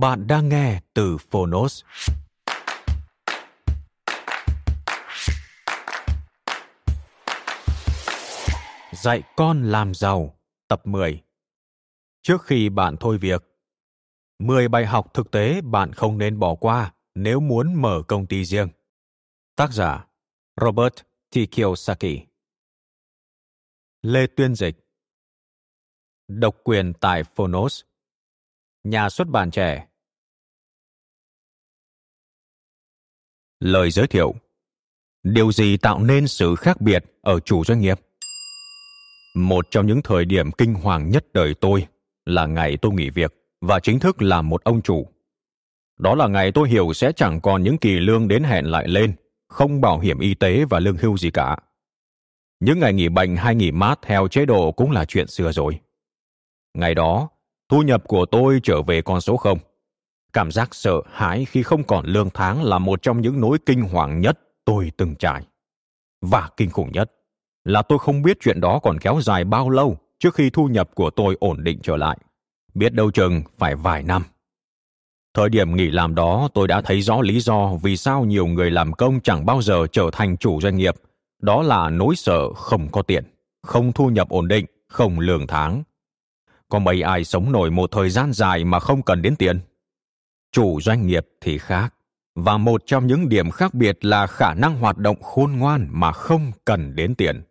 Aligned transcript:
Bạn 0.00 0.26
đang 0.26 0.48
nghe 0.48 0.80
từ 0.94 1.16
Phonos. 1.30 1.84
Dạy 8.92 9.22
con 9.36 9.62
làm 9.62 9.94
giàu, 9.94 10.38
tập 10.68 10.86
10. 10.86 11.22
Trước 12.22 12.42
khi 12.42 12.68
bạn 12.68 12.96
thôi 13.00 13.18
việc, 13.18 13.42
10 14.38 14.68
bài 14.68 14.86
học 14.86 15.14
thực 15.14 15.30
tế 15.30 15.60
bạn 15.60 15.92
không 15.92 16.18
nên 16.18 16.38
bỏ 16.38 16.54
qua 16.54 16.94
nếu 17.14 17.40
muốn 17.40 17.82
mở 17.82 18.02
công 18.08 18.26
ty 18.26 18.44
riêng. 18.44 18.68
Tác 19.56 19.72
giả 19.72 20.06
Robert 20.60 20.94
T. 21.30 21.36
Kiyosaki 21.50 22.26
Lê 24.02 24.26
Tuyên 24.26 24.54
Dịch 24.54 24.76
Độc 26.28 26.56
quyền 26.64 26.92
tại 27.00 27.24
Phonos 27.24 27.82
Nhà 28.84 29.10
xuất 29.10 29.28
bản 29.28 29.50
trẻ 29.50 29.86
Lời 33.60 33.90
giới 33.90 34.06
thiệu 34.06 34.34
Điều 35.22 35.52
gì 35.52 35.76
tạo 35.76 36.02
nên 36.02 36.28
sự 36.28 36.54
khác 36.54 36.80
biệt 36.80 37.04
ở 37.20 37.40
chủ 37.40 37.64
doanh 37.64 37.80
nghiệp? 37.80 38.00
Một 39.36 39.66
trong 39.70 39.86
những 39.86 40.02
thời 40.02 40.24
điểm 40.24 40.52
kinh 40.52 40.74
hoàng 40.74 41.10
nhất 41.10 41.24
đời 41.32 41.54
tôi 41.54 41.86
là 42.24 42.46
ngày 42.46 42.76
tôi 42.82 42.92
nghỉ 42.92 43.10
việc 43.10 43.34
và 43.60 43.80
chính 43.80 43.98
thức 43.98 44.22
làm 44.22 44.48
một 44.48 44.64
ông 44.64 44.82
chủ. 44.82 45.06
Đó 45.98 46.14
là 46.14 46.28
ngày 46.28 46.52
tôi 46.52 46.68
hiểu 46.68 46.92
sẽ 46.92 47.12
chẳng 47.12 47.40
còn 47.40 47.62
những 47.62 47.78
kỳ 47.78 48.00
lương 48.00 48.28
đến 48.28 48.44
hẹn 48.44 48.64
lại 48.64 48.88
lên, 48.88 49.12
không 49.48 49.80
bảo 49.80 49.98
hiểm 49.98 50.18
y 50.18 50.34
tế 50.34 50.64
và 50.70 50.80
lương 50.80 50.96
hưu 50.96 51.16
gì 51.16 51.30
cả. 51.30 51.56
Những 52.60 52.80
ngày 52.80 52.92
nghỉ 52.92 53.08
bệnh 53.08 53.36
hay 53.36 53.54
nghỉ 53.54 53.70
mát 53.70 53.98
theo 54.02 54.28
chế 54.28 54.46
độ 54.46 54.72
cũng 54.72 54.90
là 54.90 55.04
chuyện 55.04 55.26
xưa 55.26 55.52
rồi. 55.52 55.80
Ngày 56.74 56.94
đó, 56.94 57.28
thu 57.68 57.82
nhập 57.82 58.02
của 58.08 58.26
tôi 58.26 58.60
trở 58.62 58.82
về 58.82 59.02
con 59.02 59.20
số 59.20 59.36
không. 59.36 59.58
Cảm 60.32 60.50
giác 60.50 60.74
sợ 60.74 61.00
hãi 61.12 61.44
khi 61.44 61.62
không 61.62 61.84
còn 61.84 62.06
lương 62.06 62.30
tháng 62.34 62.62
là 62.64 62.78
một 62.78 63.02
trong 63.02 63.20
những 63.20 63.40
nỗi 63.40 63.58
kinh 63.66 63.82
hoàng 63.82 64.20
nhất 64.20 64.38
tôi 64.64 64.92
từng 64.96 65.14
trải. 65.14 65.46
Và 66.22 66.48
kinh 66.56 66.70
khủng 66.70 66.92
nhất 66.92 67.12
là 67.64 67.82
tôi 67.82 67.98
không 67.98 68.22
biết 68.22 68.38
chuyện 68.40 68.60
đó 68.60 68.78
còn 68.82 68.98
kéo 68.98 69.20
dài 69.22 69.44
bao 69.44 69.70
lâu 69.70 69.96
trước 70.18 70.34
khi 70.34 70.50
thu 70.50 70.66
nhập 70.66 70.90
của 70.94 71.10
tôi 71.10 71.36
ổn 71.40 71.64
định 71.64 71.78
trở 71.82 71.96
lại. 71.96 72.18
Biết 72.74 72.94
đâu 72.94 73.10
chừng 73.10 73.42
phải 73.58 73.74
vài 73.76 74.02
năm. 74.02 74.22
Thời 75.34 75.48
điểm 75.48 75.76
nghỉ 75.76 75.90
làm 75.90 76.14
đó 76.14 76.48
tôi 76.54 76.68
đã 76.68 76.80
thấy 76.80 77.02
rõ 77.02 77.20
lý 77.20 77.40
do 77.40 77.70
vì 77.82 77.96
sao 77.96 78.24
nhiều 78.24 78.46
người 78.46 78.70
làm 78.70 78.92
công 78.92 79.20
chẳng 79.20 79.46
bao 79.46 79.62
giờ 79.62 79.86
trở 79.92 80.10
thành 80.12 80.36
chủ 80.36 80.60
doanh 80.60 80.76
nghiệp. 80.76 80.94
Đó 81.42 81.62
là 81.62 81.90
nỗi 81.90 82.16
sợ 82.16 82.52
không 82.52 82.88
có 82.92 83.02
tiền, 83.02 83.24
không 83.62 83.92
thu 83.92 84.08
nhập 84.08 84.28
ổn 84.28 84.48
định, 84.48 84.66
không 84.88 85.20
lương 85.20 85.46
tháng. 85.46 85.82
Có 86.68 86.78
mấy 86.78 87.02
ai 87.02 87.24
sống 87.24 87.52
nổi 87.52 87.70
một 87.70 87.90
thời 87.90 88.10
gian 88.10 88.32
dài 88.32 88.64
mà 88.64 88.80
không 88.80 89.02
cần 89.02 89.22
đến 89.22 89.36
tiền? 89.36 89.60
Chủ 90.52 90.80
doanh 90.80 91.06
nghiệp 91.06 91.26
thì 91.40 91.58
khác. 91.58 91.94
Và 92.34 92.58
một 92.58 92.82
trong 92.86 93.06
những 93.06 93.28
điểm 93.28 93.50
khác 93.50 93.74
biệt 93.74 94.04
là 94.04 94.26
khả 94.26 94.54
năng 94.54 94.78
hoạt 94.78 94.98
động 94.98 95.22
khôn 95.22 95.52
ngoan 95.52 95.86
mà 95.90 96.12
không 96.12 96.52
cần 96.64 96.96
đến 96.96 97.14
tiền. 97.14 97.42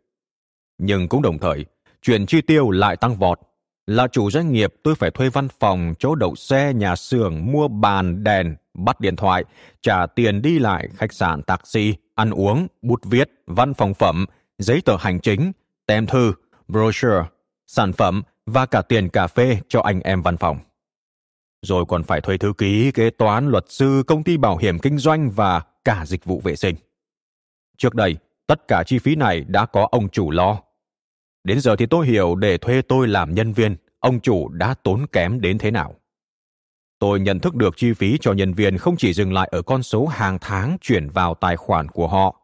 Nhưng 0.78 1.08
cũng 1.08 1.22
đồng 1.22 1.40
thời, 1.40 1.66
chuyện 2.02 2.26
chi 2.26 2.42
tiêu 2.42 2.72
lại 2.72 2.98
tăng 2.98 3.16
vọt. 3.16 3.40
Là 3.88 4.08
chủ 4.08 4.32
doanh 4.32 4.52
nghiệp 4.52 4.74
tôi 4.84 4.96
phải 4.96 5.12
thuê 5.12 5.30
văn 5.30 5.48
phòng, 5.60 5.94
chỗ 6.00 6.16
đậu 6.16 6.36
xe, 6.36 6.74
nhà 6.74 6.96
xưởng, 6.96 7.52
mua 7.52 7.68
bàn, 7.68 8.24
đèn, 8.24 8.56
bắt 8.74 9.00
điện 9.00 9.16
thoại, 9.16 9.46
trả 9.82 10.06
tiền 10.06 10.42
đi 10.42 10.60
lại, 10.60 10.88
khách 10.96 11.14
sạn, 11.14 11.44
taxi, 11.44 11.96
ăn 12.16 12.32
uống, 12.32 12.68
bút 12.82 13.06
viết, 13.06 13.30
văn 13.48 13.74
phòng 13.74 13.94
phẩm, 13.94 14.26
giấy 14.58 14.82
tờ 14.86 14.98
hành 15.00 15.20
chính, 15.20 15.52
tem 15.86 16.06
thư, 16.06 16.34
brochure, 16.68 17.24
sản 17.68 17.94
phẩm 17.94 18.24
và 18.46 18.66
cả 18.66 18.82
tiền 18.82 19.10
cà 19.10 19.28
phê 19.28 19.58
cho 19.68 19.82
anh 19.82 20.00
em 20.00 20.22
văn 20.22 20.38
phòng. 20.38 20.58
Rồi 21.62 21.86
còn 21.88 22.04
phải 22.04 22.22
thuê 22.22 22.38
thư 22.38 22.54
ký, 22.58 22.92
kế 22.92 23.10
toán, 23.10 23.50
luật 23.50 23.66
sư, 23.70 24.04
công 24.08 24.24
ty 24.24 24.38
bảo 24.38 24.58
hiểm 24.58 24.80
kinh 24.80 24.98
doanh 24.98 25.32
và 25.32 25.62
cả 25.84 26.06
dịch 26.06 26.26
vụ 26.26 26.42
vệ 26.44 26.56
sinh. 26.56 26.76
Trước 27.78 27.96
đây, 27.96 28.18
tất 28.48 28.68
cả 28.68 28.84
chi 28.86 29.00
phí 29.00 29.16
này 29.16 29.42
đã 29.48 29.66
có 29.66 29.88
ông 29.92 30.10
chủ 30.10 30.32
lo. 30.32 30.62
Đến 31.44 31.60
giờ 31.60 31.76
thì 31.76 31.86
tôi 31.86 32.08
hiểu 32.08 32.36
để 32.36 32.58
thuê 32.58 32.82
tôi 32.82 33.08
làm 33.08 33.36
nhân 33.36 33.54
viên, 33.54 33.76
ông 34.00 34.20
chủ 34.20 34.50
đã 34.50 34.74
tốn 34.84 35.08
kém 35.08 35.42
đến 35.42 35.58
thế 35.58 35.72
nào. 35.72 35.96
Tôi 37.00 37.20
nhận 37.20 37.40
thức 37.40 37.56
được 37.56 37.78
chi 37.78 37.94
phí 37.94 38.18
cho 38.22 38.34
nhân 38.34 38.54
viên 38.54 38.78
không 38.78 38.98
chỉ 38.98 39.14
dừng 39.14 39.34
lại 39.34 39.50
ở 39.52 39.62
con 39.62 39.84
số 39.84 40.06
hàng 40.06 40.38
tháng 40.42 40.78
chuyển 40.82 41.10
vào 41.10 41.34
tài 41.34 41.58
khoản 41.58 41.88
của 41.88 42.08
họ. 42.08 42.36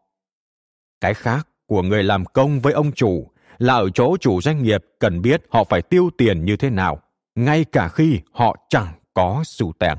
Cái 1.01 1.13
khác 1.13 1.47
của 1.67 1.81
người 1.81 2.03
làm 2.03 2.25
công 2.25 2.59
với 2.59 2.73
ông 2.73 2.91
chủ 2.91 3.31
là 3.57 3.73
ở 3.73 3.89
chỗ 3.89 4.17
chủ 4.17 4.41
doanh 4.41 4.63
nghiệp 4.63 4.85
cần 4.99 5.21
biết 5.21 5.43
họ 5.49 5.63
phải 5.63 5.81
tiêu 5.81 6.09
tiền 6.17 6.45
như 6.45 6.57
thế 6.57 6.69
nào, 6.69 7.01
ngay 7.35 7.65
cả 7.71 7.87
khi 7.87 8.19
họ 8.31 8.55
chẳng 8.69 8.93
có 9.15 9.43
xu 9.45 9.73
tàng 9.79 9.97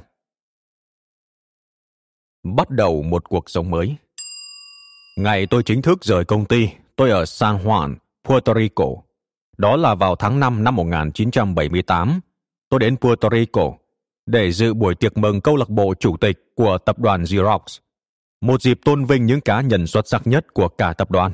Bắt 2.56 2.71
đầu 2.71 3.03
một 3.03 3.28
cuộc 3.28 3.50
sống 3.50 3.71
mới. 3.71 3.97
Ngày 5.16 5.47
tôi 5.47 5.62
chính 5.62 5.82
thức 5.82 6.04
rời 6.04 6.25
công 6.25 6.44
ty, 6.44 6.69
tôi 6.97 7.10
ở 7.10 7.27
San 7.27 7.56
Juan, 7.56 7.94
Puerto 8.25 8.54
Rico. 8.54 8.84
Đó 9.59 9.77
là 9.77 9.94
vào 9.94 10.16
tháng 10.16 10.41
5 10.41 10.65
năm 10.65 10.77
1978. 10.77 12.21
Tôi 12.69 12.81
đến 12.81 12.97
Puerto 12.97 13.28
Rico 13.31 13.72
để 14.27 14.53
dự 14.53 14.75
buổi 14.75 14.94
tiệc 14.94 15.16
mừng 15.19 15.41
câu 15.41 15.56
lạc 15.56 15.69
bộ 15.69 15.94
chủ 16.00 16.16
tịch 16.16 16.53
của 16.54 16.78
tập 16.78 16.98
đoàn 16.98 17.27
Xerox, 17.27 17.62
một 18.41 18.62
dịp 18.62 18.81
tôn 18.84 19.04
vinh 19.04 19.27
những 19.27 19.41
cá 19.41 19.60
nhân 19.60 19.87
xuất 19.87 20.09
sắc 20.09 20.27
nhất 20.27 20.54
của 20.54 20.69
cả 20.69 20.93
tập 20.93 21.10
đoàn. 21.10 21.33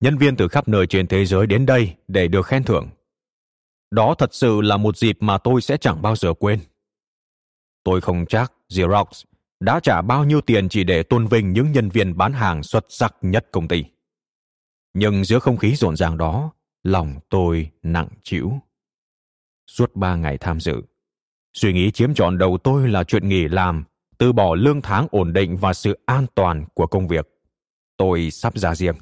Nhân 0.00 0.18
viên 0.18 0.36
từ 0.36 0.48
khắp 0.48 0.68
nơi 0.68 0.86
trên 0.86 1.06
thế 1.06 1.26
giới 1.26 1.46
đến 1.46 1.66
đây 1.66 1.94
để 2.08 2.28
được 2.28 2.46
khen 2.46 2.64
thưởng. 2.64 2.88
Đó 3.90 4.14
thật 4.18 4.34
sự 4.34 4.60
là 4.60 4.76
một 4.76 4.96
dịp 4.96 5.16
mà 5.20 5.38
tôi 5.38 5.60
sẽ 5.60 5.76
chẳng 5.76 6.02
bao 6.02 6.16
giờ 6.16 6.34
quên. 6.34 6.60
Tôi 7.84 8.00
không 8.00 8.26
chắc 8.28 8.52
Xerox 8.68 9.24
đã 9.60 9.80
trả 9.80 10.02
bao 10.02 10.24
nhiêu 10.24 10.40
tiền 10.40 10.68
chỉ 10.68 10.84
để 10.84 11.02
tôn 11.02 11.26
vinh 11.26 11.52
những 11.52 11.72
nhân 11.72 11.88
viên 11.88 12.16
bán 12.16 12.32
hàng 12.32 12.62
xuất 12.62 12.86
sắc 12.88 13.14
nhất 13.22 13.46
công 13.52 13.68
ty. 13.68 13.84
Nhưng 14.94 15.24
giữa 15.24 15.38
không 15.38 15.56
khí 15.56 15.74
rộn 15.74 15.96
ràng 15.96 16.18
đó, 16.18 16.52
lòng 16.82 17.14
tôi 17.28 17.70
nặng 17.82 18.08
trĩu. 18.22 18.52
Suốt 19.66 19.96
ba 19.96 20.16
ngày 20.16 20.38
tham 20.38 20.60
dự, 20.60 20.82
suy 21.52 21.72
nghĩ 21.72 21.90
chiếm 21.90 22.14
trọn 22.14 22.38
đầu 22.38 22.58
tôi 22.64 22.88
là 22.88 23.04
chuyện 23.04 23.28
nghỉ 23.28 23.48
làm, 23.48 23.84
từ 24.18 24.32
bỏ 24.32 24.54
lương 24.54 24.82
tháng 24.82 25.06
ổn 25.10 25.32
định 25.32 25.56
và 25.56 25.72
sự 25.72 25.98
an 26.06 26.26
toàn 26.34 26.64
của 26.74 26.86
công 26.86 27.08
việc. 27.08 27.28
Tôi 27.96 28.30
sắp 28.30 28.58
ra 28.58 28.74
riêng. 28.74 28.96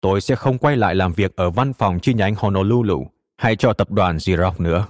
Tôi 0.00 0.20
sẽ 0.20 0.36
không 0.36 0.58
quay 0.58 0.76
lại 0.76 0.94
làm 0.94 1.12
việc 1.12 1.36
ở 1.36 1.50
văn 1.50 1.72
phòng 1.72 1.98
chi 2.02 2.14
nhánh 2.14 2.34
Honolulu 2.34 3.06
hay 3.36 3.56
cho 3.56 3.72
tập 3.72 3.90
đoàn 3.90 4.20
Xerox 4.20 4.60
nữa. 4.60 4.86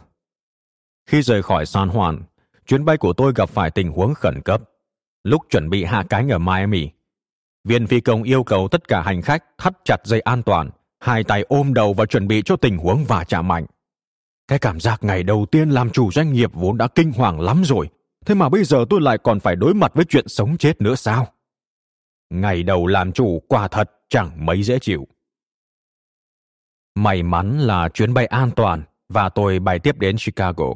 Khi 1.07 1.23
rời 1.23 1.43
khỏi 1.43 1.67
San 1.67 1.89
Juan, 1.89 2.19
chuyến 2.67 2.85
bay 2.85 2.97
của 2.97 3.13
tôi 3.13 3.33
gặp 3.37 3.49
phải 3.49 3.71
tình 3.71 3.93
huống 3.93 4.15
khẩn 4.15 4.43
cấp. 4.43 4.63
Lúc 5.25 5.43
chuẩn 5.51 5.71
bị 5.71 5.85
hạ 5.85 6.05
cánh 6.09 6.29
ở 6.29 6.39
Miami, 6.39 6.89
viên 7.65 7.87
phi 7.87 8.01
công 8.01 8.23
yêu 8.23 8.45
cầu 8.45 8.69
tất 8.69 8.89
cả 8.89 9.03
hành 9.03 9.23
khách 9.23 9.45
thắt 9.59 9.73
chặt 9.85 9.97
dây 10.05 10.21
an 10.21 10.43
toàn, 10.43 10.71
hai 11.01 11.25
tay 11.25 11.45
ôm 11.49 11.75
đầu 11.75 11.95
và 11.95 12.07
chuẩn 12.07 12.29
bị 12.29 12.43
cho 12.45 12.57
tình 12.57 12.79
huống 12.79 13.05
va 13.05 13.25
chạm 13.25 13.49
mạnh. 13.49 13.67
Cái 14.49 14.59
cảm 14.59 14.81
giác 14.81 15.05
ngày 15.05 15.23
đầu 15.23 15.47
tiên 15.51 15.71
làm 15.71 15.91
chủ 15.91 16.11
doanh 16.13 16.33
nghiệp 16.33 16.51
vốn 16.55 16.79
đã 16.79 16.89
kinh 16.95 17.13
hoàng 17.13 17.41
lắm 17.41 17.63
rồi, 17.65 17.89
thế 18.27 18.35
mà 18.35 18.49
bây 18.49 18.65
giờ 18.65 18.85
tôi 18.91 19.01
lại 19.01 19.19
còn 19.19 19.41
phải 19.41 19.57
đối 19.57 19.75
mặt 19.75 19.93
với 19.95 20.05
chuyện 20.05 20.29
sống 20.29 20.57
chết 20.57 20.81
nữa 20.81 20.95
sao? 20.95 21.27
Ngày 22.31 22.63
đầu 22.63 22.87
làm 22.87 23.13
chủ 23.13 23.43
quả 23.49 23.69
thật 23.69 23.91
chẳng 24.09 24.47
mấy 24.47 24.63
dễ 24.63 24.79
chịu. 24.79 25.07
May 26.95 27.23
mắn 27.23 27.59
là 27.59 27.89
chuyến 27.89 28.15
bay 28.15 28.27
an 28.27 28.51
toàn 28.57 28.83
và 29.09 29.29
tôi 29.29 29.59
bay 29.59 29.79
tiếp 29.79 29.99
đến 29.99 30.17
Chicago. 30.17 30.75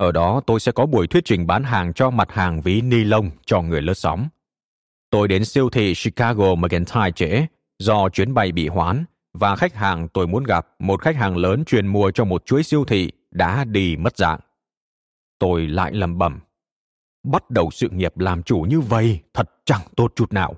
Ở 0.00 0.12
đó 0.12 0.40
tôi 0.46 0.60
sẽ 0.60 0.72
có 0.72 0.86
buổi 0.86 1.06
thuyết 1.06 1.24
trình 1.24 1.46
bán 1.46 1.64
hàng 1.64 1.92
cho 1.92 2.10
mặt 2.10 2.32
hàng 2.32 2.60
ví 2.60 2.80
ni 2.80 3.04
lông 3.04 3.30
cho 3.46 3.62
người 3.62 3.82
lướt 3.82 3.94
sóng. 3.94 4.28
Tôi 5.10 5.28
đến 5.28 5.44
siêu 5.44 5.70
thị 5.70 5.94
Chicago 5.94 6.54
Mercantile 6.54 7.10
trễ 7.10 7.46
do 7.78 8.08
chuyến 8.08 8.34
bay 8.34 8.52
bị 8.52 8.68
hoãn 8.68 9.04
và 9.32 9.56
khách 9.56 9.74
hàng 9.74 10.08
tôi 10.08 10.26
muốn 10.26 10.44
gặp 10.44 10.66
một 10.78 11.02
khách 11.02 11.16
hàng 11.16 11.36
lớn 11.36 11.64
chuyên 11.64 11.86
mua 11.86 12.10
cho 12.10 12.24
một 12.24 12.46
chuỗi 12.46 12.62
siêu 12.62 12.84
thị 12.84 13.12
đã 13.30 13.64
đi 13.64 13.96
mất 13.96 14.16
dạng. 14.16 14.40
Tôi 15.38 15.66
lại 15.66 15.92
lầm 15.92 16.18
bẩm. 16.18 16.40
Bắt 17.24 17.50
đầu 17.50 17.70
sự 17.70 17.88
nghiệp 17.88 18.18
làm 18.18 18.42
chủ 18.42 18.60
như 18.68 18.80
vậy 18.80 19.20
thật 19.34 19.50
chẳng 19.64 19.82
tốt 19.96 20.12
chút 20.16 20.32
nào. 20.32 20.54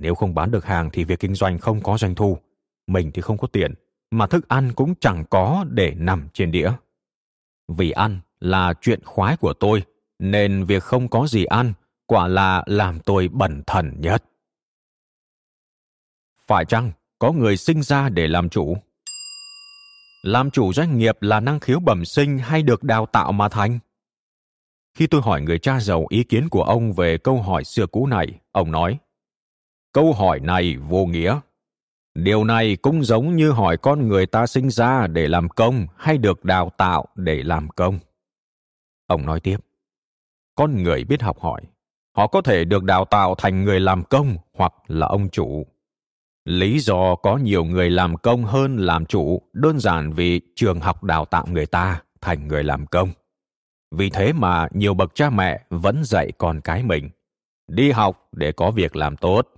Nếu 0.00 0.14
không 0.14 0.34
bán 0.34 0.50
được 0.50 0.64
hàng 0.64 0.90
thì 0.92 1.04
việc 1.04 1.20
kinh 1.20 1.34
doanh 1.34 1.58
không 1.58 1.80
có 1.80 1.98
doanh 1.98 2.14
thu. 2.14 2.38
Mình 2.86 3.10
thì 3.14 3.22
không 3.22 3.38
có 3.38 3.46
tiền, 3.46 3.74
mà 4.10 4.26
thức 4.26 4.48
ăn 4.48 4.72
cũng 4.72 4.94
chẳng 5.00 5.24
có 5.30 5.64
để 5.70 5.94
nằm 5.96 6.28
trên 6.32 6.50
đĩa. 6.50 6.70
Vì 7.68 7.90
ăn 7.90 8.20
là 8.44 8.74
chuyện 8.80 9.00
khoái 9.04 9.36
của 9.36 9.52
tôi, 9.52 9.82
nên 10.18 10.64
việc 10.64 10.82
không 10.82 11.08
có 11.08 11.26
gì 11.26 11.44
ăn 11.44 11.72
quả 12.06 12.28
là 12.28 12.62
làm 12.66 13.00
tôi 13.00 13.28
bẩn 13.28 13.62
thần 13.66 13.94
nhất. 13.98 14.24
Phải 16.46 16.64
chăng 16.64 16.92
có 17.18 17.32
người 17.32 17.56
sinh 17.56 17.82
ra 17.82 18.08
để 18.08 18.28
làm 18.28 18.48
chủ? 18.48 18.76
Làm 20.22 20.50
chủ 20.50 20.72
doanh 20.72 20.98
nghiệp 20.98 21.22
là 21.22 21.40
năng 21.40 21.60
khiếu 21.60 21.80
bẩm 21.80 22.04
sinh 22.04 22.38
hay 22.38 22.62
được 22.62 22.82
đào 22.82 23.06
tạo 23.06 23.32
mà 23.32 23.48
thành? 23.48 23.78
Khi 24.94 25.06
tôi 25.06 25.22
hỏi 25.22 25.40
người 25.42 25.58
cha 25.58 25.80
giàu 25.80 26.06
ý 26.08 26.24
kiến 26.24 26.48
của 26.48 26.62
ông 26.62 26.92
về 26.92 27.18
câu 27.18 27.42
hỏi 27.42 27.64
xưa 27.64 27.86
cũ 27.86 28.06
này, 28.06 28.40
ông 28.52 28.70
nói, 28.70 28.98
Câu 29.92 30.12
hỏi 30.12 30.40
này 30.40 30.76
vô 30.76 31.06
nghĩa. 31.06 31.40
Điều 32.14 32.44
này 32.44 32.76
cũng 32.76 33.04
giống 33.04 33.36
như 33.36 33.50
hỏi 33.50 33.76
con 33.76 34.08
người 34.08 34.26
ta 34.26 34.46
sinh 34.46 34.70
ra 34.70 35.06
để 35.06 35.28
làm 35.28 35.48
công 35.48 35.86
hay 35.96 36.18
được 36.18 36.44
đào 36.44 36.70
tạo 36.76 37.06
để 37.14 37.42
làm 37.42 37.68
công. 37.68 37.98
Ông 39.06 39.26
nói 39.26 39.40
tiếp, 39.40 39.56
con 40.54 40.82
người 40.82 41.04
biết 41.04 41.22
học 41.22 41.40
hỏi, 41.40 41.60
họ 42.16 42.26
có 42.26 42.42
thể 42.42 42.64
được 42.64 42.84
đào 42.84 43.04
tạo 43.04 43.34
thành 43.34 43.64
người 43.64 43.80
làm 43.80 44.04
công 44.04 44.36
hoặc 44.54 44.72
là 44.86 45.06
ông 45.06 45.28
chủ. 45.28 45.66
Lý 46.44 46.78
do 46.78 47.14
có 47.14 47.36
nhiều 47.36 47.64
người 47.64 47.90
làm 47.90 48.16
công 48.16 48.44
hơn 48.44 48.76
làm 48.76 49.06
chủ 49.06 49.42
đơn 49.52 49.78
giản 49.78 50.12
vì 50.12 50.40
trường 50.54 50.80
học 50.80 51.04
đào 51.04 51.24
tạo 51.24 51.46
người 51.50 51.66
ta 51.66 52.02
thành 52.20 52.48
người 52.48 52.64
làm 52.64 52.86
công. 52.86 53.10
Vì 53.90 54.10
thế 54.10 54.32
mà 54.32 54.68
nhiều 54.70 54.94
bậc 54.94 55.14
cha 55.14 55.30
mẹ 55.30 55.64
vẫn 55.70 56.04
dạy 56.04 56.32
con 56.38 56.60
cái 56.60 56.82
mình 56.82 57.10
đi 57.68 57.90
học 57.90 58.28
để 58.32 58.52
có 58.52 58.70
việc 58.70 58.96
làm 58.96 59.16
tốt. 59.16 59.48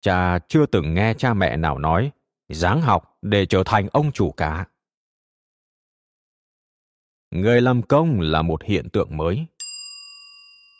Cha 0.00 0.38
chưa 0.48 0.66
từng 0.66 0.94
nghe 0.94 1.14
cha 1.14 1.34
mẹ 1.34 1.56
nào 1.56 1.78
nói 1.78 2.10
dáng 2.48 2.82
học 2.82 3.18
để 3.22 3.46
trở 3.46 3.62
thành 3.66 3.88
ông 3.92 4.12
chủ 4.12 4.30
cả. 4.30 4.66
Người 7.30 7.60
làm 7.60 7.82
công 7.82 8.20
là 8.20 8.42
một 8.42 8.62
hiện 8.62 8.88
tượng 8.88 9.16
mới. 9.16 9.46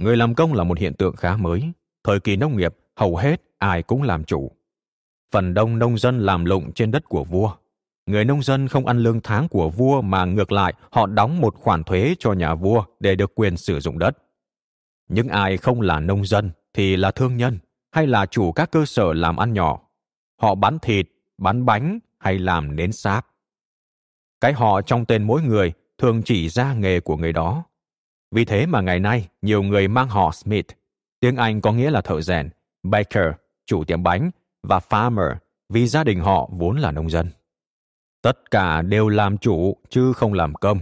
Người 0.01 0.17
làm 0.17 0.35
công 0.35 0.53
là 0.53 0.65
một 0.65 0.79
hiện 0.79 0.95
tượng 0.95 1.17
khá 1.17 1.37
mới. 1.37 1.73
Thời 2.05 2.21
kỳ 2.21 2.37
nông 2.37 2.57
nghiệp, 2.57 2.75
hầu 2.97 3.17
hết 3.17 3.43
ai 3.59 3.83
cũng 3.83 4.03
làm 4.03 4.25
chủ. 4.25 4.51
Phần 5.33 5.55
đông 5.55 5.79
nông 5.79 5.99
dân 5.99 6.21
làm 6.21 6.45
lụng 6.45 6.73
trên 6.73 6.91
đất 6.91 7.05
của 7.05 7.25
vua. 7.25 7.53
Người 8.07 8.25
nông 8.25 8.43
dân 8.43 8.69
không 8.69 8.87
ăn 8.87 8.99
lương 8.99 9.21
tháng 9.21 9.49
của 9.49 9.71
vua 9.71 10.03
mà 10.03 10.25
ngược 10.25 10.53
lại 10.53 10.75
họ 10.91 11.07
đóng 11.07 11.41
một 11.41 11.55
khoản 11.55 11.85
thuế 11.85 12.15
cho 12.19 12.33
nhà 12.33 12.55
vua 12.55 12.85
để 13.01 13.15
được 13.15 13.33
quyền 13.35 13.57
sử 13.57 13.81
dụng 13.81 13.99
đất. 13.99 14.19
Những 15.09 15.29
ai 15.29 15.57
không 15.57 15.81
là 15.81 16.01
nông 16.01 16.25
dân 16.25 16.51
thì 16.75 16.97
là 16.97 17.11
thương 17.11 17.37
nhân 17.37 17.59
hay 17.91 18.07
là 18.07 18.27
chủ 18.27 18.53
các 18.53 18.71
cơ 18.71 18.85
sở 18.85 19.13
làm 19.13 19.37
ăn 19.37 19.53
nhỏ. 19.53 19.81
Họ 20.41 20.55
bán 20.55 20.79
thịt, 20.79 21.07
bán 21.39 21.67
bánh 21.67 21.99
hay 22.19 22.39
làm 22.39 22.77
nến 22.77 22.93
sáp. 22.93 23.27
Cái 24.41 24.53
họ 24.53 24.83
trong 24.83 25.05
tên 25.05 25.23
mỗi 25.23 25.43
người 25.43 25.73
thường 26.01 26.23
chỉ 26.25 26.49
ra 26.49 26.75
nghề 26.75 27.01
của 27.01 27.17
người 27.17 27.33
đó. 27.33 27.65
Vì 28.31 28.45
thế 28.45 28.67
mà 28.67 28.81
ngày 28.81 29.01
nay 29.01 29.29
nhiều 29.43 29.63
người 29.63 29.89
mang 29.89 30.09
họ 30.09 30.31
Smith, 30.33 30.67
tiếng 31.21 31.37
Anh 31.37 31.61
có 31.61 31.73
nghĩa 31.73 31.91
là 31.91 32.01
thợ 32.01 32.21
rèn, 32.21 32.51
baker, 32.83 33.33
chủ 33.67 33.85
tiệm 33.85 34.03
bánh 34.03 34.31
và 34.63 34.79
farmer 34.89 35.35
vì 35.69 35.87
gia 35.87 36.05
đình 36.05 36.21
họ 36.21 36.49
vốn 36.53 36.77
là 36.77 36.91
nông 36.93 37.11
dân. 37.11 37.29
Tất 38.23 38.51
cả 38.51 38.83
đều 38.83 39.09
làm 39.09 39.39
chủ 39.39 39.77
chứ 39.89 40.13
không 40.13 40.33
làm 40.33 40.55
công. 40.55 40.79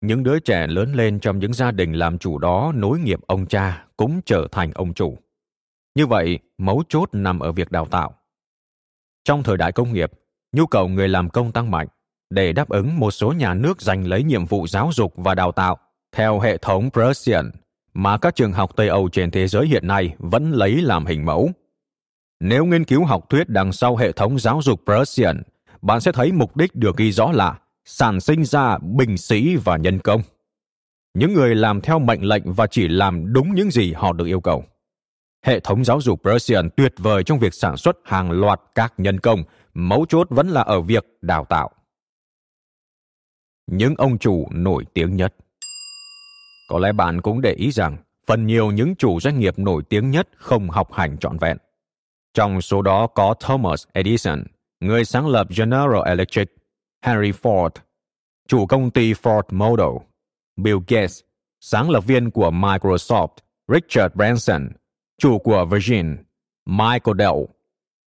Những 0.00 0.22
đứa 0.22 0.38
trẻ 0.38 0.66
lớn 0.66 0.94
lên 0.94 1.20
trong 1.20 1.38
những 1.38 1.52
gia 1.52 1.70
đình 1.70 1.92
làm 1.92 2.18
chủ 2.18 2.38
đó 2.38 2.72
nối 2.74 2.98
nghiệp 2.98 3.20
ông 3.26 3.46
cha 3.46 3.84
cũng 3.96 4.20
trở 4.26 4.48
thành 4.52 4.72
ông 4.74 4.94
chủ. 4.94 5.18
Như 5.94 6.06
vậy, 6.06 6.38
mấu 6.58 6.82
chốt 6.88 7.08
nằm 7.12 7.38
ở 7.38 7.52
việc 7.52 7.70
đào 7.70 7.86
tạo. 7.86 8.14
Trong 9.24 9.42
thời 9.42 9.56
đại 9.56 9.72
công 9.72 9.92
nghiệp, 9.92 10.12
nhu 10.52 10.66
cầu 10.66 10.88
người 10.88 11.08
làm 11.08 11.30
công 11.30 11.52
tăng 11.52 11.70
mạnh 11.70 11.88
để 12.34 12.52
đáp 12.52 12.68
ứng 12.68 12.98
một 12.98 13.10
số 13.10 13.32
nhà 13.32 13.54
nước 13.54 13.82
giành 13.82 14.06
lấy 14.06 14.22
nhiệm 14.22 14.46
vụ 14.46 14.66
giáo 14.66 14.90
dục 14.92 15.12
và 15.16 15.34
đào 15.34 15.52
tạo 15.52 15.78
theo 16.16 16.40
hệ 16.40 16.56
thống 16.56 16.90
Prussian 16.90 17.50
mà 17.94 18.18
các 18.18 18.36
trường 18.36 18.52
học 18.52 18.76
Tây 18.76 18.88
Âu 18.88 19.08
trên 19.08 19.30
thế 19.30 19.48
giới 19.48 19.66
hiện 19.66 19.86
nay 19.86 20.14
vẫn 20.18 20.50
lấy 20.52 20.82
làm 20.82 21.06
hình 21.06 21.24
mẫu. 21.24 21.50
Nếu 22.40 22.64
nghiên 22.64 22.84
cứu 22.84 23.04
học 23.04 23.30
thuyết 23.30 23.48
đằng 23.48 23.72
sau 23.72 23.96
hệ 23.96 24.12
thống 24.12 24.38
giáo 24.38 24.60
dục 24.62 24.80
Prussian, 24.84 25.42
bạn 25.82 26.00
sẽ 26.00 26.12
thấy 26.12 26.32
mục 26.32 26.56
đích 26.56 26.74
được 26.74 26.96
ghi 26.96 27.12
rõ 27.12 27.32
là 27.32 27.58
sản 27.84 28.20
sinh 28.20 28.44
ra 28.44 28.78
binh 28.78 29.18
sĩ 29.18 29.56
và 29.56 29.76
nhân 29.76 29.98
công. 29.98 30.22
Những 31.14 31.34
người 31.34 31.54
làm 31.54 31.80
theo 31.80 31.98
mệnh 31.98 32.22
lệnh 32.22 32.52
và 32.52 32.66
chỉ 32.66 32.88
làm 32.88 33.32
đúng 33.32 33.54
những 33.54 33.70
gì 33.70 33.92
họ 33.92 34.12
được 34.12 34.26
yêu 34.26 34.40
cầu. 34.40 34.64
Hệ 35.46 35.60
thống 35.60 35.84
giáo 35.84 36.00
dục 36.00 36.22
Prussian 36.22 36.70
tuyệt 36.76 36.94
vời 36.98 37.24
trong 37.24 37.38
việc 37.38 37.54
sản 37.54 37.76
xuất 37.76 37.96
hàng 38.04 38.30
loạt 38.30 38.60
các 38.74 38.94
nhân 38.96 39.20
công, 39.20 39.44
mấu 39.74 40.06
chốt 40.08 40.26
vẫn 40.30 40.48
là 40.48 40.62
ở 40.62 40.80
việc 40.80 41.06
đào 41.22 41.44
tạo. 41.44 41.70
Những 43.66 43.94
ông 43.98 44.18
chủ 44.18 44.48
nổi 44.50 44.84
tiếng 44.94 45.16
nhất 45.16 45.34
Có 46.68 46.78
lẽ 46.78 46.92
bạn 46.92 47.20
cũng 47.20 47.40
để 47.40 47.52
ý 47.52 47.70
rằng 47.70 47.96
phần 48.26 48.46
nhiều 48.46 48.70
những 48.70 48.96
chủ 48.96 49.20
doanh 49.20 49.38
nghiệp 49.38 49.58
nổi 49.58 49.82
tiếng 49.88 50.10
nhất 50.10 50.28
không 50.36 50.70
học 50.70 50.92
hành 50.92 51.18
trọn 51.18 51.38
vẹn. 51.38 51.56
Trong 52.34 52.60
số 52.60 52.82
đó 52.82 53.06
có 53.06 53.34
Thomas 53.40 53.84
Edison, 53.92 54.44
người 54.80 55.04
sáng 55.04 55.28
lập 55.28 55.46
General 55.56 56.06
Electric, 56.06 56.56
Henry 57.04 57.30
Ford, 57.30 57.70
chủ 58.48 58.66
công 58.66 58.90
ty 58.90 59.12
Ford 59.12 59.42
Motor, 59.50 60.02
Bill 60.56 60.78
Gates, 60.88 61.20
sáng 61.60 61.90
lập 61.90 62.04
viên 62.06 62.30
của 62.30 62.50
Microsoft, 62.50 63.36
Richard 63.68 64.14
Branson, 64.14 64.68
chủ 65.18 65.38
của 65.38 65.64
Virgin, 65.64 66.16
Michael 66.66 67.18
Dell, 67.18 67.44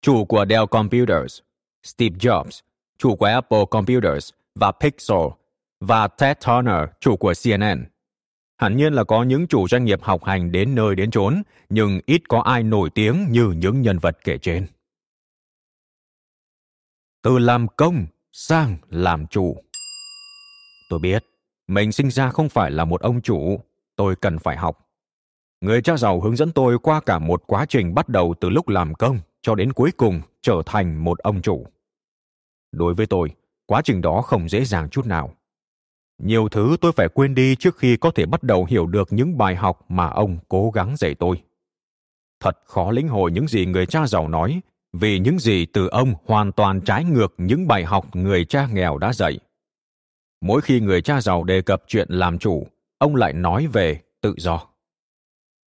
chủ 0.02 0.26
của 0.26 0.46
Dell 0.50 0.66
Computers, 0.66 1.40
Steve 1.84 2.16
Jobs, 2.16 2.62
chủ 2.98 3.16
của 3.16 3.26
Apple 3.26 3.66
Computers 3.72 4.30
và 4.56 4.72
Pixel, 4.72 5.28
và 5.79 6.08
Ted 6.08 6.38
Turner, 6.48 6.89
chủ 7.00 7.17
của 7.17 7.34
CNN. 7.44 7.86
Hẳn 8.58 8.77
nhiên 8.77 8.94
là 8.94 9.03
có 9.03 9.24
những 9.24 9.48
chủ 9.48 9.67
doanh 9.67 9.86
nghiệp 9.86 10.03
học 10.03 10.24
hành 10.24 10.51
đến 10.51 10.75
nơi 10.75 10.96
đến 10.96 11.12
chốn, 11.12 11.44
nhưng 11.70 12.00
ít 12.05 12.22
có 12.29 12.39
ai 12.39 12.63
nổi 12.63 12.89
tiếng 12.89 13.27
như 13.29 13.53
những 13.58 13.82
nhân 13.82 14.00
vật 14.00 14.17
kể 14.24 14.38
trên. 14.38 14.67
Từ 17.24 17.38
làm 17.38 17.67
công 17.67 18.05
sang 18.32 18.77
làm 18.89 19.27
chủ. 19.27 19.63
Tôi 20.89 21.00
biết, 21.00 21.25
mình 21.67 21.91
sinh 21.91 22.12
ra 22.12 22.29
không 22.29 22.50
phải 22.50 22.72
là 22.72 22.86
một 22.86 23.01
ông 23.01 23.22
chủ, 23.22 23.60
tôi 23.96 24.15
cần 24.15 24.39
phải 24.39 24.58
học. 24.58 24.89
Người 25.62 25.82
cha 25.82 25.98
giàu 25.98 26.22
hướng 26.22 26.36
dẫn 26.36 26.51
tôi 26.51 26.79
qua 26.79 27.01
cả 27.05 27.20
một 27.20 27.44
quá 27.48 27.65
trình 27.70 27.96
bắt 27.96 28.10
đầu 28.10 28.34
từ 28.39 28.50
lúc 28.50 28.70
làm 28.70 28.94
công 28.94 29.20
cho 29.41 29.55
đến 29.55 29.74
cuối 29.74 29.91
cùng 29.98 30.22
trở 30.41 30.62
thành 30.65 31.03
một 31.03 31.20
ông 31.20 31.41
chủ. 31.41 31.67
Đối 32.72 32.94
với 32.94 33.05
tôi, 33.05 33.29
quá 33.65 33.82
trình 33.84 34.01
đó 34.01 34.22
không 34.22 34.50
dễ 34.50 34.65
dàng 34.65 34.89
chút 34.89 35.05
nào. 35.05 35.36
Nhiều 36.18 36.50
thứ 36.50 36.78
tôi 36.82 36.92
phải 36.92 37.08
quên 37.08 37.36
đi 37.36 37.56
trước 37.56 37.78
khi 37.78 37.98
có 37.98 38.12
thể 38.12 38.26
bắt 38.26 38.44
đầu 38.44 38.66
hiểu 38.70 38.88
được 38.88 39.14
những 39.14 39.38
bài 39.38 39.56
học 39.56 39.86
mà 39.90 40.08
ông 40.10 40.38
cố 40.48 40.72
gắng 40.72 40.96
dạy 40.98 41.16
tôi. 41.16 41.42
Thật 42.40 42.58
khó 42.66 42.92
lĩnh 42.92 43.08
hội 43.08 43.32
những 43.32 43.48
gì 43.48 43.66
người 43.66 43.86
cha 43.86 44.08
giàu 44.08 44.28
nói, 44.28 44.62
vì 44.94 45.20
những 45.20 45.40
gì 45.40 45.66
từ 45.66 45.88
ông 45.88 46.14
hoàn 46.26 46.52
toàn 46.52 46.82
trái 46.82 47.04
ngược 47.04 47.34
những 47.38 47.68
bài 47.68 47.86
học 47.86 48.16
người 48.16 48.46
cha 48.46 48.68
nghèo 48.74 48.98
đã 48.98 49.14
dạy. 49.14 49.40
Mỗi 50.42 50.62
khi 50.62 50.80
người 50.80 51.02
cha 51.02 51.22
giàu 51.22 51.44
đề 51.44 51.62
cập 51.62 51.84
chuyện 51.88 52.08
làm 52.10 52.38
chủ, 52.38 52.68
ông 52.98 53.16
lại 53.16 53.34
nói 53.34 53.68
về 53.68 54.00
tự 54.22 54.36
do. 54.38 54.68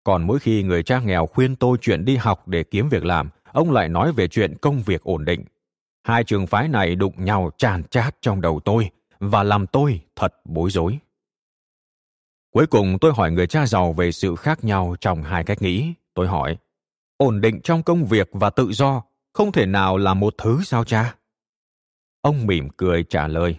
Còn 0.03 0.27
mỗi 0.27 0.39
khi 0.39 0.63
người 0.63 0.83
cha 0.83 0.99
nghèo 0.99 1.25
khuyên 1.25 1.55
tôi 1.55 1.77
chuyện 1.81 2.05
đi 2.05 2.15
học 2.15 2.47
để 2.47 2.63
kiếm 2.63 2.89
việc 2.89 3.05
làm, 3.05 3.29
ông 3.51 3.71
lại 3.71 3.89
nói 3.89 4.11
về 4.11 4.27
chuyện 4.27 4.55
công 4.61 4.81
việc 4.81 5.03
ổn 5.03 5.25
định. 5.25 5.45
Hai 6.03 6.23
trường 6.23 6.47
phái 6.47 6.67
này 6.67 6.95
đụng 6.95 7.13
nhau 7.17 7.51
tràn 7.57 7.83
chát 7.83 8.15
trong 8.21 8.41
đầu 8.41 8.59
tôi 8.65 8.89
và 9.19 9.43
làm 9.43 9.67
tôi 9.67 10.01
thật 10.15 10.33
bối 10.45 10.69
rối. 10.71 10.99
Cuối 12.51 12.67
cùng 12.67 12.97
tôi 13.01 13.13
hỏi 13.15 13.31
người 13.31 13.47
cha 13.47 13.65
giàu 13.65 13.93
về 13.93 14.11
sự 14.11 14.35
khác 14.35 14.63
nhau 14.63 14.95
trong 15.01 15.23
hai 15.23 15.43
cách 15.43 15.61
nghĩ. 15.61 15.93
Tôi 16.13 16.27
hỏi, 16.27 16.57
ổn 17.17 17.41
định 17.41 17.61
trong 17.63 17.83
công 17.83 18.05
việc 18.05 18.29
và 18.31 18.49
tự 18.49 18.71
do 18.71 19.03
không 19.33 19.51
thể 19.51 19.65
nào 19.65 19.97
là 19.97 20.13
một 20.13 20.33
thứ 20.37 20.59
sao 20.63 20.83
cha? 20.83 21.15
Ông 22.21 22.47
mỉm 22.47 22.69
cười 22.77 23.03
trả 23.03 23.27
lời, 23.27 23.55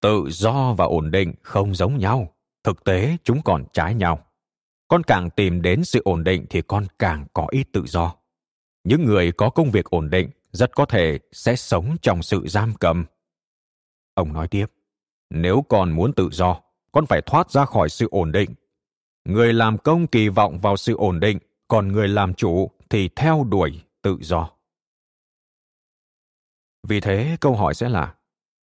tự 0.00 0.24
do 0.28 0.74
và 0.74 0.84
ổn 0.84 1.10
định 1.10 1.34
không 1.42 1.74
giống 1.74 1.98
nhau. 1.98 2.34
Thực 2.64 2.84
tế 2.84 3.16
chúng 3.24 3.42
còn 3.42 3.64
trái 3.72 3.94
nhau 3.94 4.24
con 4.88 5.02
càng 5.02 5.30
tìm 5.30 5.62
đến 5.62 5.84
sự 5.84 6.00
ổn 6.04 6.24
định 6.24 6.46
thì 6.50 6.62
con 6.62 6.86
càng 6.98 7.26
có 7.32 7.46
ít 7.50 7.66
tự 7.72 7.86
do 7.86 8.14
những 8.84 9.04
người 9.04 9.32
có 9.32 9.50
công 9.50 9.70
việc 9.70 9.84
ổn 9.84 10.10
định 10.10 10.30
rất 10.52 10.74
có 10.74 10.84
thể 10.84 11.18
sẽ 11.32 11.56
sống 11.56 11.96
trong 12.02 12.22
sự 12.22 12.46
giam 12.48 12.74
cầm. 12.80 13.04
Ông 14.18 14.32
nói 14.32 14.48
tiếp, 14.48 14.66
nếu 15.30 15.64
con 15.68 15.90
muốn 15.90 16.12
tự 16.12 16.28
do, 16.32 16.60
con 16.92 17.06
phải 17.06 17.22
thoát 17.22 17.50
ra 17.50 17.64
khỏi 17.64 17.88
sự 17.88 18.08
ổn 18.10 18.32
định. 18.32 18.54
Người 19.24 19.52
làm 19.52 19.78
công 19.78 20.06
kỳ 20.06 20.28
vọng 20.28 20.58
vào 20.58 20.76
sự 20.76 20.96
ổn 20.96 21.20
định, 21.20 21.38
còn 21.68 21.88
người 21.88 22.08
làm 22.08 22.34
chủ 22.34 22.70
thì 22.90 23.08
theo 23.16 23.44
đuổi 23.50 23.82
tự 24.02 24.18
do. 24.20 24.50
Vì 26.88 27.00
thế, 27.00 27.36
câu 27.40 27.56
hỏi 27.56 27.74
sẽ 27.74 27.88
là, 27.88 28.14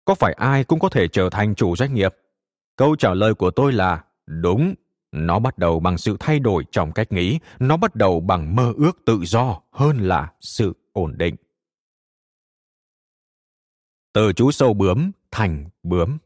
có 0.04 0.14
phải 0.14 0.32
ai 0.32 0.64
cũng 0.64 0.78
có 0.78 0.88
thể 0.88 1.08
trở 1.08 1.30
thành 1.30 1.54
chủ 1.54 1.76
doanh 1.76 1.94
nghiệp? 1.94 2.14
Câu 2.76 2.96
trả 2.96 3.14
lời 3.14 3.34
của 3.34 3.50
tôi 3.50 3.72
là 3.72 4.04
đúng, 4.26 4.74
nó 5.12 5.38
bắt 5.38 5.58
đầu 5.58 5.80
bằng 5.80 5.98
sự 5.98 6.16
thay 6.20 6.38
đổi 6.38 6.64
trong 6.70 6.92
cách 6.92 7.12
nghĩ, 7.12 7.38
nó 7.58 7.76
bắt 7.76 7.94
đầu 7.94 8.20
bằng 8.20 8.56
mơ 8.56 8.72
ước 8.76 8.98
tự 9.06 9.20
do 9.24 9.60
hơn 9.70 9.98
là 9.98 10.32
sự 10.40 10.72
ổn 10.92 11.18
định. 11.18 11.36
Từ 14.12 14.32
chú 14.32 14.50
sâu 14.50 14.74
bướm 14.74 15.10
thành 15.34 15.64
bướm. 15.82 16.18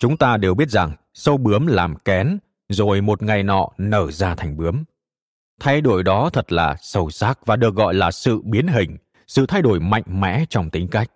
Chúng 0.00 0.16
ta 0.16 0.36
đều 0.36 0.54
biết 0.54 0.68
rằng 0.68 0.92
sâu 1.14 1.36
bướm 1.36 1.66
làm 1.66 1.96
kén, 1.96 2.38
rồi 2.68 3.00
một 3.00 3.22
ngày 3.22 3.42
nọ 3.42 3.68
nở 3.78 4.10
ra 4.10 4.34
thành 4.34 4.56
bướm. 4.56 4.84
Thay 5.60 5.80
đổi 5.80 6.02
đó 6.02 6.30
thật 6.32 6.52
là 6.52 6.76
sâu 6.80 7.10
sắc 7.10 7.46
và 7.46 7.56
được 7.56 7.74
gọi 7.74 7.94
là 7.94 8.10
sự 8.10 8.40
biến 8.44 8.66
hình, 8.66 8.96
sự 9.26 9.46
thay 9.46 9.62
đổi 9.62 9.80
mạnh 9.80 10.02
mẽ 10.06 10.44
trong 10.48 10.70
tính 10.70 10.88
cách. 10.88 11.10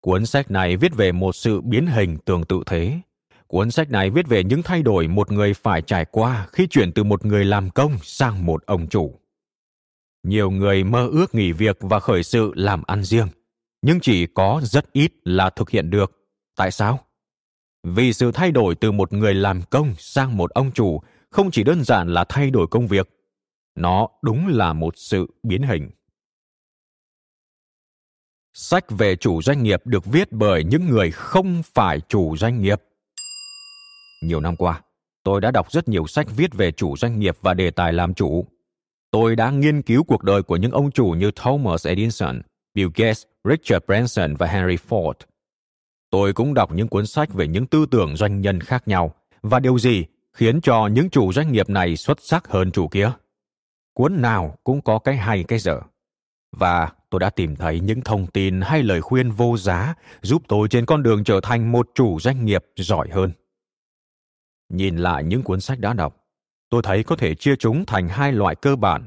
Cuốn 0.00 0.26
sách 0.26 0.50
này 0.50 0.76
viết 0.76 0.94
về 0.94 1.12
một 1.12 1.32
sự 1.34 1.60
biến 1.60 1.86
hình 1.86 2.18
tương 2.18 2.44
tự 2.44 2.62
thế. 2.66 3.00
Cuốn 3.46 3.70
sách 3.70 3.90
này 3.90 4.10
viết 4.10 4.26
về 4.28 4.44
những 4.44 4.62
thay 4.62 4.82
đổi 4.82 5.08
một 5.08 5.32
người 5.32 5.54
phải 5.54 5.82
trải 5.82 6.04
qua 6.04 6.46
khi 6.52 6.66
chuyển 6.66 6.92
từ 6.92 7.04
một 7.04 7.24
người 7.24 7.44
làm 7.44 7.70
công 7.70 7.98
sang 8.02 8.46
một 8.46 8.66
ông 8.66 8.88
chủ. 8.88 9.18
Nhiều 10.22 10.50
người 10.50 10.84
mơ 10.84 11.08
ước 11.12 11.34
nghỉ 11.34 11.52
việc 11.52 11.76
và 11.80 12.00
khởi 12.00 12.22
sự 12.22 12.52
làm 12.54 12.82
ăn 12.86 13.04
riêng, 13.04 13.28
nhưng 13.82 14.00
chỉ 14.00 14.26
có 14.26 14.60
rất 14.64 14.92
ít 14.92 15.12
là 15.24 15.50
thực 15.50 15.70
hiện 15.70 15.90
được. 15.90 16.12
Tại 16.56 16.70
sao? 16.70 17.00
Vì 17.82 18.12
sự 18.12 18.32
thay 18.32 18.50
đổi 18.50 18.74
từ 18.74 18.92
một 18.92 19.12
người 19.12 19.34
làm 19.34 19.62
công 19.62 19.94
sang 19.98 20.36
một 20.36 20.50
ông 20.50 20.72
chủ 20.72 21.00
không 21.30 21.50
chỉ 21.50 21.64
đơn 21.64 21.84
giản 21.84 22.08
là 22.08 22.24
thay 22.28 22.50
đổi 22.50 22.66
công 22.70 22.86
việc, 22.86 23.08
nó 23.74 24.08
đúng 24.22 24.48
là 24.48 24.72
một 24.72 24.94
sự 24.96 25.26
biến 25.42 25.62
hình. 25.62 25.90
Sách 28.54 28.84
về 28.90 29.16
chủ 29.16 29.42
doanh 29.42 29.62
nghiệp 29.62 29.80
được 29.84 30.04
viết 30.04 30.32
bởi 30.32 30.64
những 30.64 30.86
người 30.86 31.10
không 31.10 31.62
phải 31.74 32.00
chủ 32.08 32.36
doanh 32.36 32.62
nghiệp. 32.62 32.82
Nhiều 34.22 34.40
năm 34.40 34.56
qua, 34.56 34.82
tôi 35.22 35.40
đã 35.40 35.50
đọc 35.50 35.72
rất 35.72 35.88
nhiều 35.88 36.06
sách 36.06 36.26
viết 36.36 36.54
về 36.54 36.72
chủ 36.72 36.96
doanh 36.96 37.18
nghiệp 37.18 37.36
và 37.40 37.54
đề 37.54 37.70
tài 37.70 37.92
làm 37.92 38.14
chủ. 38.14 38.46
Tôi 39.10 39.36
đã 39.36 39.50
nghiên 39.50 39.82
cứu 39.82 40.04
cuộc 40.04 40.22
đời 40.22 40.42
của 40.42 40.56
những 40.56 40.72
ông 40.72 40.90
chủ 40.90 41.06
như 41.06 41.30
Thomas 41.36 41.86
Edison, 41.86 42.42
Bill 42.74 42.90
Gates, 42.94 43.22
Richard 43.48 43.86
Branson 43.86 44.34
và 44.34 44.46
Henry 44.46 44.76
Ford. 44.88 45.14
Tôi 46.10 46.32
cũng 46.32 46.54
đọc 46.54 46.72
những 46.72 46.88
cuốn 46.88 47.06
sách 47.06 47.34
về 47.34 47.48
những 47.48 47.66
tư 47.66 47.86
tưởng 47.90 48.16
doanh 48.16 48.40
nhân 48.40 48.60
khác 48.60 48.88
nhau 48.88 49.14
và 49.42 49.60
điều 49.60 49.78
gì 49.78 50.04
khiến 50.32 50.60
cho 50.60 50.86
những 50.86 51.10
chủ 51.10 51.32
doanh 51.32 51.52
nghiệp 51.52 51.68
này 51.70 51.96
xuất 51.96 52.18
sắc 52.20 52.48
hơn 52.48 52.70
chủ 52.70 52.88
kia. 52.88 53.12
Cuốn 53.94 54.22
nào 54.22 54.56
cũng 54.64 54.80
có 54.80 54.98
cái 54.98 55.16
hay 55.16 55.44
cái 55.48 55.58
dở. 55.58 55.80
Và 56.56 56.92
tôi 57.10 57.20
đã 57.20 57.30
tìm 57.30 57.56
thấy 57.56 57.80
những 57.80 58.00
thông 58.00 58.26
tin 58.26 58.60
hay 58.60 58.82
lời 58.82 59.00
khuyên 59.00 59.30
vô 59.30 59.56
giá 59.56 59.94
giúp 60.22 60.42
tôi 60.48 60.68
trên 60.68 60.86
con 60.86 61.02
đường 61.02 61.24
trở 61.24 61.40
thành 61.42 61.72
một 61.72 61.90
chủ 61.94 62.20
doanh 62.20 62.44
nghiệp 62.44 62.64
giỏi 62.76 63.08
hơn. 63.12 63.32
Nhìn 64.68 64.96
lại 64.96 65.24
những 65.24 65.42
cuốn 65.42 65.60
sách 65.60 65.78
đã 65.78 65.92
đọc, 65.92 66.26
tôi 66.70 66.82
thấy 66.82 67.04
có 67.04 67.16
thể 67.16 67.34
chia 67.34 67.56
chúng 67.56 67.86
thành 67.86 68.08
hai 68.08 68.32
loại 68.32 68.54
cơ 68.54 68.76
bản. 68.76 69.04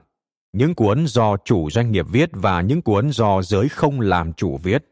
Những 0.56 0.76
cuốn 0.76 1.08
do 1.08 1.38
chủ 1.38 1.70
doanh 1.70 1.92
nghiệp 1.92 2.06
viết 2.10 2.30
và 2.34 2.62
những 2.62 2.82
cuốn 2.82 3.12
do 3.12 3.42
giới 3.42 3.70
không 3.70 4.02
làm 4.02 4.34
chủ 4.34 4.58
viết. 4.58 4.86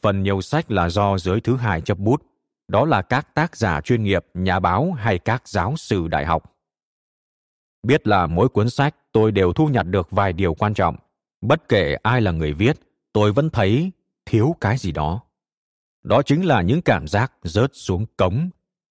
Phần 0.00 0.22
nhiều 0.22 0.40
sách 0.40 0.70
là 0.70 0.88
do 0.88 1.18
giới 1.18 1.40
thứ 1.40 1.56
hai 1.56 1.80
chấp 1.80 1.98
bút, 1.98 2.22
đó 2.68 2.84
là 2.84 3.02
các 3.02 3.34
tác 3.34 3.56
giả 3.56 3.80
chuyên 3.80 4.02
nghiệp, 4.02 4.26
nhà 4.34 4.60
báo 4.60 4.92
hay 4.92 5.18
các 5.18 5.48
giáo 5.48 5.76
sư 5.76 6.08
đại 6.08 6.26
học. 6.26 6.56
Biết 7.82 8.06
là 8.06 8.26
mỗi 8.26 8.48
cuốn 8.48 8.70
sách 8.70 8.94
tôi 9.12 9.32
đều 9.32 9.52
thu 9.52 9.66
nhặt 9.66 9.86
được 9.86 10.10
vài 10.10 10.32
điều 10.32 10.54
quan 10.54 10.74
trọng. 10.74 10.96
Bất 11.40 11.68
kể 11.68 11.96
ai 12.02 12.20
là 12.20 12.30
người 12.30 12.52
viết, 12.52 12.80
tôi 13.12 13.32
vẫn 13.32 13.50
thấy 13.50 13.92
thiếu 14.26 14.56
cái 14.60 14.78
gì 14.78 14.92
đó. 14.92 15.20
Đó 16.02 16.22
chính 16.22 16.44
là 16.44 16.62
những 16.62 16.82
cảm 16.82 17.08
giác 17.08 17.32
rớt 17.42 17.70
xuống 17.74 18.06
cống 18.16 18.50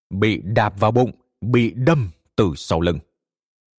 bị 0.09 0.41
đạp 0.43 0.79
vào 0.79 0.91
bụng, 0.91 1.11
bị 1.41 1.73
đâm 1.75 2.09
từ 2.35 2.53
sau 2.55 2.81
lưng. 2.81 2.99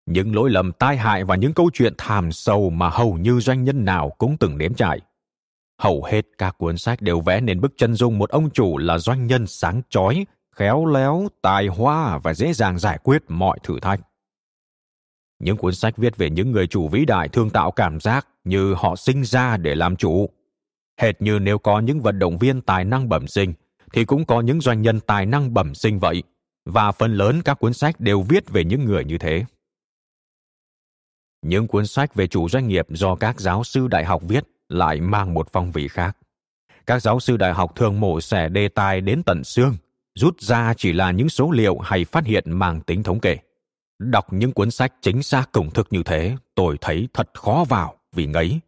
Những 0.06 0.34
lỗi 0.34 0.50
lầm 0.50 0.72
tai 0.72 0.96
hại 0.96 1.24
và 1.24 1.36
những 1.36 1.54
câu 1.54 1.70
chuyện 1.74 1.94
thảm 1.98 2.32
sâu 2.32 2.70
mà 2.70 2.88
hầu 2.88 3.14
như 3.14 3.40
doanh 3.40 3.64
nhân 3.64 3.84
nào 3.84 4.10
cũng 4.18 4.36
từng 4.40 4.58
nếm 4.58 4.74
trải. 4.74 5.00
Hầu 5.78 6.04
hết 6.04 6.24
các 6.38 6.58
cuốn 6.58 6.76
sách 6.76 7.02
đều 7.02 7.20
vẽ 7.20 7.40
nên 7.40 7.60
bức 7.60 7.72
chân 7.76 7.94
dung 7.94 8.18
một 8.18 8.30
ông 8.30 8.50
chủ 8.50 8.78
là 8.78 8.98
doanh 8.98 9.26
nhân 9.26 9.46
sáng 9.46 9.82
chói, 9.88 10.26
khéo 10.56 10.86
léo, 10.86 11.28
tài 11.42 11.66
hoa 11.66 12.18
và 12.18 12.34
dễ 12.34 12.52
dàng 12.52 12.78
giải 12.78 12.98
quyết 13.02 13.22
mọi 13.28 13.58
thử 13.62 13.80
thách. 13.80 14.00
Những 15.38 15.56
cuốn 15.56 15.74
sách 15.74 15.96
viết 15.96 16.16
về 16.16 16.30
những 16.30 16.50
người 16.50 16.66
chủ 16.66 16.88
vĩ 16.88 17.04
đại 17.04 17.28
thường 17.28 17.50
tạo 17.50 17.70
cảm 17.70 18.00
giác 18.00 18.26
như 18.44 18.74
họ 18.74 18.96
sinh 18.96 19.24
ra 19.24 19.56
để 19.56 19.74
làm 19.74 19.96
chủ. 19.96 20.28
Hệt 21.00 21.22
như 21.22 21.38
nếu 21.38 21.58
có 21.58 21.80
những 21.80 22.00
vận 22.00 22.18
động 22.18 22.38
viên 22.38 22.60
tài 22.60 22.84
năng 22.84 23.08
bẩm 23.08 23.26
sinh, 23.26 23.52
thì 23.92 24.04
cũng 24.04 24.24
có 24.24 24.40
những 24.40 24.60
doanh 24.60 24.82
nhân 24.82 25.00
tài 25.00 25.26
năng 25.26 25.54
bẩm 25.54 25.74
sinh 25.74 25.98
vậy, 25.98 26.22
và 26.64 26.92
phần 26.92 27.14
lớn 27.14 27.42
các 27.44 27.54
cuốn 27.54 27.72
sách 27.72 28.00
đều 28.00 28.22
viết 28.22 28.50
về 28.50 28.64
những 28.64 28.84
người 28.84 29.04
như 29.04 29.18
thế. 29.18 29.44
Những 31.44 31.66
cuốn 31.66 31.86
sách 31.86 32.14
về 32.14 32.26
chủ 32.26 32.48
doanh 32.48 32.68
nghiệp 32.68 32.86
do 32.88 33.14
các 33.14 33.40
giáo 33.40 33.64
sư 33.64 33.88
đại 33.88 34.04
học 34.04 34.22
viết 34.28 34.44
lại 34.68 35.00
mang 35.00 35.34
một 35.34 35.48
phong 35.52 35.72
vị 35.72 35.88
khác. 35.88 36.16
Các 36.86 37.02
giáo 37.02 37.20
sư 37.20 37.36
đại 37.36 37.54
học 37.54 37.76
thường 37.76 38.00
mổ 38.00 38.20
xẻ 38.20 38.48
đề 38.48 38.68
tài 38.68 39.00
đến 39.00 39.22
tận 39.26 39.44
xương, 39.44 39.76
rút 40.14 40.40
ra 40.40 40.74
chỉ 40.76 40.92
là 40.92 41.10
những 41.10 41.28
số 41.28 41.50
liệu 41.50 41.78
hay 41.78 42.04
phát 42.04 42.26
hiện 42.26 42.44
mang 42.46 42.80
tính 42.80 43.02
thống 43.02 43.20
kê. 43.20 43.36
Đọc 43.98 44.32
những 44.32 44.52
cuốn 44.52 44.70
sách 44.70 44.92
chính 45.00 45.22
xác 45.22 45.52
công 45.52 45.70
thức 45.70 45.86
như 45.90 46.02
thế, 46.02 46.36
tôi 46.54 46.76
thấy 46.80 47.08
thật 47.12 47.30
khó 47.34 47.64
vào 47.68 47.98
vì 48.12 48.26
ngấy. 48.26 48.60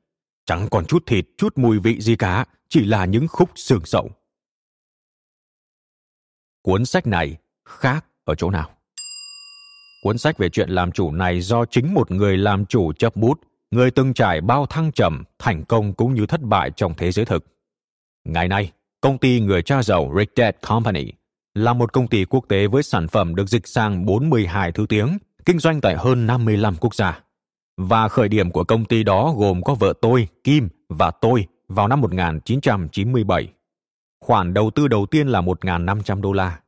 Chẳng 0.47 0.69
còn 0.71 0.85
chút 0.85 1.03
thịt, 1.07 1.27
chút 1.37 1.59
mùi 1.59 1.79
vị 1.79 2.01
gì 2.01 2.17
cả, 2.17 2.45
chỉ 2.69 2.85
là 2.85 3.05
những 3.05 3.29
khúc 3.29 3.51
xương 3.55 3.85
sậu. 3.85 4.11
Cuốn 6.63 6.85
sách 6.85 7.07
này 7.07 7.37
khác 7.65 8.07
ở 8.25 8.35
chỗ 8.35 8.51
nào? 8.51 8.76
Cuốn 10.07 10.19
sách 10.19 10.39
về 10.39 10.49
chuyện 10.49 10.71
làm 10.71 10.93
chủ 10.93 11.11
này 11.11 11.41
do 11.41 11.65
chính 11.65 11.95
một 11.95 12.11
người 12.11 12.37
làm 12.37 12.67
chủ 12.67 12.93
chấp 12.93 13.17
bút, 13.17 13.41
người 13.71 13.91
từng 13.91 14.15
trải 14.15 14.41
bao 14.41 14.67
thăng 14.67 14.93
trầm, 14.93 15.25
thành 15.39 15.65
công 15.65 15.93
cũng 15.93 16.15
như 16.15 16.27
thất 16.27 16.43
bại 16.43 16.71
trong 16.77 16.95
thế 16.97 17.13
giới 17.13 17.25
thực. 17.25 17.45
Ngày 18.25 18.49
nay, 18.49 18.73
công 19.01 19.19
ty 19.19 19.41
người 19.41 19.63
cha 19.63 19.83
giàu 19.83 20.13
Rick 20.19 20.37
Dad 20.37 20.55
Company 20.69 21.13
là 21.55 21.73
một 21.73 21.93
công 21.93 22.09
ty 22.09 22.25
quốc 22.25 22.45
tế 22.49 22.67
với 22.67 22.83
sản 22.83 23.09
phẩm 23.09 23.35
được 23.35 23.49
dịch 23.49 23.67
sang 23.67 24.07
42 24.07 24.73
thứ 24.73 24.87
tiếng, 24.89 25.19
kinh 25.45 25.59
doanh 25.59 25.81
tại 25.81 25.97
hơn 25.97 26.27
55 26.27 26.77
quốc 26.81 26.95
gia. 26.95 27.21
Và 27.77 28.09
khởi 28.09 28.29
điểm 28.29 28.51
của 28.51 28.65
công 28.65 28.85
ty 28.85 29.03
đó 29.03 29.35
gồm 29.37 29.63
có 29.63 29.75
vợ 29.75 29.93
tôi, 30.01 30.29
Kim, 30.45 30.69
và 30.89 31.11
tôi 31.11 31.47
vào 31.69 31.89
năm 31.89 32.01
1997. 32.01 33.49
Khoản 34.21 34.55
đầu 34.55 34.71
tư 34.71 34.89
đầu 34.89 35.07
tiên 35.07 35.29
là 35.29 35.41
1.500 35.41 36.21
đô 36.21 36.33
la. 36.33 36.61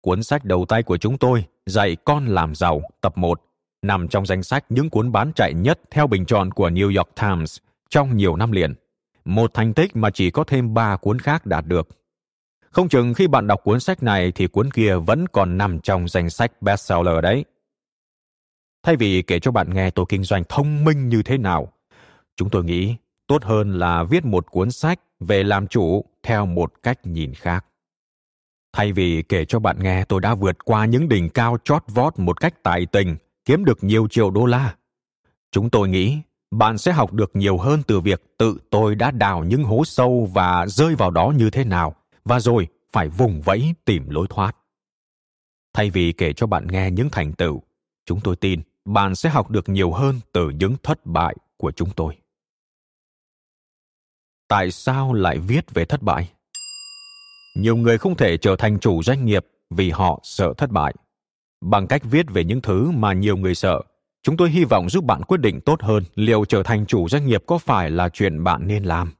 Cuốn 0.00 0.22
sách 0.22 0.44
đầu 0.44 0.64
tay 0.68 0.82
của 0.82 0.96
chúng 0.96 1.18
tôi, 1.18 1.44
Dạy 1.70 1.96
con 2.04 2.26
làm 2.26 2.54
giàu, 2.54 2.82
tập 3.00 3.18
1, 3.18 3.42
nằm 3.82 4.08
trong 4.08 4.26
danh 4.26 4.42
sách 4.42 4.64
những 4.68 4.90
cuốn 4.90 5.12
bán 5.12 5.32
chạy 5.36 5.54
nhất 5.54 5.80
theo 5.90 6.06
bình 6.06 6.26
chọn 6.26 6.50
của 6.50 6.70
New 6.70 6.96
York 6.96 7.08
Times 7.20 7.58
trong 7.90 8.16
nhiều 8.16 8.36
năm 8.36 8.52
liền. 8.52 8.74
Một 9.24 9.54
thành 9.54 9.74
tích 9.74 9.96
mà 9.96 10.10
chỉ 10.10 10.30
có 10.30 10.44
thêm 10.44 10.74
ba 10.74 10.96
cuốn 10.96 11.18
khác 11.18 11.46
đạt 11.46 11.66
được. 11.66 11.88
Không 12.70 12.88
chừng 12.88 13.14
khi 13.14 13.26
bạn 13.26 13.46
đọc 13.46 13.60
cuốn 13.64 13.80
sách 13.80 14.02
này 14.02 14.32
thì 14.32 14.46
cuốn 14.46 14.70
kia 14.70 14.96
vẫn 14.96 15.28
còn 15.28 15.58
nằm 15.58 15.80
trong 15.80 16.08
danh 16.08 16.30
sách 16.30 16.62
bestseller 16.62 17.22
đấy. 17.22 17.44
Thay 18.82 18.96
vì 18.96 19.22
kể 19.22 19.38
cho 19.40 19.50
bạn 19.50 19.74
nghe 19.74 19.90
tôi 19.90 20.06
kinh 20.08 20.24
doanh 20.24 20.44
thông 20.48 20.84
minh 20.84 21.08
như 21.08 21.22
thế 21.22 21.38
nào, 21.38 21.72
chúng 22.36 22.50
tôi 22.50 22.64
nghĩ 22.64 22.94
tốt 23.26 23.44
hơn 23.44 23.78
là 23.78 24.04
viết 24.04 24.24
một 24.24 24.50
cuốn 24.50 24.70
sách 24.70 25.00
về 25.20 25.42
làm 25.42 25.66
chủ 25.66 26.04
theo 26.22 26.46
một 26.46 26.72
cách 26.82 26.98
nhìn 27.06 27.34
khác. 27.34 27.64
Thay 28.74 28.92
vì 28.92 29.22
kể 29.22 29.44
cho 29.44 29.58
bạn 29.58 29.76
nghe 29.82 30.04
tôi 30.04 30.20
đã 30.20 30.34
vượt 30.34 30.64
qua 30.64 30.84
những 30.84 31.08
đỉnh 31.08 31.28
cao 31.28 31.56
chót 31.64 31.82
vót 31.88 32.18
một 32.18 32.40
cách 32.40 32.62
tài 32.62 32.86
tình, 32.86 33.16
kiếm 33.44 33.64
được 33.64 33.84
nhiều 33.84 34.08
triệu 34.10 34.30
đô 34.30 34.46
la. 34.46 34.74
Chúng 35.50 35.70
tôi 35.70 35.88
nghĩ 35.88 36.18
bạn 36.50 36.78
sẽ 36.78 36.92
học 36.92 37.12
được 37.12 37.30
nhiều 37.34 37.58
hơn 37.58 37.82
từ 37.86 38.00
việc 38.00 38.22
tự 38.38 38.58
tôi 38.70 38.94
đã 38.94 39.10
đào 39.10 39.44
những 39.44 39.64
hố 39.64 39.84
sâu 39.84 40.30
và 40.34 40.66
rơi 40.66 40.94
vào 40.94 41.10
đó 41.10 41.32
như 41.36 41.50
thế 41.50 41.64
nào, 41.64 41.94
và 42.24 42.40
rồi 42.40 42.68
phải 42.92 43.08
vùng 43.08 43.40
vẫy 43.40 43.74
tìm 43.84 44.08
lối 44.08 44.26
thoát. 44.30 44.56
Thay 45.72 45.90
vì 45.90 46.12
kể 46.12 46.32
cho 46.32 46.46
bạn 46.46 46.66
nghe 46.66 46.90
những 46.90 47.08
thành 47.12 47.32
tựu, 47.32 47.62
chúng 48.06 48.20
tôi 48.20 48.36
tin 48.36 48.60
bạn 48.84 49.14
sẽ 49.14 49.30
học 49.30 49.50
được 49.50 49.68
nhiều 49.68 49.92
hơn 49.92 50.20
từ 50.32 50.50
những 50.50 50.76
thất 50.82 51.06
bại 51.06 51.36
của 51.56 51.72
chúng 51.72 51.90
tôi 51.90 52.16
tại 54.48 54.70
sao 54.70 55.12
lại 55.12 55.38
viết 55.38 55.74
về 55.74 55.84
thất 55.84 56.02
bại 56.02 56.32
nhiều 57.54 57.76
người 57.76 57.98
không 57.98 58.16
thể 58.16 58.36
trở 58.36 58.56
thành 58.56 58.78
chủ 58.78 59.02
doanh 59.02 59.24
nghiệp 59.24 59.46
vì 59.70 59.90
họ 59.90 60.20
sợ 60.22 60.54
thất 60.56 60.70
bại 60.70 60.94
bằng 61.60 61.86
cách 61.86 62.02
viết 62.04 62.26
về 62.30 62.44
những 62.44 62.60
thứ 62.60 62.90
mà 62.90 63.12
nhiều 63.12 63.36
người 63.36 63.54
sợ 63.54 63.80
Chúng 64.24 64.36
tôi 64.36 64.50
hy 64.50 64.64
vọng 64.64 64.90
giúp 64.90 65.04
bạn 65.04 65.22
quyết 65.22 65.40
định 65.40 65.60
tốt 65.60 65.82
hơn 65.82 66.02
liệu 66.14 66.44
trở 66.44 66.62
thành 66.62 66.86
chủ 66.86 67.08
doanh 67.08 67.26
nghiệp 67.26 67.42
có 67.46 67.58
phải 67.58 67.90
là 67.90 68.08
chuyện 68.08 68.44
bạn 68.44 68.66
nên 68.66 68.84
làm. 68.84 69.12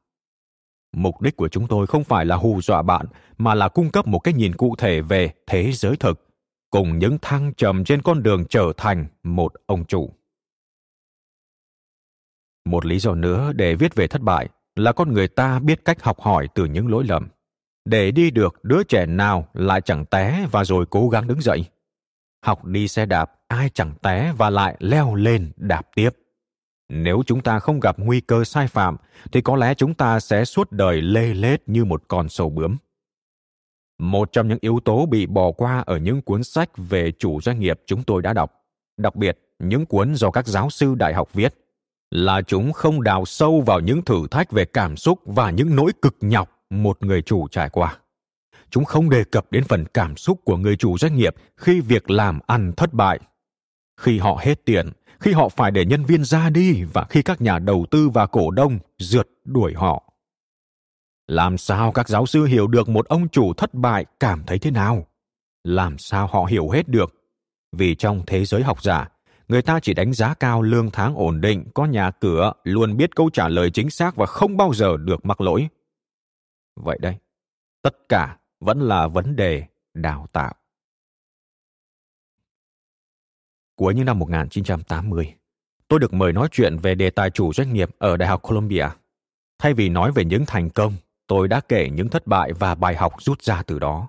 Mục 0.96 1.20
đích 1.20 1.36
của 1.36 1.48
chúng 1.48 1.66
tôi 1.68 1.86
không 1.86 2.04
phải 2.04 2.24
là 2.24 2.36
hù 2.36 2.60
dọa 2.60 2.82
bạn, 2.82 3.06
mà 3.38 3.54
là 3.54 3.68
cung 3.68 3.90
cấp 3.90 4.06
một 4.06 4.18
cái 4.18 4.34
nhìn 4.34 4.54
cụ 4.56 4.74
thể 4.78 5.00
về 5.00 5.30
thế 5.46 5.72
giới 5.72 5.96
thực, 5.96 6.28
cùng 6.70 6.98
những 6.98 7.18
thăng 7.22 7.54
trầm 7.54 7.84
trên 7.84 8.02
con 8.02 8.22
đường 8.22 8.44
trở 8.48 8.72
thành 8.76 9.06
một 9.22 9.52
ông 9.66 9.84
chủ. 9.84 10.10
Một 12.64 12.86
lý 12.86 12.98
do 12.98 13.14
nữa 13.14 13.52
để 13.52 13.74
viết 13.74 13.94
về 13.94 14.06
thất 14.06 14.22
bại 14.22 14.48
là 14.76 14.92
con 14.92 15.12
người 15.12 15.28
ta 15.28 15.58
biết 15.58 15.84
cách 15.84 16.02
học 16.02 16.20
hỏi 16.20 16.48
từ 16.54 16.64
những 16.64 16.88
lỗi 16.88 17.04
lầm. 17.04 17.28
Để 17.84 18.10
đi 18.10 18.30
được 18.30 18.64
đứa 18.64 18.82
trẻ 18.82 19.06
nào 19.06 19.48
lại 19.54 19.80
chẳng 19.80 20.04
té 20.04 20.46
và 20.52 20.64
rồi 20.64 20.86
cố 20.90 21.08
gắng 21.08 21.26
đứng 21.26 21.40
dậy. 21.40 21.64
Học 22.44 22.64
đi 22.64 22.88
xe 22.88 23.06
đạp, 23.06 23.32
ai 23.48 23.70
chẳng 23.74 23.94
té 24.02 24.32
và 24.36 24.50
lại 24.50 24.76
leo 24.78 25.14
lên 25.14 25.52
đạp 25.56 25.82
tiếp. 25.94 26.10
Nếu 26.88 27.22
chúng 27.26 27.40
ta 27.40 27.58
không 27.58 27.80
gặp 27.80 27.96
nguy 27.98 28.20
cơ 28.20 28.44
sai 28.44 28.66
phạm, 28.66 28.96
thì 29.32 29.40
có 29.40 29.56
lẽ 29.56 29.74
chúng 29.74 29.94
ta 29.94 30.20
sẽ 30.20 30.44
suốt 30.44 30.72
đời 30.72 31.02
lê 31.02 31.34
lết 31.34 31.62
như 31.66 31.84
một 31.84 32.02
con 32.08 32.28
sâu 32.28 32.50
bướm. 32.50 32.76
Một 33.98 34.32
trong 34.32 34.48
những 34.48 34.58
yếu 34.60 34.80
tố 34.84 35.06
bị 35.06 35.26
bỏ 35.26 35.52
qua 35.52 35.82
ở 35.86 35.96
những 35.96 36.22
cuốn 36.22 36.44
sách 36.44 36.70
về 36.76 37.12
chủ 37.18 37.40
doanh 37.40 37.60
nghiệp 37.60 37.80
chúng 37.86 38.02
tôi 38.02 38.22
đã 38.22 38.32
đọc, 38.32 38.52
đặc 38.96 39.16
biệt 39.16 39.38
những 39.58 39.86
cuốn 39.86 40.14
do 40.14 40.30
các 40.30 40.46
giáo 40.46 40.70
sư 40.70 40.94
đại 40.94 41.14
học 41.14 41.32
viết, 41.32 41.54
là 42.10 42.42
chúng 42.42 42.72
không 42.72 43.02
đào 43.02 43.24
sâu 43.24 43.60
vào 43.60 43.80
những 43.80 44.02
thử 44.02 44.26
thách 44.30 44.52
về 44.52 44.64
cảm 44.64 44.96
xúc 44.96 45.20
và 45.24 45.50
những 45.50 45.76
nỗi 45.76 45.92
cực 46.02 46.16
nhọc 46.20 46.53
một 46.82 47.02
người 47.02 47.22
chủ 47.22 47.48
trải 47.48 47.68
qua. 47.68 47.98
Chúng 48.70 48.84
không 48.84 49.10
đề 49.10 49.24
cập 49.24 49.46
đến 49.50 49.64
phần 49.64 49.84
cảm 49.94 50.16
xúc 50.16 50.40
của 50.44 50.56
người 50.56 50.76
chủ 50.76 50.98
doanh 50.98 51.16
nghiệp 51.16 51.34
khi 51.56 51.80
việc 51.80 52.10
làm 52.10 52.38
ăn 52.46 52.72
thất 52.76 52.92
bại. 52.92 53.20
Khi 54.00 54.18
họ 54.18 54.38
hết 54.42 54.64
tiền, 54.64 54.90
khi 55.20 55.32
họ 55.32 55.48
phải 55.48 55.70
để 55.70 55.84
nhân 55.84 56.04
viên 56.04 56.24
ra 56.24 56.50
đi 56.50 56.82
và 56.92 57.06
khi 57.10 57.22
các 57.22 57.40
nhà 57.40 57.58
đầu 57.58 57.86
tư 57.90 58.08
và 58.08 58.26
cổ 58.26 58.50
đông 58.50 58.78
rượt 58.98 59.28
đuổi 59.44 59.74
họ. 59.74 60.12
Làm 61.26 61.58
sao 61.58 61.92
các 61.92 62.08
giáo 62.08 62.26
sư 62.26 62.44
hiểu 62.44 62.66
được 62.66 62.88
một 62.88 63.08
ông 63.08 63.28
chủ 63.28 63.52
thất 63.52 63.74
bại 63.74 64.04
cảm 64.20 64.42
thấy 64.46 64.58
thế 64.58 64.70
nào? 64.70 65.06
Làm 65.64 65.98
sao 65.98 66.26
họ 66.26 66.44
hiểu 66.44 66.68
hết 66.68 66.88
được? 66.88 67.14
Vì 67.76 67.94
trong 67.94 68.22
thế 68.26 68.44
giới 68.44 68.62
học 68.62 68.82
giả, 68.82 69.08
người 69.48 69.62
ta 69.62 69.80
chỉ 69.80 69.94
đánh 69.94 70.12
giá 70.12 70.34
cao 70.34 70.62
lương 70.62 70.90
tháng 70.90 71.14
ổn 71.14 71.40
định, 71.40 71.64
có 71.74 71.84
nhà 71.84 72.10
cửa, 72.10 72.52
luôn 72.64 72.96
biết 72.96 73.16
câu 73.16 73.30
trả 73.32 73.48
lời 73.48 73.70
chính 73.70 73.90
xác 73.90 74.16
và 74.16 74.26
không 74.26 74.56
bao 74.56 74.74
giờ 74.74 74.96
được 74.96 75.26
mắc 75.26 75.40
lỗi. 75.40 75.68
Vậy 76.76 76.98
đây, 77.00 77.16
tất 77.82 78.08
cả 78.08 78.38
vẫn 78.60 78.80
là 78.80 79.06
vấn 79.06 79.36
đề 79.36 79.64
đào 79.94 80.26
tạo. 80.32 80.54
Cuối 83.76 83.94
những 83.94 84.04
năm 84.04 84.18
1980, 84.18 85.34
tôi 85.88 86.00
được 86.00 86.12
mời 86.12 86.32
nói 86.32 86.48
chuyện 86.50 86.76
về 86.78 86.94
đề 86.94 87.10
tài 87.10 87.30
chủ 87.30 87.52
doanh 87.52 87.72
nghiệp 87.72 87.90
ở 87.98 88.16
Đại 88.16 88.28
học 88.28 88.42
Columbia. 88.42 88.86
Thay 89.58 89.74
vì 89.74 89.88
nói 89.88 90.12
về 90.12 90.24
những 90.24 90.46
thành 90.46 90.70
công, 90.70 90.96
tôi 91.26 91.48
đã 91.48 91.60
kể 91.60 91.90
những 91.92 92.08
thất 92.08 92.26
bại 92.26 92.52
và 92.52 92.74
bài 92.74 92.96
học 92.96 93.12
rút 93.18 93.42
ra 93.42 93.62
từ 93.62 93.78
đó. 93.78 94.08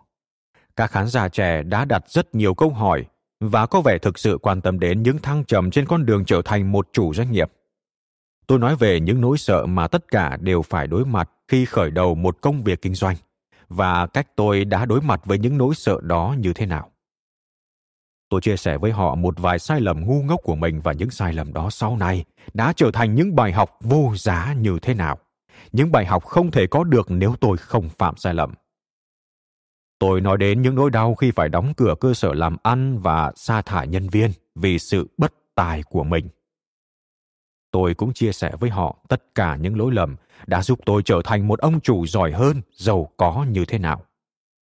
Các 0.76 0.92
khán 0.92 1.08
giả 1.08 1.30
trẻ 1.30 1.64
đã 1.64 1.86
đặt 1.86 2.10
rất 2.10 2.36
nhiều 2.36 2.54
câu 2.54 2.70
hỏi 2.70 3.06
và 3.40 3.66
có 3.66 3.82
vẻ 3.82 3.98
thực 3.98 4.20
sự 4.20 4.38
quan 4.42 4.62
tâm 4.62 4.80
đến 4.80 5.04
những 5.04 5.18
thăng 5.18 5.46
trầm 5.46 5.72
trên 5.72 5.86
con 5.86 6.06
đường 6.06 6.26
trở 6.26 6.42
thành 6.46 6.72
một 6.72 6.90
chủ 6.94 7.14
doanh 7.14 7.32
nghiệp. 7.32 7.52
Tôi 8.48 8.60
nói 8.60 8.76
về 8.76 9.00
những 9.00 9.22
nỗi 9.22 9.38
sợ 9.38 9.66
mà 9.66 9.88
tất 9.88 10.12
cả 10.12 10.38
đều 10.42 10.62
phải 10.62 10.88
đối 10.88 11.06
mặt 11.06 11.30
khi 11.48 11.66
khởi 11.66 11.92
đầu 11.92 12.16
một 12.16 12.42
công 12.42 12.64
việc 12.64 12.82
kinh 12.82 12.96
doanh 12.96 13.16
và 13.68 14.08
cách 14.08 14.28
tôi 14.36 14.66
đã 14.66 14.86
đối 14.86 15.02
mặt 15.02 15.22
với 15.26 15.40
những 15.40 15.58
nỗi 15.58 15.76
sợ 15.76 15.98
đó 16.02 16.36
như 16.40 16.54
thế 16.54 16.66
nào. 16.66 16.92
Tôi 18.30 18.42
chia 18.42 18.58
sẻ 18.58 18.78
với 18.78 18.92
họ 18.92 19.16
một 19.16 19.40
vài 19.40 19.60
sai 19.60 19.82
lầm 19.82 20.06
ngu 20.06 20.22
ngốc 20.24 20.40
của 20.44 20.56
mình 20.56 20.82
và 20.82 20.94
những 20.94 21.10
sai 21.10 21.34
lầm 21.34 21.54
đó 21.54 21.70
sau 21.70 21.98
này 21.98 22.26
đã 22.54 22.74
trở 22.76 22.92
thành 22.94 23.16
những 23.16 23.36
bài 23.36 23.52
học 23.52 23.78
vô 23.82 24.14
giá 24.16 24.54
như 24.54 24.80
thế 24.82 24.94
nào. 24.94 25.18
Những 25.72 25.92
bài 25.92 26.06
học 26.06 26.26
không 26.26 26.52
thể 26.52 26.68
có 26.68 26.84
được 26.84 27.12
nếu 27.12 27.36
tôi 27.42 27.58
không 27.58 27.90
phạm 27.90 28.18
sai 28.18 28.34
lầm. 28.34 28.54
Tôi 30.00 30.22
nói 30.22 30.38
đến 30.38 30.62
những 30.62 30.76
nỗi 30.76 30.90
đau 30.90 31.16
khi 31.16 31.32
phải 31.32 31.50
đóng 31.50 31.74
cửa 31.78 31.96
cơ 32.00 32.14
sở 32.14 32.34
làm 32.34 32.58
ăn 32.64 32.98
và 32.98 33.32
sa 33.36 33.62
thải 33.62 33.88
nhân 33.88 34.10
viên 34.10 34.32
vì 34.56 34.80
sự 34.80 35.08
bất 35.18 35.34
tài 35.56 35.84
của 35.84 36.04
mình. 36.04 36.28
Tôi 37.76 37.94
cũng 37.94 38.14
chia 38.14 38.32
sẻ 38.32 38.52
với 38.60 38.70
họ 38.70 38.98
tất 39.10 39.36
cả 39.36 39.56
những 39.56 39.78
lỗi 39.78 39.92
lầm 39.94 40.16
đã 40.48 40.62
giúp 40.62 40.80
tôi 40.86 41.02
trở 41.06 41.22
thành 41.26 41.48
một 41.48 41.60
ông 41.60 41.82
chủ 41.82 42.06
giỏi 42.06 42.32
hơn, 42.32 42.62
giàu 42.72 43.12
có 43.18 43.46
như 43.50 43.66
thế 43.66 43.78
nào. 43.78 44.06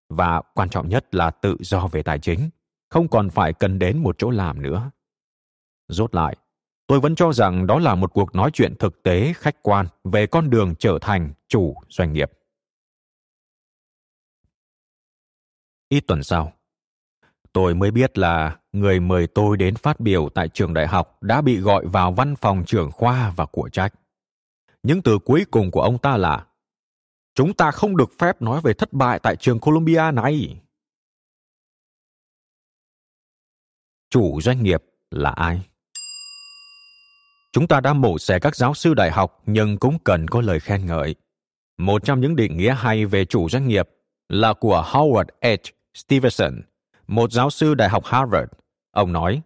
Và 0.09 0.41
quan 0.53 0.69
trọng 0.69 0.89
nhất 0.89 1.15
là 1.15 1.31
tự 1.31 1.57
do 1.59 1.87
về 1.87 2.03
tài 2.03 2.19
chính, 2.19 2.49
không 2.89 3.07
còn 3.07 3.29
phải 3.29 3.53
cần 3.53 3.79
đến 3.79 3.97
một 3.97 4.15
chỗ 4.17 4.29
làm 4.29 4.61
nữa. 4.61 4.91
Rốt 5.87 6.15
lại, 6.15 6.37
tôi 6.87 6.99
vẫn 6.99 7.15
cho 7.15 7.33
rằng 7.33 7.67
đó 7.67 7.79
là 7.79 7.95
một 7.95 8.13
cuộc 8.13 8.35
nói 8.35 8.49
chuyện 8.53 8.75
thực 8.79 9.03
tế 9.03 9.33
khách 9.33 9.63
quan 9.63 9.87
về 10.03 10.27
con 10.27 10.49
đường 10.49 10.75
trở 10.79 10.97
thành 11.01 11.33
chủ 11.47 11.75
doanh 11.89 12.13
nghiệp. 12.13 12.31
Ít 15.89 16.03
tuần 16.07 16.23
sau, 16.23 16.53
tôi 17.53 17.75
mới 17.75 17.91
biết 17.91 18.17
là 18.17 18.57
người 18.71 18.99
mời 18.99 19.27
tôi 19.27 19.57
đến 19.57 19.75
phát 19.75 19.99
biểu 19.99 20.29
tại 20.29 20.49
trường 20.49 20.73
đại 20.73 20.87
học 20.87 21.17
đã 21.21 21.41
bị 21.41 21.57
gọi 21.57 21.85
vào 21.85 22.11
văn 22.11 22.35
phòng 22.35 22.63
trưởng 22.65 22.91
khoa 22.91 23.33
và 23.35 23.45
của 23.45 23.69
trách. 23.69 23.93
Những 24.83 25.01
từ 25.01 25.19
cuối 25.19 25.45
cùng 25.51 25.71
của 25.71 25.81
ông 25.81 25.97
ta 25.97 26.17
là 26.17 26.45
Chúng 27.35 27.53
ta 27.53 27.71
không 27.71 27.97
được 27.97 28.11
phép 28.19 28.41
nói 28.41 28.61
về 28.63 28.73
thất 28.73 28.93
bại 28.93 29.19
tại 29.23 29.35
trường 29.35 29.59
Columbia 29.59 30.11
này. 30.13 30.61
Chủ 34.09 34.41
doanh 34.41 34.63
nghiệp 34.63 34.83
là 35.11 35.29
ai? 35.29 35.61
Chúng 37.51 37.67
ta 37.67 37.79
đã 37.79 37.93
mổ 37.93 38.17
xẻ 38.17 38.39
các 38.39 38.55
giáo 38.55 38.73
sư 38.73 38.93
đại 38.93 39.11
học 39.11 39.41
nhưng 39.45 39.77
cũng 39.77 39.97
cần 40.03 40.27
có 40.27 40.41
lời 40.41 40.59
khen 40.59 40.85
ngợi. 40.85 41.15
Một 41.77 42.05
trong 42.05 42.21
những 42.21 42.35
định 42.35 42.57
nghĩa 42.57 42.75
hay 42.77 43.05
về 43.05 43.25
chủ 43.25 43.49
doanh 43.49 43.67
nghiệp 43.67 43.89
là 44.29 44.53
của 44.53 44.83
Howard 44.87 45.25
H. 45.41 45.69
Stevenson, 45.93 46.61
một 47.07 47.31
giáo 47.31 47.49
sư 47.49 47.73
đại 47.73 47.89
học 47.89 48.05
Harvard. 48.05 48.51
Ông 48.91 49.13
nói, 49.13 49.41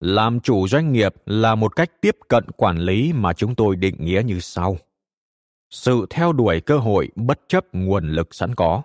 làm 0.00 0.40
chủ 0.40 0.68
doanh 0.68 0.92
nghiệp 0.92 1.14
là 1.26 1.54
một 1.54 1.76
cách 1.76 2.00
tiếp 2.00 2.16
cận 2.28 2.44
quản 2.56 2.78
lý 2.78 3.12
mà 3.12 3.32
chúng 3.32 3.54
tôi 3.54 3.76
định 3.76 3.96
nghĩa 3.98 4.22
như 4.24 4.40
sau. 4.40 4.76
Sự 5.70 6.06
theo 6.10 6.32
đuổi 6.32 6.60
cơ 6.60 6.78
hội 6.78 7.08
bất 7.16 7.40
chấp 7.48 7.64
nguồn 7.72 8.12
lực 8.12 8.34
sẵn 8.34 8.54
có. 8.54 8.82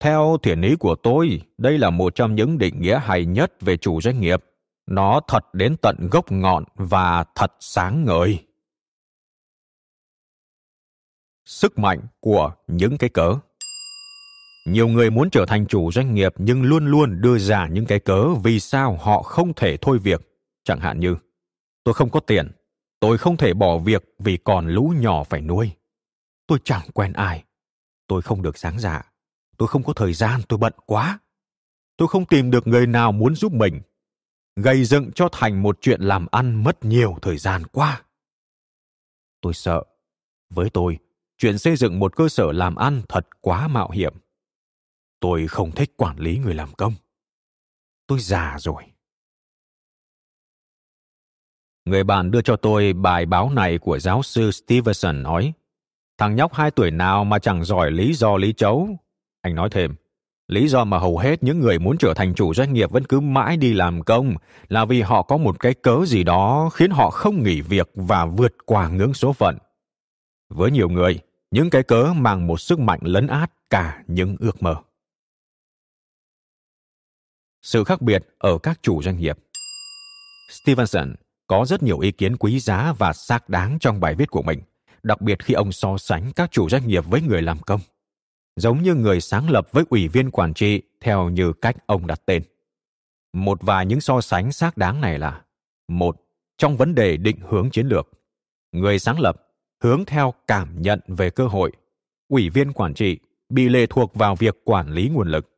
Theo 0.00 0.36
thiền 0.42 0.62
ý 0.62 0.76
của 0.76 0.94
tôi, 0.94 1.40
đây 1.58 1.78
là 1.78 1.90
một 1.90 2.14
trong 2.14 2.34
những 2.34 2.58
định 2.58 2.80
nghĩa 2.80 3.00
hay 3.02 3.24
nhất 3.24 3.52
về 3.60 3.76
chủ 3.76 4.00
doanh 4.00 4.20
nghiệp. 4.20 4.44
Nó 4.86 5.20
thật 5.28 5.54
đến 5.54 5.76
tận 5.82 6.08
gốc 6.10 6.32
ngọn 6.32 6.64
và 6.74 7.24
thật 7.34 7.52
sáng 7.60 8.04
ngời. 8.04 8.38
Sức 11.44 11.78
mạnh 11.78 12.00
của 12.20 12.52
những 12.66 12.98
cái 12.98 13.10
cớ 13.10 13.34
nhiều 14.66 14.88
người 14.88 15.10
muốn 15.10 15.30
trở 15.30 15.46
thành 15.46 15.66
chủ 15.66 15.92
doanh 15.92 16.14
nghiệp 16.14 16.34
nhưng 16.38 16.62
luôn 16.62 16.86
luôn 16.86 17.20
đưa 17.20 17.38
ra 17.38 17.68
những 17.68 17.86
cái 17.86 17.98
cớ 17.98 18.34
vì 18.34 18.60
sao 18.60 18.98
họ 19.02 19.22
không 19.22 19.54
thể 19.54 19.76
thôi 19.76 19.98
việc. 19.98 20.20
Chẳng 20.64 20.80
hạn 20.80 21.00
như, 21.00 21.16
tôi 21.84 21.94
không 21.94 22.10
có 22.10 22.20
tiền, 22.20 22.50
tôi 23.00 23.18
không 23.18 23.36
thể 23.36 23.54
bỏ 23.54 23.78
việc 23.78 24.04
vì 24.18 24.36
còn 24.36 24.68
lũ 24.68 24.92
nhỏ 25.00 25.24
phải 25.24 25.40
nuôi. 25.40 25.70
Tôi 26.46 26.58
chẳng 26.64 26.82
quen 26.94 27.12
ai, 27.12 27.44
tôi 28.06 28.22
không 28.22 28.42
được 28.42 28.58
sáng 28.58 28.78
dạ 28.78 29.02
tôi 29.56 29.68
không 29.68 29.82
có 29.82 29.92
thời 29.92 30.12
gian, 30.12 30.40
tôi 30.48 30.58
bận 30.58 30.72
quá. 30.86 31.18
Tôi 31.96 32.08
không 32.08 32.26
tìm 32.26 32.50
được 32.50 32.66
người 32.66 32.86
nào 32.86 33.12
muốn 33.12 33.34
giúp 33.34 33.52
mình. 33.52 33.80
Gây 34.56 34.84
dựng 34.84 35.12
cho 35.14 35.28
thành 35.32 35.62
một 35.62 35.78
chuyện 35.80 36.00
làm 36.00 36.26
ăn 36.30 36.64
mất 36.64 36.84
nhiều 36.84 37.18
thời 37.22 37.38
gian 37.38 37.66
quá. 37.66 38.02
Tôi 39.40 39.54
sợ, 39.54 39.82
với 40.50 40.70
tôi, 40.70 40.98
chuyện 41.38 41.58
xây 41.58 41.76
dựng 41.76 41.98
một 41.98 42.16
cơ 42.16 42.28
sở 42.28 42.52
làm 42.52 42.76
ăn 42.76 43.02
thật 43.08 43.26
quá 43.40 43.68
mạo 43.68 43.90
hiểm 43.90 44.14
tôi 45.26 45.46
không 45.46 45.72
thích 45.72 45.92
quản 45.96 46.18
lý 46.18 46.38
người 46.38 46.54
làm 46.54 46.72
công. 46.72 46.92
Tôi 48.06 48.18
già 48.20 48.56
rồi. 48.58 48.82
Người 51.84 52.04
bạn 52.04 52.30
đưa 52.30 52.42
cho 52.42 52.56
tôi 52.56 52.92
bài 52.92 53.26
báo 53.26 53.50
này 53.50 53.78
của 53.78 53.98
giáo 53.98 54.22
sư 54.22 54.50
stevenson 54.50 55.22
nói, 55.22 55.52
thằng 56.18 56.36
nhóc 56.36 56.54
hai 56.54 56.70
tuổi 56.70 56.90
nào 56.90 57.24
mà 57.24 57.38
chẳng 57.38 57.64
giỏi 57.64 57.90
lý 57.90 58.14
do 58.14 58.36
lý 58.36 58.52
chấu? 58.52 58.88
Anh 59.42 59.54
nói 59.54 59.68
thêm, 59.72 59.94
lý 60.48 60.68
do 60.68 60.84
mà 60.84 60.98
hầu 60.98 61.18
hết 61.18 61.42
những 61.42 61.60
người 61.60 61.78
muốn 61.78 61.98
trở 61.98 62.14
thành 62.14 62.34
chủ 62.34 62.54
doanh 62.54 62.72
nghiệp 62.72 62.90
vẫn 62.90 63.04
cứ 63.04 63.20
mãi 63.20 63.56
đi 63.56 63.72
làm 63.72 64.02
công 64.02 64.34
là 64.68 64.84
vì 64.84 65.00
họ 65.02 65.22
có 65.22 65.36
một 65.36 65.60
cái 65.60 65.74
cớ 65.74 66.04
gì 66.06 66.24
đó 66.24 66.70
khiến 66.72 66.90
họ 66.90 67.10
không 67.10 67.42
nghỉ 67.42 67.60
việc 67.60 67.90
và 67.94 68.26
vượt 68.26 68.52
qua 68.66 68.88
ngưỡng 68.88 69.14
số 69.14 69.32
phận. 69.32 69.58
Với 70.48 70.70
nhiều 70.70 70.88
người, 70.88 71.18
những 71.50 71.70
cái 71.70 71.82
cớ 71.82 72.12
mang 72.16 72.46
một 72.46 72.60
sức 72.60 72.78
mạnh 72.78 73.00
lấn 73.02 73.26
át 73.26 73.50
cả 73.70 74.02
những 74.06 74.36
ước 74.40 74.62
mơ 74.62 74.85
sự 77.66 77.84
khác 77.84 78.02
biệt 78.02 78.22
ở 78.38 78.58
các 78.58 78.78
chủ 78.82 79.02
doanh 79.02 79.18
nghiệp. 79.18 79.38
Stevenson 80.50 81.14
có 81.46 81.64
rất 81.64 81.82
nhiều 81.82 81.98
ý 81.98 82.12
kiến 82.12 82.36
quý 82.36 82.60
giá 82.60 82.92
và 82.98 83.12
xác 83.12 83.48
đáng 83.48 83.78
trong 83.80 84.00
bài 84.00 84.14
viết 84.14 84.30
của 84.30 84.42
mình, 84.42 84.60
đặc 85.02 85.20
biệt 85.20 85.44
khi 85.44 85.54
ông 85.54 85.72
so 85.72 85.98
sánh 85.98 86.32
các 86.32 86.50
chủ 86.52 86.68
doanh 86.68 86.86
nghiệp 86.86 87.04
với 87.06 87.22
người 87.22 87.42
làm 87.42 87.58
công. 87.58 87.80
Giống 88.56 88.82
như 88.82 88.94
người 88.94 89.20
sáng 89.20 89.50
lập 89.50 89.68
với 89.72 89.84
ủy 89.90 90.08
viên 90.08 90.30
quản 90.30 90.54
trị 90.54 90.82
theo 91.00 91.28
như 91.28 91.52
cách 91.52 91.76
ông 91.86 92.06
đặt 92.06 92.20
tên. 92.26 92.42
Một 93.32 93.62
vài 93.62 93.86
những 93.86 94.00
so 94.00 94.20
sánh 94.20 94.52
xác 94.52 94.76
đáng 94.76 95.00
này 95.00 95.18
là 95.18 95.42
một 95.88 96.16
trong 96.58 96.76
vấn 96.76 96.94
đề 96.94 97.16
định 97.16 97.36
hướng 97.48 97.70
chiến 97.70 97.86
lược. 97.86 98.08
Người 98.72 98.98
sáng 98.98 99.20
lập 99.20 99.36
hướng 99.82 100.04
theo 100.04 100.34
cảm 100.46 100.82
nhận 100.82 101.00
về 101.08 101.30
cơ 101.30 101.46
hội. 101.46 101.72
Ủy 102.28 102.50
viên 102.50 102.72
quản 102.72 102.94
trị 102.94 103.18
bị 103.48 103.68
lệ 103.68 103.86
thuộc 103.86 104.14
vào 104.14 104.36
việc 104.36 104.56
quản 104.64 104.90
lý 104.90 105.08
nguồn 105.08 105.28
lực. 105.28 105.55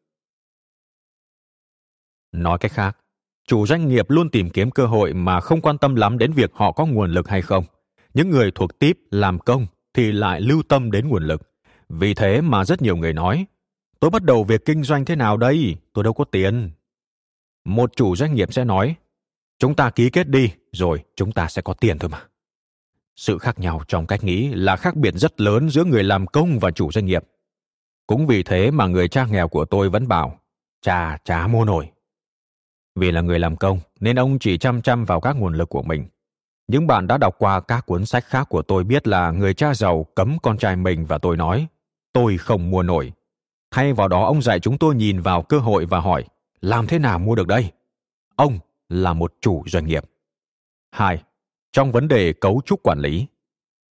Nói 2.33 2.59
cách 2.59 2.73
khác, 2.73 2.97
chủ 3.47 3.67
doanh 3.67 3.89
nghiệp 3.89 4.11
luôn 4.11 4.31
tìm 4.31 4.51
kiếm 4.51 4.71
cơ 4.71 4.87
hội 4.87 5.13
mà 5.13 5.41
không 5.41 5.61
quan 5.61 5.79
tâm 5.79 5.95
lắm 5.95 6.19
đến 6.19 6.33
việc 6.33 6.51
họ 6.55 6.73
có 6.73 6.87
nguồn 6.87 7.13
lực 7.13 7.29
hay 7.29 7.43
không. 7.43 7.65
Những 8.15 8.31
người 8.31 8.51
thuộc 8.51 8.79
tiếp 8.79 8.99
làm 9.11 9.39
công 9.39 9.67
thì 9.95 10.13
lại 10.13 10.41
lưu 10.41 10.63
tâm 10.69 10.91
đến 10.91 11.09
nguồn 11.09 11.23
lực. 11.23 11.43
Vì 11.89 12.15
thế 12.15 12.41
mà 12.41 12.65
rất 12.65 12.83
nhiều 12.83 12.97
người 12.97 13.13
nói, 13.13 13.47
tôi 14.01 14.11
bắt 14.11 14.23
đầu 14.23 14.45
việc 14.45 14.65
kinh 14.65 14.83
doanh 14.83 15.05
thế 15.05 15.17
nào 15.17 15.37
đây? 15.37 15.77
Tôi 15.93 16.05
đâu 16.05 16.13
có 16.13 16.25
tiền. 16.25 16.71
Một 17.65 17.97
chủ 17.97 18.17
doanh 18.17 18.35
nghiệp 18.35 18.53
sẽ 18.53 18.65
nói, 18.65 18.95
chúng 19.59 19.75
ta 19.75 19.91
ký 19.91 20.11
kết 20.11 20.29
đi, 20.29 20.51
rồi 20.73 21.05
chúng 21.17 21.33
ta 21.33 21.49
sẽ 21.49 21.63
có 21.63 21.75
tiền 21.75 21.99
thôi 21.99 22.09
mà. 22.09 22.23
Sự 23.17 23.39
khác 23.39 23.59
nhau 23.59 23.81
trong 23.89 24.07
cách 24.07 24.25
nghĩ 24.25 24.49
là 24.49 24.77
khác 24.77 24.97
biệt 24.97 25.15
rất 25.15 25.41
lớn 25.41 25.71
giữa 25.71 25.85
người 25.85 26.05
làm 26.05 26.27
công 26.27 26.59
và 26.59 26.71
chủ 26.71 26.93
doanh 26.93 27.07
nghiệp. 27.07 27.25
Cũng 28.07 28.27
vì 28.27 28.43
thế 28.43 28.71
mà 28.71 28.87
người 28.87 29.09
cha 29.09 29.27
nghèo 29.27 29.49
của 29.49 29.65
tôi 29.65 29.91
vẫn 29.91 30.09
bảo, 30.09 30.41
cha 30.83 31.19
chả 31.25 31.47
mua 31.47 31.65
nổi. 31.65 31.91
Vì 32.99 33.11
là 33.11 33.21
người 33.21 33.39
làm 33.39 33.57
công 33.57 33.81
nên 34.01 34.19
ông 34.19 34.39
chỉ 34.39 34.59
chăm 34.59 34.83
chăm 34.83 35.05
vào 35.05 35.21
các 35.21 35.37
nguồn 35.37 35.55
lực 35.55 35.69
của 35.69 35.83
mình. 35.83 36.05
Những 36.69 36.87
bạn 36.87 37.07
đã 37.07 37.19
đọc 37.19 37.35
qua 37.39 37.61
các 37.61 37.87
cuốn 37.87 38.07
sách 38.07 38.25
khác 38.25 38.49
của 38.49 38.63
tôi 38.63 38.85
biết 38.85 39.07
là 39.07 39.31
người 39.31 39.55
cha 39.55 39.75
giàu 39.75 40.07
cấm 40.15 40.37
con 40.43 40.59
trai 40.59 40.77
mình 40.77 41.07
và 41.07 41.19
tôi 41.19 41.37
nói, 41.37 41.67
tôi 42.13 42.39
không 42.39 42.71
mua 42.71 42.83
nổi. 42.83 43.13
Thay 43.71 43.93
vào 43.93 44.09
đó 44.09 44.25
ông 44.25 44.43
dạy 44.43 44.61
chúng 44.61 44.79
tôi 44.79 44.95
nhìn 44.95 45.21
vào 45.21 45.43
cơ 45.43 45.59
hội 45.59 45.87
và 45.87 46.01
hỏi, 46.01 46.25
làm 46.61 46.87
thế 46.87 46.99
nào 46.99 47.19
mua 47.19 47.35
được 47.35 47.47
đây? 47.47 47.73
Ông 48.37 48.59
là 48.89 49.13
một 49.13 49.35
chủ 49.41 49.63
doanh 49.67 49.87
nghiệp. 49.87 50.05
Hai, 50.91 51.23
trong 51.73 51.93
vấn 51.93 52.09
đề 52.09 52.33
cấu 52.33 52.61
trúc 52.67 52.83
quản 52.83 52.99
lý. 52.99 53.27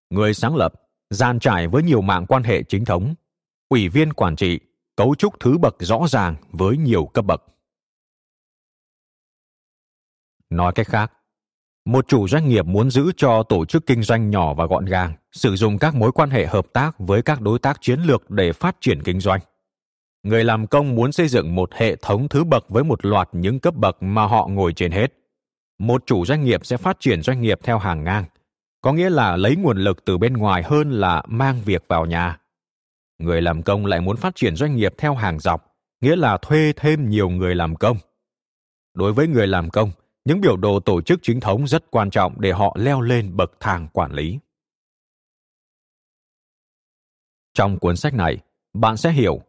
Người 0.09 0.33
sáng 0.33 0.55
lập, 0.55 0.73
gian 1.09 1.39
trải 1.39 1.67
với 1.67 1.83
nhiều 1.83 2.01
mạng 2.01 2.25
quan 2.25 2.43
hệ 2.43 2.63
chính 2.63 2.85
thống, 2.85 3.15
ủy 3.69 3.89
viên 3.89 4.13
quản 4.13 4.35
trị, 4.35 4.59
cấu 4.95 5.15
trúc 5.15 5.39
thứ 5.39 5.57
bậc 5.57 5.75
rõ 5.79 5.99
ràng 6.09 6.35
với 6.51 6.77
nhiều 6.77 7.05
cấp 7.05 7.25
bậc. 7.25 7.43
Nói 10.49 10.71
cách 10.73 10.87
khác, 10.87 11.11
một 11.85 12.07
chủ 12.07 12.27
doanh 12.27 12.49
nghiệp 12.49 12.65
muốn 12.65 12.89
giữ 12.89 13.11
cho 13.17 13.43
tổ 13.43 13.65
chức 13.65 13.85
kinh 13.85 14.03
doanh 14.03 14.29
nhỏ 14.29 14.53
và 14.53 14.65
gọn 14.65 14.85
gàng, 14.85 15.13
sử 15.31 15.55
dụng 15.55 15.77
các 15.77 15.95
mối 15.95 16.11
quan 16.11 16.29
hệ 16.29 16.45
hợp 16.45 16.65
tác 16.73 16.99
với 16.99 17.21
các 17.21 17.41
đối 17.41 17.59
tác 17.59 17.77
chiến 17.81 17.99
lược 17.99 18.29
để 18.29 18.53
phát 18.53 18.77
triển 18.81 19.03
kinh 19.03 19.19
doanh. 19.19 19.39
Người 20.23 20.43
làm 20.43 20.67
công 20.67 20.95
muốn 20.95 21.11
xây 21.11 21.27
dựng 21.27 21.55
một 21.55 21.73
hệ 21.73 21.95
thống 21.95 22.29
thứ 22.29 22.43
bậc 22.43 22.69
với 22.69 22.83
một 22.83 23.05
loạt 23.05 23.29
những 23.31 23.59
cấp 23.59 23.75
bậc 23.75 24.03
mà 24.03 24.25
họ 24.25 24.47
ngồi 24.47 24.73
trên 24.73 24.91
hết. 24.91 25.13
Một 25.79 26.03
chủ 26.05 26.25
doanh 26.25 26.43
nghiệp 26.43 26.65
sẽ 26.65 26.77
phát 26.77 26.99
triển 26.99 27.21
doanh 27.21 27.41
nghiệp 27.41 27.59
theo 27.63 27.77
hàng 27.77 28.03
ngang, 28.03 28.25
có 28.81 28.93
nghĩa 28.93 29.09
là 29.09 29.35
lấy 29.35 29.55
nguồn 29.55 29.77
lực 29.77 30.05
từ 30.05 30.17
bên 30.17 30.33
ngoài 30.33 30.63
hơn 30.63 30.91
là 30.91 31.23
mang 31.27 31.61
việc 31.65 31.83
vào 31.87 32.05
nhà. 32.05 32.39
Người 33.19 33.41
làm 33.41 33.63
công 33.63 33.85
lại 33.85 34.01
muốn 34.01 34.17
phát 34.17 34.35
triển 34.35 34.55
doanh 34.55 34.75
nghiệp 34.75 34.93
theo 34.97 35.15
hàng 35.15 35.39
dọc, 35.39 35.75
nghĩa 36.01 36.15
là 36.15 36.37
thuê 36.37 36.73
thêm 36.75 37.09
nhiều 37.09 37.29
người 37.29 37.55
làm 37.55 37.75
công. 37.75 37.97
Đối 38.93 39.13
với 39.13 39.27
người 39.27 39.47
làm 39.47 39.69
công, 39.69 39.91
những 40.27 40.41
biểu 40.41 40.57
đồ 40.57 40.79
tổ 40.79 41.01
chức 41.01 41.19
chính 41.23 41.39
thống 41.39 41.67
rất 41.67 41.91
quan 41.91 42.09
trọng 42.09 42.41
để 42.41 42.51
họ 42.51 42.75
leo 42.79 43.01
lên 43.01 43.37
bậc 43.37 43.51
thang 43.59 43.87
quản 43.93 44.11
lý. 44.11 44.39
Trong 47.53 47.79
cuốn 47.79 47.95
sách 47.95 48.13
này, 48.13 48.37
bạn 48.73 48.97
sẽ 48.97 49.11
hiểu 49.11 49.41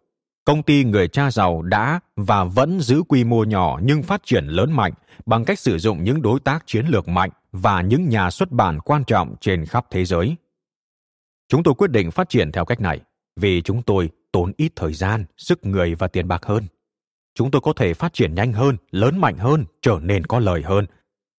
công 0.45 0.63
ty 0.63 0.85
người 0.85 1.09
cha 1.09 1.31
giàu 1.31 1.63
đã 1.63 2.01
và 2.17 2.45
vẫn 2.45 2.81
giữ 2.81 3.03
quy 3.09 3.25
mô 3.25 3.45
nhỏ 3.45 3.79
nhưng 3.83 4.03
phát 4.03 4.21
triển 4.25 4.45
lớn 4.45 4.73
mạnh 4.73 4.93
bằng 5.27 5.45
cách 5.45 5.59
sử 5.59 5.79
dụng 5.79 6.05
những 6.05 6.23
đối 6.23 6.41
tác 6.41 6.63
chiến 6.67 6.87
lược 6.87 7.09
mạnh 7.09 7.31
và 7.53 7.83
những 7.83 8.09
nhà 8.09 8.31
xuất 8.31 8.51
bản 8.51 8.81
quan 8.81 9.05
trọng 9.05 9.37
trên 9.41 9.67
khắp 9.67 9.87
thế 9.91 10.05
giới. 10.05 10.37
Chúng 11.49 11.63
tôi 11.63 11.75
quyết 11.75 11.91
định 11.91 12.11
phát 12.11 12.29
triển 12.29 12.53
theo 12.53 12.65
cách 12.65 12.81
này 12.81 13.01
vì 13.37 13.63
chúng 13.63 13.83
tôi 13.83 14.11
tốn 14.33 14.53
ít 14.57 14.73
thời 14.77 14.93
gian, 14.93 15.25
sức 15.37 15.67
người 15.67 15.95
và 15.95 16.09
tiền 16.09 16.29
bạc 16.29 16.45
hơn 16.45 16.65
chúng 17.39 17.51
tôi 17.51 17.61
có 17.61 17.73
thể 17.73 17.95
phát 17.95 18.13
triển 18.13 18.35
nhanh 18.35 18.53
hơn, 18.53 18.77
lớn 18.91 19.19
mạnh 19.19 19.37
hơn, 19.39 19.65
trở 19.83 19.99
nên 20.03 20.27
có 20.27 20.39
lời 20.39 20.63
hơn, 20.63 20.87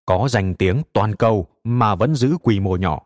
có 0.05 0.27
danh 0.31 0.55
tiếng 0.55 0.81
toàn 0.93 1.15
cầu 1.15 1.47
mà 1.63 1.95
vẫn 1.95 2.15
giữ 2.15 2.37
quy 2.41 2.59
mô 2.59 2.75
nhỏ. 2.75 3.05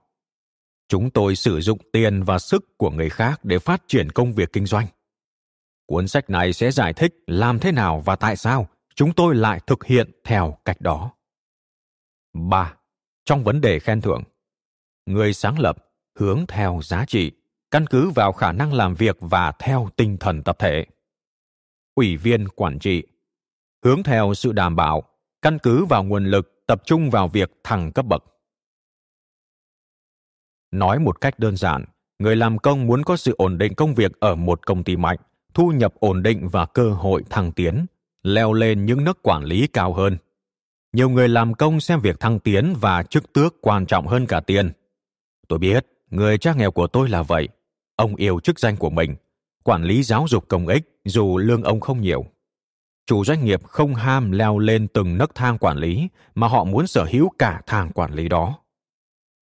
Chúng 0.87 1.09
tôi 1.09 1.35
sử 1.35 1.61
dụng 1.61 1.79
tiền 1.91 2.23
và 2.23 2.39
sức 2.39 2.77
của 2.77 2.89
người 2.91 3.09
khác 3.09 3.45
để 3.45 3.59
phát 3.59 3.83
triển 3.87 4.11
công 4.11 4.33
việc 4.33 4.53
kinh 4.53 4.65
doanh. 4.65 4.87
Cuốn 5.85 6.07
sách 6.07 6.29
này 6.29 6.53
sẽ 6.53 6.71
giải 6.71 6.93
thích 6.93 7.13
làm 7.27 7.59
thế 7.59 7.71
nào 7.71 8.01
và 8.05 8.15
tại 8.15 8.35
sao 8.35 8.67
chúng 8.95 9.13
tôi 9.13 9.35
lại 9.35 9.59
thực 9.67 9.85
hiện 9.85 10.11
theo 10.23 10.57
cách 10.65 10.81
đó. 10.81 11.11
3. 12.33 12.73
Trong 13.25 13.43
vấn 13.43 13.61
đề 13.61 13.79
khen 13.79 14.01
thưởng, 14.01 14.23
người 15.05 15.33
sáng 15.33 15.59
lập 15.59 15.77
hướng 16.19 16.45
theo 16.47 16.79
giá 16.83 17.05
trị, 17.05 17.31
căn 17.71 17.87
cứ 17.87 18.09
vào 18.09 18.31
khả 18.31 18.51
năng 18.51 18.73
làm 18.73 18.95
việc 18.95 19.17
và 19.19 19.51
theo 19.59 19.89
tinh 19.95 20.17
thần 20.19 20.43
tập 20.43 20.55
thể 20.59 20.85
ủy 21.95 22.17
viên 22.17 22.47
quản 22.47 22.79
trị. 22.79 23.03
Hướng 23.85 24.03
theo 24.03 24.33
sự 24.33 24.51
đảm 24.51 24.75
bảo, 24.75 25.03
căn 25.41 25.57
cứ 25.63 25.85
vào 25.85 26.03
nguồn 26.03 26.25
lực, 26.25 26.63
tập 26.67 26.81
trung 26.85 27.09
vào 27.09 27.27
việc 27.27 27.51
thăng 27.63 27.91
cấp 27.91 28.05
bậc. 28.05 28.23
Nói 30.71 30.99
một 30.99 31.21
cách 31.21 31.39
đơn 31.39 31.57
giản, 31.57 31.85
người 32.19 32.35
làm 32.35 32.57
công 32.57 32.87
muốn 32.87 33.03
có 33.03 33.17
sự 33.17 33.35
ổn 33.37 33.57
định 33.57 33.73
công 33.75 33.93
việc 33.93 34.19
ở 34.19 34.35
một 34.35 34.65
công 34.65 34.83
ty 34.83 34.95
mạnh, 34.95 35.17
thu 35.53 35.71
nhập 35.71 35.93
ổn 35.99 36.23
định 36.23 36.47
và 36.47 36.65
cơ 36.65 36.89
hội 36.89 37.23
thăng 37.29 37.51
tiến, 37.51 37.85
leo 38.23 38.53
lên 38.53 38.85
những 38.85 39.03
nấc 39.03 39.23
quản 39.23 39.43
lý 39.43 39.67
cao 39.67 39.93
hơn. 39.93 40.17
Nhiều 40.93 41.09
người 41.09 41.29
làm 41.29 41.53
công 41.53 41.79
xem 41.79 41.99
việc 41.99 42.19
thăng 42.19 42.39
tiến 42.39 42.75
và 42.81 43.03
chức 43.03 43.33
tước 43.33 43.55
quan 43.61 43.85
trọng 43.85 44.07
hơn 44.07 44.25
cả 44.25 44.39
tiền. 44.39 44.71
Tôi 45.47 45.59
biết, 45.59 45.87
người 46.09 46.37
cha 46.37 46.53
nghèo 46.53 46.71
của 46.71 46.87
tôi 46.87 47.09
là 47.09 47.23
vậy. 47.23 47.49
Ông 47.95 48.15
yêu 48.15 48.39
chức 48.39 48.59
danh 48.59 48.77
của 48.77 48.89
mình 48.89 49.15
quản 49.63 49.83
lý 49.83 50.03
giáo 50.03 50.25
dục 50.29 50.47
công 50.47 50.67
ích 50.67 50.99
dù 51.05 51.37
lương 51.37 51.63
ông 51.63 51.79
không 51.79 52.01
nhiều. 52.01 52.25
Chủ 53.05 53.25
doanh 53.25 53.45
nghiệp 53.45 53.63
không 53.63 53.95
ham 53.95 54.31
leo 54.31 54.59
lên 54.59 54.87
từng 54.87 55.17
nấc 55.17 55.35
thang 55.35 55.57
quản 55.57 55.77
lý 55.77 56.07
mà 56.35 56.47
họ 56.47 56.63
muốn 56.63 56.87
sở 56.87 57.03
hữu 57.03 57.29
cả 57.39 57.61
thang 57.67 57.91
quản 57.91 58.13
lý 58.13 58.29
đó. 58.29 58.59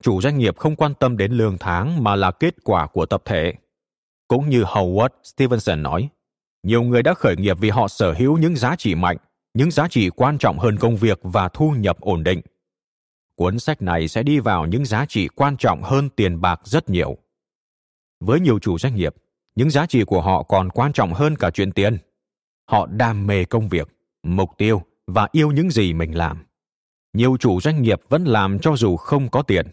Chủ 0.03 0.21
doanh 0.21 0.37
nghiệp 0.37 0.57
không 0.57 0.75
quan 0.75 0.93
tâm 0.93 1.17
đến 1.17 1.31
lương 1.31 1.57
tháng 1.57 2.03
mà 2.03 2.15
là 2.15 2.31
kết 2.31 2.55
quả 2.63 2.87
của 2.87 3.05
tập 3.05 3.21
thể. 3.25 3.53
Cũng 4.27 4.49
như 4.49 4.63
Howard 4.63 5.09
Stevenson 5.23 5.83
nói, 5.83 6.09
nhiều 6.63 6.83
người 6.83 7.03
đã 7.03 7.13
khởi 7.13 7.35
nghiệp 7.35 7.57
vì 7.59 7.69
họ 7.69 7.87
sở 7.87 8.13
hữu 8.13 8.37
những 8.37 8.55
giá 8.55 8.75
trị 8.75 8.95
mạnh, 8.95 9.17
những 9.53 9.71
giá 9.71 9.87
trị 9.87 10.09
quan 10.09 10.37
trọng 10.37 10.59
hơn 10.59 10.77
công 10.77 10.97
việc 10.97 11.19
và 11.23 11.49
thu 11.49 11.71
nhập 11.71 11.99
ổn 11.99 12.23
định. 12.23 12.41
Cuốn 13.35 13.59
sách 13.59 13.81
này 13.81 14.07
sẽ 14.07 14.23
đi 14.23 14.39
vào 14.39 14.65
những 14.65 14.85
giá 14.85 15.05
trị 15.05 15.27
quan 15.27 15.57
trọng 15.57 15.83
hơn 15.83 16.09
tiền 16.09 16.41
bạc 16.41 16.61
rất 16.63 16.89
nhiều. 16.89 17.17
Với 18.19 18.39
nhiều 18.39 18.59
chủ 18.59 18.77
doanh 18.77 18.95
nghiệp, 18.95 19.15
những 19.55 19.69
giá 19.69 19.85
trị 19.85 20.03
của 20.03 20.21
họ 20.21 20.43
còn 20.43 20.69
quan 20.69 20.93
trọng 20.93 21.13
hơn 21.13 21.35
cả 21.35 21.51
chuyện 21.51 21.71
tiền. 21.71 21.97
Họ 22.69 22.87
đam 22.87 23.27
mê 23.27 23.45
công 23.45 23.69
việc, 23.69 23.87
mục 24.23 24.49
tiêu 24.57 24.81
và 25.07 25.27
yêu 25.31 25.51
những 25.51 25.69
gì 25.69 25.93
mình 25.93 26.17
làm. 26.17 26.45
Nhiều 27.13 27.37
chủ 27.39 27.61
doanh 27.61 27.81
nghiệp 27.81 28.01
vẫn 28.09 28.23
làm 28.23 28.59
cho 28.59 28.75
dù 28.75 28.97
không 28.97 29.29
có 29.29 29.41
tiền. 29.41 29.67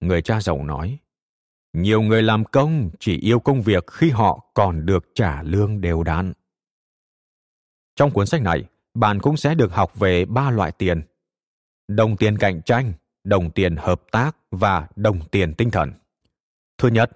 Người 0.00 0.22
cha 0.22 0.40
giàu 0.40 0.64
nói, 0.64 0.98
nhiều 1.72 2.02
người 2.02 2.22
làm 2.22 2.44
công 2.44 2.90
chỉ 3.00 3.18
yêu 3.18 3.40
công 3.40 3.62
việc 3.62 3.86
khi 3.86 4.10
họ 4.10 4.50
còn 4.54 4.86
được 4.86 5.04
trả 5.14 5.42
lương 5.42 5.80
đều 5.80 6.02
đặn. 6.02 6.32
Trong 7.96 8.10
cuốn 8.10 8.26
sách 8.26 8.42
này, 8.42 8.64
bạn 8.94 9.20
cũng 9.20 9.36
sẽ 9.36 9.54
được 9.54 9.72
học 9.72 9.98
về 9.98 10.24
ba 10.24 10.50
loại 10.50 10.72
tiền. 10.72 11.02
Đồng 11.88 12.16
tiền 12.16 12.38
cạnh 12.38 12.62
tranh, 12.62 12.92
đồng 13.24 13.50
tiền 13.50 13.76
hợp 13.76 14.02
tác 14.10 14.36
và 14.50 14.88
đồng 14.96 15.28
tiền 15.28 15.54
tinh 15.54 15.70
thần. 15.70 15.92
Thứ 16.78 16.88
nhất 16.88 17.10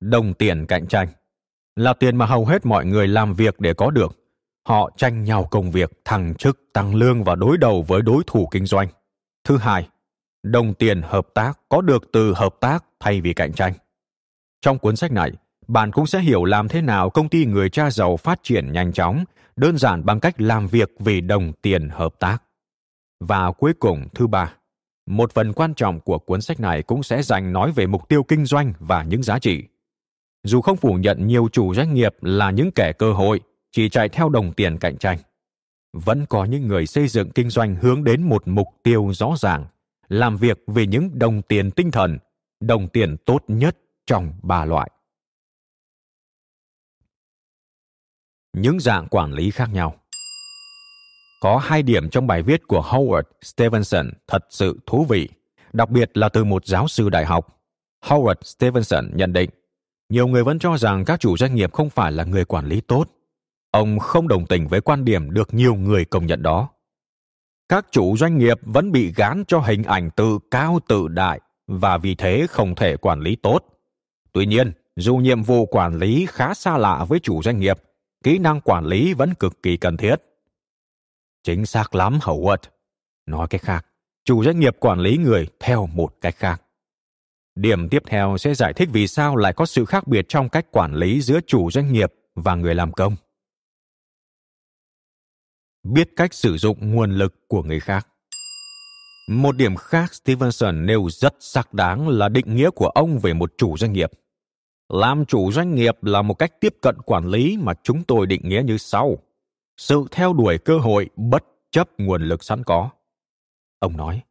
đồng 0.00 0.34
tiền 0.34 0.66
cạnh 0.66 0.86
tranh. 0.86 1.08
Là 1.76 1.92
tiền 1.92 2.16
mà 2.16 2.26
hầu 2.26 2.46
hết 2.46 2.66
mọi 2.66 2.86
người 2.86 3.08
làm 3.08 3.34
việc 3.34 3.60
để 3.60 3.74
có 3.74 3.90
được. 3.90 4.16
Họ 4.68 4.90
tranh 4.96 5.24
nhau 5.24 5.48
công 5.50 5.70
việc, 5.70 5.90
thăng 6.04 6.34
chức, 6.34 6.60
tăng 6.72 6.94
lương 6.94 7.24
và 7.24 7.34
đối 7.34 7.58
đầu 7.58 7.82
với 7.82 8.02
đối 8.02 8.22
thủ 8.26 8.48
kinh 8.50 8.66
doanh. 8.66 8.88
Thứ 9.44 9.56
hai, 9.56 9.88
đồng 10.42 10.74
tiền 10.74 11.02
hợp 11.02 11.26
tác, 11.34 11.60
có 11.68 11.80
được 11.80 12.12
từ 12.12 12.34
hợp 12.34 12.54
tác 12.60 12.84
thay 13.00 13.20
vì 13.20 13.32
cạnh 13.32 13.52
tranh. 13.52 13.72
Trong 14.60 14.78
cuốn 14.78 14.96
sách 14.96 15.12
này, 15.12 15.32
bạn 15.68 15.92
cũng 15.92 16.06
sẽ 16.06 16.20
hiểu 16.20 16.44
làm 16.44 16.68
thế 16.68 16.80
nào 16.80 17.10
công 17.10 17.28
ty 17.28 17.46
người 17.46 17.70
cha 17.70 17.90
giàu 17.90 18.16
phát 18.16 18.40
triển 18.42 18.72
nhanh 18.72 18.92
chóng, 18.92 19.24
đơn 19.56 19.78
giản 19.78 20.04
bằng 20.04 20.20
cách 20.20 20.40
làm 20.40 20.66
việc 20.66 20.90
vì 20.98 21.20
đồng 21.20 21.52
tiền 21.62 21.88
hợp 21.88 22.14
tác. 22.18 22.38
Và 23.20 23.52
cuối 23.52 23.72
cùng, 23.80 24.08
thứ 24.14 24.26
ba, 24.26 24.54
một 25.06 25.32
phần 25.32 25.52
quan 25.52 25.74
trọng 25.74 26.00
của 26.00 26.18
cuốn 26.18 26.40
sách 26.40 26.60
này 26.60 26.82
cũng 26.82 27.02
sẽ 27.02 27.22
dành 27.22 27.52
nói 27.52 27.72
về 27.72 27.86
mục 27.86 28.08
tiêu 28.08 28.22
kinh 28.22 28.44
doanh 28.44 28.72
và 28.78 29.02
những 29.02 29.22
giá 29.22 29.38
trị 29.38 29.64
dù 30.44 30.60
không 30.60 30.76
phủ 30.76 30.94
nhận 30.94 31.26
nhiều 31.26 31.48
chủ 31.52 31.74
doanh 31.74 31.94
nghiệp 31.94 32.14
là 32.20 32.50
những 32.50 32.70
kẻ 32.74 32.92
cơ 32.92 33.12
hội 33.12 33.40
chỉ 33.72 33.88
chạy 33.88 34.08
theo 34.08 34.28
đồng 34.28 34.52
tiền 34.52 34.78
cạnh 34.78 34.98
tranh. 34.98 35.18
Vẫn 35.92 36.26
có 36.26 36.44
những 36.44 36.68
người 36.68 36.86
xây 36.86 37.08
dựng 37.08 37.30
kinh 37.30 37.50
doanh 37.50 37.76
hướng 37.76 38.04
đến 38.04 38.22
một 38.22 38.48
mục 38.48 38.68
tiêu 38.82 39.10
rõ 39.14 39.34
ràng 39.38 39.66
làm 40.08 40.36
việc 40.36 40.62
vì 40.66 40.86
những 40.86 41.18
đồng 41.18 41.42
tiền 41.42 41.70
tinh 41.70 41.90
thần 41.90 42.18
đồng 42.60 42.88
tiền 42.88 43.16
tốt 43.16 43.44
nhất 43.48 43.76
trong 44.06 44.32
ba 44.42 44.64
loại. 44.64 44.90
Những 48.52 48.80
dạng 48.80 49.08
quản 49.08 49.32
lý 49.32 49.50
khác 49.50 49.68
nhau. 49.72 49.96
Có 51.40 51.58
hai 51.58 51.82
điểm 51.82 52.10
trong 52.10 52.26
bài 52.26 52.42
viết 52.42 52.66
của 52.66 52.80
Howard 52.80 53.22
Stevenson 53.42 54.10
thật 54.26 54.46
sự 54.50 54.78
thú 54.86 55.04
vị, 55.08 55.28
đặc 55.72 55.90
biệt 55.90 56.16
là 56.16 56.28
từ 56.28 56.44
một 56.44 56.66
giáo 56.66 56.88
sư 56.88 57.08
đại 57.08 57.24
học. 57.26 57.62
Howard 58.04 58.42
Stevenson 58.42 59.10
nhận 59.14 59.32
định, 59.32 59.50
nhiều 60.10 60.26
người 60.26 60.44
vẫn 60.44 60.58
cho 60.58 60.76
rằng 60.76 61.04
các 61.04 61.20
chủ 61.20 61.36
doanh 61.36 61.54
nghiệp 61.54 61.72
không 61.72 61.90
phải 61.90 62.12
là 62.12 62.24
người 62.24 62.44
quản 62.44 62.66
lý 62.66 62.80
tốt. 62.80 63.04
Ông 63.70 63.98
không 63.98 64.28
đồng 64.28 64.46
tình 64.46 64.68
với 64.68 64.80
quan 64.80 65.04
điểm 65.04 65.30
được 65.30 65.54
nhiều 65.54 65.74
người 65.74 66.04
công 66.04 66.26
nhận 66.26 66.42
đó. 66.42 66.68
Các 67.68 67.86
chủ 67.90 68.16
doanh 68.16 68.38
nghiệp 68.38 68.58
vẫn 68.62 68.92
bị 68.92 69.12
gán 69.16 69.44
cho 69.48 69.58
hình 69.58 69.82
ảnh 69.82 70.10
tự 70.16 70.38
cao 70.50 70.80
tự 70.88 71.08
đại 71.08 71.40
và 71.66 71.98
vì 71.98 72.14
thế 72.14 72.46
không 72.50 72.74
thể 72.74 72.96
quản 72.96 73.20
lý 73.20 73.36
tốt. 73.36 73.64
Tuy 74.32 74.46
nhiên, 74.46 74.72
dù 74.96 75.16
nhiệm 75.16 75.42
vụ 75.42 75.66
quản 75.66 75.98
lý 75.98 76.26
khá 76.30 76.54
xa 76.54 76.78
lạ 76.78 77.04
với 77.08 77.20
chủ 77.20 77.42
doanh 77.42 77.60
nghiệp, 77.60 77.78
kỹ 78.24 78.38
năng 78.38 78.60
quản 78.60 78.84
lý 78.84 79.14
vẫn 79.14 79.34
cực 79.34 79.62
kỳ 79.62 79.76
cần 79.76 79.96
thiết. 79.96 80.16
Chính 81.44 81.66
xác 81.66 81.94
lắm, 81.94 82.18
Howard. 82.22 82.56
Nói 83.26 83.46
cách 83.50 83.62
khác, 83.62 83.86
chủ 84.24 84.44
doanh 84.44 84.60
nghiệp 84.60 84.76
quản 84.80 84.98
lý 84.98 85.16
người 85.16 85.48
theo 85.60 85.86
một 85.86 86.14
cách 86.20 86.34
khác. 86.36 86.62
Điểm 87.60 87.88
tiếp 87.88 88.02
theo 88.06 88.36
sẽ 88.38 88.54
giải 88.54 88.72
thích 88.72 88.88
vì 88.92 89.06
sao 89.06 89.36
lại 89.36 89.52
có 89.52 89.66
sự 89.66 89.84
khác 89.84 90.06
biệt 90.06 90.24
trong 90.28 90.48
cách 90.48 90.66
quản 90.70 90.94
lý 90.94 91.20
giữa 91.20 91.40
chủ 91.46 91.70
doanh 91.70 91.92
nghiệp 91.92 92.12
và 92.34 92.54
người 92.54 92.74
làm 92.74 92.92
công. 92.92 93.16
Biết 95.82 96.08
cách 96.16 96.34
sử 96.34 96.56
dụng 96.56 96.94
nguồn 96.94 97.12
lực 97.12 97.48
của 97.48 97.62
người 97.62 97.80
khác. 97.80 98.08
Một 99.28 99.56
điểm 99.56 99.76
khác 99.76 100.14
Stevenson 100.14 100.86
nêu 100.86 101.08
rất 101.10 101.34
xác 101.40 101.74
đáng 101.74 102.08
là 102.08 102.28
định 102.28 102.56
nghĩa 102.56 102.70
của 102.70 102.88
ông 102.88 103.18
về 103.18 103.32
một 103.32 103.52
chủ 103.56 103.76
doanh 103.76 103.92
nghiệp. 103.92 104.10
Làm 104.88 105.24
chủ 105.24 105.52
doanh 105.52 105.74
nghiệp 105.74 106.04
là 106.04 106.22
một 106.22 106.34
cách 106.34 106.60
tiếp 106.60 106.74
cận 106.82 106.96
quản 107.06 107.26
lý 107.26 107.56
mà 107.60 107.72
chúng 107.82 108.04
tôi 108.04 108.26
định 108.26 108.40
nghĩa 108.44 108.62
như 108.64 108.78
sau. 108.78 109.18
Sự 109.76 110.04
theo 110.10 110.32
đuổi 110.32 110.58
cơ 110.58 110.78
hội 110.78 111.08
bất 111.16 111.44
chấp 111.70 111.88
nguồn 111.98 112.22
lực 112.22 112.44
sẵn 112.44 112.64
có. 112.64 112.90
Ông 113.78 113.96
nói, 113.96 114.22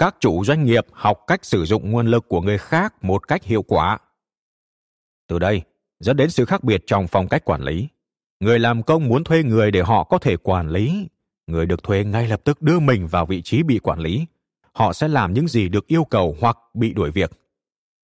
các 0.00 0.16
chủ 0.20 0.44
doanh 0.44 0.64
nghiệp 0.64 0.86
học 0.92 1.18
cách 1.26 1.44
sử 1.44 1.64
dụng 1.64 1.90
nguồn 1.90 2.06
lực 2.06 2.28
của 2.28 2.40
người 2.40 2.58
khác 2.58 3.04
một 3.04 3.28
cách 3.28 3.44
hiệu 3.44 3.62
quả. 3.62 3.98
Từ 5.28 5.38
đây, 5.38 5.62
dẫn 6.00 6.16
đến 6.16 6.30
sự 6.30 6.44
khác 6.44 6.64
biệt 6.64 6.82
trong 6.86 7.06
phong 7.08 7.28
cách 7.28 7.44
quản 7.44 7.62
lý. 7.62 7.88
Người 8.40 8.58
làm 8.58 8.82
công 8.82 9.08
muốn 9.08 9.24
thuê 9.24 9.42
người 9.42 9.70
để 9.70 9.80
họ 9.80 10.04
có 10.04 10.18
thể 10.18 10.36
quản 10.36 10.68
lý. 10.68 11.08
Người 11.46 11.66
được 11.66 11.82
thuê 11.82 12.04
ngay 12.04 12.28
lập 12.28 12.40
tức 12.44 12.62
đưa 12.62 12.78
mình 12.78 13.06
vào 13.06 13.26
vị 13.26 13.42
trí 13.42 13.62
bị 13.62 13.78
quản 13.78 13.98
lý. 13.98 14.26
Họ 14.72 14.92
sẽ 14.92 15.08
làm 15.08 15.32
những 15.32 15.48
gì 15.48 15.68
được 15.68 15.86
yêu 15.86 16.04
cầu 16.04 16.36
hoặc 16.40 16.58
bị 16.74 16.92
đuổi 16.92 17.10
việc. 17.10 17.30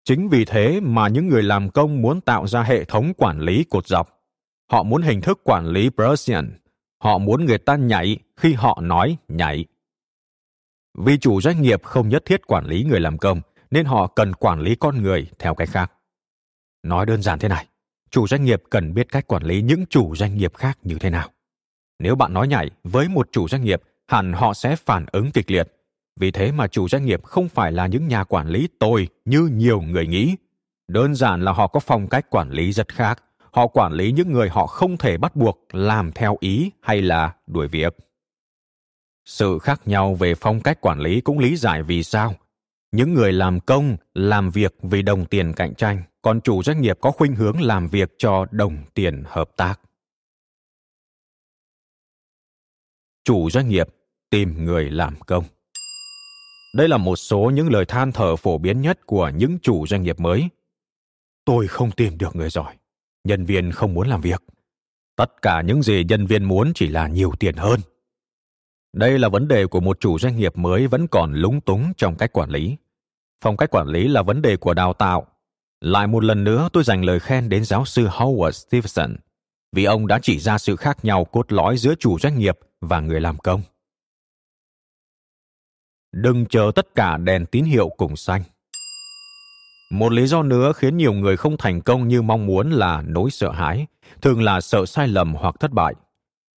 Chính 0.04 0.30
vì 0.30 0.46
thế 0.46 0.80
mà 0.84 1.08
những 1.08 1.28
người 1.28 1.44
làm 1.44 1.70
công 1.70 2.02
muốn 2.02 2.22
tạo 2.22 2.48
ra 2.48 2.64
hệ 2.64 2.84
thống 2.84 3.14
quản 3.18 3.40
lý 3.40 3.64
cột 3.64 3.88
dọc. 3.88 4.24
Họ 4.72 4.84
muốn 4.84 5.02
hình 5.02 5.22
thức 5.22 5.40
quản 5.44 5.66
lý 5.66 5.90
Prussian. 5.90 6.60
Họ 7.04 7.18
muốn 7.18 7.46
người 7.46 7.58
ta 7.58 7.76
nhảy 7.76 8.18
khi 8.38 8.54
họ 8.54 8.80
nói 8.82 9.18
nhảy. 9.28 9.66
Vì 11.06 11.18
chủ 11.18 11.42
doanh 11.42 11.62
nghiệp 11.62 11.84
không 11.84 12.10
nhất 12.10 12.26
thiết 12.26 12.48
quản 12.48 12.66
lý 12.66 12.84
người 12.84 13.00
làm 13.00 13.18
công, 13.18 13.42
nên 13.72 13.86
họ 13.86 14.08
cần 14.08 14.34
quản 14.34 14.60
lý 14.60 14.76
con 14.76 15.02
người 15.02 15.28
theo 15.40 15.56
cách 15.56 15.70
khác. 15.72 15.92
Nói 16.84 17.06
đơn 17.06 17.22
giản 17.22 17.40
thế 17.40 17.48
này, 17.48 17.68
chủ 18.12 18.28
doanh 18.28 18.46
nghiệp 18.46 18.64
cần 18.70 18.94
biết 18.94 19.08
cách 19.12 19.28
quản 19.28 19.44
lý 19.44 19.62
những 19.62 19.86
chủ 19.90 20.16
doanh 20.16 20.38
nghiệp 20.38 20.54
khác 20.56 20.78
như 20.84 20.98
thế 21.00 21.10
nào. 21.10 21.30
Nếu 22.00 22.16
bạn 22.16 22.34
nói 22.34 22.48
nhảy 22.48 22.70
với 22.84 23.08
một 23.08 23.30
chủ 23.32 23.48
doanh 23.48 23.64
nghiệp, 23.64 23.82
hẳn 24.08 24.34
họ 24.34 24.54
sẽ 24.54 24.76
phản 24.76 25.06
ứng 25.12 25.32
kịch 25.32 25.52
liệt. 25.52 25.68
Vì 26.20 26.32
thế 26.32 26.52
mà 26.52 26.68
chủ 26.68 26.90
doanh 26.90 27.06
nghiệp 27.06 27.24
không 27.24 27.50
phải 27.50 27.72
là 27.72 27.88
những 27.88 28.08
nhà 28.08 28.24
quản 28.24 28.48
lý 28.48 28.68
tồi 28.80 29.08
như 29.26 29.50
nhiều 29.54 29.82
người 29.82 30.08
nghĩ. 30.08 30.36
Đơn 30.88 31.16
giản 31.16 31.42
là 31.42 31.52
họ 31.52 31.68
có 31.68 31.80
phong 31.80 32.08
cách 32.08 32.30
quản 32.30 32.50
lý 32.50 32.72
rất 32.72 32.88
khác. 32.88 33.24
Họ 33.52 33.68
quản 33.68 33.94
lý 33.94 34.12
những 34.12 34.32
người 34.32 34.50
họ 34.50 34.68
không 34.68 34.98
thể 34.98 35.18
bắt 35.18 35.36
buộc 35.36 35.68
làm 35.72 36.12
theo 36.12 36.38
ý 36.40 36.72
hay 36.82 37.02
là 37.02 37.34
đuổi 37.48 37.68
việc. 37.68 38.09
Sự 39.30 39.60
khác 39.60 39.82
nhau 39.86 40.16
về 40.16 40.36
phong 40.36 40.62
cách 40.62 40.82
quản 40.82 41.00
lý 41.00 41.22
cũng 41.22 41.40
lý 41.40 41.56
giải 41.56 41.84
vì 41.84 42.04
sao. 42.04 42.36
Những 42.92 43.14
người 43.14 43.34
làm 43.34 43.60
công, 43.60 43.98
làm 44.14 44.50
việc 44.50 44.76
vì 44.82 45.02
đồng 45.02 45.26
tiền 45.26 45.54
cạnh 45.54 45.76
tranh, 45.76 46.04
còn 46.22 46.42
chủ 46.42 46.64
doanh 46.64 46.82
nghiệp 46.82 46.98
có 47.02 47.12
khuynh 47.12 47.36
hướng 47.36 47.62
làm 47.62 47.88
việc 47.88 48.14
cho 48.18 48.46
đồng 48.52 48.78
tiền 48.94 49.24
hợp 49.28 49.50
tác. 49.56 49.82
Chủ 53.24 53.50
doanh 53.50 53.70
nghiệp 53.70 53.88
tìm 54.30 54.66
người 54.66 54.90
làm 54.90 55.20
công. 55.20 55.44
Đây 56.76 56.88
là 56.88 56.98
một 56.98 57.16
số 57.16 57.52
những 57.54 57.70
lời 57.72 57.86
than 57.86 58.12
thở 58.12 58.36
phổ 58.36 58.58
biến 58.58 58.82
nhất 58.82 59.06
của 59.06 59.32
những 59.36 59.60
chủ 59.62 59.88
doanh 59.88 60.04
nghiệp 60.04 60.20
mới. 60.20 60.50
Tôi 61.46 61.68
không 61.68 61.92
tìm 61.92 62.18
được 62.18 62.36
người 62.36 62.50
giỏi, 62.50 62.76
nhân 63.24 63.46
viên 63.46 63.72
không 63.72 63.94
muốn 63.94 64.08
làm 64.08 64.22
việc. 64.22 64.44
Tất 65.16 65.42
cả 65.42 65.62
những 65.62 65.84
gì 65.84 66.04
nhân 66.10 66.26
viên 66.26 66.44
muốn 66.44 66.72
chỉ 66.76 66.88
là 66.88 67.08
nhiều 67.08 67.32
tiền 67.40 67.56
hơn 67.56 67.80
đây 68.94 69.20
là 69.20 69.30
vấn 69.30 69.48
đề 69.48 69.68
của 69.68 69.80
một 69.80 70.00
chủ 70.00 70.20
doanh 70.20 70.36
nghiệp 70.36 70.58
mới 70.58 70.88
vẫn 70.88 71.08
còn 71.08 71.34
lúng 71.34 71.62
túng 71.62 71.94
trong 71.98 72.16
cách 72.16 72.34
quản 72.34 72.50
lý. 72.50 72.78
Phong 73.42 73.58
cách 73.58 73.70
quản 73.72 73.88
lý 73.88 74.08
là 74.08 74.22
vấn 74.22 74.42
đề 74.42 74.58
của 74.58 74.74
đào 74.74 74.94
tạo. 74.94 75.28
Lại 75.82 76.08
một 76.08 76.24
lần 76.24 76.44
nữa 76.44 76.70
tôi 76.74 76.84
dành 76.84 77.06
lời 77.06 77.20
khen 77.20 77.50
đến 77.50 77.66
giáo 77.66 77.86
sư 77.86 78.08
Howard 78.08 78.52
Stevenson 78.52 79.16
vì 79.72 79.84
ông 79.84 80.08
đã 80.08 80.20
chỉ 80.22 80.40
ra 80.40 80.58
sự 80.58 80.76
khác 80.76 81.06
nhau 81.06 81.26
cốt 81.26 81.52
lõi 81.52 81.78
giữa 81.78 81.96
chủ 81.96 82.20
doanh 82.20 82.40
nghiệp 82.40 82.60
và 82.82 83.00
người 83.00 83.22
làm 83.22 83.38
công. 83.38 83.62
Đừng 86.12 86.46
chờ 86.46 86.72
tất 86.76 86.96
cả 86.96 87.18
đèn 87.18 87.46
tín 87.46 87.66
hiệu 87.66 87.90
cùng 87.90 88.16
xanh. 88.16 88.44
Một 89.92 90.12
lý 90.12 90.28
do 90.28 90.44
nữa 90.44 90.74
khiến 90.76 90.98
nhiều 90.98 91.14
người 91.14 91.38
không 91.38 91.58
thành 91.58 91.82
công 91.82 92.08
như 92.08 92.22
mong 92.22 92.46
muốn 92.46 92.72
là 92.72 93.02
nỗi 93.02 93.32
sợ 93.32 93.52
hãi, 93.52 93.88
thường 94.22 94.42
là 94.42 94.62
sợ 94.62 94.86
sai 94.86 95.08
lầm 95.08 95.34
hoặc 95.34 95.56
thất 95.60 95.72
bại. 95.72 95.94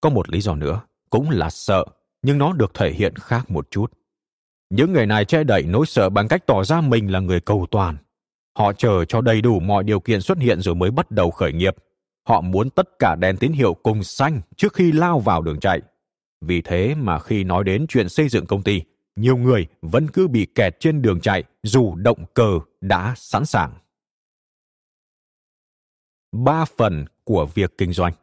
Có 0.02 0.10
một 0.10 0.30
lý 0.30 0.42
do 0.42 0.56
nữa, 0.56 0.82
cũng 1.10 1.30
là 1.30 1.50
sợ 1.50 1.86
nhưng 2.22 2.38
nó 2.38 2.54
được 2.54 2.74
thể 2.74 2.92
hiện 2.92 3.16
khác 3.16 3.52
một 3.52 3.68
chút. 3.72 3.92
Những 4.70 4.94
người 4.94 5.06
này 5.06 5.26
che 5.26 5.44
đậy 5.44 5.64
nỗi 5.64 5.86
sợ 5.86 6.10
bằng 6.10 6.28
cách 6.28 6.48
tỏ 6.48 6.64
ra 6.64 6.82
mình 6.82 7.12
là 7.12 7.20
người 7.20 7.40
cầu 7.40 7.68
toàn. 7.72 7.98
Họ 8.58 8.74
chờ 8.74 9.06
cho 9.06 9.22
đầy 9.22 9.42
đủ 9.42 9.60
mọi 9.60 9.84
điều 9.84 10.00
kiện 10.00 10.22
xuất 10.22 10.38
hiện 10.38 10.62
rồi 10.62 10.76
mới 10.76 10.92
bắt 10.92 11.12
đầu 11.12 11.32
khởi 11.32 11.54
nghiệp. 11.54 11.76
Họ 12.28 12.42
muốn 12.42 12.70
tất 12.70 13.00
cả 13.00 13.16
đèn 13.16 13.38
tín 13.38 13.52
hiệu 13.52 13.74
cùng 13.74 14.04
xanh 14.04 14.42
trước 14.56 14.74
khi 14.74 14.92
lao 14.92 15.20
vào 15.20 15.42
đường 15.42 15.60
chạy. 15.60 15.82
Vì 16.42 16.62
thế 16.62 16.96
mà 16.96 17.20
khi 17.20 17.44
nói 17.44 17.64
đến 17.64 17.86
chuyện 17.90 18.10
xây 18.10 18.30
dựng 18.30 18.46
công 18.46 18.64
ty, 18.64 18.82
nhiều 19.16 19.38
người 19.38 19.68
vẫn 19.82 20.08
cứ 20.08 20.28
bị 20.28 20.48
kẹt 20.56 20.80
trên 20.80 21.02
đường 21.02 21.22
chạy 21.22 21.44
dù 21.64 21.96
động 21.96 22.26
cơ 22.34 22.60
đã 22.82 23.14
sẵn 23.18 23.46
sàng. 23.46 23.74
Ba 26.32 26.66
phần 26.66 27.06
của 27.24 27.46
việc 27.46 27.78
kinh 27.78 27.94
doanh 27.94 28.14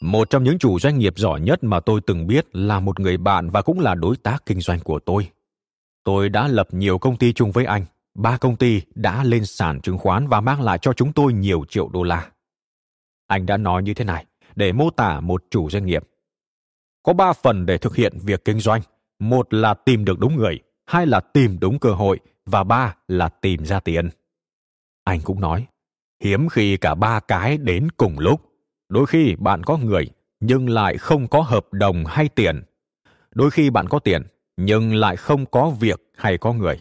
một 0.00 0.30
trong 0.30 0.44
những 0.44 0.58
chủ 0.58 0.78
doanh 0.78 0.98
nghiệp 0.98 1.14
giỏi 1.16 1.40
nhất 1.40 1.64
mà 1.64 1.80
tôi 1.80 2.00
từng 2.06 2.26
biết 2.26 2.46
là 2.52 2.80
một 2.80 3.00
người 3.00 3.16
bạn 3.16 3.50
và 3.50 3.62
cũng 3.62 3.80
là 3.80 3.94
đối 3.94 4.16
tác 4.16 4.46
kinh 4.46 4.60
doanh 4.60 4.80
của 4.80 4.98
tôi. 4.98 5.30
Tôi 6.04 6.28
đã 6.28 6.48
lập 6.48 6.68
nhiều 6.70 6.98
công 6.98 7.16
ty 7.16 7.32
chung 7.32 7.52
với 7.52 7.64
anh. 7.64 7.84
Ba 8.14 8.36
công 8.36 8.56
ty 8.56 8.82
đã 8.94 9.24
lên 9.24 9.46
sàn 9.46 9.80
chứng 9.80 9.98
khoán 9.98 10.26
và 10.26 10.40
mang 10.40 10.62
lại 10.62 10.78
cho 10.82 10.92
chúng 10.92 11.12
tôi 11.12 11.32
nhiều 11.32 11.64
triệu 11.68 11.88
đô 11.88 12.02
la. 12.02 12.30
Anh 13.26 13.46
đã 13.46 13.56
nói 13.56 13.82
như 13.82 13.94
thế 13.94 14.04
này 14.04 14.26
để 14.56 14.72
mô 14.72 14.90
tả 14.90 15.20
một 15.20 15.44
chủ 15.50 15.70
doanh 15.70 15.86
nghiệp. 15.86 16.02
Có 17.02 17.12
ba 17.12 17.32
phần 17.32 17.66
để 17.66 17.78
thực 17.78 17.96
hiện 17.96 18.18
việc 18.22 18.44
kinh 18.44 18.60
doanh. 18.60 18.80
Một 19.18 19.54
là 19.54 19.74
tìm 19.74 20.04
được 20.04 20.18
đúng 20.18 20.36
người, 20.36 20.58
hai 20.86 21.06
là 21.06 21.20
tìm 21.20 21.58
đúng 21.60 21.78
cơ 21.78 21.92
hội 21.92 22.20
và 22.46 22.64
ba 22.64 22.96
là 23.08 23.28
tìm 23.28 23.64
ra 23.64 23.80
tiền. 23.80 24.08
Anh 25.04 25.20
cũng 25.24 25.40
nói, 25.40 25.66
hiếm 26.22 26.48
khi 26.48 26.76
cả 26.76 26.94
ba 26.94 27.20
cái 27.20 27.58
đến 27.58 27.88
cùng 27.96 28.18
lúc 28.18 28.49
đôi 28.90 29.06
khi 29.06 29.36
bạn 29.38 29.64
có 29.64 29.76
người 29.76 30.10
nhưng 30.40 30.68
lại 30.68 30.96
không 30.96 31.28
có 31.28 31.40
hợp 31.40 31.72
đồng 31.72 32.04
hay 32.06 32.28
tiền. 32.28 32.62
Đôi 33.34 33.50
khi 33.50 33.70
bạn 33.70 33.88
có 33.88 33.98
tiền 33.98 34.22
nhưng 34.56 34.94
lại 34.94 35.16
không 35.16 35.46
có 35.46 35.70
việc 35.70 36.00
hay 36.16 36.38
có 36.38 36.52
người. 36.52 36.80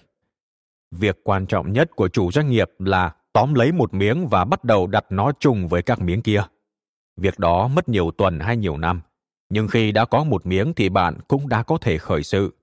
Việc 0.92 1.20
quan 1.24 1.46
trọng 1.46 1.74
nhất 1.74 1.96
của 1.96 2.08
chủ 2.08 2.32
doanh 2.32 2.50
nghiệp 2.50 2.70
là 2.80 3.16
tóm 3.34 3.54
lấy 3.54 3.72
một 3.72 3.94
miếng 3.94 4.28
và 4.28 4.46
bắt 4.46 4.64
đầu 4.64 4.88
đặt 4.88 5.06
nó 5.10 5.32
chung 5.40 5.68
với 5.68 5.82
các 5.82 6.02
miếng 6.02 6.22
kia. 6.22 6.44
Việc 7.18 7.40
đó 7.40 7.68
mất 7.68 7.90
nhiều 7.90 8.12
tuần 8.12 8.40
hay 8.40 8.58
nhiều 8.58 8.78
năm, 8.78 9.02
nhưng 9.50 9.68
khi 9.68 9.92
đã 9.92 10.06
có 10.06 10.24
một 10.24 10.46
miếng 10.46 10.74
thì 10.74 10.90
bạn 10.90 11.18
cũng 11.28 11.50
đã 11.50 11.64
có 11.64 11.78
thể 11.78 11.98
khởi 11.98 12.24
sự. 12.24 12.56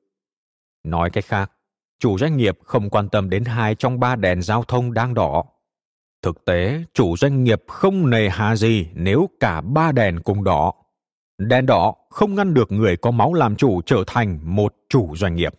Nói 0.85 1.11
cách 1.11 1.25
khác, 1.25 1.53
chủ 2.01 2.19
doanh 2.19 2.37
nghiệp 2.37 2.59
không 2.65 2.91
quan 2.91 3.09
tâm 3.09 3.31
đến 3.31 3.45
hai 3.45 3.75
trong 3.75 4.01
ba 4.01 4.17
đèn 4.17 4.43
giao 4.43 4.63
thông 4.63 4.95
đang 4.95 5.15
đỏ. 5.15 5.45
Thực 6.27 6.45
tế, 6.45 6.83
chủ 6.95 7.17
doanh 7.17 7.45
nghiệp 7.45 7.63
không 7.69 8.11
nề 8.11 8.29
hà 8.29 8.57
gì 8.57 8.89
nếu 8.95 9.29
cả 9.41 9.61
ba 9.61 9.93
đèn 9.93 10.21
cùng 10.21 10.45
đỏ. 10.45 10.73
Đèn 11.39 11.67
đỏ 11.67 11.95
không 12.11 12.35
ngăn 12.35 12.55
được 12.55 12.73
người 12.73 12.97
có 12.97 13.11
máu 13.11 13.35
làm 13.35 13.57
chủ 13.57 13.81
trở 13.87 14.05
thành 14.07 14.39
một 14.43 14.75
chủ 14.89 15.17
doanh 15.17 15.35
nghiệp. 15.35 15.55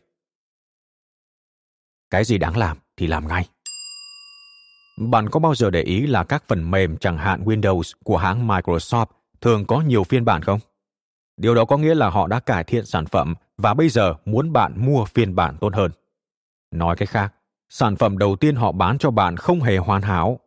Cái 2.09 2.23
gì 2.23 2.37
đáng 2.37 2.57
làm 2.57 2.77
thì 2.97 3.07
làm 3.07 3.27
ngay. 3.27 3.47
Bạn 5.09 5.29
có 5.29 5.39
bao 5.39 5.55
giờ 5.55 5.69
để 5.69 5.81
ý 5.81 6.07
là 6.07 6.23
các 6.23 6.43
phần 6.47 6.71
mềm 6.71 6.97
chẳng 6.97 7.17
hạn 7.17 7.43
Windows 7.43 7.93
của 8.03 8.17
hãng 8.17 8.47
Microsoft 8.47 9.07
thường 9.41 9.65
có 9.65 9.81
nhiều 9.81 10.03
phiên 10.03 10.25
bản 10.25 10.41
không? 10.41 10.59
Điều 11.37 11.55
đó 11.55 11.65
có 11.65 11.77
nghĩa 11.77 11.95
là 11.95 12.09
họ 12.09 12.27
đã 12.27 12.39
cải 12.39 12.63
thiện 12.63 12.85
sản 12.85 13.05
phẩm 13.05 13.35
và 13.57 13.73
bây 13.73 13.89
giờ 13.89 14.13
muốn 14.25 14.53
bạn 14.53 14.85
mua 14.85 15.05
phiên 15.05 15.35
bản 15.35 15.57
tốt 15.61 15.75
hơn. 15.75 15.91
Nói 16.71 16.95
cách 16.95 17.09
khác, 17.09 17.33
sản 17.69 17.95
phẩm 17.95 18.17
đầu 18.17 18.35
tiên 18.35 18.55
họ 18.55 18.71
bán 18.71 18.97
cho 18.97 19.11
bạn 19.11 19.37
không 19.37 19.61
hề 19.61 19.77
hoàn 19.77 20.01
hảo 20.01 20.39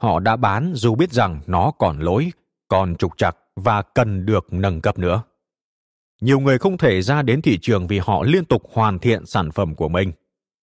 họ 0.00 0.20
đã 0.20 0.36
bán 0.36 0.72
dù 0.74 0.94
biết 0.94 1.12
rằng 1.12 1.40
nó 1.46 1.72
còn 1.78 1.98
lỗi, 2.00 2.32
còn 2.68 2.96
trục 2.96 3.16
trặc 3.16 3.36
và 3.56 3.82
cần 3.82 4.26
được 4.26 4.46
nâng 4.50 4.80
cấp 4.80 4.98
nữa. 4.98 5.22
nhiều 6.20 6.40
người 6.40 6.58
không 6.58 6.78
thể 6.78 7.02
ra 7.02 7.22
đến 7.22 7.42
thị 7.42 7.58
trường 7.62 7.86
vì 7.86 7.98
họ 7.98 8.22
liên 8.22 8.44
tục 8.44 8.62
hoàn 8.72 8.98
thiện 8.98 9.26
sản 9.26 9.50
phẩm 9.50 9.74
của 9.74 9.88
mình. 9.88 10.12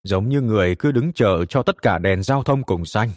Giống 0.04 0.30
như 0.30 0.42
người 0.42 0.76
cứ 0.76 0.92
đứng 0.92 1.14
chờ 1.14 1.46
cho 1.50 1.64
tất 1.64 1.82
cả 1.82 1.98
đèn 1.98 2.24
giao 2.24 2.44
thông 2.44 2.64
cùng 2.64 2.86
xanh. 2.86 3.10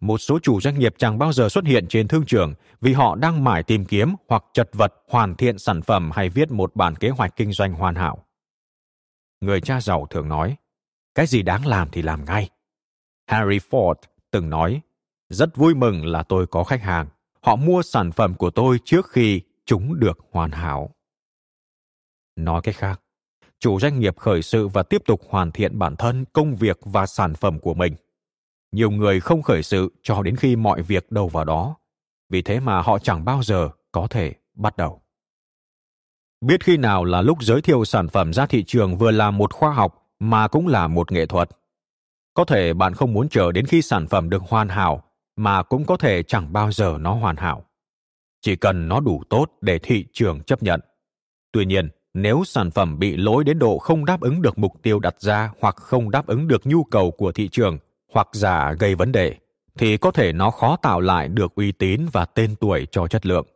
Một 0.00 0.18
số 0.18 0.38
chủ 0.38 0.60
doanh 0.60 0.78
nghiệp 0.78 0.94
chẳng 0.98 1.18
bao 1.18 1.32
giờ 1.32 1.48
xuất 1.48 1.64
hiện 1.64 1.86
trên 1.88 2.08
thương 2.08 2.24
trường 2.26 2.54
vì 2.80 2.92
họ 2.92 3.16
đang 3.16 3.44
mải 3.44 3.62
tìm 3.62 3.84
kiếm 3.84 4.14
hoặc 4.28 4.44
chật 4.52 4.70
vật 4.72 4.94
hoàn 5.08 5.34
thiện 5.34 5.58
sản 5.58 5.82
phẩm 5.82 6.10
hay 6.14 6.28
viết 6.28 6.50
một 6.50 6.76
bản 6.76 6.94
kế 6.94 7.08
hoạch 7.08 7.36
kinh 7.36 7.52
doanh 7.52 7.72
hoàn 7.72 7.94
hảo. 7.94 8.24
Người 9.40 9.60
cha 9.60 9.80
giàu 9.80 10.06
thường 10.10 10.28
nói 10.28 10.56
cái 11.14 11.26
gì 11.26 11.42
đáng 11.42 11.66
làm 11.66 11.88
thì 11.92 12.02
làm 12.02 12.24
ngay. 12.24 12.48
Harry 13.26 13.58
ford 13.70 13.94
từng 14.30 14.50
nói 14.50 14.80
rất 15.28 15.56
vui 15.56 15.74
mừng 15.74 16.06
là 16.06 16.22
tôi 16.22 16.46
có 16.46 16.64
khách 16.64 16.82
hàng. 16.82 17.06
Họ 17.40 17.56
mua 17.56 17.82
sản 17.82 18.12
phẩm 18.12 18.34
của 18.34 18.50
tôi 18.50 18.78
trước 18.84 19.10
khi 19.10 19.40
chúng 19.66 20.00
được 20.00 20.18
hoàn 20.30 20.50
hảo. 20.50 20.94
Nói 22.36 22.60
cách 22.62 22.76
khác, 22.76 23.00
chủ 23.60 23.80
doanh 23.80 24.00
nghiệp 24.00 24.18
khởi 24.18 24.42
sự 24.42 24.68
và 24.68 24.82
tiếp 24.82 25.02
tục 25.06 25.20
hoàn 25.28 25.52
thiện 25.52 25.78
bản 25.78 25.96
thân, 25.96 26.24
công 26.32 26.54
việc 26.54 26.78
và 26.84 27.06
sản 27.06 27.34
phẩm 27.34 27.58
của 27.58 27.74
mình. 27.74 27.94
Nhiều 28.72 28.90
người 28.90 29.20
không 29.20 29.42
khởi 29.42 29.62
sự 29.62 29.92
cho 30.02 30.22
đến 30.22 30.36
khi 30.36 30.56
mọi 30.56 30.82
việc 30.82 31.12
đầu 31.12 31.28
vào 31.28 31.44
đó. 31.44 31.76
Vì 32.28 32.42
thế 32.42 32.60
mà 32.60 32.82
họ 32.82 32.98
chẳng 32.98 33.24
bao 33.24 33.42
giờ 33.42 33.68
có 33.92 34.06
thể 34.10 34.34
bắt 34.54 34.76
đầu. 34.76 35.02
Biết 36.40 36.64
khi 36.64 36.76
nào 36.76 37.04
là 37.04 37.22
lúc 37.22 37.42
giới 37.42 37.62
thiệu 37.62 37.84
sản 37.84 38.08
phẩm 38.08 38.32
ra 38.32 38.46
thị 38.46 38.64
trường 38.66 38.96
vừa 38.96 39.10
là 39.10 39.30
một 39.30 39.52
khoa 39.52 39.72
học 39.72 40.06
mà 40.18 40.48
cũng 40.48 40.66
là 40.66 40.88
một 40.88 41.12
nghệ 41.12 41.26
thuật. 41.26 41.50
Có 42.34 42.44
thể 42.44 42.74
bạn 42.74 42.94
không 42.94 43.12
muốn 43.12 43.28
chờ 43.28 43.52
đến 43.52 43.66
khi 43.66 43.82
sản 43.82 44.06
phẩm 44.06 44.30
được 44.30 44.42
hoàn 44.42 44.68
hảo 44.68 45.07
mà 45.38 45.62
cũng 45.62 45.84
có 45.84 45.96
thể 45.96 46.22
chẳng 46.22 46.52
bao 46.52 46.72
giờ 46.72 46.96
nó 47.00 47.14
hoàn 47.14 47.36
hảo. 47.36 47.64
Chỉ 48.40 48.56
cần 48.56 48.88
nó 48.88 49.00
đủ 49.00 49.22
tốt 49.30 49.46
để 49.60 49.78
thị 49.78 50.04
trường 50.12 50.42
chấp 50.42 50.62
nhận. 50.62 50.80
Tuy 51.52 51.64
nhiên, 51.64 51.88
nếu 52.14 52.42
sản 52.44 52.70
phẩm 52.70 52.98
bị 52.98 53.16
lỗi 53.16 53.44
đến 53.44 53.58
độ 53.58 53.78
không 53.78 54.04
đáp 54.04 54.20
ứng 54.20 54.42
được 54.42 54.58
mục 54.58 54.72
tiêu 54.82 54.98
đặt 55.00 55.20
ra 55.20 55.50
hoặc 55.60 55.76
không 55.76 56.10
đáp 56.10 56.26
ứng 56.26 56.48
được 56.48 56.66
nhu 56.66 56.84
cầu 56.84 57.10
của 57.10 57.32
thị 57.32 57.48
trường 57.48 57.78
hoặc 58.12 58.28
giả 58.32 58.72
gây 58.72 58.94
vấn 58.94 59.12
đề, 59.12 59.36
thì 59.78 59.96
có 59.96 60.10
thể 60.10 60.32
nó 60.32 60.50
khó 60.50 60.76
tạo 60.76 61.00
lại 61.00 61.28
được 61.28 61.54
uy 61.54 61.72
tín 61.72 62.06
và 62.12 62.24
tên 62.24 62.56
tuổi 62.56 62.86
cho 62.90 63.06
chất 63.06 63.26
lượng. 63.26 63.46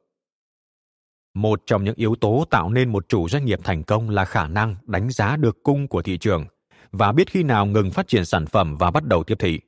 Một 1.35 1.62
trong 1.66 1.85
những 1.85 1.97
yếu 1.97 2.14
tố 2.14 2.45
tạo 2.51 2.71
nên 2.71 2.92
một 2.92 3.09
chủ 3.09 3.29
doanh 3.29 3.45
nghiệp 3.45 3.61
thành 3.64 3.83
công 3.83 4.11
là 4.11 4.25
khả 4.25 4.49
năng 4.49 4.77
đánh 4.87 5.11
giá 5.11 5.37
được 5.37 5.62
cung 5.62 5.88
của 5.88 6.03
thị 6.03 6.18
trường 6.18 6.47
và 6.92 7.12
biết 7.12 7.31
khi 7.31 7.42
nào 7.42 7.66
ngừng 7.66 7.90
phát 7.90 8.09
triển 8.09 8.25
sản 8.25 8.47
phẩm 8.47 8.77
và 8.77 8.90
bắt 8.90 9.05
đầu 9.05 9.25
tiếp 9.25 9.37
thị 9.38 9.61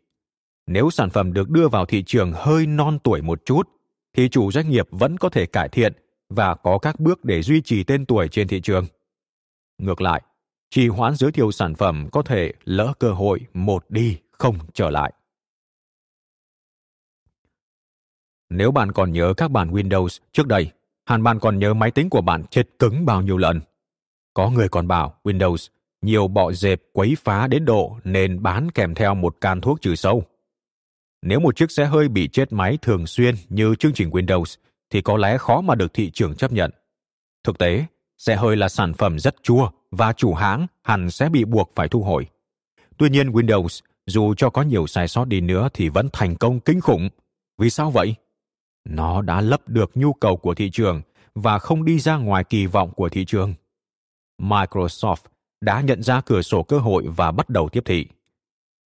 nếu 0.67 0.91
sản 0.91 1.11
phẩm 1.11 1.33
được 1.33 1.51
đưa 1.51 1.69
vào 1.69 1.87
thị 1.87 2.03
trường 2.07 2.33
hơi 2.33 2.67
non 2.67 2.99
tuổi 3.05 3.23
một 3.23 3.45
chút, 3.45 3.69
thì 4.17 4.29
chủ 4.29 4.53
doanh 4.53 4.71
nghiệp 4.71 4.89
vẫn 4.91 5.17
có 5.17 5.29
thể 5.29 5.47
cải 5.47 5.69
thiện 5.69 5.93
và 6.29 6.55
có 6.55 6.79
các 6.79 7.01
bước 7.01 7.25
để 7.25 7.43
duy 7.43 7.61
trì 7.61 7.85
tên 7.85 8.07
tuổi 8.07 8.29
trên 8.29 8.49
thị 8.49 8.61
trường. 8.61 8.87
Ngược 9.79 10.01
lại, 10.01 10.23
trì 10.71 10.89
hoãn 10.89 11.15
giới 11.15 11.33
thiệu 11.33 11.53
sản 11.53 11.75
phẩm 11.75 12.09
có 12.13 12.23
thể 12.23 12.53
lỡ 12.65 12.93
cơ 12.99 13.13
hội 13.13 13.41
một 13.55 13.85
đi 13.89 14.19
không 14.31 14.59
trở 14.73 14.91
lại. 14.91 15.13
Nếu 18.51 18.71
bạn 18.71 18.93
còn 18.93 19.13
nhớ 19.13 19.35
các 19.37 19.51
bản 19.51 19.71
windows 19.71 20.19
trước 20.33 20.47
đây, 20.47 20.71
hẳn 21.07 21.23
bạn 21.23 21.39
còn 21.39 21.59
nhớ 21.59 21.75
máy 21.75 21.91
tính 21.91 22.11
của 22.11 22.21
bạn 22.21 22.45
chết 22.51 22.63
cứng 22.79 23.07
bao 23.07 23.23
nhiêu 23.23 23.37
lần. 23.37 23.61
Có 24.35 24.51
người 24.51 24.69
còn 24.69 24.89
bảo 24.89 25.21
windows 25.25 25.69
nhiều 26.03 26.29
bọ 26.29 26.53
dẹp 26.53 26.83
quấy 26.93 27.17
phá 27.25 27.47
đến 27.47 27.65
độ 27.65 27.97
nên 28.05 28.43
bán 28.43 28.71
kèm 28.71 28.95
theo 28.95 29.15
một 29.15 29.41
can 29.41 29.61
thuốc 29.61 29.81
trừ 29.81 29.95
sâu 29.95 30.25
nếu 31.27 31.41
một 31.41 31.57
chiếc 31.57 31.71
xe 31.71 31.85
hơi 31.85 32.09
bị 32.09 32.29
chết 32.29 32.53
máy 32.53 32.79
thường 32.83 33.07
xuyên 33.07 33.35
như 33.49 33.75
chương 33.75 33.93
trình 33.93 34.11
Windows 34.11 34.57
thì 34.91 35.03
có 35.03 35.17
lẽ 35.17 35.39
khó 35.39 35.61
mà 35.61 35.75
được 35.75 35.95
thị 35.95 36.11
trường 36.11 36.35
chấp 36.35 36.53
nhận. 36.53 36.71
Thực 37.45 37.59
tế, 37.59 37.85
xe 38.19 38.37
hơi 38.37 38.57
là 38.57 38.69
sản 38.69 38.95
phẩm 38.95 39.19
rất 39.19 39.37
chua 39.43 39.71
và 39.91 40.13
chủ 40.13 40.35
hãng 40.35 40.67
hẳn 40.83 41.11
sẽ 41.11 41.29
bị 41.29 41.45
buộc 41.45 41.71
phải 41.75 41.89
thu 41.89 42.03
hồi. 42.03 42.27
Tuy 42.97 43.11
nhiên 43.11 43.31
Windows, 43.31 43.81
dù 44.07 44.35
cho 44.35 44.51
có 44.51 44.63
nhiều 44.63 44.87
sai 44.87 45.09
sót 45.09 45.25
đi 45.25 45.41
nữa 45.41 45.69
thì 45.75 45.89
vẫn 45.89 46.09
thành 46.13 46.37
công 46.37 46.61
kinh 46.61 46.81
khủng. 46.81 47.09
Vì 47.59 47.71
sao 47.71 47.91
vậy? 47.91 48.15
Nó 48.85 49.23
đã 49.23 49.41
lấp 49.41 49.69
được 49.69 49.91
nhu 49.95 50.13
cầu 50.13 50.37
của 50.37 50.55
thị 50.55 50.71
trường 50.71 51.03
và 51.35 51.59
không 51.59 51.85
đi 51.85 51.99
ra 51.99 52.17
ngoài 52.17 52.45
kỳ 52.45 52.67
vọng 52.67 52.91
của 52.91 53.09
thị 53.09 53.25
trường. 53.25 53.55
Microsoft 54.43 55.25
đã 55.61 55.81
nhận 55.81 56.03
ra 56.03 56.21
cửa 56.21 56.43
sổ 56.43 56.63
cơ 56.63 56.79
hội 56.79 57.05
và 57.17 57.31
bắt 57.31 57.49
đầu 57.49 57.69
tiếp 57.69 57.83
thị. 57.85 58.07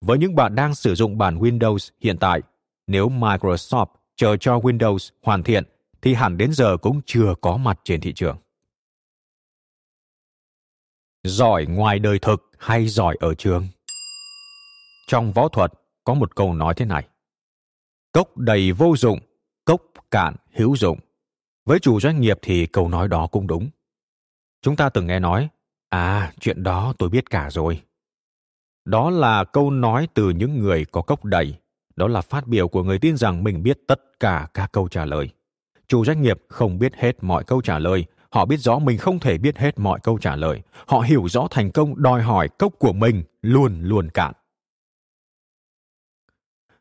Với 0.01 0.19
những 0.19 0.35
bạn 0.35 0.55
đang 0.55 0.75
sử 0.75 0.95
dụng 0.95 1.19
bản 1.19 1.39
Windows 1.39 1.91
hiện 2.01 2.17
tại, 2.19 2.41
nếu 2.87 3.09
Microsoft 3.09 3.87
chờ 4.17 4.37
cho 4.37 4.59
Windows 4.59 5.11
hoàn 5.23 5.43
thiện 5.43 5.65
thì 6.03 6.15
hẳn 6.15 6.37
đến 6.37 6.53
giờ 6.53 6.77
cũng 6.77 7.01
chưa 7.07 7.35
có 7.41 7.57
mặt 7.57 7.81
trên 7.85 8.01
thị 8.01 8.13
trường. 8.13 8.39
Giỏi 11.25 11.67
ngoài 11.67 11.99
đời 11.99 12.19
thực 12.19 12.51
hay 12.59 12.87
giỏi 12.87 13.17
ở 13.21 13.35
trường? 13.35 13.69
Trong 15.07 15.33
võ 15.33 15.49
thuật 15.49 15.73
có 16.05 16.15
một 16.15 16.37
câu 16.37 16.55
nói 16.55 16.75
thế 16.77 16.85
này. 16.85 17.09
Cốc 18.13 18.37
đầy 18.37 18.73
vô 18.73 18.97
dụng, 18.97 19.19
cốc 19.65 19.83
cạn 20.11 20.37
hữu 20.55 20.77
dụng. 20.77 20.99
Với 21.65 21.79
chủ 21.79 22.01
doanh 22.01 22.21
nghiệp 22.21 22.39
thì 22.43 22.67
câu 22.67 22.89
nói 22.89 23.09
đó 23.09 23.27
cũng 23.27 23.47
đúng. 23.47 23.71
Chúng 24.63 24.77
ta 24.77 24.89
từng 24.89 25.07
nghe 25.07 25.21
nói, 25.21 25.49
à, 25.89 26.33
chuyện 26.41 26.63
đó 26.63 26.95
tôi 26.99 27.09
biết 27.09 27.31
cả 27.31 27.51
rồi. 27.51 27.83
Đó 28.89 29.11
là 29.11 29.45
câu 29.45 29.71
nói 29.71 30.09
từ 30.15 30.31
những 30.31 30.59
người 30.59 30.85
có 30.85 31.03
cốc 31.03 31.25
đầy. 31.25 31.55
Đó 31.97 32.09
là 32.09 32.21
phát 32.21 32.47
biểu 32.47 32.69
của 32.69 32.83
người 32.83 32.99
tin 32.99 33.17
rằng 33.17 33.45
mình 33.45 33.63
biết 33.63 33.79
tất 33.87 34.01
cả 34.21 34.49
các 34.55 34.73
câu 34.73 34.89
trả 34.89 35.05
lời. 35.05 35.31
Chủ 35.89 36.05
doanh 36.05 36.23
nghiệp 36.23 36.39
không 36.49 36.79
biết 36.79 36.95
hết 36.95 37.25
mọi 37.25 37.45
câu 37.45 37.61
trả 37.61 37.79
lời. 37.79 38.05
Họ 38.31 38.45
biết 38.45 38.57
rõ 38.57 38.79
mình 38.79 38.99
không 38.99 39.19
thể 39.19 39.39
biết 39.39 39.59
hết 39.59 39.79
mọi 39.79 40.01
câu 40.03 40.19
trả 40.19 40.37
lời. 40.37 40.63
Họ 40.87 41.01
hiểu 41.01 41.29
rõ 41.29 41.47
thành 41.51 41.71
công 41.71 42.03
đòi 42.03 42.23
hỏi 42.23 42.49
cốc 42.49 42.73
của 42.79 42.93
mình 42.93 43.23
luôn 43.43 43.81
luôn 43.83 44.09
cạn. 44.11 44.33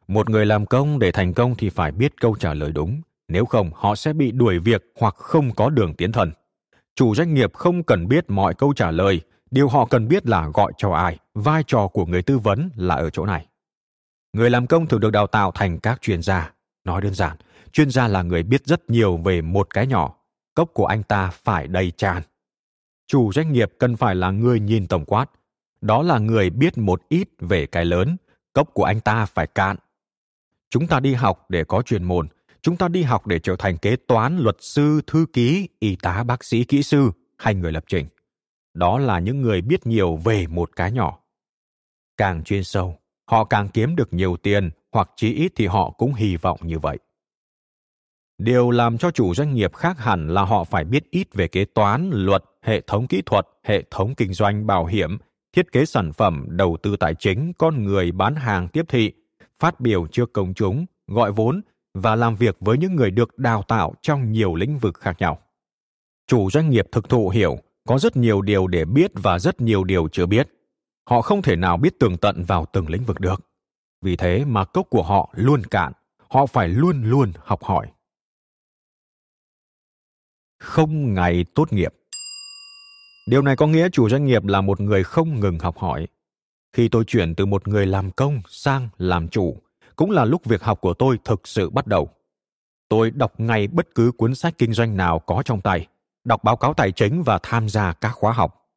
Một 0.07 0.29
người 0.29 0.45
làm 0.45 0.65
công 0.65 0.99
để 0.99 1.11
thành 1.11 1.33
công 1.33 1.55
thì 1.55 1.69
phải 1.69 1.91
biết 1.91 2.21
câu 2.21 2.35
trả 2.39 2.53
lời 2.53 2.71
đúng. 2.71 3.01
Nếu 3.27 3.45
không, 3.45 3.71
họ 3.73 3.95
sẽ 3.95 4.13
bị 4.13 4.31
đuổi 4.31 4.59
việc 4.59 4.83
hoặc 4.99 5.15
không 5.15 5.51
có 5.55 5.69
đường 5.69 5.93
tiến 5.93 6.11
thần. 6.11 6.31
Chủ 6.95 7.15
doanh 7.15 7.33
nghiệp 7.33 7.53
không 7.53 7.83
cần 7.83 8.07
biết 8.07 8.29
mọi 8.29 8.53
câu 8.53 8.73
trả 8.73 8.91
lời, 8.91 9.21
điều 9.51 9.67
họ 9.69 9.85
cần 9.85 10.07
biết 10.07 10.25
là 10.25 10.49
gọi 10.53 10.71
cho 10.77 10.91
ai, 10.91 11.19
vai 11.33 11.63
trò 11.67 11.87
của 11.87 12.05
người 12.05 12.21
tư 12.21 12.37
vấn 12.37 12.69
là 12.75 12.95
ở 12.95 13.09
chỗ 13.09 13.25
này. 13.25 13.47
Người 14.33 14.49
làm 14.49 14.67
công 14.67 14.87
thường 14.87 14.99
được 14.99 15.11
đào 15.11 15.27
tạo 15.27 15.51
thành 15.55 15.79
các 15.79 16.01
chuyên 16.01 16.21
gia. 16.21 16.53
Nói 16.83 17.01
đơn 17.01 17.13
giản, 17.13 17.37
chuyên 17.71 17.89
gia 17.89 18.07
là 18.07 18.21
người 18.21 18.43
biết 18.43 18.65
rất 18.65 18.89
nhiều 18.89 19.17
về 19.17 19.41
một 19.41 19.67
cái 19.73 19.87
nhỏ, 19.87 20.15
cốc 20.55 20.69
của 20.73 20.85
anh 20.85 21.03
ta 21.03 21.29
phải 21.29 21.67
đầy 21.67 21.91
tràn. 21.91 22.23
Chủ 23.07 23.33
doanh 23.33 23.51
nghiệp 23.53 23.71
cần 23.79 23.95
phải 23.95 24.15
là 24.15 24.31
người 24.31 24.59
nhìn 24.59 24.87
tổng 24.87 25.05
quát. 25.05 25.25
Đó 25.81 26.03
là 26.03 26.19
người 26.19 26.49
biết 26.49 26.77
một 26.77 27.01
ít 27.09 27.29
về 27.39 27.65
cái 27.65 27.85
lớn, 27.85 28.17
cốc 28.53 28.69
của 28.73 28.83
anh 28.83 28.99
ta 28.99 29.25
phải 29.25 29.47
cạn. 29.47 29.77
Chúng 30.69 30.87
ta 30.87 30.99
đi 30.99 31.13
học 31.13 31.45
để 31.49 31.63
có 31.63 31.81
chuyên 31.81 32.03
môn, 32.03 32.27
chúng 32.61 32.77
ta 32.77 32.87
đi 32.87 33.03
học 33.03 33.27
để 33.27 33.39
trở 33.39 33.55
thành 33.59 33.77
kế 33.77 33.95
toán, 33.95 34.37
luật 34.37 34.57
sư, 34.59 35.01
thư 35.07 35.25
ký, 35.33 35.69
y 35.79 35.95
tá, 35.95 36.23
bác 36.23 36.43
sĩ, 36.43 36.63
kỹ 36.63 36.83
sư 36.83 37.11
hay 37.37 37.55
người 37.55 37.71
lập 37.71 37.83
trình 37.87 38.05
đó 38.77 38.99
là 38.99 39.19
những 39.19 39.41
người 39.41 39.61
biết 39.61 39.87
nhiều 39.87 40.15
về 40.15 40.47
một 40.47 40.75
cái 40.75 40.91
nhỏ. 40.91 41.19
Càng 42.17 42.43
chuyên 42.43 42.63
sâu, 42.63 42.99
họ 43.29 43.43
càng 43.43 43.69
kiếm 43.69 43.95
được 43.95 44.13
nhiều 44.13 44.37
tiền 44.37 44.69
hoặc 44.91 45.09
chí 45.15 45.33
ít 45.33 45.51
thì 45.55 45.65
họ 45.65 45.89
cũng 45.89 46.13
hy 46.13 46.37
vọng 46.37 46.59
như 46.63 46.79
vậy. 46.79 46.97
Điều 48.37 48.71
làm 48.71 48.97
cho 48.97 49.11
chủ 49.11 49.33
doanh 49.33 49.53
nghiệp 49.53 49.75
khác 49.75 49.99
hẳn 49.99 50.27
là 50.27 50.41
họ 50.45 50.63
phải 50.63 50.83
biết 50.83 51.11
ít 51.11 51.33
về 51.33 51.47
kế 51.47 51.65
toán, 51.65 52.09
luật, 52.13 52.43
hệ 52.61 52.81
thống 52.81 53.07
kỹ 53.07 53.21
thuật, 53.25 53.47
hệ 53.63 53.83
thống 53.91 54.15
kinh 54.15 54.33
doanh, 54.33 54.67
bảo 54.67 54.85
hiểm, 54.85 55.17
thiết 55.55 55.71
kế 55.71 55.85
sản 55.85 56.13
phẩm, 56.13 56.45
đầu 56.49 56.77
tư 56.83 56.95
tài 56.95 57.15
chính, 57.15 57.53
con 57.57 57.83
người, 57.83 58.11
bán 58.11 58.35
hàng, 58.35 58.67
tiếp 58.67 58.85
thị, 58.89 59.11
phát 59.59 59.79
biểu 59.79 60.07
trước 60.07 60.33
công 60.33 60.53
chúng, 60.53 60.85
gọi 61.07 61.31
vốn 61.31 61.61
và 61.93 62.15
làm 62.15 62.35
việc 62.35 62.57
với 62.59 62.77
những 62.77 62.95
người 62.95 63.11
được 63.11 63.37
đào 63.37 63.63
tạo 63.63 63.93
trong 64.01 64.31
nhiều 64.31 64.55
lĩnh 64.55 64.77
vực 64.77 64.95
khác 64.95 65.15
nhau. 65.19 65.39
Chủ 66.27 66.49
doanh 66.49 66.69
nghiệp 66.69 66.85
thực 66.91 67.09
thụ 67.09 67.29
hiểu 67.29 67.57
có 67.87 67.99
rất 67.99 68.17
nhiều 68.17 68.41
điều 68.41 68.67
để 68.67 68.85
biết 68.85 69.11
và 69.13 69.39
rất 69.39 69.61
nhiều 69.61 69.83
điều 69.83 70.07
chưa 70.11 70.25
biết. 70.25 70.49
Họ 71.09 71.21
không 71.21 71.41
thể 71.41 71.55
nào 71.55 71.77
biết 71.77 71.99
tường 71.99 72.17
tận 72.17 72.43
vào 72.43 72.65
từng 72.73 72.89
lĩnh 72.89 73.03
vực 73.03 73.19
được. 73.19 73.41
Vì 74.01 74.15
thế 74.15 74.45
mà 74.45 74.65
cốc 74.65 74.87
của 74.89 75.03
họ 75.03 75.33
luôn 75.33 75.63
cạn, 75.63 75.93
họ 76.29 76.45
phải 76.45 76.67
luôn 76.67 77.03
luôn 77.03 77.31
học 77.39 77.63
hỏi. 77.63 77.87
Không 80.59 81.13
ngày 81.13 81.45
tốt 81.55 81.73
nghiệp. 81.73 81.93
Điều 83.27 83.41
này 83.41 83.55
có 83.55 83.67
nghĩa 83.67 83.89
chủ 83.89 84.09
doanh 84.09 84.25
nghiệp 84.25 84.45
là 84.45 84.61
một 84.61 84.81
người 84.81 85.03
không 85.03 85.39
ngừng 85.39 85.59
học 85.59 85.77
hỏi. 85.77 86.07
Khi 86.73 86.89
tôi 86.89 87.03
chuyển 87.03 87.35
từ 87.35 87.45
một 87.45 87.67
người 87.67 87.85
làm 87.85 88.11
công 88.11 88.41
sang 88.49 88.89
làm 88.97 89.27
chủ, 89.27 89.61
cũng 89.95 90.11
là 90.11 90.25
lúc 90.25 90.45
việc 90.45 90.63
học 90.63 90.81
của 90.81 90.93
tôi 90.93 91.19
thực 91.25 91.47
sự 91.47 91.69
bắt 91.69 91.87
đầu. 91.87 92.09
Tôi 92.89 93.11
đọc 93.11 93.39
ngay 93.39 93.67
bất 93.67 93.95
cứ 93.95 94.11
cuốn 94.17 94.35
sách 94.35 94.53
kinh 94.57 94.73
doanh 94.73 94.97
nào 94.97 95.19
có 95.19 95.41
trong 95.45 95.61
tay 95.61 95.87
đọc 96.27 96.43
báo 96.43 96.57
cáo 96.57 96.73
tài 96.73 96.91
chính 96.91 97.23
và 97.23 97.39
tham 97.43 97.69
gia 97.69 97.93
các 97.93 98.11
khóa 98.11 98.31
học. 98.33 98.69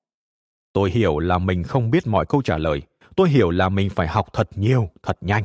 Tôi 0.73 0.91
hiểu 0.91 1.19
là 1.19 1.39
mình 1.39 1.63
không 1.63 1.91
biết 1.91 2.07
mọi 2.07 2.27
câu 2.27 2.43
trả 2.43 2.59
lời. 2.59 2.83
Tôi 3.17 3.29
hiểu 3.29 3.51
là 3.51 3.69
mình 3.69 3.91
phải 3.91 4.09
học 4.09 4.27
thật 4.33 4.49
nhiều, 4.55 4.89
thật 5.03 5.19
nhanh. 5.21 5.45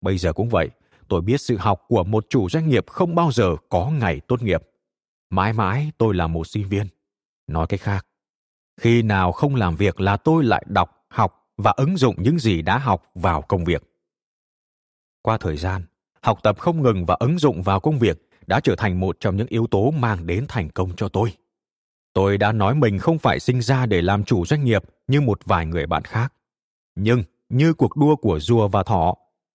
Bây 0.00 0.18
giờ 0.18 0.32
cũng 0.32 0.48
vậy, 0.48 0.70
tôi 1.08 1.20
biết 1.20 1.40
sự 1.40 1.56
học 1.56 1.84
của 1.88 2.04
một 2.04 2.26
chủ 2.28 2.48
doanh 2.48 2.68
nghiệp 2.68 2.86
không 2.88 3.14
bao 3.14 3.32
giờ 3.32 3.56
có 3.68 3.90
ngày 3.90 4.20
tốt 4.20 4.42
nghiệp. 4.42 4.62
Mãi 5.30 5.52
mãi 5.52 5.90
tôi 5.98 6.14
là 6.14 6.26
một 6.26 6.46
sinh 6.46 6.68
viên. 6.68 6.86
Nói 7.46 7.66
cách 7.66 7.80
khác, 7.80 8.06
khi 8.80 9.02
nào 9.02 9.32
không 9.32 9.54
làm 9.54 9.76
việc 9.76 10.00
là 10.00 10.16
tôi 10.16 10.44
lại 10.44 10.64
đọc, 10.68 11.06
học 11.08 11.46
và 11.56 11.74
ứng 11.76 11.96
dụng 11.96 12.14
những 12.18 12.38
gì 12.38 12.62
đã 12.62 12.78
học 12.78 13.10
vào 13.14 13.42
công 13.42 13.64
việc. 13.64 13.82
Qua 15.22 15.38
thời 15.38 15.56
gian, 15.56 15.82
học 16.22 16.38
tập 16.42 16.58
không 16.58 16.82
ngừng 16.82 17.04
và 17.04 17.16
ứng 17.20 17.38
dụng 17.38 17.62
vào 17.62 17.80
công 17.80 17.98
việc 17.98 18.27
đã 18.48 18.60
trở 18.60 18.74
thành 18.76 19.00
một 19.00 19.16
trong 19.20 19.36
những 19.36 19.46
yếu 19.46 19.66
tố 19.66 19.90
mang 19.90 20.26
đến 20.26 20.44
thành 20.48 20.70
công 20.70 20.96
cho 20.96 21.08
tôi. 21.08 21.32
Tôi 22.12 22.38
đã 22.38 22.52
nói 22.52 22.74
mình 22.74 22.98
không 22.98 23.18
phải 23.18 23.40
sinh 23.40 23.62
ra 23.62 23.86
để 23.86 24.02
làm 24.02 24.24
chủ 24.24 24.46
doanh 24.46 24.64
nghiệp 24.64 24.82
như 25.08 25.20
một 25.20 25.40
vài 25.44 25.66
người 25.66 25.86
bạn 25.86 26.04
khác. 26.04 26.32
Nhưng 26.94 27.22
như 27.48 27.74
cuộc 27.74 27.96
đua 27.96 28.16
của 28.16 28.40
rùa 28.40 28.68
và 28.68 28.82
thỏ, 28.82 29.14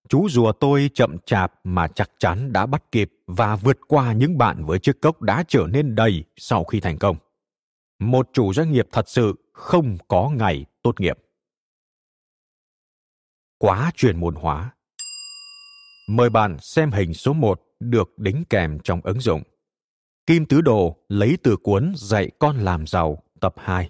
chú 0.09 0.29
rùa 0.29 0.51
tôi 0.51 0.89
chậm 0.93 1.17
chạp 1.25 1.53
mà 1.63 1.87
chắc 1.87 2.11
chắn 2.17 2.53
đã 2.53 2.65
bắt 2.65 2.91
kịp 2.91 3.11
và 3.27 3.55
vượt 3.55 3.77
qua 3.87 4.13
những 4.13 4.37
bạn 4.37 4.65
với 4.65 4.79
chiếc 4.79 5.01
cốc 5.01 5.21
đã 5.21 5.43
trở 5.47 5.67
nên 5.71 5.95
đầy 5.95 6.23
sau 6.37 6.63
khi 6.63 6.79
thành 6.79 6.97
công. 6.97 7.17
Một 7.99 8.29
chủ 8.33 8.53
doanh 8.53 8.71
nghiệp 8.71 8.87
thật 8.91 9.09
sự 9.09 9.35
không 9.53 9.97
có 10.07 10.31
ngày 10.35 10.65
tốt 10.81 10.99
nghiệp. 10.99 11.17
Quá 13.57 13.91
chuyên 13.95 14.19
môn 14.19 14.35
hóa 14.35 14.73
mời 16.08 16.30
bạn 16.30 16.58
xem 16.60 16.91
hình 16.91 17.14
số 17.14 17.34
1 17.34 17.62
được 17.80 18.18
đính 18.18 18.43
kèm 18.49 18.80
trong 18.84 19.01
ứng 19.04 19.20
dụng 19.20 19.43
Kim 20.28 20.45
Tứ 20.45 20.62
Đồ 20.62 20.97
lấy 21.10 21.38
từ 21.43 21.58
cuốn 21.58 21.93
Dạy 21.95 22.30
con 22.39 22.58
làm 22.58 22.88
giàu 22.88 23.24
tập 23.39 23.54
2. 23.58 23.89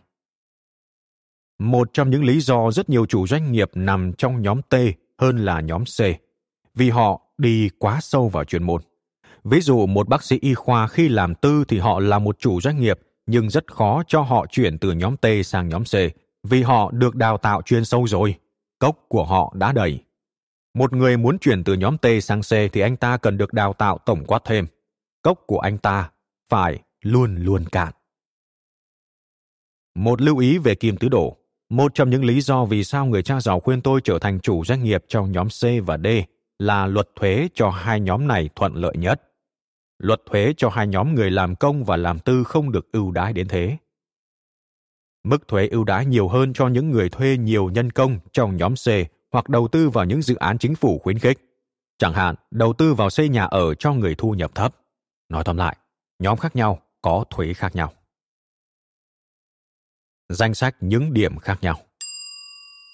Một 1.59 1.89
trong 1.93 2.09
những 2.09 2.23
lý 2.23 2.39
do 2.39 2.71
rất 2.71 2.89
nhiều 2.89 3.05
chủ 3.05 3.27
doanh 3.27 3.51
nghiệp 3.51 3.71
nằm 3.73 4.13
trong 4.13 4.41
nhóm 4.41 4.61
T 4.61 4.75
hơn 5.17 5.37
là 5.37 5.61
nhóm 5.61 5.83
C, 5.85 6.01
vì 6.73 6.89
họ 6.89 7.21
đi 7.37 7.69
quá 7.79 7.99
sâu 8.01 8.29
vào 8.29 8.43
chuyên 8.43 8.63
môn. 8.63 8.81
Ví 9.43 9.61
dụ 9.61 9.85
một 9.85 10.07
bác 10.07 10.23
sĩ 10.23 10.39
y 10.41 10.53
khoa 10.53 10.87
khi 10.87 11.09
làm 11.09 11.35
tư 11.35 11.63
thì 11.67 11.79
họ 11.79 11.99
là 11.99 12.19
một 12.19 12.39
chủ 12.39 12.61
doanh 12.61 12.79
nghiệp, 12.79 12.99
nhưng 13.25 13.49
rất 13.49 13.73
khó 13.73 14.03
cho 14.07 14.21
họ 14.21 14.45
chuyển 14.45 14.77
từ 14.77 14.91
nhóm 14.91 15.17
T 15.17 15.27
sang 15.45 15.69
nhóm 15.69 15.83
C, 15.83 15.95
vì 16.43 16.61
họ 16.61 16.91
được 16.91 17.15
đào 17.15 17.37
tạo 17.37 17.61
chuyên 17.61 17.85
sâu 17.85 18.07
rồi. 18.07 18.35
Cốc 18.79 18.97
của 19.07 19.25
họ 19.25 19.53
đã 19.55 19.71
đầy. 19.71 19.99
Một 20.73 20.93
người 20.93 21.17
muốn 21.17 21.39
chuyển 21.39 21.63
từ 21.63 21.73
nhóm 21.73 21.97
T 21.97 22.05
sang 22.21 22.41
C 22.41 22.51
thì 22.73 22.81
anh 22.81 22.97
ta 22.97 23.17
cần 23.17 23.37
được 23.37 23.53
đào 23.53 23.73
tạo 23.73 23.97
tổng 23.97 24.25
quát 24.25 24.41
thêm. 24.45 24.67
Cốc 25.21 25.39
của 25.47 25.59
anh 25.59 25.77
ta 25.77 26.11
phải 26.49 26.79
luôn 27.01 27.35
luôn 27.35 27.65
cạn. 27.65 27.93
Một 29.95 30.21
lưu 30.21 30.37
ý 30.37 30.57
về 30.57 30.75
kim 30.75 30.97
tứ 30.97 31.09
đổ. 31.09 31.37
Một 31.69 31.93
trong 31.95 32.09
những 32.09 32.25
lý 32.25 32.41
do 32.41 32.65
vì 32.65 32.83
sao 32.83 33.05
người 33.05 33.23
cha 33.23 33.41
giàu 33.41 33.59
khuyên 33.59 33.81
tôi 33.81 34.01
trở 34.03 34.19
thành 34.19 34.39
chủ 34.39 34.65
doanh 34.65 34.83
nghiệp 34.83 35.03
trong 35.07 35.31
nhóm 35.31 35.47
C 35.47 35.85
và 35.85 35.97
D 35.97 36.07
là 36.59 36.85
luật 36.85 37.09
thuế 37.15 37.47
cho 37.53 37.69
hai 37.69 37.99
nhóm 37.99 38.27
này 38.27 38.49
thuận 38.55 38.75
lợi 38.75 38.97
nhất. 38.97 39.21
Luật 39.99 40.21
thuế 40.25 40.53
cho 40.57 40.69
hai 40.69 40.87
nhóm 40.87 41.15
người 41.15 41.31
làm 41.31 41.55
công 41.55 41.83
và 41.83 41.97
làm 41.97 42.19
tư 42.19 42.43
không 42.43 42.71
được 42.71 42.91
ưu 42.91 43.11
đãi 43.11 43.33
đến 43.33 43.47
thế. 43.47 43.77
Mức 45.23 45.47
thuế 45.47 45.67
ưu 45.67 45.83
đãi 45.83 46.05
nhiều 46.05 46.27
hơn 46.27 46.53
cho 46.53 46.67
những 46.67 46.91
người 46.91 47.09
thuê 47.09 47.37
nhiều 47.37 47.69
nhân 47.69 47.91
công 47.91 48.19
trong 48.31 48.57
nhóm 48.57 48.73
C 48.75 48.87
hoặc 49.33 49.49
đầu 49.49 49.67
tư 49.67 49.89
vào 49.89 50.05
những 50.05 50.21
dự 50.21 50.35
án 50.35 50.57
chính 50.57 50.75
phủ 50.75 50.99
khuyến 51.03 51.19
khích. 51.19 51.37
Chẳng 51.97 52.13
hạn, 52.13 52.35
đầu 52.51 52.73
tư 52.73 52.93
vào 52.93 53.09
xây 53.09 53.29
nhà 53.29 53.43
ở 53.43 53.75
cho 53.75 53.93
người 53.93 54.15
thu 54.17 54.31
nhập 54.31 54.55
thấp. 54.55 54.75
Nói 55.29 55.43
tóm 55.43 55.57
lại, 55.57 55.77
nhóm 56.19 56.37
khác 56.37 56.55
nhau 56.55 56.79
có 57.01 57.25
thuế 57.29 57.53
khác 57.53 57.75
nhau. 57.75 57.93
Danh 60.29 60.53
sách 60.53 60.75
những 60.79 61.13
điểm 61.13 61.37
khác 61.37 61.57
nhau. 61.61 61.81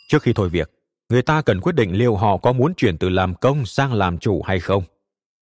Trước 0.09 0.21
khi 0.21 0.33
thôi 0.33 0.49
việc 0.49 0.71
người 1.09 1.21
ta 1.21 1.41
cần 1.41 1.61
quyết 1.61 1.75
định 1.75 1.91
liệu 1.91 2.15
họ 2.15 2.37
có 2.37 2.51
muốn 2.51 2.73
chuyển 2.75 2.97
từ 2.97 3.09
làm 3.09 3.35
công 3.35 3.65
sang 3.65 3.93
làm 3.93 4.17
chủ 4.17 4.41
hay 4.41 4.59
không. 4.59 4.83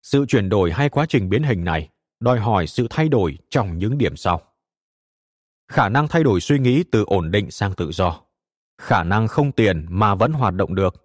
Sự 0.03 0.25
chuyển 0.25 0.49
đổi 0.49 0.71
hay 0.71 0.89
quá 0.89 1.05
trình 1.09 1.29
biến 1.29 1.43
hình 1.43 1.63
này 1.63 1.89
đòi 2.19 2.39
hỏi 2.39 2.67
sự 2.67 2.87
thay 2.89 3.09
đổi 3.09 3.37
trong 3.49 3.77
những 3.77 3.97
điểm 3.97 4.15
sau. 4.15 4.41
Khả 5.71 5.89
năng 5.89 6.07
thay 6.07 6.23
đổi 6.23 6.41
suy 6.41 6.59
nghĩ 6.59 6.83
từ 6.91 7.03
ổn 7.07 7.31
định 7.31 7.51
sang 7.51 7.73
tự 7.73 7.91
do 7.91 8.26
khả 8.81 9.03
năng 9.03 9.27
không 9.27 9.51
tiền 9.51 9.85
mà 9.89 10.15
vẫn 10.15 10.31
hoạt 10.33 10.53
động 10.53 10.75
được. 10.75 10.95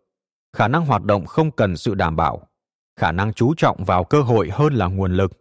Khả 0.57 0.69
năng 0.69 0.87
hoạt 0.87 1.05
động 1.05 1.27
không 1.27 1.51
cần 1.51 1.77
sự 1.77 1.95
đảm 1.95 2.17
bảo. 2.17 2.49
Khả 2.97 3.13
năng 3.13 3.33
chú 3.33 3.55
trọng 3.57 3.85
vào 3.85 4.05
cơ 4.05 4.23
hội 4.23 4.51
hơn 4.53 4.75
là 4.75 4.87
nguồn 4.87 5.17
lực. 5.17 5.33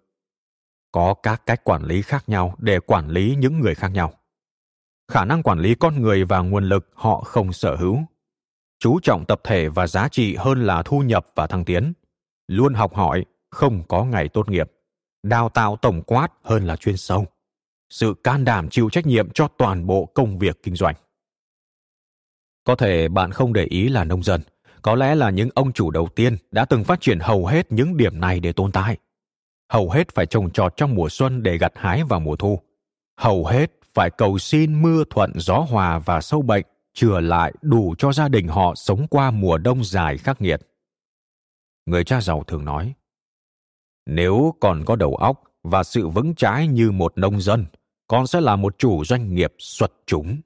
Có 0.91 1.13
các 1.13 1.45
cách 1.45 1.63
quản 1.63 1.83
lý 1.83 2.01
khác 2.01 2.29
nhau 2.29 2.55
để 2.57 2.79
quản 2.79 3.09
lý 3.09 3.35
những 3.35 3.59
người 3.59 3.75
khác 3.75 3.87
nhau. 3.87 4.13
Khả 5.11 5.25
năng 5.25 5.43
quản 5.43 5.59
lý 5.59 5.75
con 5.75 6.01
người 6.01 6.25
và 6.25 6.39
nguồn 6.39 6.69
lực 6.69 6.89
họ 6.93 7.21
không 7.21 7.53
sở 7.53 7.75
hữu. 7.75 7.99
Chú 8.79 8.99
trọng 9.03 9.25
tập 9.25 9.41
thể 9.43 9.69
và 9.69 9.87
giá 9.87 10.07
trị 10.07 10.35
hơn 10.35 10.63
là 10.63 10.83
thu 10.83 10.99
nhập 10.99 11.25
và 11.35 11.47
thăng 11.47 11.65
tiến. 11.65 11.93
Luôn 12.47 12.73
học 12.73 12.95
hỏi, 12.95 13.25
không 13.49 13.83
có 13.87 14.03
ngày 14.03 14.29
tốt 14.29 14.49
nghiệp. 14.49 14.71
Đào 15.23 15.49
tạo 15.49 15.75
tổng 15.75 16.01
quát 16.03 16.27
hơn 16.43 16.67
là 16.67 16.75
chuyên 16.75 16.97
sâu. 16.97 17.25
Sự 17.89 18.13
can 18.23 18.45
đảm 18.45 18.69
chịu 18.69 18.89
trách 18.89 19.05
nhiệm 19.05 19.29
cho 19.29 19.47
toàn 19.47 19.87
bộ 19.87 20.05
công 20.05 20.37
việc 20.37 20.63
kinh 20.63 20.75
doanh 20.75 20.95
có 22.71 22.75
thể 22.75 23.07
bạn 23.07 23.31
không 23.31 23.53
để 23.53 23.63
ý 23.63 23.89
là 23.89 24.03
nông 24.03 24.23
dân 24.23 24.41
có 24.81 24.95
lẽ 24.95 25.15
là 25.15 25.29
những 25.29 25.49
ông 25.55 25.73
chủ 25.73 25.91
đầu 25.91 26.07
tiên 26.15 26.37
đã 26.51 26.65
từng 26.65 26.83
phát 26.83 27.01
triển 27.01 27.19
hầu 27.19 27.45
hết 27.45 27.71
những 27.71 27.97
điểm 27.97 28.19
này 28.19 28.39
để 28.39 28.51
tồn 28.51 28.71
tại 28.71 28.97
hầu 29.71 29.89
hết 29.89 30.15
phải 30.15 30.25
trồng 30.25 30.51
trọt 30.51 30.73
trong 30.77 30.95
mùa 30.95 31.09
xuân 31.09 31.43
để 31.43 31.57
gặt 31.57 31.71
hái 31.75 32.03
vào 32.03 32.19
mùa 32.19 32.35
thu. 32.35 32.59
Hầu 33.17 33.45
hết 33.45 33.71
phải 33.93 34.09
cầu 34.09 34.37
xin 34.37 34.81
mưa 34.81 35.03
thuận 35.09 35.31
gió 35.35 35.57
hòa 35.57 35.99
và 35.99 36.21
sâu 36.21 36.41
bệnh 36.41 36.65
chừa 36.93 37.19
lại 37.19 37.53
đủ 37.61 37.95
cho 37.97 38.11
gia 38.11 38.27
đình 38.27 38.47
họ 38.47 38.75
sống 38.75 39.07
qua 39.07 39.31
mùa 39.31 39.57
đông 39.57 39.83
dài 39.83 40.17
khắc 40.17 40.41
nghiệt. 40.41 40.61
Người 41.85 42.03
cha 42.03 42.21
giàu 42.21 42.43
thường 42.47 42.65
nói, 42.65 42.93
nếu 44.05 44.55
còn 44.59 44.85
có 44.85 44.95
đầu 44.95 45.15
óc 45.15 45.43
và 45.63 45.83
sự 45.83 46.07
vững 46.07 46.35
trái 46.35 46.67
như 46.67 46.91
một 46.91 47.17
nông 47.17 47.41
dân, 47.41 47.65
con 48.07 48.27
sẽ 48.27 48.41
là 48.41 48.55
một 48.55 48.77
chủ 48.77 49.05
doanh 49.05 49.35
nghiệp 49.35 49.53
xuất 49.57 49.91
chúng. 50.05 50.41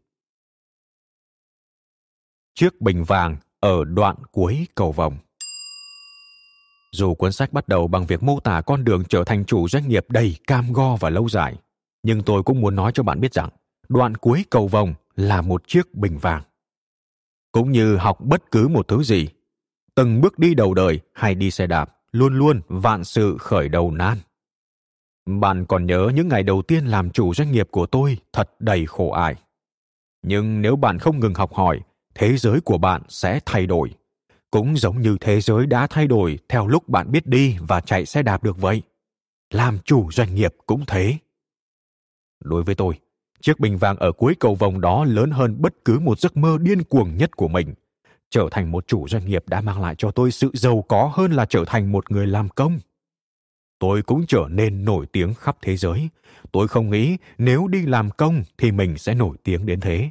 Chiếc 2.56 2.82
bình 2.82 3.04
vàng 3.04 3.38
ở 3.60 3.84
đoạn 3.84 4.16
cuối 4.32 4.68
cầu 4.76 4.92
vòng 4.92 5.18
dù 6.92 7.14
cuốn 7.14 7.32
sách 7.32 7.54
bắt 7.54 7.68
đầu 7.68 7.88
bằng 7.88 8.06
việc 8.06 8.24
mô 8.24 8.40
tả 8.40 8.62
con 8.62 8.84
đường 8.84 9.04
trở 9.10 9.24
thành 9.24 9.46
chủ 9.46 9.68
doanh 9.68 9.88
nghiệp 9.88 10.06
đầy 10.10 10.36
cam 10.48 10.74
go 10.74 10.96
và 10.96 11.10
lâu 11.10 11.30
dài, 11.30 11.56
nhưng 12.04 12.24
tôi 12.24 12.44
cũng 12.44 12.62
muốn 12.62 12.76
nói 12.76 12.92
cho 12.96 13.04
bạn 13.04 13.20
biết 13.20 13.34
rằng 13.34 13.50
đoạn 13.90 14.16
cuối 14.18 14.46
cầu 14.50 14.68
vòng 14.68 14.94
là 15.16 15.42
một 15.42 15.68
chiếc 15.68 15.96
bình 15.96 16.18
vàng. 16.18 16.44
Cũng 17.52 17.72
như 17.72 17.98
học 17.98 18.18
bất 18.22 18.52
cứ 18.52 18.68
một 18.68 18.88
thứ 18.88 19.04
gì, 19.04 19.28
từng 19.96 20.22
bước 20.22 20.40
đi 20.40 20.54
đầu 20.54 20.74
đời 20.74 21.00
hay 21.14 21.36
đi 21.36 21.52
xe 21.52 21.68
đạp, 21.68 21.98
luôn 22.12 22.38
luôn 22.38 22.62
vạn 22.68 23.04
sự 23.04 23.38
khởi 23.40 23.70
đầu 23.70 23.92
nan. 23.92 24.18
Bạn 25.26 25.66
còn 25.66 25.86
nhớ 25.86 26.12
những 26.16 26.28
ngày 26.28 26.44
đầu 26.44 26.62
tiên 26.62 26.86
làm 26.86 27.10
chủ 27.10 27.34
doanh 27.34 27.52
nghiệp 27.52 27.68
của 27.72 27.86
tôi 27.86 28.18
thật 28.34 28.52
đầy 28.60 28.86
khổ 28.86 29.12
ải. 29.12 29.36
Nhưng 30.22 30.62
nếu 30.62 30.76
bạn 30.76 31.00
không 31.00 31.20
ngừng 31.20 31.34
học 31.34 31.54
hỏi, 31.54 31.80
thế 32.16 32.38
giới 32.38 32.62
của 32.62 32.78
bạn 32.78 33.02
sẽ 33.10 33.40
thay 33.46 33.66
đổi. 33.66 33.90
Cũng 34.52 34.78
giống 34.78 35.02
như 35.02 35.18
thế 35.22 35.42
giới 35.42 35.66
đã 35.66 35.88
thay 35.88 36.08
đổi 36.08 36.40
theo 36.50 36.68
lúc 36.68 36.90
bạn 36.90 37.12
biết 37.12 37.28
đi 37.28 37.58
và 37.60 37.82
chạy 37.82 38.06
xe 38.06 38.24
đạp 38.24 38.44
được 38.44 38.58
vậy. 38.58 38.82
Làm 39.54 39.80
chủ 39.80 40.12
doanh 40.12 40.36
nghiệp 40.36 40.54
cũng 40.66 40.86
thế. 40.86 41.18
Đối 42.44 42.64
với 42.64 42.76
tôi, 42.76 43.00
chiếc 43.42 43.60
bình 43.60 43.78
vàng 43.78 43.98
ở 43.98 44.12
cuối 44.12 44.36
cầu 44.40 44.56
vòng 44.56 44.82
đó 44.82 45.06
lớn 45.06 45.32
hơn 45.32 45.62
bất 45.62 45.74
cứ 45.86 46.00
một 46.00 46.20
giấc 46.20 46.38
mơ 46.38 46.58
điên 46.62 46.84
cuồng 46.84 47.18
nhất 47.18 47.36
của 47.36 47.48
mình. 47.48 47.74
Trở 48.30 48.48
thành 48.52 48.72
một 48.72 48.88
chủ 48.88 49.08
doanh 49.08 49.26
nghiệp 49.26 49.44
đã 49.48 49.62
mang 49.62 49.82
lại 49.82 49.96
cho 49.98 50.12
tôi 50.12 50.32
sự 50.32 50.52
giàu 50.54 50.86
có 50.88 51.12
hơn 51.14 51.32
là 51.32 51.46
trở 51.46 51.64
thành 51.68 51.92
một 51.92 52.12
người 52.12 52.28
làm 52.28 52.50
công. 52.50 52.80
Tôi 53.80 54.02
cũng 54.02 54.26
trở 54.28 54.48
nên 54.50 54.86
nổi 54.86 55.06
tiếng 55.12 55.34
khắp 55.34 55.58
thế 55.62 55.78
giới. 55.78 56.10
Tôi 56.52 56.68
không 56.68 56.90
nghĩ 56.90 57.18
nếu 57.38 57.68
đi 57.68 57.86
làm 57.86 58.12
công 58.12 58.44
thì 58.58 58.72
mình 58.72 58.98
sẽ 58.98 59.14
nổi 59.14 59.38
tiếng 59.44 59.66
đến 59.66 59.80
thế. 59.80 60.10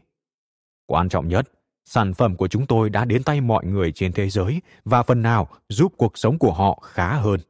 Quan 0.86 1.08
trọng 1.08 1.28
nhất 1.28 1.48
sản 1.84 2.14
phẩm 2.14 2.36
của 2.36 2.48
chúng 2.48 2.66
tôi 2.66 2.90
đã 2.90 3.04
đến 3.04 3.22
tay 3.22 3.40
mọi 3.40 3.66
người 3.66 3.92
trên 3.92 4.12
thế 4.12 4.28
giới 4.28 4.62
và 4.84 5.02
phần 5.02 5.22
nào 5.22 5.48
giúp 5.68 5.92
cuộc 5.96 6.18
sống 6.18 6.38
của 6.38 6.52
họ 6.52 6.82
khá 6.82 7.16
hơn. 7.16 7.40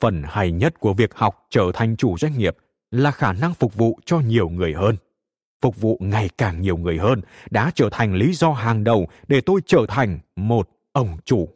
Phần 0.00 0.22
hay 0.26 0.52
nhất 0.52 0.80
của 0.80 0.94
việc 0.94 1.14
học 1.14 1.46
trở 1.50 1.70
thành 1.74 1.96
chủ 1.96 2.18
doanh 2.18 2.38
nghiệp 2.38 2.56
là 2.90 3.10
khả 3.10 3.32
năng 3.32 3.54
phục 3.54 3.74
vụ 3.74 3.98
cho 4.06 4.20
nhiều 4.20 4.48
người 4.48 4.74
hơn. 4.74 4.96
Phục 5.62 5.80
vụ 5.80 5.98
ngày 6.00 6.30
càng 6.38 6.60
nhiều 6.60 6.76
người 6.76 6.98
hơn 6.98 7.20
đã 7.50 7.70
trở 7.74 7.88
thành 7.92 8.14
lý 8.14 8.32
do 8.32 8.52
hàng 8.52 8.84
đầu 8.84 9.08
để 9.28 9.40
tôi 9.40 9.60
trở 9.66 9.86
thành 9.88 10.18
một 10.36 10.68
ông 10.92 11.18
chủ. 11.24 11.48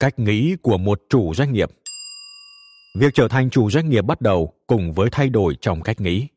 Cách 0.00 0.18
nghĩ 0.18 0.56
của 0.62 0.78
một 0.78 1.02
chủ 1.08 1.34
doanh 1.34 1.52
nghiệp. 1.52 1.70
Việc 2.98 3.14
trở 3.14 3.28
thành 3.28 3.50
chủ 3.50 3.70
doanh 3.70 3.88
nghiệp 3.88 4.02
bắt 4.02 4.20
đầu 4.20 4.52
cùng 4.66 4.92
với 4.92 5.08
thay 5.12 5.28
đổi 5.28 5.56
trong 5.60 5.82
cách 5.82 6.00
nghĩ. 6.00 6.28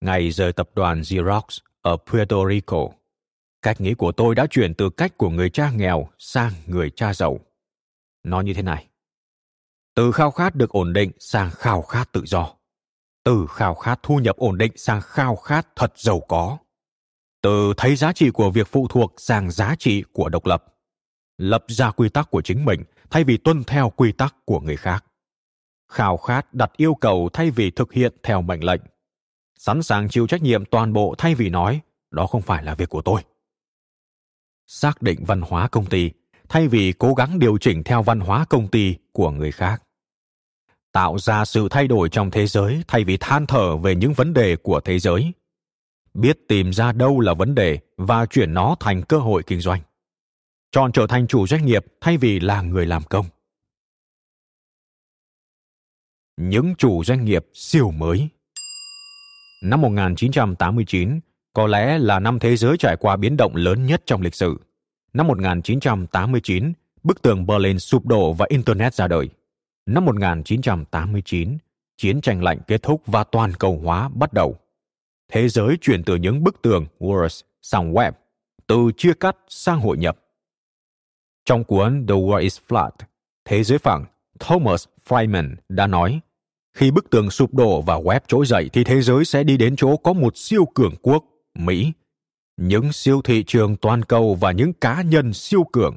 Ngày 0.00 0.30
rời 0.30 0.52
tập 0.52 0.70
đoàn 0.74 1.04
xerox 1.04 1.44
ở 1.82 1.96
Puerto 1.96 2.48
Rico. 2.48 2.88
Cách 3.62 3.80
nghĩ 3.80 3.94
của 3.94 4.12
tôi 4.12 4.34
đã 4.34 4.46
chuyển 4.50 4.74
từ 4.74 4.90
cách 4.90 5.18
của 5.18 5.30
người 5.30 5.50
cha 5.50 5.70
nghèo 5.70 6.08
sang 6.18 6.52
người 6.66 6.90
cha 6.90 7.14
giàu. 7.14 7.38
Nó 8.22 8.40
như 8.40 8.54
thế 8.54 8.62
này. 8.62 8.88
Từ 9.94 10.12
khao 10.12 10.30
khát 10.30 10.54
được 10.54 10.70
ổn 10.70 10.92
định 10.92 11.10
sang 11.18 11.50
khao 11.50 11.82
khát 11.82 12.12
tự 12.12 12.22
do. 12.26 12.54
Từ 13.24 13.46
khao 13.50 13.74
khát 13.74 14.00
thu 14.02 14.16
nhập 14.16 14.36
ổn 14.36 14.58
định 14.58 14.72
sang 14.76 15.00
khao 15.00 15.36
khát 15.36 15.66
thật 15.76 15.92
giàu 15.96 16.20
có. 16.20 16.58
Từ 17.42 17.72
thấy 17.76 17.96
giá 17.96 18.12
trị 18.12 18.30
của 18.30 18.50
việc 18.50 18.66
phụ 18.66 18.86
thuộc 18.88 19.14
sang 19.16 19.50
giá 19.50 19.74
trị 19.78 20.04
của 20.12 20.28
độc 20.28 20.46
lập. 20.46 20.64
Lập 21.38 21.64
ra 21.68 21.90
quy 21.90 22.08
tắc 22.08 22.30
của 22.30 22.42
chính 22.42 22.64
mình 22.64 22.84
thay 23.10 23.24
vì 23.24 23.36
tuân 23.36 23.64
theo 23.64 23.90
quy 23.90 24.12
tắc 24.12 24.34
của 24.44 24.60
người 24.60 24.76
khác. 24.76 25.04
Khao 25.88 26.16
khát 26.16 26.54
đặt 26.54 26.72
yêu 26.76 26.94
cầu 26.94 27.28
thay 27.32 27.50
vì 27.50 27.70
thực 27.70 27.92
hiện 27.92 28.12
theo 28.22 28.42
mệnh 28.42 28.64
lệnh 28.64 28.80
sẵn 29.62 29.82
sàng 29.82 30.08
chịu 30.08 30.26
trách 30.26 30.42
nhiệm 30.42 30.64
toàn 30.64 30.92
bộ 30.92 31.14
thay 31.18 31.34
vì 31.34 31.48
nói, 31.48 31.80
đó 32.10 32.26
không 32.26 32.42
phải 32.42 32.64
là 32.64 32.74
việc 32.74 32.88
của 32.88 33.02
tôi. 33.02 33.22
Xác 34.66 35.02
định 35.02 35.24
văn 35.24 35.40
hóa 35.40 35.68
công 35.68 35.86
ty, 35.86 36.10
thay 36.48 36.68
vì 36.68 36.92
cố 36.98 37.14
gắng 37.14 37.38
điều 37.38 37.58
chỉnh 37.58 37.82
theo 37.84 38.02
văn 38.02 38.20
hóa 38.20 38.44
công 38.44 38.68
ty 38.68 38.96
của 39.12 39.30
người 39.30 39.52
khác. 39.52 39.82
Tạo 40.92 41.18
ra 41.18 41.44
sự 41.44 41.68
thay 41.70 41.88
đổi 41.88 42.08
trong 42.08 42.30
thế 42.30 42.46
giới 42.46 42.82
thay 42.88 43.04
vì 43.04 43.16
than 43.16 43.46
thở 43.46 43.76
về 43.76 43.94
những 43.94 44.12
vấn 44.12 44.34
đề 44.34 44.56
của 44.56 44.80
thế 44.80 44.98
giới. 44.98 45.32
Biết 46.14 46.38
tìm 46.48 46.72
ra 46.72 46.92
đâu 46.92 47.20
là 47.20 47.34
vấn 47.34 47.54
đề 47.54 47.78
và 47.96 48.26
chuyển 48.26 48.54
nó 48.54 48.76
thành 48.80 49.02
cơ 49.02 49.18
hội 49.18 49.42
kinh 49.46 49.60
doanh. 49.60 49.80
Chọn 50.72 50.92
trở 50.92 51.06
thành 51.06 51.26
chủ 51.26 51.46
doanh 51.46 51.66
nghiệp 51.66 51.86
thay 52.00 52.16
vì 52.16 52.40
là 52.40 52.62
người 52.62 52.86
làm 52.86 53.02
công. 53.02 53.26
Những 56.36 56.74
chủ 56.78 57.04
doanh 57.04 57.24
nghiệp 57.24 57.46
siêu 57.54 57.90
mới. 57.90 58.28
Năm 59.62 59.80
1989 59.80 61.20
có 61.52 61.66
lẽ 61.66 61.98
là 61.98 62.20
năm 62.20 62.38
thế 62.38 62.56
giới 62.56 62.76
trải 62.76 62.96
qua 62.96 63.16
biến 63.16 63.36
động 63.36 63.56
lớn 63.56 63.86
nhất 63.86 64.02
trong 64.06 64.22
lịch 64.22 64.34
sử. 64.34 64.60
Năm 65.12 65.26
1989, 65.26 66.72
bức 67.02 67.22
tường 67.22 67.46
Berlin 67.46 67.78
sụp 67.78 68.06
đổ 68.06 68.32
và 68.32 68.46
Internet 68.48 68.94
ra 68.94 69.08
đời. 69.08 69.28
Năm 69.86 70.04
1989, 70.04 71.58
chiến 71.96 72.20
tranh 72.20 72.42
lạnh 72.42 72.58
kết 72.66 72.82
thúc 72.82 73.02
và 73.06 73.24
toàn 73.24 73.52
cầu 73.52 73.80
hóa 73.84 74.08
bắt 74.08 74.32
đầu. 74.32 74.56
Thế 75.32 75.48
giới 75.48 75.76
chuyển 75.80 76.04
từ 76.04 76.16
những 76.16 76.44
bức 76.44 76.62
tường 76.62 76.86
Walls 76.98 77.42
sang 77.62 77.92
web, 77.92 78.12
từ 78.66 78.90
chia 78.96 79.12
cắt 79.20 79.36
sang 79.48 79.80
hội 79.80 79.96
nhập. 79.96 80.18
Trong 81.44 81.64
cuốn 81.64 82.06
The 82.08 82.14
World 82.14 82.40
is 82.42 82.58
Flat, 82.68 82.90
Thế 83.44 83.64
giới 83.64 83.78
phẳng, 83.78 84.04
Thomas 84.40 84.86
Friedman 85.08 85.54
đã 85.68 85.86
nói 85.86 86.20
khi 86.74 86.90
bức 86.90 87.10
tường 87.10 87.30
sụp 87.30 87.54
đổ 87.54 87.82
và 87.82 87.98
web 87.98 88.20
trỗi 88.28 88.46
dậy 88.46 88.70
thì 88.72 88.84
thế 88.84 89.02
giới 89.02 89.24
sẽ 89.24 89.44
đi 89.44 89.56
đến 89.56 89.76
chỗ 89.76 89.96
có 89.96 90.12
một 90.12 90.36
siêu 90.36 90.66
cường 90.74 90.94
quốc, 91.02 91.24
Mỹ. 91.54 91.92
Những 92.56 92.92
siêu 92.92 93.22
thị 93.22 93.44
trường 93.46 93.76
toàn 93.76 94.02
cầu 94.02 94.34
và 94.34 94.52
những 94.52 94.72
cá 94.72 95.02
nhân 95.02 95.32
siêu 95.32 95.64
cường. 95.72 95.96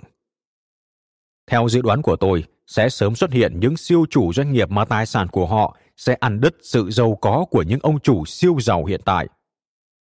Theo 1.47 1.69
dự 1.69 1.81
đoán 1.81 2.01
của 2.01 2.15
tôi, 2.15 2.43
sẽ 2.67 2.89
sớm 2.89 3.15
xuất 3.15 3.31
hiện 3.31 3.59
những 3.59 3.77
siêu 3.77 4.05
chủ 4.09 4.33
doanh 4.33 4.51
nghiệp 4.51 4.69
mà 4.69 4.85
tài 4.85 5.05
sản 5.05 5.27
của 5.27 5.45
họ 5.45 5.77
sẽ 5.97 6.13
ăn 6.19 6.39
đứt 6.41 6.55
sự 6.61 6.91
giàu 6.91 7.17
có 7.21 7.45
của 7.51 7.61
những 7.61 7.79
ông 7.83 7.99
chủ 7.99 8.25
siêu 8.25 8.57
giàu 8.59 8.85
hiện 8.85 9.01
tại. 9.05 9.27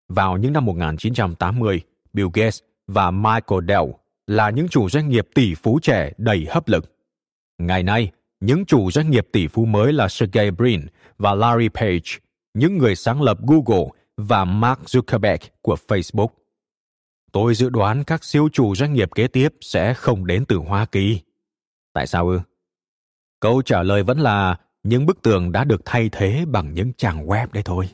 Vào 0.09 0.37
những 0.37 0.53
năm 0.53 0.65
1980, 0.65 1.81
Bill 2.13 2.29
Gates 2.35 2.59
và 2.87 3.11
Michael 3.11 3.65
Dell 3.69 3.91
là 4.27 4.51
những 4.51 4.69
chủ 4.69 4.89
doanh 4.89 5.09
nghiệp 5.09 5.29
tỷ 5.35 5.55
phú 5.55 5.79
trẻ 5.83 6.13
đầy 6.19 6.47
hấp 6.51 6.69
lực. 6.69 6.97
Ngày 7.59 7.83
nay, 7.83 8.11
những 8.41 8.67
chủ 8.67 8.91
doanh 8.91 9.11
nghiệp 9.11 9.29
tỷ 9.33 9.49
phú 9.49 9.65
mới 9.65 9.93
là 9.93 10.09
Sergey 10.09 10.51
Brin 10.51 10.87
và 11.19 11.35
Larry 11.35 11.69
Page, 11.69 12.19
những 12.55 12.79
người 12.79 12.97
sáng 12.97 13.23
lập 13.23 13.39
Google 13.47 13.87
và 14.17 14.45
Mark 14.45 14.81
Zuckerberg 14.81 15.39
của 15.63 15.77
Facebook. 15.89 16.29
Tôi 17.33 17.55
dự 17.55 17.69
đoán 17.69 18.05
các 18.05 18.25
siêu 18.25 18.49
chủ 18.53 18.75
doanh 18.75 18.93
nghiệp 18.93 19.11
kế 19.15 19.29
tiếp 19.29 19.49
sẽ 19.61 19.95
không 19.95 20.27
đến 20.27 20.45
từ 20.45 20.57
Hoa 20.57 20.87
Kỳ. 20.87 21.21
Tại 21.93 22.07
sao 22.07 22.29
ư? 22.29 22.41
Câu 23.41 23.63
trả 23.63 23.83
lời 23.83 24.03
vẫn 24.03 24.19
là 24.19 24.59
những 24.83 25.07
bức 25.07 25.23
tường 25.23 25.53
đã 25.53 25.65
được 25.65 25.81
thay 25.85 26.09
thế 26.13 26.45
bằng 26.49 26.75
những 26.75 26.93
trang 26.93 27.27
web 27.27 27.47
đấy 27.53 27.63
thôi. 27.67 27.89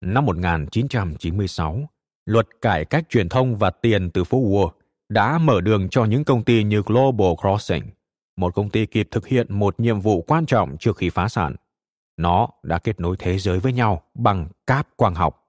Năm 0.00 0.26
1996, 0.26 1.88
luật 2.26 2.46
cải 2.60 2.84
cách 2.84 3.04
truyền 3.08 3.28
thông 3.28 3.56
và 3.56 3.70
tiền 3.70 4.10
từ 4.10 4.24
phố 4.24 4.38
Wall 4.38 4.70
đã 5.08 5.38
mở 5.38 5.60
đường 5.60 5.88
cho 5.88 6.04
những 6.04 6.24
công 6.24 6.44
ty 6.44 6.64
như 6.64 6.82
Global 6.86 7.34
Crossing, 7.40 7.90
một 8.36 8.54
công 8.54 8.70
ty 8.70 8.86
kịp 8.86 9.08
thực 9.10 9.26
hiện 9.26 9.46
một 9.48 9.80
nhiệm 9.80 10.00
vụ 10.00 10.22
quan 10.22 10.46
trọng 10.46 10.76
trước 10.78 10.96
khi 10.96 11.10
phá 11.10 11.28
sản. 11.28 11.56
Nó 12.16 12.48
đã 12.62 12.78
kết 12.78 13.00
nối 13.00 13.16
thế 13.18 13.38
giới 13.38 13.58
với 13.58 13.72
nhau 13.72 14.02
bằng 14.14 14.48
cáp 14.66 14.88
quang 14.96 15.14
học. 15.14 15.42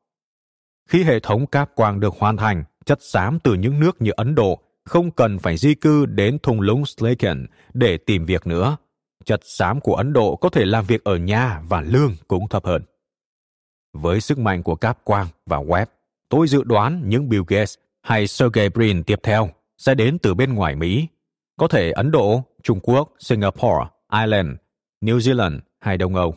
Khi 0.90 1.04
hệ 1.04 1.20
thống 1.20 1.48
cáp 1.48 1.76
quang 1.76 2.00
được 2.00 2.14
hoàn 2.20 2.38
thành, 2.38 2.64
chất 2.86 3.02
xám 3.02 3.40
từ 3.40 3.54
những 3.54 3.80
nước 3.80 4.02
như 4.02 4.12
Ấn 4.16 4.36
Độ 4.36 4.60
không 4.86 5.12
cần 5.12 5.40
phải 5.40 5.58
di 5.58 5.76
cư 5.76 6.06
đến 6.06 6.38
thung 6.44 6.62
lũng 6.62 6.86
Slaken 6.86 7.46
để 7.74 7.98
tìm 7.98 8.26
việc 8.26 8.48
nữa. 8.48 8.78
Chất 9.26 9.42
xám 9.44 9.80
của 9.80 9.96
Ấn 9.96 10.14
Độ 10.14 10.36
có 10.36 10.50
thể 10.50 10.66
làm 10.66 10.86
việc 10.86 11.04
ở 11.04 11.18
nhà 11.18 11.62
và 11.70 11.82
lương 11.82 12.16
cũng 12.28 12.48
thấp 12.48 12.66
hơn. 12.66 12.82
Với 13.94 14.22
sức 14.22 14.40
mạnh 14.40 14.64
của 14.64 14.76
cáp 14.76 15.04
quang 15.04 15.28
và 15.46 15.58
web, 15.58 15.86
tôi 16.30 16.48
dự 16.48 16.64
đoán 16.64 17.02
những 17.06 17.30
Bill 17.30 17.44
Gates 17.48 17.76
hay 18.02 18.28
Sergey 18.28 18.70
Brin 18.70 19.04
tiếp 19.04 19.20
theo 19.24 19.50
sẽ 19.78 19.96
đến 19.96 20.18
từ 20.18 20.34
bên 20.34 20.54
ngoài 20.54 20.76
Mỹ. 20.76 21.08
Có 21.58 21.68
thể 21.68 21.92
Ấn 21.92 22.12
Độ, 22.12 22.44
Trung 22.64 22.80
Quốc, 22.80 23.14
Singapore, 23.20 23.90
Ireland, 24.14 24.50
New 25.02 25.18
Zealand 25.18 25.60
hay 25.80 25.98
Đông 25.98 26.16
Âu. 26.16 26.36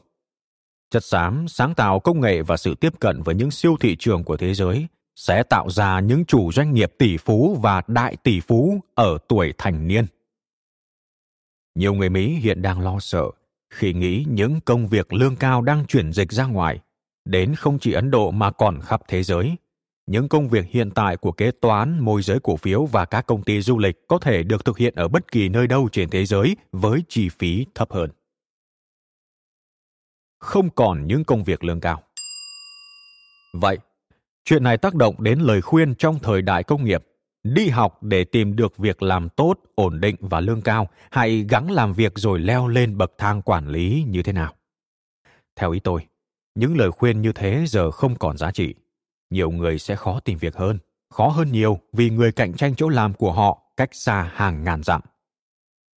Chất 0.90 1.04
xám, 1.04 1.48
sáng 1.48 1.74
tạo 1.74 2.00
công 2.00 2.20
nghệ 2.20 2.42
và 2.42 2.56
sự 2.56 2.74
tiếp 2.74 2.92
cận 3.00 3.22
với 3.22 3.34
những 3.34 3.50
siêu 3.50 3.76
thị 3.80 3.96
trường 3.98 4.24
của 4.24 4.36
thế 4.36 4.54
giới 4.54 4.86
sẽ 5.16 5.42
tạo 5.42 5.70
ra 5.70 6.00
những 6.00 6.24
chủ 6.24 6.52
doanh 6.52 6.74
nghiệp 6.74 6.92
tỷ 6.98 7.16
phú 7.16 7.58
và 7.62 7.82
đại 7.86 8.16
tỷ 8.16 8.40
phú 8.40 8.80
ở 8.94 9.18
tuổi 9.28 9.54
thành 9.58 9.86
niên. 9.86 10.06
Nhiều 11.74 11.94
người 11.94 12.08
Mỹ 12.08 12.34
hiện 12.34 12.62
đang 12.62 12.80
lo 12.80 12.98
sợ 13.00 13.24
khi 13.70 13.92
nghĩ 13.92 14.24
những 14.28 14.60
công 14.60 14.88
việc 14.88 15.12
lương 15.12 15.36
cao 15.36 15.62
đang 15.62 15.86
chuyển 15.86 16.12
dịch 16.12 16.32
ra 16.32 16.44
ngoài, 16.44 16.80
đến 17.24 17.54
không 17.54 17.78
chỉ 17.78 17.92
Ấn 17.92 18.10
Độ 18.10 18.30
mà 18.30 18.50
còn 18.50 18.80
khắp 18.80 19.02
thế 19.08 19.22
giới– 19.22 19.56
những 20.10 20.28
công 20.28 20.48
việc 20.48 20.66
hiện 20.68 20.90
tại 20.90 21.16
của 21.16 21.32
kế 21.32 21.50
toán, 21.50 22.00
môi 22.00 22.22
giới 22.22 22.40
cổ 22.40 22.56
phiếu 22.56 22.86
và 22.86 23.04
các 23.04 23.26
công 23.26 23.42
ty 23.42 23.60
du 23.60 23.78
lịch 23.78 24.08
có 24.08 24.18
thể 24.18 24.42
được 24.42 24.64
thực 24.64 24.78
hiện 24.78 24.94
ở 24.94 25.08
bất 25.08 25.32
kỳ 25.32 25.48
nơi 25.48 25.66
đâu 25.66 25.88
trên 25.92 26.10
thế 26.10 26.24
giới 26.24 26.56
với 26.72 27.02
chi 27.08 27.28
phí 27.28 27.66
thấp 27.74 27.92
hơn. 27.92 28.10
Không 30.38 30.70
còn 30.70 31.06
những 31.06 31.24
công 31.24 31.44
việc 31.44 31.64
lương 31.64 31.80
cao. 31.80 32.02
Vậy, 33.54 33.78
chuyện 34.44 34.62
này 34.62 34.78
tác 34.78 34.94
động 34.94 35.14
đến 35.18 35.40
lời 35.40 35.62
khuyên 35.62 35.94
trong 35.94 36.18
thời 36.18 36.42
đại 36.42 36.62
công 36.62 36.84
nghiệp 36.84 37.04
đi 37.42 37.68
học 37.68 38.02
để 38.02 38.24
tìm 38.24 38.56
được 38.56 38.76
việc 38.76 39.02
làm 39.02 39.28
tốt, 39.28 39.54
ổn 39.74 40.00
định 40.00 40.16
và 40.20 40.40
lương 40.40 40.62
cao, 40.62 40.88
hay 41.10 41.46
gắng 41.48 41.70
làm 41.70 41.92
việc 41.92 42.12
rồi 42.16 42.38
leo 42.38 42.68
lên 42.68 42.98
bậc 42.98 43.12
thang 43.18 43.42
quản 43.42 43.68
lý 43.68 44.04
như 44.08 44.22
thế 44.22 44.32
nào? 44.32 44.54
Theo 45.56 45.72
ý 45.72 45.80
tôi, 45.80 46.06
những 46.54 46.78
lời 46.78 46.90
khuyên 46.90 47.22
như 47.22 47.32
thế 47.32 47.64
giờ 47.66 47.90
không 47.90 48.16
còn 48.16 48.36
giá 48.36 48.50
trị 48.50 48.74
nhiều 49.30 49.50
người 49.50 49.78
sẽ 49.78 49.96
khó 49.96 50.20
tìm 50.20 50.38
việc 50.38 50.56
hơn, 50.56 50.78
khó 51.10 51.28
hơn 51.28 51.52
nhiều 51.52 51.78
vì 51.92 52.10
người 52.10 52.32
cạnh 52.32 52.54
tranh 52.54 52.74
chỗ 52.74 52.88
làm 52.88 53.14
của 53.14 53.32
họ 53.32 53.62
cách 53.76 53.90
xa 53.92 54.30
hàng 54.34 54.64
ngàn 54.64 54.82
dặm. 54.82 55.00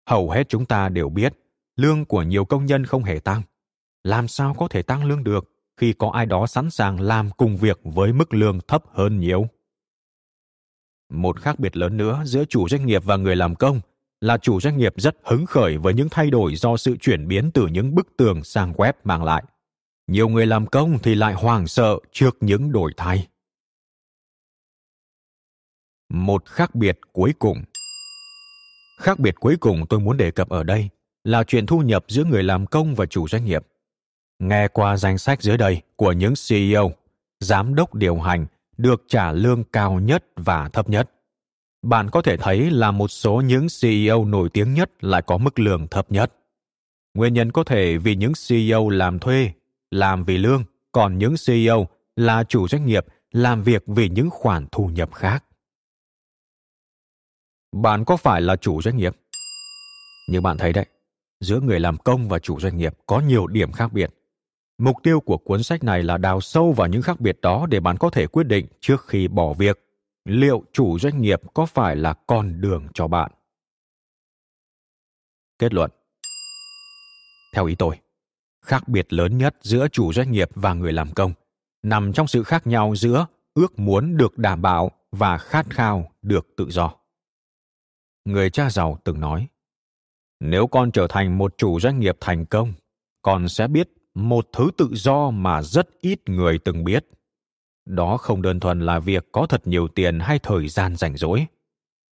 Hầu 0.09 0.29
hết 0.29 0.49
chúng 0.49 0.65
ta 0.65 0.89
đều 0.89 1.09
biết, 1.09 1.33
lương 1.75 2.05
của 2.05 2.23
nhiều 2.23 2.45
công 2.45 2.65
nhân 2.65 2.85
không 2.85 3.03
hề 3.03 3.19
tăng. 3.19 3.41
Làm 4.03 4.27
sao 4.27 4.53
có 4.53 4.67
thể 4.67 4.81
tăng 4.81 5.05
lương 5.05 5.23
được 5.23 5.51
khi 5.77 5.93
có 5.93 6.09
ai 6.09 6.25
đó 6.25 6.47
sẵn 6.47 6.69
sàng 6.69 7.01
làm 7.01 7.29
cùng 7.31 7.57
việc 7.57 7.79
với 7.83 8.13
mức 8.13 8.33
lương 8.33 8.59
thấp 8.67 8.83
hơn 8.93 9.19
nhiều? 9.19 9.47
Một 11.09 11.39
khác 11.39 11.59
biệt 11.59 11.77
lớn 11.77 11.97
nữa 11.97 12.23
giữa 12.25 12.45
chủ 12.45 12.69
doanh 12.69 12.85
nghiệp 12.85 13.03
và 13.05 13.15
người 13.15 13.35
làm 13.35 13.55
công 13.55 13.81
là 14.21 14.37
chủ 14.37 14.59
doanh 14.59 14.77
nghiệp 14.77 14.93
rất 14.97 15.15
hứng 15.23 15.45
khởi 15.45 15.77
với 15.77 15.93
những 15.93 16.09
thay 16.11 16.29
đổi 16.29 16.55
do 16.55 16.77
sự 16.77 16.97
chuyển 16.97 17.27
biến 17.27 17.51
từ 17.53 17.67
những 17.67 17.95
bức 17.95 18.07
tường 18.17 18.43
sang 18.43 18.73
web 18.73 18.93
mang 19.03 19.23
lại 19.23 19.43
nhiều 20.11 20.29
người 20.29 20.45
làm 20.45 20.67
công 20.67 20.99
thì 21.03 21.15
lại 21.15 21.33
hoảng 21.33 21.67
sợ 21.67 21.97
trước 22.11 22.37
những 22.41 22.71
đổi 22.71 22.93
thay. 22.97 23.27
Một 26.09 26.45
khác 26.45 26.75
biệt 26.75 26.99
cuối 27.11 27.33
cùng. 27.39 27.63
Khác 28.99 29.19
biệt 29.19 29.35
cuối 29.39 29.57
cùng 29.59 29.85
tôi 29.89 29.99
muốn 29.99 30.17
đề 30.17 30.31
cập 30.31 30.49
ở 30.49 30.63
đây 30.63 30.89
là 31.23 31.43
chuyện 31.43 31.65
thu 31.65 31.79
nhập 31.79 32.05
giữa 32.07 32.23
người 32.23 32.43
làm 32.43 32.65
công 32.65 32.95
và 32.95 33.05
chủ 33.05 33.27
doanh 33.27 33.45
nghiệp. 33.45 33.67
Nghe 34.39 34.67
qua 34.67 34.97
danh 34.97 35.17
sách 35.17 35.41
dưới 35.41 35.57
đây 35.57 35.81
của 35.95 36.11
những 36.11 36.33
ceo 36.49 36.91
giám 37.39 37.75
đốc 37.75 37.95
điều 37.95 38.19
hành 38.19 38.45
được 38.77 39.03
trả 39.07 39.31
lương 39.31 39.63
cao 39.63 39.99
nhất 39.99 40.25
và 40.35 40.69
thấp 40.69 40.89
nhất. 40.89 41.11
Bạn 41.81 42.09
có 42.09 42.21
thể 42.21 42.37
thấy 42.37 42.71
là 42.71 42.91
một 42.91 43.07
số 43.07 43.41
những 43.41 43.67
ceo 43.81 44.25
nổi 44.25 44.49
tiếng 44.49 44.73
nhất 44.73 45.03
lại 45.03 45.21
có 45.21 45.37
mức 45.37 45.59
lương 45.59 45.87
thấp 45.87 46.11
nhất. 46.11 46.33
Nguyên 47.13 47.33
nhân 47.33 47.51
có 47.51 47.63
thể 47.63 47.97
vì 47.97 48.15
những 48.15 48.33
ceo 48.47 48.89
làm 48.89 49.19
thuê 49.19 49.51
làm 49.91 50.23
vì 50.23 50.37
lương, 50.37 50.63
còn 50.91 51.17
những 51.17 51.35
CEO 51.45 51.87
là 52.15 52.43
chủ 52.43 52.67
doanh 52.67 52.85
nghiệp 52.85 53.05
làm 53.31 53.63
việc 53.63 53.83
vì 53.87 54.09
những 54.09 54.29
khoản 54.29 54.67
thu 54.71 54.87
nhập 54.87 55.13
khác. 55.13 55.45
Bạn 57.71 58.05
có 58.05 58.17
phải 58.17 58.41
là 58.41 58.55
chủ 58.55 58.81
doanh 58.81 58.97
nghiệp? 58.97 59.15
Như 60.29 60.41
bạn 60.41 60.57
thấy 60.57 60.73
đấy, 60.73 60.85
giữa 61.39 61.59
người 61.59 61.79
làm 61.79 61.97
công 61.97 62.29
và 62.29 62.39
chủ 62.39 62.59
doanh 62.59 62.77
nghiệp 62.77 62.93
có 63.05 63.19
nhiều 63.19 63.47
điểm 63.47 63.71
khác 63.71 63.93
biệt. 63.93 64.09
Mục 64.77 64.95
tiêu 65.03 65.19
của 65.19 65.37
cuốn 65.37 65.63
sách 65.63 65.83
này 65.83 66.03
là 66.03 66.17
đào 66.17 66.41
sâu 66.41 66.71
vào 66.71 66.87
những 66.87 67.01
khác 67.01 67.19
biệt 67.19 67.41
đó 67.41 67.65
để 67.69 67.79
bạn 67.79 67.97
có 67.97 68.09
thể 68.09 68.27
quyết 68.27 68.43
định 68.43 68.67
trước 68.79 69.07
khi 69.07 69.27
bỏ 69.27 69.53
việc 69.53 69.79
liệu 70.25 70.63
chủ 70.73 70.99
doanh 70.99 71.21
nghiệp 71.21 71.41
có 71.53 71.65
phải 71.65 71.95
là 71.95 72.13
con 72.13 72.61
đường 72.61 72.87
cho 72.93 73.07
bạn. 73.07 73.31
Kết 75.59 75.73
luận 75.73 75.91
Theo 77.53 77.65
ý 77.65 77.75
tôi, 77.75 77.99
khác 78.61 78.87
biệt 78.87 79.13
lớn 79.13 79.37
nhất 79.37 79.55
giữa 79.61 79.87
chủ 79.87 80.13
doanh 80.13 80.31
nghiệp 80.31 80.49
và 80.55 80.73
người 80.73 80.93
làm 80.93 81.13
công, 81.13 81.33
nằm 81.83 82.13
trong 82.13 82.27
sự 82.27 82.43
khác 82.43 82.67
nhau 82.67 82.95
giữa 82.95 83.25
ước 83.53 83.79
muốn 83.79 84.17
được 84.17 84.37
đảm 84.37 84.61
bảo 84.61 84.91
và 85.11 85.37
khát 85.37 85.69
khao 85.69 86.11
được 86.21 86.47
tự 86.57 86.69
do. 86.69 86.93
Người 88.25 88.49
cha 88.49 88.69
giàu 88.69 88.97
từng 89.03 89.19
nói, 89.19 89.47
nếu 90.39 90.67
con 90.67 90.91
trở 90.91 91.07
thành 91.09 91.37
một 91.37 91.57
chủ 91.57 91.79
doanh 91.79 91.99
nghiệp 91.99 92.17
thành 92.19 92.45
công, 92.45 92.73
con 93.21 93.49
sẽ 93.49 93.67
biết 93.67 93.89
một 94.13 94.47
thứ 94.53 94.69
tự 94.77 94.89
do 94.91 95.29
mà 95.29 95.61
rất 95.61 95.87
ít 96.01 96.19
người 96.25 96.59
từng 96.59 96.83
biết. 96.83 97.05
Đó 97.85 98.17
không 98.17 98.41
đơn 98.41 98.59
thuần 98.59 98.79
là 98.79 98.99
việc 98.99 99.25
có 99.31 99.45
thật 99.49 99.67
nhiều 99.67 99.87
tiền 99.87 100.19
hay 100.19 100.39
thời 100.39 100.67
gian 100.67 100.95
rảnh 100.95 101.17
rỗi, 101.17 101.45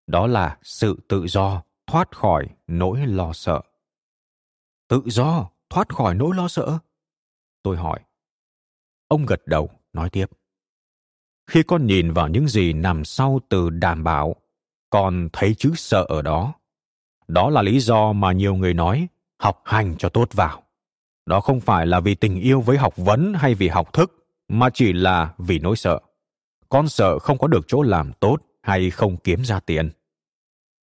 đó 0.08 0.28
là 0.28 0.58
sự 0.64 1.00
tự 1.08 1.28
do 1.28 1.64
thoát 1.88 2.16
khỏi 2.16 2.48
nỗi 2.68 3.08
lo 3.08 3.34
sợ. 3.34 3.62
Tự 4.88 5.02
do 5.06 5.50
thoát 5.70 5.94
khỏi 5.96 6.16
nỗi 6.16 6.36
lo 6.36 6.48
sợ? 6.48 6.80
Tôi 7.64 7.78
hỏi. 7.78 8.00
Ông 9.08 9.26
gật 9.26 9.48
đầu, 9.48 9.70
nói 9.94 10.10
tiếp. 10.10 10.26
Khi 11.48 11.64
con 11.64 11.86
nhìn 11.86 12.12
vào 12.12 12.28
những 12.28 12.48
gì 12.48 12.74
nằm 12.74 13.06
sau 13.06 13.40
từ 13.50 13.70
đảm 13.70 14.04
bảo, 14.04 14.36
con 14.90 15.30
thấy 15.34 15.56
chữ 15.56 15.72
sợ 15.76 16.06
ở 16.10 16.22
đó. 16.22 16.54
Đó 17.28 17.50
là 17.50 17.62
lý 17.62 17.80
do 17.80 18.14
mà 18.14 18.32
nhiều 18.32 18.56
người 18.56 18.74
nói 18.74 19.08
học 19.40 19.62
hành 19.66 19.96
cho 19.98 20.10
tốt 20.10 20.30
vào. 20.34 20.64
Đó 21.26 21.42
không 21.42 21.60
phải 21.60 21.88
là 21.88 22.00
vì 22.00 22.16
tình 22.16 22.42
yêu 22.42 22.62
với 22.62 22.78
học 22.78 22.94
vấn 22.98 23.34
hay 23.34 23.56
vì 23.56 23.68
học 23.68 23.94
thức, 23.94 24.26
mà 24.48 24.70
chỉ 24.74 24.94
là 24.94 25.34
vì 25.38 25.60
nỗi 25.60 25.76
sợ. 25.76 26.00
Con 26.70 26.88
sợ 26.88 27.20
không 27.20 27.38
có 27.38 27.48
được 27.48 27.66
chỗ 27.68 27.82
làm 27.82 28.14
tốt 28.14 28.38
hay 28.62 28.90
không 28.90 29.18
kiếm 29.18 29.46
ra 29.46 29.60
tiền. 29.60 29.90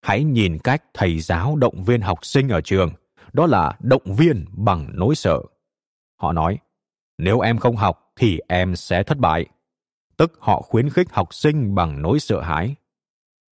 Hãy 0.01 0.23
nhìn 0.23 0.59
cách 0.59 0.83
thầy 0.93 1.19
giáo 1.19 1.55
động 1.55 1.83
viên 1.83 2.01
học 2.01 2.25
sinh 2.25 2.49
ở 2.49 2.61
trường 2.61 2.91
đó 3.33 3.45
là 3.45 3.77
động 3.79 4.15
viên 4.17 4.45
bằng 4.51 4.89
nỗi 4.93 5.15
sợ. 5.15 5.41
Họ 6.15 6.31
nói, 6.33 6.59
nếu 7.17 7.39
em 7.39 7.57
không 7.57 7.75
học 7.75 8.11
thì 8.15 8.39
em 8.47 8.75
sẽ 8.75 9.03
thất 9.03 9.17
bại. 9.17 9.45
Tức 10.17 10.33
họ 10.39 10.61
khuyến 10.61 10.89
khích 10.89 11.11
học 11.11 11.33
sinh 11.33 11.75
bằng 11.75 12.01
nỗi 12.01 12.19
sợ 12.19 12.41
hãi. 12.41 12.75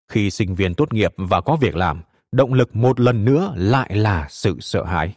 Khi 0.08 0.30
sinh 0.30 0.56
viên 0.56 0.74
tốt 0.74 0.94
nghiệp 0.94 1.14
và 1.18 1.42
có 1.42 1.56
việc 1.56 1.76
làm, 1.76 2.02
động 2.32 2.54
lực 2.54 2.76
một 2.76 3.00
lần 3.00 3.26
nữa 3.26 3.54
lại 3.56 3.96
là 3.96 4.28
sự 4.30 4.58
sợ 4.60 4.84
hãi. 4.84 5.16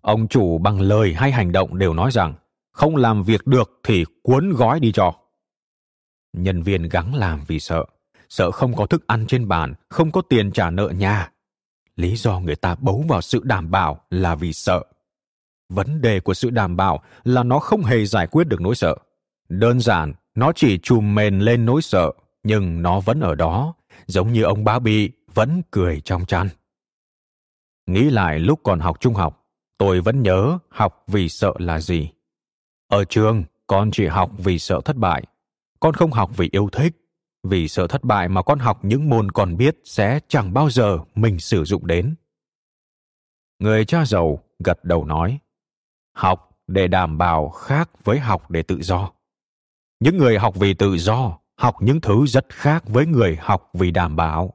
Ông 0.00 0.28
chủ 0.28 0.58
bằng 0.58 0.80
lời 0.80 1.14
hay 1.14 1.32
hành 1.32 1.52
động 1.52 1.78
đều 1.78 1.94
nói 1.94 2.10
rằng, 2.10 2.34
không 2.72 2.96
làm 2.96 3.22
việc 3.22 3.46
được 3.46 3.80
thì 3.82 4.04
cuốn 4.22 4.52
gói 4.52 4.80
đi 4.80 4.92
cho. 4.92 5.14
Nhân 6.32 6.62
viên 6.62 6.88
gắng 6.88 7.14
làm 7.14 7.44
vì 7.46 7.60
sợ. 7.60 7.84
Sợ 8.28 8.50
không 8.50 8.74
có 8.74 8.86
thức 8.86 9.06
ăn 9.06 9.26
trên 9.26 9.48
bàn, 9.48 9.74
không 9.88 10.10
có 10.10 10.22
tiền 10.28 10.52
trả 10.52 10.70
nợ 10.70 10.88
nhà 10.88 11.30
lý 11.96 12.16
do 12.16 12.40
người 12.40 12.56
ta 12.56 12.74
bấu 12.74 13.04
vào 13.08 13.20
sự 13.20 13.40
đảm 13.44 13.70
bảo 13.70 14.00
là 14.10 14.34
vì 14.34 14.52
sợ. 14.52 14.82
Vấn 15.68 16.00
đề 16.00 16.20
của 16.20 16.34
sự 16.34 16.50
đảm 16.50 16.76
bảo 16.76 17.02
là 17.24 17.42
nó 17.42 17.58
không 17.58 17.82
hề 17.82 18.04
giải 18.06 18.26
quyết 18.26 18.44
được 18.44 18.60
nỗi 18.60 18.74
sợ. 18.74 18.96
Đơn 19.48 19.80
giản, 19.80 20.12
nó 20.34 20.52
chỉ 20.52 20.78
chùm 20.78 21.14
mền 21.14 21.38
lên 21.38 21.64
nỗi 21.64 21.82
sợ, 21.82 22.12
nhưng 22.42 22.82
nó 22.82 23.00
vẫn 23.00 23.20
ở 23.20 23.34
đó, 23.34 23.74
giống 24.06 24.32
như 24.32 24.42
ông 24.42 24.64
bá 24.64 24.78
bị 24.78 25.10
vẫn 25.34 25.62
cười 25.70 26.00
trong 26.00 26.26
chăn. 26.26 26.48
Nghĩ 27.86 28.10
lại 28.10 28.38
lúc 28.38 28.60
còn 28.62 28.80
học 28.80 29.00
trung 29.00 29.14
học, 29.14 29.46
tôi 29.78 30.00
vẫn 30.00 30.22
nhớ 30.22 30.58
học 30.68 31.04
vì 31.06 31.28
sợ 31.28 31.52
là 31.58 31.80
gì. 31.80 32.10
Ở 32.88 33.04
trường, 33.04 33.44
con 33.66 33.90
chỉ 33.90 34.06
học 34.06 34.30
vì 34.38 34.58
sợ 34.58 34.80
thất 34.84 34.96
bại, 34.96 35.24
con 35.80 35.94
không 35.94 36.12
học 36.12 36.30
vì 36.36 36.48
yêu 36.52 36.68
thích 36.72 37.03
vì 37.44 37.68
sợ 37.68 37.86
thất 37.86 38.04
bại 38.04 38.28
mà 38.28 38.42
con 38.42 38.58
học 38.58 38.84
những 38.84 39.10
môn 39.10 39.30
con 39.30 39.56
biết 39.56 39.76
sẽ 39.84 40.20
chẳng 40.28 40.54
bao 40.54 40.70
giờ 40.70 40.98
mình 41.14 41.38
sử 41.38 41.64
dụng 41.64 41.86
đến. 41.86 42.14
Người 43.58 43.84
cha 43.84 44.04
giàu 44.04 44.44
gật 44.58 44.84
đầu 44.84 45.04
nói, 45.04 45.38
học 46.12 46.58
để 46.66 46.88
đảm 46.88 47.18
bảo 47.18 47.48
khác 47.48 47.90
với 48.04 48.18
học 48.18 48.50
để 48.50 48.62
tự 48.62 48.82
do. 48.82 49.10
Những 50.00 50.18
người 50.18 50.38
học 50.38 50.54
vì 50.56 50.74
tự 50.74 50.96
do 50.96 51.38
học 51.56 51.76
những 51.80 52.00
thứ 52.00 52.26
rất 52.26 52.46
khác 52.48 52.84
với 52.86 53.06
người 53.06 53.36
học 53.40 53.70
vì 53.72 53.90
đảm 53.90 54.16
bảo. 54.16 54.54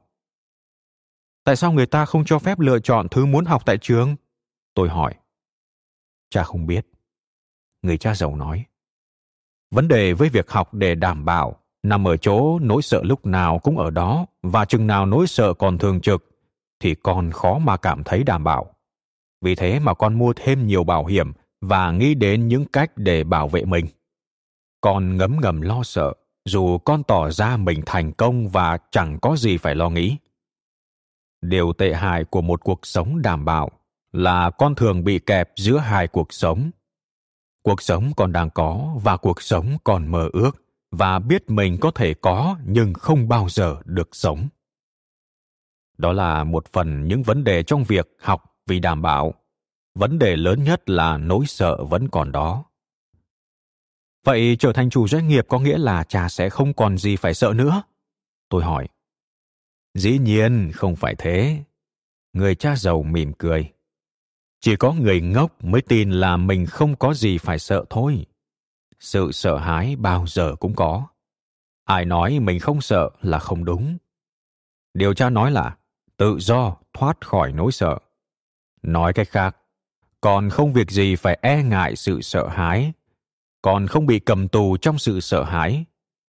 Tại 1.44 1.56
sao 1.56 1.72
người 1.72 1.86
ta 1.86 2.04
không 2.04 2.24
cho 2.24 2.38
phép 2.38 2.58
lựa 2.58 2.78
chọn 2.78 3.08
thứ 3.08 3.26
muốn 3.26 3.44
học 3.44 3.62
tại 3.66 3.78
trường? 3.78 4.16
Tôi 4.74 4.88
hỏi. 4.88 5.14
Cha 6.30 6.42
không 6.42 6.66
biết. 6.66 6.86
Người 7.82 7.98
cha 7.98 8.14
giàu 8.14 8.36
nói, 8.36 8.64
vấn 9.70 9.88
đề 9.88 10.12
với 10.12 10.28
việc 10.28 10.50
học 10.50 10.74
để 10.74 10.94
đảm 10.94 11.24
bảo 11.24 11.59
nằm 11.82 12.08
ở 12.08 12.16
chỗ 12.16 12.58
nỗi 12.58 12.82
sợ 12.82 13.02
lúc 13.04 13.26
nào 13.26 13.58
cũng 13.58 13.78
ở 13.78 13.90
đó, 13.90 14.26
và 14.42 14.64
chừng 14.64 14.86
nào 14.86 15.06
nỗi 15.06 15.26
sợ 15.26 15.54
còn 15.54 15.78
thường 15.78 16.00
trực, 16.00 16.24
thì 16.80 16.94
con 16.94 17.30
khó 17.30 17.58
mà 17.58 17.76
cảm 17.76 18.04
thấy 18.04 18.24
đảm 18.24 18.44
bảo. 18.44 18.74
Vì 19.40 19.54
thế 19.54 19.78
mà 19.78 19.94
con 19.94 20.18
mua 20.18 20.32
thêm 20.36 20.66
nhiều 20.66 20.84
bảo 20.84 21.06
hiểm 21.06 21.32
và 21.60 21.92
nghĩ 21.92 22.14
đến 22.14 22.48
những 22.48 22.64
cách 22.64 22.92
để 22.96 23.24
bảo 23.24 23.48
vệ 23.48 23.64
mình. 23.64 23.86
Con 24.80 25.16
ngấm 25.16 25.36
ngầm 25.42 25.60
lo 25.60 25.82
sợ, 25.82 26.12
dù 26.44 26.78
con 26.78 27.02
tỏ 27.02 27.30
ra 27.30 27.56
mình 27.56 27.82
thành 27.86 28.12
công 28.12 28.48
và 28.48 28.78
chẳng 28.90 29.18
có 29.22 29.36
gì 29.36 29.56
phải 29.56 29.74
lo 29.74 29.90
nghĩ. 29.90 30.16
Điều 31.42 31.72
tệ 31.72 31.94
hại 31.94 32.24
của 32.24 32.42
một 32.42 32.64
cuộc 32.64 32.86
sống 32.86 33.22
đảm 33.22 33.44
bảo 33.44 33.70
là 34.12 34.50
con 34.50 34.74
thường 34.74 35.04
bị 35.04 35.18
kẹp 35.18 35.50
giữa 35.56 35.78
hai 35.78 36.08
cuộc 36.08 36.32
sống. 36.32 36.70
Cuộc 37.62 37.82
sống 37.82 38.12
con 38.16 38.32
đang 38.32 38.50
có 38.50 38.96
và 39.02 39.16
cuộc 39.16 39.42
sống 39.42 39.76
còn 39.84 40.06
mơ 40.06 40.28
ước 40.32 40.64
và 40.90 41.18
biết 41.18 41.50
mình 41.50 41.78
có 41.80 41.90
thể 41.90 42.14
có 42.14 42.56
nhưng 42.66 42.94
không 42.94 43.28
bao 43.28 43.48
giờ 43.48 43.76
được 43.84 44.08
sống. 44.12 44.48
Đó 45.98 46.12
là 46.12 46.44
một 46.44 46.66
phần 46.72 47.08
những 47.08 47.22
vấn 47.22 47.44
đề 47.44 47.62
trong 47.62 47.84
việc 47.84 48.08
học 48.18 48.56
vì 48.66 48.80
đảm 48.80 49.02
bảo. 49.02 49.34
Vấn 49.94 50.18
đề 50.18 50.36
lớn 50.36 50.64
nhất 50.64 50.90
là 50.90 51.18
nỗi 51.18 51.46
sợ 51.46 51.84
vẫn 51.84 52.08
còn 52.08 52.32
đó. 52.32 52.64
Vậy 54.24 54.56
trở 54.58 54.72
thành 54.72 54.90
chủ 54.90 55.08
doanh 55.08 55.28
nghiệp 55.28 55.46
có 55.48 55.58
nghĩa 55.58 55.78
là 55.78 56.04
cha 56.04 56.28
sẽ 56.28 56.50
không 56.50 56.72
còn 56.74 56.98
gì 56.98 57.16
phải 57.16 57.34
sợ 57.34 57.52
nữa? 57.56 57.82
Tôi 58.48 58.64
hỏi. 58.64 58.88
Dĩ 59.94 60.18
nhiên 60.18 60.70
không 60.74 60.96
phải 60.96 61.14
thế. 61.18 61.64
Người 62.32 62.54
cha 62.54 62.76
giàu 62.76 63.02
mỉm 63.02 63.32
cười. 63.32 63.72
Chỉ 64.60 64.76
có 64.76 64.92
người 64.92 65.20
ngốc 65.20 65.64
mới 65.64 65.82
tin 65.82 66.10
là 66.10 66.36
mình 66.36 66.66
không 66.66 66.96
có 66.96 67.14
gì 67.14 67.38
phải 67.38 67.58
sợ 67.58 67.84
thôi 67.90 68.26
sự 69.00 69.32
sợ 69.32 69.58
hãi 69.58 69.96
bao 69.96 70.26
giờ 70.26 70.54
cũng 70.60 70.74
có. 70.76 71.06
Ai 71.84 72.04
nói 72.04 72.40
mình 72.40 72.58
không 72.58 72.80
sợ 72.80 73.10
là 73.22 73.38
không 73.38 73.64
đúng. 73.64 73.96
Điều 74.94 75.14
cha 75.14 75.30
nói 75.30 75.50
là 75.50 75.76
tự 76.16 76.38
do 76.38 76.76
thoát 76.92 77.26
khỏi 77.26 77.52
nỗi 77.52 77.72
sợ. 77.72 77.98
Nói 78.82 79.12
cách 79.12 79.28
khác, 79.28 79.56
còn 80.20 80.50
không 80.50 80.72
việc 80.72 80.90
gì 80.90 81.16
phải 81.16 81.38
e 81.42 81.62
ngại 81.62 81.96
sự 81.96 82.22
sợ 82.22 82.48
hãi. 82.48 82.92
Còn 83.62 83.86
không 83.86 84.06
bị 84.06 84.18
cầm 84.18 84.48
tù 84.48 84.76
trong 84.76 84.98
sự 84.98 85.20
sợ 85.20 85.44
hãi. 85.44 85.84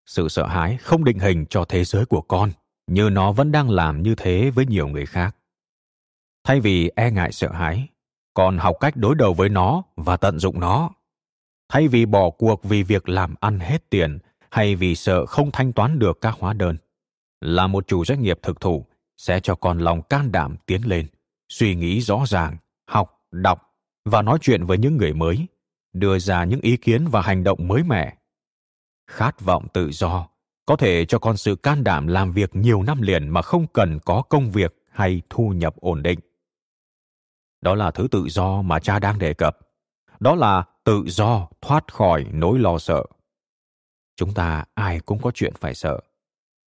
Sự 0.06 0.30
sợ 0.30 0.48
hãi 0.48 0.78
không 0.78 1.04
định 1.04 1.20
hình 1.20 1.46
cho 1.50 1.66
thế 1.66 1.84
giới 1.84 2.06
của 2.06 2.22
con, 2.22 2.52
như 2.88 3.10
nó 3.10 3.32
vẫn 3.32 3.52
đang 3.52 3.70
làm 3.70 4.04
như 4.04 4.16
thế 4.16 4.50
với 4.50 4.66
nhiều 4.66 4.88
người 4.88 5.06
khác. 5.06 5.36
Thay 6.44 6.60
vì 6.60 6.92
e 6.96 7.12
ngại 7.12 7.32
sợ 7.32 7.52
hãi, 7.52 7.88
còn 8.34 8.58
học 8.58 8.76
cách 8.80 8.96
đối 8.98 9.16
đầu 9.16 9.34
với 9.34 9.50
nó 9.50 9.84
và 9.96 10.18
tận 10.18 10.40
dụng 10.40 10.60
nó 10.60 10.90
thay 11.72 11.88
vì 11.88 12.06
bỏ 12.06 12.30
cuộc 12.30 12.64
vì 12.64 12.84
việc 12.84 13.10
làm 13.10 13.36
ăn 13.40 13.60
hết 13.60 13.90
tiền, 13.90 14.20
hay 14.50 14.76
vì 14.76 14.96
sợ 14.96 15.26
không 15.26 15.52
thanh 15.52 15.74
toán 15.74 16.00
được 16.00 16.22
các 16.22 16.36
hóa 16.40 16.54
đơn, 16.54 16.78
là 17.42 17.68
một 17.68 17.88
chủ 17.88 18.06
doanh 18.06 18.22
nghiệp 18.22 18.40
thực 18.42 18.62
thụ, 18.62 18.86
sẽ 19.18 19.40
cho 19.40 19.56
con 19.56 19.80
lòng 19.80 20.02
can 20.02 20.32
đảm 20.32 20.56
tiến 20.66 20.82
lên, 20.88 21.08
suy 21.50 21.76
nghĩ 21.76 22.02
rõ 22.02 22.24
ràng, 22.28 22.58
học, 22.88 23.22
đọc 23.32 23.76
và 24.06 24.22
nói 24.22 24.38
chuyện 24.42 24.64
với 24.64 24.78
những 24.78 24.98
người 24.98 25.14
mới, 25.14 25.48
đưa 25.94 26.20
ra 26.20 26.44
những 26.44 26.62
ý 26.62 26.78
kiến 26.78 27.08
và 27.08 27.22
hành 27.22 27.44
động 27.44 27.68
mới 27.68 27.84
mẻ. 27.84 28.16
Khát 29.08 29.42
vọng 29.42 29.68
tự 29.74 29.92
do 29.92 30.28
có 30.66 30.76
thể 30.76 31.06
cho 31.06 31.20
con 31.20 31.38
sự 31.38 31.56
can 31.56 31.84
đảm 31.84 32.08
làm 32.08 32.32
việc 32.32 32.56
nhiều 32.56 32.84
năm 32.84 33.02
liền 33.02 33.30
mà 33.30 33.42
không 33.42 33.68
cần 33.68 34.00
có 34.06 34.22
công 34.22 34.52
việc 34.52 34.76
hay 34.92 35.22
thu 35.30 35.50
nhập 35.50 35.76
ổn 35.76 36.04
định. 36.04 36.20
Đó 37.62 37.76
là 37.76 37.92
thứ 37.92 38.08
tự 38.12 38.30
do 38.30 38.62
mà 38.62 38.80
cha 38.80 39.00
đang 39.00 39.20
đề 39.20 39.34
cập. 39.34 39.58
Đó 40.20 40.36
là 40.36 40.64
tự 40.84 41.04
do 41.08 41.48
thoát 41.62 41.94
khỏi 41.94 42.26
nỗi 42.34 42.60
lo 42.60 42.78
sợ. 42.78 43.04
Chúng 44.16 44.34
ta 44.34 44.66
ai 44.74 45.00
cũng 45.00 45.22
có 45.22 45.32
chuyện 45.34 45.54
phải 45.60 45.76
sợ. 45.76 46.00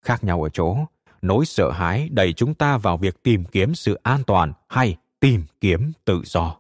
Khác 0.05 0.25
nhau 0.25 0.43
ở 0.43 0.49
chỗ, 0.49 0.77
nỗi 1.23 1.47
sợ 1.47 1.71
hãi 1.71 2.09
đẩy 2.13 2.33
chúng 2.33 2.55
ta 2.55 2.79
vào 2.79 2.97
việc 2.97 3.23
tìm 3.23 3.45
kiếm 3.45 3.75
sự 3.75 3.95
an 4.03 4.23
toàn 4.27 4.53
hay 4.69 4.97
tìm 5.21 5.45
kiếm 5.61 5.93
tự 6.05 6.23
do. 6.25 6.57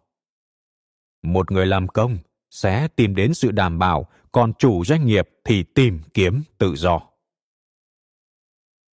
Một 1.22 1.50
người 1.50 1.66
làm 1.66 1.88
công 1.88 2.18
sẽ 2.50 2.88
tìm 2.88 3.14
đến 3.14 3.34
sự 3.34 3.50
đảm 3.50 3.78
bảo, 3.78 4.07
còn 4.32 4.53
chủ 4.55 4.84
doanh 4.84 5.07
nghiệp 5.07 5.28
thì 5.44 5.62
tìm 5.62 6.00
kiếm 6.14 6.42
tự 6.59 6.74
do. 6.76 7.00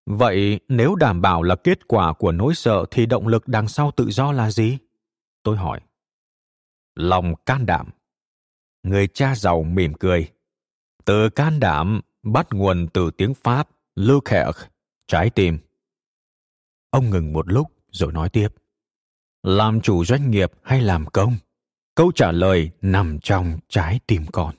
Vậy 0.06 0.60
nếu 0.68 0.94
đảm 0.94 1.22
bảo 1.22 1.42
là 1.42 1.56
kết 1.56 1.88
quả 1.88 2.12
của 2.12 2.32
nỗi 2.32 2.54
sợ 2.54 2.84
thì 2.90 3.06
động 3.06 3.28
lực 3.28 3.48
đằng 3.48 3.68
sau 3.68 3.90
tự 3.90 4.10
do 4.10 4.32
là 4.32 4.50
gì? 4.50 4.78
Tôi 5.42 5.56
hỏi. 5.56 5.80
Lòng 6.94 7.34
can 7.46 7.66
đảm 7.66 7.90
người 8.86 9.06
cha 9.06 9.34
giàu 9.34 9.62
mỉm 9.62 9.94
cười 9.94 10.28
từ 11.04 11.28
can 11.28 11.60
đảm 11.60 12.00
bắt 12.22 12.46
nguồn 12.50 12.88
từ 12.92 13.10
tiếng 13.10 13.34
pháp 13.34 13.68
Lucaire, 13.94 14.68
trái 15.06 15.30
tim. 15.30 15.58
Ông 16.90 17.10
ngừng 17.10 17.32
một 17.32 17.52
lúc 17.52 17.72
rồi 17.90 18.12
nói 18.12 18.28
tiếp. 18.28 18.48
Làm 19.42 19.80
chủ 19.80 20.04
doanh 20.04 20.30
nghiệp 20.30 20.52
hay 20.62 20.80
làm 20.80 21.06
công? 21.06 21.36
Câu 21.94 22.12
trả 22.14 22.32
lời 22.32 22.70
nằm 22.82 23.18
trong 23.22 23.58
trái 23.68 24.00
tim 24.06 24.26
con. 24.32 24.54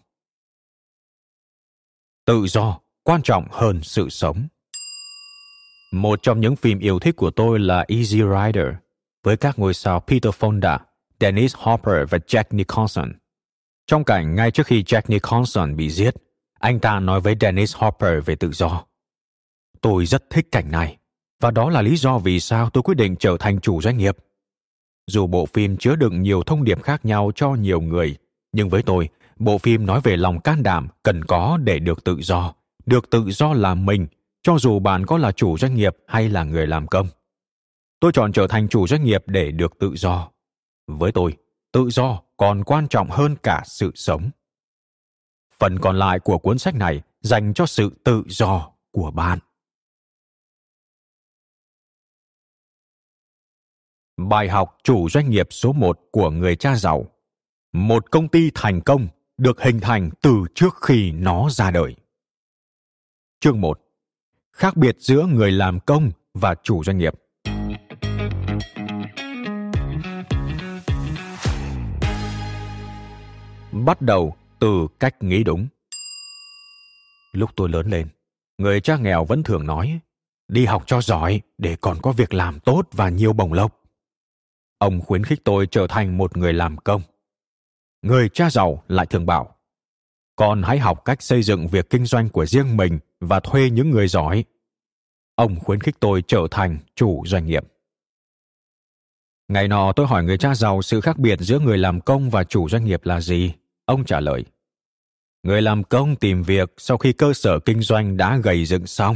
Tự 2.25 2.45
do 2.47 2.80
quan 3.03 3.21
trọng 3.21 3.47
hơn 3.51 3.80
sự 3.84 4.09
sống. 4.09 4.47
Một 5.91 6.19
trong 6.21 6.41
những 6.41 6.55
phim 6.55 6.80
yêu 6.80 6.99
thích 6.99 7.15
của 7.15 7.32
tôi 7.32 7.59
là 7.59 7.86
Easy 7.88 8.17
Rider 8.17 8.67
với 9.23 9.38
các 9.38 9.59
ngôi 9.59 9.73
sao 9.73 9.99
Peter 9.99 10.34
Fonda, 10.34 10.80
Dennis 11.19 11.55
Hopper 11.55 12.09
và 12.09 12.17
Jack 12.17 12.43
Nicholson. 12.51 13.13
Trong 13.88 14.03
cảnh 14.03 14.35
ngay 14.35 14.51
trước 14.51 14.67
khi 14.67 14.83
Jack 14.83 15.01
Nicholson 15.07 15.75
bị 15.75 15.89
giết, 15.89 16.15
anh 16.59 16.79
ta 16.79 16.99
nói 16.99 17.21
với 17.21 17.35
Dennis 17.41 17.75
Hopper 17.75 18.25
về 18.25 18.35
tự 18.35 18.51
do. 18.51 18.85
Tôi 19.81 20.05
rất 20.05 20.29
thích 20.29 20.47
cảnh 20.51 20.71
này, 20.71 20.97
và 21.41 21.51
đó 21.51 21.69
là 21.69 21.81
lý 21.81 21.95
do 21.97 22.17
vì 22.17 22.39
sao 22.39 22.69
tôi 22.69 22.83
quyết 22.83 22.95
định 22.97 23.15
trở 23.15 23.38
thành 23.39 23.59
chủ 23.59 23.81
doanh 23.81 23.97
nghiệp. 23.97 24.17
Dù 25.07 25.27
bộ 25.27 25.45
phim 25.45 25.77
chứa 25.77 25.95
đựng 25.95 26.21
nhiều 26.21 26.43
thông 26.43 26.63
điệp 26.63 26.83
khác 26.83 27.05
nhau 27.05 27.31
cho 27.35 27.49
nhiều 27.49 27.81
người, 27.81 28.15
nhưng 28.51 28.69
với 28.69 28.83
tôi, 28.83 29.09
bộ 29.35 29.57
phim 29.57 29.85
nói 29.85 30.01
về 30.03 30.17
lòng 30.17 30.39
can 30.39 30.63
đảm 30.63 30.88
cần 31.03 31.25
có 31.25 31.57
để 31.63 31.79
được 31.79 32.03
tự 32.03 32.17
do, 32.21 32.53
được 32.85 33.09
tự 33.09 33.31
do 33.31 33.53
làm 33.53 33.85
mình, 33.85 34.07
cho 34.43 34.57
dù 34.57 34.79
bạn 34.79 35.05
có 35.05 35.17
là 35.17 35.31
chủ 35.31 35.57
doanh 35.57 35.75
nghiệp 35.75 35.97
hay 36.07 36.29
là 36.29 36.43
người 36.43 36.67
làm 36.67 36.88
công. 36.88 37.07
Tôi 37.99 38.11
chọn 38.13 38.31
trở 38.31 38.47
thành 38.47 38.67
chủ 38.67 38.88
doanh 38.88 39.03
nghiệp 39.03 39.23
để 39.27 39.51
được 39.51 39.79
tự 39.79 39.95
do. 39.95 40.29
Với 40.88 41.11
tôi, 41.11 41.38
tự 41.72 41.89
do 41.89 42.22
còn 42.38 42.63
quan 42.63 42.88
trọng 42.88 43.09
hơn 43.09 43.36
cả 43.43 43.63
sự 43.65 43.91
sống. 43.95 44.30
Phần 45.59 45.80
còn 45.80 45.99
lại 45.99 46.20
của 46.20 46.38
cuốn 46.38 46.57
sách 46.57 46.76
này 46.76 47.01
dành 47.22 47.53
cho 47.53 47.65
sự 47.65 47.89
tự 48.03 48.24
do 48.28 48.72
của 48.91 49.11
bạn. 49.11 49.39
Bài 54.18 54.49
học 54.49 54.78
chủ 54.84 55.09
doanh 55.09 55.30
nghiệp 55.30 55.47
số 55.51 55.74
1 55.74 55.99
của 56.11 56.30
người 56.30 56.55
cha 56.55 56.76
giàu. 56.76 57.05
Một 57.74 58.11
công 58.11 58.28
ty 58.28 58.51
thành 58.55 58.82
công 58.82 59.07
được 59.38 59.61
hình 59.61 59.80
thành 59.80 60.09
từ 60.22 60.45
trước 60.55 60.76
khi 60.82 61.11
nó 61.11 61.49
ra 61.49 61.72
đời. 61.72 61.95
Chương 63.39 63.61
1. 63.61 63.82
Khác 64.51 64.78
biệt 64.78 64.95
giữa 64.99 65.26
người 65.26 65.51
làm 65.51 65.80
công 65.80 66.11
và 66.34 66.55
chủ 66.63 66.84
doanh 66.84 66.97
nghiệp. 66.97 67.13
Bắt 73.88 74.01
đầu 74.01 74.35
từ 74.59 74.88
cách 74.99 75.23
nghĩ 75.23 75.43
đúng. 75.43 75.67
Lúc 77.31 77.49
tôi 77.55 77.69
lớn 77.69 77.89
lên, 77.89 78.07
người 78.57 78.81
cha 78.81 78.97
nghèo 78.97 79.25
vẫn 79.25 79.43
thường 79.43 79.65
nói, 79.65 79.99
đi 80.47 80.65
học 80.65 80.83
cho 80.85 81.01
giỏi 81.01 81.41
để 81.57 81.75
còn 81.81 81.97
có 82.01 82.11
việc 82.11 82.33
làm 82.33 82.59
tốt 82.59 82.88
và 82.91 83.09
nhiều 83.09 83.33
bổng 83.33 83.53
lộc. 83.53 83.81
Ông 84.77 85.01
khuyến 85.01 85.23
khích 85.23 85.39
tôi 85.43 85.67
trở 85.71 85.88
thành 85.88 86.17
một 86.17 86.38
người 86.38 86.53
làm 86.53 86.77
công. 86.77 87.01
Người 88.01 88.29
cha 88.29 88.49
giàu 88.49 88.83
lại 88.88 89.05
thường 89.05 89.25
bảo, 89.25 89.55
con 90.35 90.63
hãy 90.63 90.79
học 90.79 91.05
cách 91.05 91.21
xây 91.21 91.43
dựng 91.43 91.67
việc 91.67 91.89
kinh 91.89 92.05
doanh 92.05 92.29
của 92.29 92.45
riêng 92.45 92.77
mình 92.77 92.99
và 93.19 93.39
thuê 93.39 93.69
những 93.69 93.89
người 93.89 94.07
giỏi. 94.07 94.43
Ông 95.35 95.59
khuyến 95.59 95.79
khích 95.79 95.95
tôi 95.99 96.23
trở 96.27 96.47
thành 96.51 96.77
chủ 96.95 97.23
doanh 97.25 97.45
nghiệp. 97.45 97.63
Ngày 99.47 99.67
nọ 99.67 99.91
tôi 99.95 100.07
hỏi 100.07 100.23
người 100.23 100.38
cha 100.38 100.55
giàu 100.55 100.81
sự 100.81 101.01
khác 101.01 101.17
biệt 101.17 101.39
giữa 101.39 101.59
người 101.59 101.77
làm 101.77 102.01
công 102.01 102.29
và 102.29 102.43
chủ 102.43 102.69
doanh 102.69 102.85
nghiệp 102.85 103.05
là 103.05 103.21
gì. 103.21 103.53
Ông 103.88 104.05
trả 104.05 104.19
lời, 104.19 104.43
người 105.43 105.61
làm 105.61 105.83
công 105.83 106.15
tìm 106.15 106.43
việc 106.43 106.73
sau 106.77 106.97
khi 106.97 107.13
cơ 107.13 107.33
sở 107.33 107.59
kinh 107.59 107.81
doanh 107.81 108.17
đã 108.17 108.38
gầy 108.43 108.65
dựng 108.65 108.88
xong. 108.88 109.15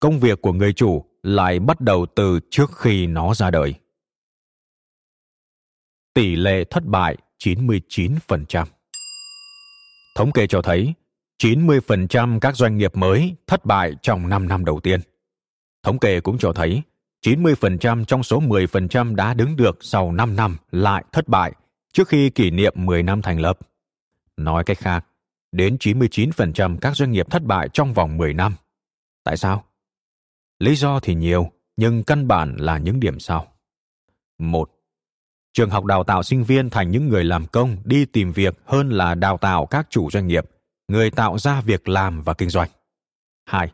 Công 0.00 0.20
việc 0.20 0.40
của 0.40 0.52
người 0.52 0.72
chủ 0.72 1.04
lại 1.22 1.58
bắt 1.58 1.80
đầu 1.80 2.06
từ 2.16 2.40
trước 2.50 2.70
khi 2.78 3.06
nó 3.06 3.34
ra 3.34 3.50
đời. 3.50 3.74
Tỷ 6.14 6.36
lệ 6.36 6.64
thất 6.64 6.84
bại 6.84 7.16
99%. 7.38 8.66
Thống 10.16 10.32
kê 10.32 10.46
cho 10.46 10.62
thấy 10.62 10.94
90% 11.42 12.40
các 12.40 12.56
doanh 12.56 12.76
nghiệp 12.76 12.96
mới 12.96 13.34
thất 13.46 13.64
bại 13.64 13.94
trong 14.02 14.28
5 14.28 14.48
năm 14.48 14.64
đầu 14.64 14.80
tiên. 14.80 15.00
Thống 15.82 15.98
kê 15.98 16.20
cũng 16.20 16.38
cho 16.38 16.52
thấy 16.52 16.82
90% 17.26 18.04
trong 18.04 18.22
số 18.22 18.40
10% 18.40 19.14
đã 19.14 19.34
đứng 19.34 19.56
được 19.56 19.78
sau 19.80 20.12
5 20.12 20.36
năm 20.36 20.56
lại 20.70 21.04
thất 21.12 21.28
bại 21.28 21.52
trước 21.92 22.08
khi 22.08 22.30
kỷ 22.30 22.50
niệm 22.50 22.72
10 22.76 23.02
năm 23.02 23.22
thành 23.22 23.40
lập. 23.40 23.58
Nói 24.38 24.64
cách 24.64 24.78
khác, 24.78 25.06
đến 25.52 25.76
99% 25.80 26.78
các 26.80 26.96
doanh 26.96 27.10
nghiệp 27.10 27.30
thất 27.30 27.42
bại 27.42 27.68
trong 27.72 27.92
vòng 27.92 28.16
10 28.16 28.34
năm. 28.34 28.54
Tại 29.24 29.36
sao? 29.36 29.64
Lý 30.58 30.76
do 30.76 31.00
thì 31.00 31.14
nhiều, 31.14 31.50
nhưng 31.76 32.04
căn 32.04 32.28
bản 32.28 32.56
là 32.56 32.78
những 32.78 33.00
điểm 33.00 33.18
sau. 33.18 33.46
Một, 34.38 34.70
trường 35.52 35.70
học 35.70 35.84
đào 35.84 36.04
tạo 36.04 36.22
sinh 36.22 36.44
viên 36.44 36.70
thành 36.70 36.90
những 36.90 37.08
người 37.08 37.24
làm 37.24 37.46
công 37.46 37.76
đi 37.84 38.04
tìm 38.04 38.32
việc 38.32 38.60
hơn 38.64 38.90
là 38.90 39.14
đào 39.14 39.38
tạo 39.38 39.66
các 39.66 39.86
chủ 39.90 40.10
doanh 40.10 40.26
nghiệp, 40.26 40.44
người 40.88 41.10
tạo 41.10 41.38
ra 41.38 41.60
việc 41.60 41.88
làm 41.88 42.22
và 42.22 42.34
kinh 42.34 42.50
doanh. 42.50 42.68
Hai, 43.46 43.72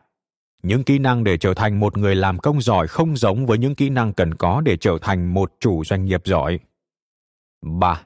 những 0.63 0.83
kỹ 0.83 0.99
năng 0.99 1.23
để 1.23 1.37
trở 1.37 1.53
thành 1.53 1.79
một 1.79 1.97
người 1.97 2.15
làm 2.15 2.39
công 2.39 2.61
giỏi 2.61 2.87
không 2.87 3.17
giống 3.17 3.45
với 3.45 3.57
những 3.57 3.75
kỹ 3.75 3.89
năng 3.89 4.13
cần 4.13 4.33
có 4.33 4.61
để 4.61 4.77
trở 4.77 4.97
thành 5.01 5.33
một 5.33 5.53
chủ 5.59 5.83
doanh 5.83 6.05
nghiệp 6.05 6.21
giỏi. 6.25 6.59
3. 7.61 8.03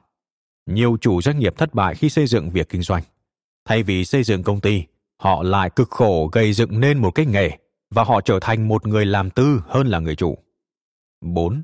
Nhiều 0.70 0.96
chủ 1.00 1.22
doanh 1.22 1.38
nghiệp 1.38 1.54
thất 1.58 1.74
bại 1.74 1.94
khi 1.94 2.08
xây 2.08 2.26
dựng 2.26 2.50
việc 2.50 2.68
kinh 2.68 2.82
doanh. 2.82 3.02
Thay 3.64 3.82
vì 3.82 4.04
xây 4.04 4.22
dựng 4.22 4.42
công 4.42 4.60
ty, 4.60 4.84
họ 5.16 5.42
lại 5.42 5.70
cực 5.70 5.90
khổ 5.90 6.28
gây 6.32 6.52
dựng 6.52 6.80
nên 6.80 6.98
một 6.98 7.10
cái 7.10 7.26
nghề 7.26 7.50
và 7.90 8.04
họ 8.04 8.20
trở 8.20 8.38
thành 8.40 8.68
một 8.68 8.86
người 8.86 9.06
làm 9.06 9.30
tư 9.30 9.62
hơn 9.68 9.86
là 9.86 9.98
người 9.98 10.16
chủ. 10.16 10.38
4. 11.20 11.62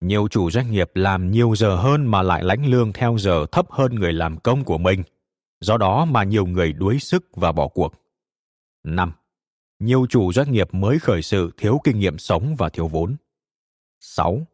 Nhiều 0.00 0.28
chủ 0.28 0.50
doanh 0.50 0.70
nghiệp 0.70 0.90
làm 0.94 1.30
nhiều 1.30 1.54
giờ 1.56 1.76
hơn 1.76 2.06
mà 2.06 2.22
lại 2.22 2.44
lãnh 2.44 2.66
lương 2.66 2.92
theo 2.92 3.16
giờ 3.18 3.46
thấp 3.52 3.70
hơn 3.70 3.94
người 3.94 4.12
làm 4.12 4.38
công 4.38 4.64
của 4.64 4.78
mình. 4.78 5.02
Do 5.60 5.76
đó 5.76 6.04
mà 6.04 6.24
nhiều 6.24 6.46
người 6.46 6.72
đuối 6.72 6.98
sức 6.98 7.24
và 7.36 7.52
bỏ 7.52 7.68
cuộc. 7.68 7.94
5 8.84 9.12
nhiều 9.78 10.06
chủ 10.08 10.32
doanh 10.32 10.52
nghiệp 10.52 10.74
mới 10.74 10.98
khởi 10.98 11.22
sự 11.22 11.50
thiếu 11.56 11.80
kinh 11.84 11.98
nghiệm 11.98 12.18
sống 12.18 12.54
và 12.58 12.68
thiếu 12.68 12.88
vốn. 12.88 13.16
6. 14.00 14.46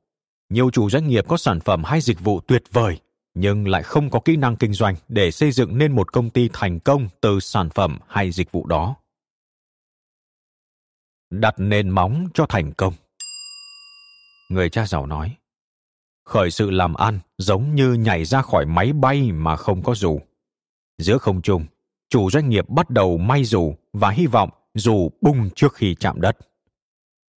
Nhiều 0.49 0.71
chủ 0.71 0.91
doanh 0.91 1.09
nghiệp 1.09 1.25
có 1.29 1.37
sản 1.37 1.61
phẩm 1.61 1.85
hay 1.85 2.01
dịch 2.01 2.21
vụ 2.21 2.41
tuyệt 2.41 2.63
vời 2.73 2.99
nhưng 3.35 3.69
lại 3.69 3.83
không 3.83 4.11
có 4.11 4.21
kỹ 4.25 4.37
năng 4.37 4.57
kinh 4.57 4.73
doanh 4.73 4.97
để 5.09 5.31
xây 5.31 5.53
dựng 5.53 5.79
nên 5.79 5.93
một 5.93 6.13
công 6.13 6.31
ty 6.31 6.49
thành 6.53 6.81
công 6.81 7.09
từ 7.21 7.41
sản 7.41 7.71
phẩm 7.71 7.99
hay 8.09 8.31
dịch 8.31 8.53
vụ 8.53 8.67
đó. 8.67 8.97
Đặt 11.31 11.55
nền 11.59 11.89
móng 11.89 12.27
cho 12.35 12.47
thành 12.49 12.73
công. 12.73 12.95
Người 14.49 14.71
cha 14.71 14.87
giàu 14.87 15.07
nói, 15.07 15.37
khởi 16.25 16.51
sự 16.51 16.71
làm 16.71 16.95
ăn 16.95 17.21
giống 17.39 17.75
như 17.75 17.93
nhảy 17.93 18.25
ra 18.25 18.43
khỏi 18.43 18.67
máy 18.67 18.93
bay 18.93 19.33
mà 19.33 19.57
không 19.57 19.83
có 19.83 19.95
dù. 19.95 20.21
Giữa 20.99 21.19
không 21.19 21.43
trung, 21.43 21.67
chủ 22.09 22.31
doanh 22.31 22.49
nghiệp 22.49 22.69
bắt 22.69 22.91
đầu 22.91 23.19
may 23.19 23.45
dù 23.45 23.75
và 23.93 24.11
hy 24.11 24.27
vọng 24.27 24.51
dù 24.75 25.11
bung 25.21 25.51
trước 25.57 25.75
khi 25.75 25.95
chạm 25.95 26.21
đất. 26.21 26.37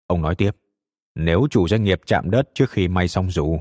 Ông 0.08 0.22
nói 0.22 0.36
tiếp, 0.36 0.52
nếu 1.16 1.48
chủ 1.52 1.68
doanh 1.68 1.84
nghiệp 1.84 2.02
chạm 2.06 2.32
đất 2.32 2.50
trước 2.54 2.70
khi 2.70 2.88
may 2.88 3.08
xong 3.08 3.32
dù, 3.32 3.60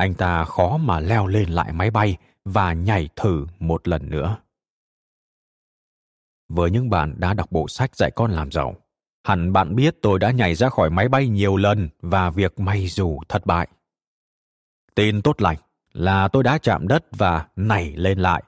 anh 0.00 0.14
ta 0.14 0.44
khó 0.44 0.76
mà 0.76 1.00
leo 1.00 1.26
lên 1.26 1.48
lại 1.48 1.72
máy 1.72 1.90
bay 1.90 2.16
và 2.44 2.72
nhảy 2.72 3.08
thử 3.16 3.46
một 3.58 3.88
lần 3.88 4.10
nữa. 4.10 4.36
Với 6.48 6.70
những 6.70 6.90
bạn 6.90 7.14
đã 7.18 7.34
đọc 7.34 7.52
bộ 7.52 7.68
sách 7.68 7.96
dạy 7.96 8.10
con 8.10 8.30
làm 8.30 8.50
giàu, 8.50 8.74
hẳn 9.24 9.52
bạn 9.52 9.76
biết 9.76 9.96
tôi 10.02 10.18
đã 10.18 10.30
nhảy 10.30 10.54
ra 10.54 10.68
khỏi 10.68 10.90
máy 10.90 11.08
bay 11.08 11.28
nhiều 11.28 11.56
lần 11.56 11.88
và 12.02 12.30
việc 12.30 12.60
may 12.60 12.86
dù 12.86 13.20
thất 13.28 13.46
bại. 13.46 13.68
Tin 14.94 15.22
tốt 15.22 15.42
lành 15.42 15.56
là 15.92 16.28
tôi 16.28 16.42
đã 16.42 16.58
chạm 16.58 16.88
đất 16.88 17.04
và 17.12 17.46
nảy 17.56 17.92
lên 17.96 18.18
lại 18.18 18.42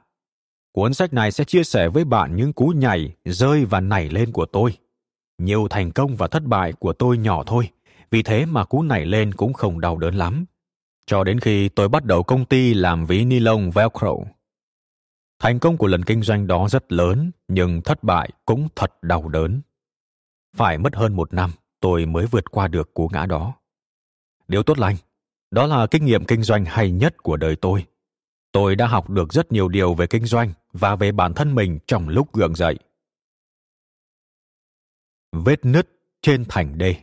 Cuốn 0.74 0.94
sách 0.94 1.12
này 1.12 1.32
sẽ 1.32 1.44
chia 1.44 1.64
sẻ 1.64 1.88
với 1.88 2.04
bạn 2.04 2.36
những 2.36 2.52
cú 2.52 2.66
nhảy, 2.66 3.14
rơi 3.24 3.64
và 3.64 3.80
nảy 3.80 4.08
lên 4.08 4.32
của 4.32 4.46
tôi. 4.46 4.76
Nhiều 5.38 5.66
thành 5.70 5.92
công 5.92 6.16
và 6.16 6.28
thất 6.28 6.42
bại 6.44 6.72
của 6.72 6.92
tôi 6.92 7.18
nhỏ 7.18 7.42
thôi, 7.46 7.68
vì 8.10 8.22
thế 8.22 8.46
mà 8.46 8.64
cú 8.64 8.82
nảy 8.82 9.06
lên 9.06 9.34
cũng 9.34 9.52
không 9.52 9.80
đau 9.80 9.98
đớn 9.98 10.14
lắm. 10.14 10.44
Cho 11.06 11.24
đến 11.24 11.40
khi 11.40 11.68
tôi 11.68 11.88
bắt 11.88 12.04
đầu 12.04 12.22
công 12.22 12.44
ty 12.44 12.74
làm 12.74 13.06
ví 13.06 13.24
ni 13.24 13.40
lông 13.40 13.70
Velcro. 13.70 14.14
Thành 15.38 15.58
công 15.58 15.76
của 15.76 15.86
lần 15.86 16.04
kinh 16.04 16.22
doanh 16.22 16.46
đó 16.46 16.68
rất 16.68 16.92
lớn, 16.92 17.30
nhưng 17.48 17.82
thất 17.82 18.02
bại 18.02 18.30
cũng 18.44 18.68
thật 18.76 19.02
đau 19.02 19.28
đớn. 19.28 19.60
Phải 20.56 20.78
mất 20.78 20.96
hơn 20.96 21.16
một 21.16 21.34
năm, 21.34 21.50
tôi 21.80 22.06
mới 22.06 22.26
vượt 22.26 22.50
qua 22.50 22.68
được 22.68 22.94
cú 22.94 23.08
ngã 23.12 23.26
đó. 23.26 23.54
Điều 24.48 24.62
tốt 24.62 24.78
lành, 24.78 24.96
đó 25.50 25.66
là 25.66 25.86
kinh 25.86 26.04
nghiệm 26.04 26.24
kinh 26.24 26.42
doanh 26.42 26.64
hay 26.64 26.90
nhất 26.90 27.22
của 27.22 27.36
đời 27.36 27.56
tôi 27.56 27.84
tôi 28.52 28.76
đã 28.76 28.86
học 28.86 29.10
được 29.10 29.32
rất 29.32 29.52
nhiều 29.52 29.68
điều 29.68 29.94
về 29.94 30.06
kinh 30.06 30.24
doanh 30.24 30.52
và 30.72 30.96
về 30.96 31.12
bản 31.12 31.34
thân 31.34 31.54
mình 31.54 31.78
trong 31.86 32.08
lúc 32.08 32.32
gượng 32.32 32.54
dậy 32.54 32.78
vết 35.32 35.64
nứt 35.64 35.88
trên 36.22 36.44
thành 36.48 36.78
đê 36.78 36.96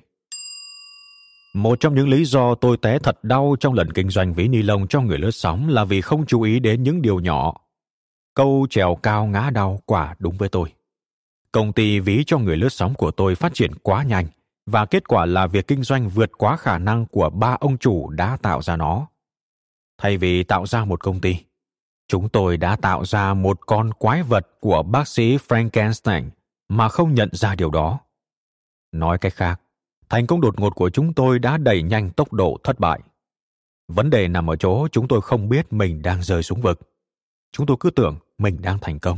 một 1.53 1.79
trong 1.79 1.95
những 1.95 2.09
lý 2.09 2.25
do 2.25 2.55
tôi 2.55 2.77
té 2.77 2.99
thật 2.99 3.23
đau 3.23 3.55
trong 3.59 3.73
lần 3.73 3.91
kinh 3.91 4.09
doanh 4.09 4.33
ví 4.33 4.47
ni 4.47 4.61
lông 4.61 4.87
cho 4.87 5.01
người 5.01 5.17
lướt 5.17 5.31
sóng 5.31 5.69
là 5.69 5.83
vì 5.83 6.01
không 6.01 6.25
chú 6.25 6.41
ý 6.41 6.59
đến 6.59 6.83
những 6.83 7.01
điều 7.01 7.19
nhỏ. 7.19 7.53
Câu 8.35 8.67
trèo 8.69 8.95
cao 8.95 9.25
ngã 9.25 9.49
đau 9.49 9.79
quả 9.85 10.15
đúng 10.19 10.37
với 10.37 10.49
tôi. 10.49 10.73
Công 11.51 11.73
ty 11.73 11.99
ví 11.99 12.23
cho 12.27 12.37
người 12.37 12.57
lướt 12.57 12.69
sóng 12.69 12.93
của 12.93 13.11
tôi 13.11 13.35
phát 13.35 13.53
triển 13.53 13.75
quá 13.75 14.03
nhanh 14.03 14.25
và 14.65 14.85
kết 14.85 15.07
quả 15.07 15.25
là 15.25 15.47
việc 15.47 15.67
kinh 15.67 15.83
doanh 15.83 16.09
vượt 16.09 16.31
quá 16.37 16.57
khả 16.57 16.77
năng 16.77 17.05
của 17.05 17.29
ba 17.29 17.57
ông 17.59 17.77
chủ 17.77 18.09
đã 18.09 18.37
tạo 18.41 18.61
ra 18.61 18.75
nó. 18.75 19.07
Thay 19.97 20.17
vì 20.17 20.43
tạo 20.43 20.65
ra 20.65 20.85
một 20.85 21.03
công 21.03 21.21
ty, 21.21 21.37
chúng 22.07 22.29
tôi 22.29 22.57
đã 22.57 22.75
tạo 22.75 23.05
ra 23.05 23.33
một 23.33 23.59
con 23.65 23.93
quái 23.93 24.23
vật 24.23 24.47
của 24.59 24.83
bác 24.83 25.07
sĩ 25.07 25.37
frankenstein 25.37 26.29
mà 26.69 26.89
không 26.89 27.13
nhận 27.13 27.29
ra 27.31 27.55
điều 27.55 27.69
đó. 27.71 27.99
Nói 28.91 29.17
cách 29.17 29.33
khác 29.33 29.61
thành 30.09 30.27
công 30.27 30.41
đột 30.41 30.59
ngột 30.59 30.75
của 30.75 30.89
chúng 30.89 31.13
tôi 31.13 31.39
đã 31.39 31.57
đẩy 31.57 31.83
nhanh 31.83 32.09
tốc 32.09 32.33
độ 32.33 32.57
thất 32.63 32.79
bại. 32.79 32.99
Vấn 33.87 34.09
đề 34.09 34.27
nằm 34.27 34.49
ở 34.49 34.55
chỗ 34.55 34.87
chúng 34.91 35.07
tôi 35.07 35.21
không 35.21 35.49
biết 35.49 35.73
mình 35.73 36.01
đang 36.01 36.23
rơi 36.23 36.43
xuống 36.43 36.61
vực. 36.61 36.79
Chúng 37.51 37.65
tôi 37.65 37.77
cứ 37.79 37.89
tưởng 37.89 38.15
mình 38.37 38.57
đang 38.61 38.77
thành 38.81 38.99
công. 38.99 39.17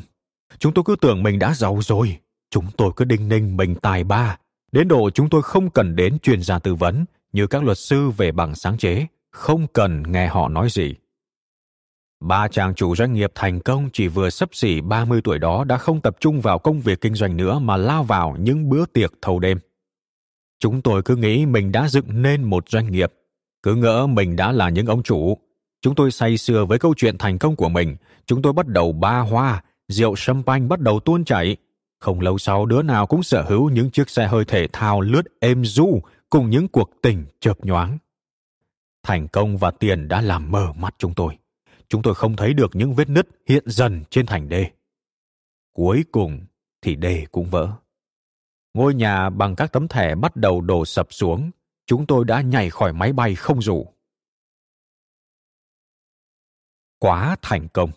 Chúng 0.60 0.74
tôi 0.74 0.84
cứ 0.88 0.96
tưởng 1.02 1.24
mình 1.24 1.40
đã 1.40 1.54
giàu 1.54 1.80
rồi. 1.82 2.18
Chúng 2.50 2.66
tôi 2.78 2.92
cứ 2.96 3.06
đinh 3.06 3.30
ninh 3.30 3.58
mình 3.58 3.76
tài 3.76 4.04
ba. 4.04 4.38
Đến 4.72 4.88
độ 4.88 5.10
chúng 5.10 5.30
tôi 5.30 5.42
không 5.42 5.70
cần 5.70 5.96
đến 5.96 6.20
chuyên 6.20 6.42
gia 6.42 6.60
tư 6.60 6.76
vấn 6.76 7.06
như 7.34 7.48
các 7.48 7.64
luật 7.64 7.78
sư 7.78 8.10
về 8.10 8.32
bằng 8.32 8.56
sáng 8.56 8.78
chế, 8.78 9.08
không 9.32 9.68
cần 9.74 10.04
nghe 10.12 10.28
họ 10.28 10.50
nói 10.50 10.68
gì. 10.70 10.96
Ba 12.20 12.48
chàng 12.48 12.76
chủ 12.76 12.96
doanh 12.96 13.14
nghiệp 13.14 13.32
thành 13.36 13.60
công 13.60 13.90
chỉ 13.94 14.08
vừa 14.08 14.30
sấp 14.30 14.50
xỉ 14.54 14.82
30 14.82 15.22
tuổi 15.24 15.40
đó 15.40 15.64
đã 15.64 15.78
không 15.78 16.02
tập 16.02 16.18
trung 16.20 16.42
vào 16.42 16.60
công 16.60 16.80
việc 16.80 17.02
kinh 17.02 17.16
doanh 17.16 17.38
nữa 17.38 17.60
mà 17.60 17.78
lao 17.78 18.04
vào 18.04 18.36
những 18.40 18.70
bữa 18.70 18.86
tiệc 18.86 19.14
thâu 19.22 19.40
đêm. 19.40 19.60
Chúng 20.62 20.82
tôi 20.82 21.02
cứ 21.04 21.16
nghĩ 21.16 21.46
mình 21.46 21.72
đã 21.72 21.88
dựng 21.88 22.22
nên 22.22 22.44
một 22.44 22.70
doanh 22.70 22.92
nghiệp, 22.92 23.14
cứ 23.64 23.76
ngỡ 23.76 24.08
mình 24.08 24.36
đã 24.36 24.52
là 24.52 24.70
những 24.70 24.86
ông 24.86 25.04
chủ. 25.04 25.38
Chúng 25.82 25.96
tôi 25.96 26.12
say 26.12 26.38
sưa 26.38 26.66
với 26.66 26.80
câu 26.80 26.94
chuyện 26.98 27.18
thành 27.18 27.38
công 27.38 27.56
của 27.56 27.70
mình, 27.70 27.96
chúng 28.26 28.42
tôi 28.42 28.54
bắt 28.54 28.68
đầu 28.68 28.92
ba 28.92 29.20
hoa, 29.20 29.64
rượu 29.88 30.16
champagne 30.18 30.68
bắt 30.68 30.80
đầu 30.80 31.00
tuôn 31.00 31.26
chảy. 31.26 31.58
Không 32.00 32.20
lâu 32.20 32.38
sau 32.38 32.66
đứa 32.66 32.82
nào 32.82 33.08
cũng 33.08 33.24
sở 33.24 33.42
hữu 33.42 33.70
những 33.70 33.92
chiếc 33.92 34.10
xe 34.10 34.28
hơi 34.28 34.46
thể 34.46 34.68
thao 34.74 35.02
lướt 35.02 35.24
êm 35.40 35.66
du 35.66 36.02
cùng 36.30 36.50
những 36.50 36.68
cuộc 36.68 36.90
tình 37.02 37.26
chợp 37.40 37.58
nhoáng. 37.66 37.98
Thành 39.04 39.28
công 39.28 39.58
và 39.58 39.72
tiền 39.72 40.08
đã 40.08 40.22
làm 40.22 40.52
mờ 40.52 40.74
mắt 40.74 40.96
chúng 40.98 41.14
tôi 41.14 41.38
chúng 41.92 42.02
tôi 42.02 42.16
không 42.16 42.36
thấy 42.36 42.54
được 42.54 42.76
những 42.76 42.94
vết 42.94 43.10
nứt 43.10 43.28
hiện 43.48 43.64
dần 43.66 44.04
trên 44.10 44.26
thành 44.26 44.50
đê. 44.50 44.72
Cuối 45.74 46.04
cùng 46.12 46.46
thì 46.82 46.96
đê 46.96 47.26
cũng 47.32 47.46
vỡ. 47.46 47.72
Ngôi 48.74 48.94
nhà 48.94 49.30
bằng 49.30 49.56
các 49.56 49.72
tấm 49.72 49.88
thẻ 49.88 50.16
bắt 50.16 50.36
đầu 50.36 50.62
đổ 50.62 50.86
sập 50.86 51.08
xuống. 51.14 51.52
Chúng 51.86 52.06
tôi 52.06 52.26
đã 52.26 52.42
nhảy 52.42 52.70
khỏi 52.70 52.94
máy 52.94 53.14
bay 53.14 53.36
không 53.36 53.62
rủ. 53.62 53.88
Quá 57.00 57.36
thành 57.42 57.68
công. 57.68 57.92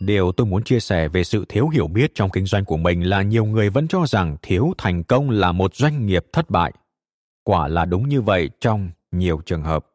Điều 0.00 0.32
tôi 0.32 0.46
muốn 0.46 0.64
chia 0.64 0.80
sẻ 0.80 1.08
về 1.08 1.24
sự 1.24 1.44
thiếu 1.48 1.68
hiểu 1.68 1.88
biết 1.88 2.14
trong 2.14 2.30
kinh 2.30 2.46
doanh 2.46 2.64
của 2.64 2.76
mình 2.76 3.02
là 3.02 3.22
nhiều 3.22 3.44
người 3.44 3.70
vẫn 3.70 3.88
cho 3.88 4.06
rằng 4.06 4.36
thiếu 4.42 4.72
thành 4.78 5.04
công 5.04 5.30
là 5.30 5.52
một 5.52 5.74
doanh 5.74 6.06
nghiệp 6.06 6.24
thất 6.32 6.50
bại. 6.50 6.72
Quả 7.44 7.68
là 7.68 7.84
đúng 7.84 8.08
như 8.08 8.20
vậy 8.20 8.50
trong 8.60 8.90
nhiều 9.12 9.40
trường 9.46 9.62
hợp 9.62 9.86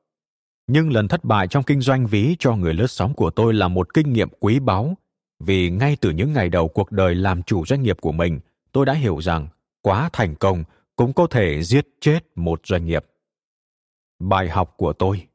nhưng 0.68 0.92
lần 0.92 1.08
thất 1.08 1.24
bại 1.24 1.48
trong 1.48 1.64
kinh 1.64 1.82
doanh 1.82 2.08
ví 2.08 2.36
cho 2.40 2.56
người 2.56 2.74
lướt 2.74 2.88
sóng 2.88 3.14
của 3.14 3.30
tôi 3.30 3.54
là 3.54 3.68
một 3.68 3.94
kinh 3.94 4.14
nghiệm 4.14 4.30
quý 4.40 4.60
báu, 4.60 4.98
vì 5.40 5.70
ngay 5.70 5.98
từ 6.02 6.10
những 6.10 6.34
ngày 6.34 6.50
đầu 6.50 6.68
cuộc 6.68 6.92
đời 6.92 7.16
làm 7.16 7.44
chủ 7.44 7.66
doanh 7.66 7.84
nghiệp 7.84 7.98
của 8.02 8.12
mình 8.12 8.40
tôi 8.78 8.86
đã 8.86 8.94
hiểu 8.94 9.22
rằng 9.22 9.48
quá 9.82 10.10
thành 10.14 10.36
công 10.36 10.64
cũng 10.96 11.14
có 11.14 11.28
thể 11.28 11.64
giết 11.64 11.88
chết 12.02 12.20
một 12.36 12.62
doanh 12.64 12.86
nghiệp. 12.86 13.06
Bài 14.20 14.50
học 14.50 14.74
của 14.78 14.94
tôi, 14.94 15.28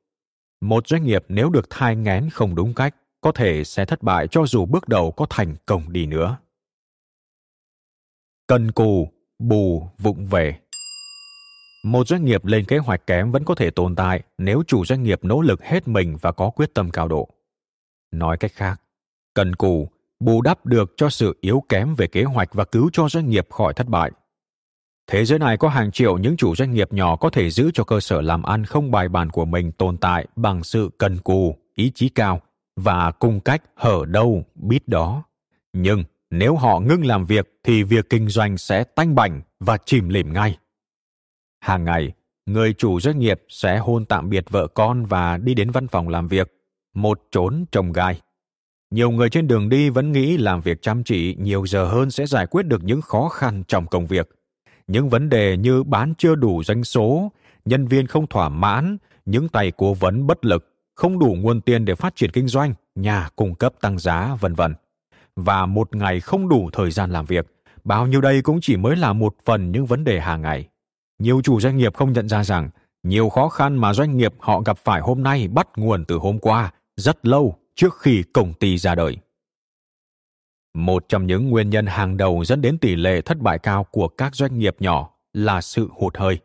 một 0.60 0.88
doanh 0.88 1.04
nghiệp 1.04 1.24
nếu 1.28 1.50
được 1.50 1.70
thai 1.70 1.96
ngén 1.96 2.30
không 2.30 2.54
đúng 2.54 2.74
cách, 2.74 2.96
có 3.20 3.32
thể 3.32 3.64
sẽ 3.64 3.84
thất 3.84 4.02
bại 4.02 4.28
cho 4.28 4.46
dù 4.46 4.66
bước 4.66 4.88
đầu 4.88 5.12
có 5.12 5.26
thành 5.30 5.56
công 5.66 5.92
đi 5.92 6.06
nữa. 6.06 6.38
Cần 8.46 8.72
cù, 8.72 9.08
bù, 9.38 9.88
vụng 9.98 10.26
về. 10.26 10.60
Một 11.84 12.08
doanh 12.08 12.24
nghiệp 12.24 12.44
lên 12.44 12.64
kế 12.64 12.78
hoạch 12.78 13.06
kém 13.06 13.30
vẫn 13.30 13.44
có 13.44 13.54
thể 13.54 13.70
tồn 13.70 13.96
tại 13.96 14.22
nếu 14.38 14.62
chủ 14.66 14.84
doanh 14.84 15.02
nghiệp 15.02 15.24
nỗ 15.24 15.40
lực 15.40 15.62
hết 15.62 15.88
mình 15.88 16.16
và 16.20 16.32
có 16.32 16.50
quyết 16.50 16.74
tâm 16.74 16.90
cao 16.90 17.08
độ. 17.08 17.28
Nói 18.10 18.36
cách 18.36 18.52
khác, 18.54 18.82
cần 19.34 19.56
cù 19.56 19.88
bù 20.24 20.42
đắp 20.42 20.66
được 20.66 20.94
cho 20.96 21.10
sự 21.10 21.38
yếu 21.40 21.62
kém 21.68 21.94
về 21.94 22.06
kế 22.06 22.24
hoạch 22.24 22.54
và 22.54 22.64
cứu 22.64 22.90
cho 22.92 23.08
doanh 23.08 23.28
nghiệp 23.28 23.46
khỏi 23.50 23.74
thất 23.74 23.88
bại. 23.88 24.10
Thế 25.06 25.24
giới 25.24 25.38
này 25.38 25.56
có 25.56 25.68
hàng 25.68 25.90
triệu 25.90 26.18
những 26.18 26.36
chủ 26.36 26.54
doanh 26.56 26.74
nghiệp 26.74 26.92
nhỏ 26.92 27.16
có 27.16 27.30
thể 27.30 27.50
giữ 27.50 27.70
cho 27.74 27.84
cơ 27.84 28.00
sở 28.00 28.20
làm 28.20 28.42
ăn 28.42 28.64
không 28.64 28.90
bài 28.90 29.08
bản 29.08 29.30
của 29.30 29.44
mình 29.44 29.72
tồn 29.72 29.96
tại 29.96 30.26
bằng 30.36 30.64
sự 30.64 30.90
cần 30.98 31.18
cù 31.18 31.56
ý 31.74 31.92
chí 31.94 32.08
cao 32.08 32.40
và 32.76 33.10
cung 33.10 33.40
cách 33.40 33.62
hở 33.76 34.04
đâu 34.08 34.44
biết 34.54 34.88
đó. 34.88 35.22
Nhưng 35.72 36.04
nếu 36.30 36.56
họ 36.56 36.80
ngưng 36.80 37.04
làm 37.04 37.24
việc 37.24 37.60
thì 37.64 37.82
việc 37.82 38.10
kinh 38.10 38.28
doanh 38.28 38.58
sẽ 38.58 38.84
tanh 38.84 39.14
bành 39.14 39.42
và 39.60 39.76
chìm 39.84 40.08
lìm 40.08 40.32
ngay. 40.32 40.58
Hàng 41.60 41.84
ngày, 41.84 42.12
người 42.46 42.72
chủ 42.72 43.00
doanh 43.00 43.18
nghiệp 43.18 43.42
sẽ 43.48 43.78
hôn 43.78 44.04
tạm 44.04 44.30
biệt 44.30 44.50
vợ 44.50 44.66
con 44.66 45.04
và 45.04 45.36
đi 45.36 45.54
đến 45.54 45.70
văn 45.70 45.88
phòng 45.88 46.08
làm 46.08 46.28
việc, 46.28 46.52
một 46.94 47.20
trốn 47.30 47.64
trồng 47.72 47.92
gai. 47.92 48.20
Nhiều 48.92 49.10
người 49.10 49.30
trên 49.30 49.46
đường 49.46 49.68
đi 49.68 49.90
vẫn 49.90 50.12
nghĩ 50.12 50.36
làm 50.36 50.60
việc 50.60 50.82
chăm 50.82 51.04
chỉ 51.04 51.36
nhiều 51.40 51.66
giờ 51.66 51.84
hơn 51.84 52.10
sẽ 52.10 52.26
giải 52.26 52.46
quyết 52.46 52.62
được 52.62 52.84
những 52.84 53.00
khó 53.00 53.28
khăn 53.28 53.62
trong 53.68 53.86
công 53.86 54.06
việc. 54.06 54.28
Những 54.86 55.08
vấn 55.08 55.28
đề 55.28 55.56
như 55.56 55.82
bán 55.82 56.14
chưa 56.18 56.34
đủ 56.34 56.62
doanh 56.62 56.84
số, 56.84 57.32
nhân 57.64 57.86
viên 57.86 58.06
không 58.06 58.26
thỏa 58.26 58.48
mãn, 58.48 58.96
những 59.24 59.48
tay 59.48 59.72
cố 59.76 59.94
vấn 59.94 60.26
bất 60.26 60.44
lực, 60.44 60.68
không 60.94 61.18
đủ 61.18 61.36
nguồn 61.40 61.60
tiền 61.60 61.84
để 61.84 61.94
phát 61.94 62.16
triển 62.16 62.30
kinh 62.30 62.48
doanh, 62.48 62.74
nhà 62.94 63.28
cung 63.36 63.54
cấp 63.54 63.72
tăng 63.80 63.98
giá, 63.98 64.36
vân 64.40 64.54
vân. 64.54 64.74
Và 65.36 65.66
một 65.66 65.96
ngày 65.96 66.20
không 66.20 66.48
đủ 66.48 66.70
thời 66.72 66.90
gian 66.90 67.10
làm 67.10 67.26
việc, 67.26 67.46
bao 67.84 68.06
nhiêu 68.06 68.20
đây 68.20 68.42
cũng 68.42 68.58
chỉ 68.62 68.76
mới 68.76 68.96
là 68.96 69.12
một 69.12 69.34
phần 69.44 69.72
những 69.72 69.86
vấn 69.86 70.04
đề 70.04 70.20
hàng 70.20 70.42
ngày 70.42 70.68
nhiều 71.22 71.40
chủ 71.44 71.60
doanh 71.60 71.76
nghiệp 71.76 71.94
không 71.94 72.12
nhận 72.12 72.28
ra 72.28 72.44
rằng 72.44 72.70
nhiều 73.02 73.28
khó 73.28 73.48
khăn 73.48 73.76
mà 73.76 73.94
doanh 73.94 74.16
nghiệp 74.16 74.34
họ 74.38 74.60
gặp 74.60 74.78
phải 74.78 75.00
hôm 75.00 75.22
nay 75.22 75.48
bắt 75.48 75.68
nguồn 75.76 76.04
từ 76.04 76.16
hôm 76.16 76.38
qua 76.38 76.72
rất 76.96 77.26
lâu 77.26 77.56
trước 77.74 77.98
khi 78.00 78.22
công 78.32 78.54
ty 78.54 78.78
ra 78.78 78.94
đời. 78.94 79.16
Một 80.74 81.04
trong 81.08 81.26
những 81.26 81.50
nguyên 81.50 81.70
nhân 81.70 81.86
hàng 81.86 82.16
đầu 82.16 82.44
dẫn 82.44 82.60
đến 82.60 82.78
tỷ 82.78 82.96
lệ 82.96 83.20
thất 83.20 83.38
bại 83.38 83.58
cao 83.58 83.84
của 83.84 84.08
các 84.08 84.34
doanh 84.34 84.58
nghiệp 84.58 84.76
nhỏ 84.80 85.10
là 85.32 85.60
sự 85.60 85.88
hụt 85.92 86.16
hơi. 86.16 86.38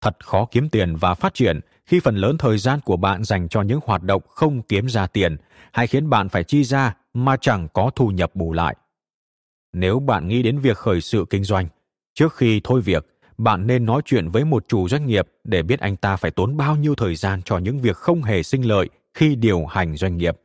Thật 0.00 0.26
khó 0.26 0.48
kiếm 0.50 0.68
tiền 0.68 0.96
và 0.96 1.14
phát 1.14 1.34
triển 1.34 1.60
khi 1.86 2.00
phần 2.00 2.16
lớn 2.16 2.38
thời 2.38 2.58
gian 2.58 2.80
của 2.80 2.96
bạn 2.96 3.24
dành 3.24 3.48
cho 3.48 3.62
những 3.62 3.80
hoạt 3.84 4.02
động 4.02 4.22
không 4.26 4.62
kiếm 4.62 4.88
ra 4.88 5.06
tiền 5.06 5.36
hay 5.72 5.86
khiến 5.86 6.10
bạn 6.10 6.28
phải 6.28 6.44
chi 6.44 6.64
ra 6.64 6.94
mà 7.14 7.36
chẳng 7.36 7.68
có 7.74 7.90
thu 7.94 8.08
nhập 8.08 8.34
bù 8.34 8.52
lại. 8.52 8.76
Nếu 9.72 10.00
bạn 10.00 10.28
nghĩ 10.28 10.42
đến 10.42 10.58
việc 10.58 10.76
khởi 10.76 11.00
sự 11.00 11.24
kinh 11.30 11.44
doanh, 11.44 11.66
trước 12.14 12.34
khi 12.34 12.60
thôi 12.64 12.80
việc, 12.80 13.18
bạn 13.38 13.66
nên 13.66 13.84
nói 13.84 14.02
chuyện 14.04 14.28
với 14.28 14.44
một 14.44 14.64
chủ 14.68 14.88
doanh 14.88 15.06
nghiệp 15.06 15.28
để 15.44 15.62
biết 15.62 15.80
anh 15.80 15.96
ta 15.96 16.16
phải 16.16 16.30
tốn 16.30 16.56
bao 16.56 16.76
nhiêu 16.76 16.94
thời 16.94 17.14
gian 17.14 17.42
cho 17.42 17.58
những 17.58 17.80
việc 17.80 17.96
không 17.96 18.22
hề 18.22 18.42
sinh 18.42 18.62
lợi 18.62 18.88
khi 19.16 19.36
điều 19.36 19.66
hành 19.66 19.96
doanh 19.96 20.16
nghiệp. 20.16 20.36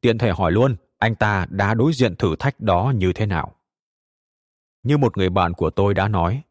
Tiện 0.00 0.18
thể 0.18 0.30
hỏi 0.30 0.52
luôn, 0.52 0.76
anh 0.98 1.14
ta 1.14 1.46
đã 1.50 1.74
đối 1.74 1.92
diện 1.92 2.16
thử 2.16 2.36
thách 2.38 2.60
đó 2.60 2.92
như 2.96 3.12
thế 3.12 3.26
nào? 3.26 3.54
Như 4.82 4.96
một 4.96 5.16
người 5.16 5.30
bạn 5.30 5.52
của 5.52 5.70
tôi 5.70 5.94
đã 5.94 6.08
nói, 6.08 6.42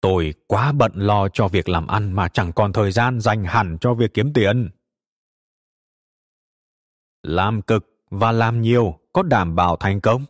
tôi 0.00 0.34
quá 0.46 0.72
bận 0.72 0.92
lo 0.94 1.28
cho 1.28 1.48
việc 1.48 1.68
làm 1.68 1.86
ăn 1.86 2.12
mà 2.12 2.28
chẳng 2.28 2.52
còn 2.52 2.72
thời 2.72 2.92
gian 2.92 3.20
dành 3.20 3.44
hẳn 3.44 3.76
cho 3.80 3.94
việc 3.94 4.14
kiếm 4.14 4.32
tiền. 4.32 4.70
Làm 7.22 7.62
cực 7.62 7.86
và 8.10 8.32
làm 8.32 8.62
nhiều 8.62 8.98
có 9.12 9.22
đảm 9.22 9.56
bảo 9.56 9.76
thành 9.76 10.00
công? 10.00 10.24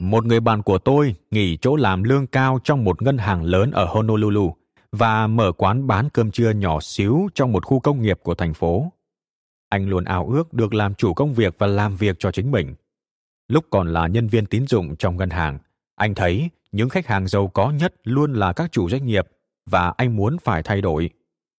Một 0.00 0.24
người 0.24 0.40
bạn 0.40 0.62
của 0.62 0.78
tôi 0.78 1.14
nghỉ 1.30 1.56
chỗ 1.60 1.76
làm 1.76 2.02
lương 2.02 2.26
cao 2.26 2.58
trong 2.64 2.84
một 2.84 3.02
ngân 3.02 3.18
hàng 3.18 3.42
lớn 3.42 3.70
ở 3.70 3.84
Honolulu 3.84 4.56
và 4.96 5.26
mở 5.26 5.52
quán 5.52 5.86
bán 5.86 6.08
cơm 6.12 6.30
trưa 6.30 6.50
nhỏ 6.50 6.80
xíu 6.80 7.28
trong 7.34 7.52
một 7.52 7.66
khu 7.66 7.80
công 7.80 8.02
nghiệp 8.02 8.18
của 8.22 8.34
thành 8.34 8.54
phố. 8.54 8.92
Anh 9.68 9.88
luôn 9.88 10.04
ao 10.04 10.28
ước 10.28 10.52
được 10.52 10.74
làm 10.74 10.94
chủ 10.94 11.14
công 11.14 11.34
việc 11.34 11.54
và 11.58 11.66
làm 11.66 11.96
việc 11.96 12.16
cho 12.18 12.32
chính 12.32 12.50
mình. 12.50 12.74
Lúc 13.48 13.64
còn 13.70 13.92
là 13.92 14.06
nhân 14.06 14.28
viên 14.28 14.46
tín 14.46 14.66
dụng 14.66 14.96
trong 14.96 15.16
ngân 15.16 15.30
hàng, 15.30 15.58
anh 15.94 16.14
thấy 16.14 16.50
những 16.72 16.88
khách 16.88 17.06
hàng 17.06 17.26
giàu 17.26 17.48
có 17.48 17.70
nhất 17.70 17.94
luôn 18.04 18.32
là 18.32 18.52
các 18.52 18.72
chủ 18.72 18.88
doanh 18.88 19.06
nghiệp 19.06 19.26
và 19.66 19.94
anh 19.96 20.16
muốn 20.16 20.36
phải 20.44 20.62
thay 20.62 20.80
đổi. 20.80 21.10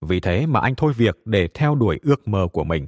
Vì 0.02 0.20
thế 0.20 0.46
mà 0.46 0.60
anh 0.60 0.76
thôi 0.76 0.94
việc 0.94 1.18
để 1.26 1.48
theo 1.54 1.76
đuổi 1.76 2.00
ước 2.04 2.28
mơ 2.28 2.48
của 2.54 2.64
mình. 2.64 2.88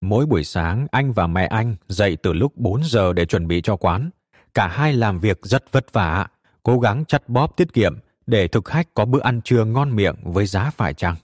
Mỗi 0.00 0.26
buổi 0.26 0.44
sáng, 0.44 0.86
anh 0.90 1.12
và 1.12 1.26
mẹ 1.26 1.46
anh 1.46 1.76
dậy 1.88 2.16
từ 2.22 2.32
lúc 2.32 2.56
4 2.56 2.84
giờ 2.84 3.12
để 3.12 3.26
chuẩn 3.26 3.46
bị 3.46 3.60
cho 3.60 3.76
quán. 3.76 4.10
Cả 4.54 4.68
hai 4.68 4.92
làm 4.92 5.18
việc 5.18 5.38
rất 5.42 5.72
vất 5.72 5.92
vả, 5.92 6.26
cố 6.64 6.80
gắng 6.80 7.04
chặt 7.08 7.28
bóp 7.28 7.56
tiết 7.56 7.72
kiệm 7.72 7.98
để 8.26 8.48
thực 8.48 8.64
khách 8.64 8.94
có 8.94 9.04
bữa 9.04 9.20
ăn 9.20 9.40
trưa 9.44 9.64
ngon 9.64 9.96
miệng 9.96 10.16
với 10.22 10.46
giá 10.46 10.70
phải 10.70 10.94
chăng. 10.94 11.16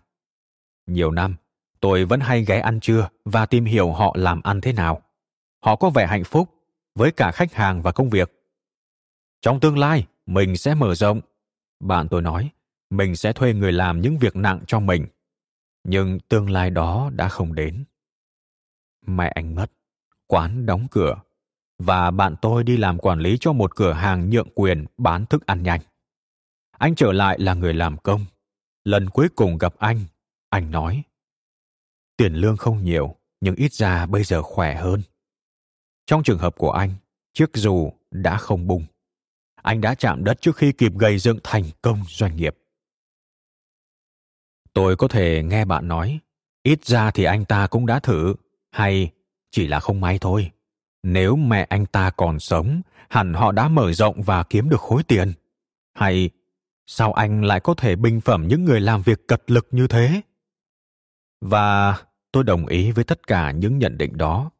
Nhiều 0.86 1.10
năm, 1.10 1.36
tôi 1.80 2.04
vẫn 2.04 2.20
hay 2.20 2.44
ghé 2.44 2.58
ăn 2.58 2.80
trưa 2.80 3.08
và 3.24 3.46
tìm 3.46 3.64
hiểu 3.64 3.92
họ 3.92 4.14
làm 4.18 4.42
ăn 4.42 4.60
thế 4.60 4.72
nào. 4.72 5.02
Họ 5.64 5.76
có 5.76 5.90
vẻ 5.90 6.06
hạnh 6.06 6.24
phúc 6.24 6.48
với 6.94 7.12
cả 7.12 7.30
khách 7.30 7.54
hàng 7.54 7.82
và 7.82 7.92
công 7.92 8.10
việc. 8.10 8.32
Trong 9.40 9.60
tương 9.60 9.78
lai, 9.78 10.06
mình 10.26 10.56
sẽ 10.56 10.74
mở 10.74 10.94
rộng. 10.94 11.20
Bạn 11.80 12.08
tôi 12.08 12.22
nói, 12.22 12.50
mình 12.90 13.16
sẽ 13.16 13.32
thuê 13.32 13.54
người 13.54 13.72
làm 13.72 14.00
những 14.00 14.18
việc 14.18 14.36
nặng 14.36 14.60
cho 14.66 14.80
mình. 14.80 15.06
Nhưng 15.84 16.20
tương 16.20 16.50
lai 16.50 16.70
đó 16.70 17.10
đã 17.14 17.28
không 17.28 17.54
đến 17.54 17.84
mẹ 19.06 19.32
anh 19.34 19.54
mất, 19.54 19.72
quán 20.26 20.66
đóng 20.66 20.86
cửa 20.90 21.14
và 21.80 22.10
bạn 22.10 22.34
tôi 22.42 22.64
đi 22.64 22.76
làm 22.76 22.98
quản 22.98 23.18
lý 23.18 23.36
cho 23.40 23.52
một 23.52 23.76
cửa 23.76 23.92
hàng 23.92 24.30
nhượng 24.30 24.48
quyền 24.54 24.86
bán 24.98 25.26
thức 25.26 25.46
ăn 25.46 25.62
nhanh. 25.62 25.80
Anh 26.78 26.94
trở 26.94 27.12
lại 27.12 27.38
là 27.38 27.54
người 27.54 27.74
làm 27.74 27.96
công. 27.96 28.24
Lần 28.84 29.10
cuối 29.10 29.28
cùng 29.36 29.58
gặp 29.58 29.74
anh, 29.78 30.00
anh 30.48 30.70
nói: 30.70 31.02
"Tiền 32.16 32.34
lương 32.34 32.56
không 32.56 32.84
nhiều, 32.84 33.14
nhưng 33.40 33.54
ít 33.54 33.72
ra 33.72 34.06
bây 34.06 34.24
giờ 34.24 34.42
khỏe 34.42 34.74
hơn." 34.74 35.02
Trong 36.06 36.22
trường 36.22 36.38
hợp 36.38 36.54
của 36.56 36.70
anh, 36.70 36.90
chiếc 37.32 37.50
dù 37.54 37.92
đã 38.10 38.36
không 38.36 38.66
bung. 38.66 38.84
Anh 39.62 39.80
đã 39.80 39.94
chạm 39.94 40.24
đất 40.24 40.40
trước 40.40 40.56
khi 40.56 40.72
kịp 40.72 40.92
gây 40.98 41.18
dựng 41.18 41.38
thành 41.42 41.64
công 41.82 42.02
doanh 42.08 42.36
nghiệp. 42.36 42.56
tôi 44.72 44.96
có 44.96 45.08
thể 45.08 45.42
nghe 45.42 45.64
bạn 45.64 45.88
nói 45.88 46.18
ít 46.62 46.84
ra 46.84 47.10
thì 47.10 47.24
anh 47.24 47.44
ta 47.44 47.66
cũng 47.66 47.86
đã 47.86 48.00
thử 48.00 48.34
hay 48.70 49.10
chỉ 49.50 49.66
là 49.66 49.80
không 49.80 50.00
may 50.00 50.18
thôi 50.18 50.50
nếu 51.02 51.36
mẹ 51.36 51.66
anh 51.70 51.86
ta 51.86 52.10
còn 52.10 52.40
sống, 52.40 52.82
hẳn 53.08 53.34
họ 53.34 53.52
đã 53.52 53.68
mở 53.68 53.92
rộng 53.92 54.22
và 54.22 54.42
kiếm 54.42 54.68
được 54.68 54.80
khối 54.80 55.02
tiền. 55.02 55.32
Hay 55.94 56.30
sao 56.86 57.12
anh 57.12 57.44
lại 57.44 57.60
có 57.60 57.74
thể 57.74 57.96
bình 57.96 58.20
phẩm 58.20 58.48
những 58.48 58.64
người 58.64 58.80
làm 58.80 59.02
việc 59.02 59.28
cật 59.28 59.50
lực 59.50 59.68
như 59.70 59.86
thế? 59.86 60.20
Và 61.40 61.96
tôi 62.32 62.44
đồng 62.44 62.66
ý 62.66 62.90
với 62.90 63.04
tất 63.04 63.26
cả 63.26 63.50
những 63.50 63.78
nhận 63.78 63.98
định 63.98 64.16
đó. 64.16 64.50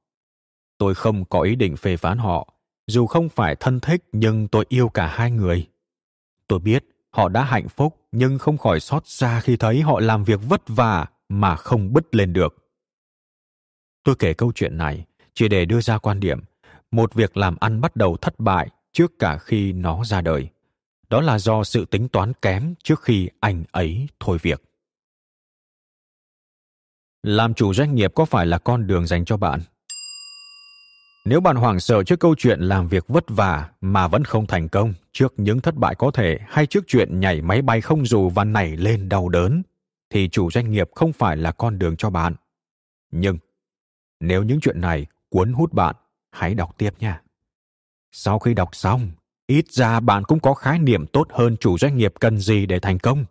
Tôi 0.79 0.95
không 0.95 1.25
có 1.25 1.41
ý 1.41 1.55
định 1.55 1.77
phê 1.77 1.97
phán 1.97 2.19
họ, 2.19 2.55
dù 2.87 3.07
không 3.07 3.29
phải 3.29 3.57
thân 3.57 3.81
thích 3.81 4.05
nhưng 4.13 4.49
tôi 4.49 4.67
yêu 4.69 4.89
cả 4.89 5.07
hai 5.07 5.31
người. 5.31 5.69
Tôi 6.49 6.59
biết 6.59 6.85
họ 7.11 7.29
đã 7.29 7.45
hạnh 7.45 7.69
phúc 7.69 7.97
nhưng 8.13 8.39
không 8.39 8.59
khỏi 8.59 8.81
xót 8.81 9.03
xa 9.07 9.41
khi 9.41 9.57
thấy 9.57 9.81
họ 9.81 10.01
làm 10.01 10.25
việc 10.25 10.41
vất 10.49 10.63
vả 10.67 11.07
mà 11.29 11.57
không 11.57 11.93
bứt 11.93 12.15
lên 12.15 12.33
được. 12.33 12.57
Tôi 14.05 14.15
kể 14.19 14.35
câu 14.35 14.53
chuyện 14.55 14.77
này 14.77 15.07
chỉ 15.35 15.49
để 15.49 15.65
đưa 15.65 15.81
ra 15.81 15.99
quan 15.99 16.21
điểm, 16.21 16.41
một 16.91 17.15
việc 17.15 17.37
làm 17.37 17.57
ăn 17.61 17.81
bắt 17.81 17.97
đầu 17.97 18.17
thất 18.17 18.41
bại 18.41 18.69
trước 18.93 19.19
cả 19.19 19.39
khi 19.39 19.73
nó 19.73 20.05
ra 20.05 20.21
đời. 20.21 20.49
Đó 21.11 21.21
là 21.21 21.39
do 21.39 21.65
sự 21.65 21.85
tính 21.85 22.09
toán 22.09 22.33
kém 22.43 22.75
trước 22.83 23.03
khi 23.03 23.29
anh 23.41 23.65
ấy 23.71 24.09
thôi 24.21 24.39
việc. 24.43 24.63
Làm 27.23 27.55
chủ 27.55 27.75
doanh 27.75 27.95
nghiệp 27.95 28.13
có 28.15 28.25
phải 28.25 28.47
là 28.47 28.59
con 28.59 28.87
đường 28.87 29.07
dành 29.07 29.25
cho 29.25 29.37
bạn? 29.37 29.61
Nếu 31.25 31.41
bạn 31.41 31.57
hoảng 31.57 31.81
sợ 31.81 32.03
trước 32.03 32.21
câu 32.21 32.35
chuyện 32.39 32.61
làm 32.61 32.89
việc 32.89 33.09
vất 33.09 33.25
vả 33.29 33.71
mà 33.81 34.09
vẫn 34.09 34.25
không 34.25 34.47
thành 34.47 34.69
công 34.69 34.95
trước 35.13 35.35
những 35.37 35.61
thất 35.61 35.75
bại 35.75 35.95
có 35.95 36.11
thể 36.11 36.39
hay 36.49 36.67
trước 36.67 36.85
chuyện 36.87 37.21
nhảy 37.21 37.43
máy 37.43 37.63
bay 37.63 37.81
không 37.81 38.07
dù 38.07 38.29
và 38.29 38.45
nảy 38.45 38.77
lên 38.77 39.09
đau 39.09 39.29
đớn, 39.29 39.63
thì 40.11 40.29
chủ 40.29 40.51
doanh 40.51 40.71
nghiệp 40.71 40.91
không 40.95 41.13
phải 41.13 41.37
là 41.37 41.53
con 41.53 41.79
đường 41.79 41.97
cho 41.97 42.11
bạn. 42.11 42.35
Nhưng 43.11 43.39
nếu 44.21 44.43
những 44.43 44.61
chuyện 44.61 44.81
này 44.81 45.07
cuốn 45.31 45.53
hút 45.53 45.73
bạn, 45.73 45.97
hãy 46.31 46.55
đọc 46.55 46.79
tiếp 46.79 46.91
nha. 47.01 47.23
Sau 48.13 48.39
khi 48.39 48.55
đọc 48.55 48.75
xong, 48.75 49.11
ít 49.47 49.73
ra 49.73 50.01
bạn 50.01 50.25
cũng 50.25 50.41
có 50.41 50.55
khái 50.55 50.79
niệm 50.79 51.07
tốt 51.07 51.29
hơn 51.31 51.57
chủ 51.57 51.79
doanh 51.79 51.97
nghiệp 51.97 52.15
cần 52.21 52.39
gì 52.39 52.67
để 52.67 52.79
thành 52.79 52.99
công. 52.99 53.25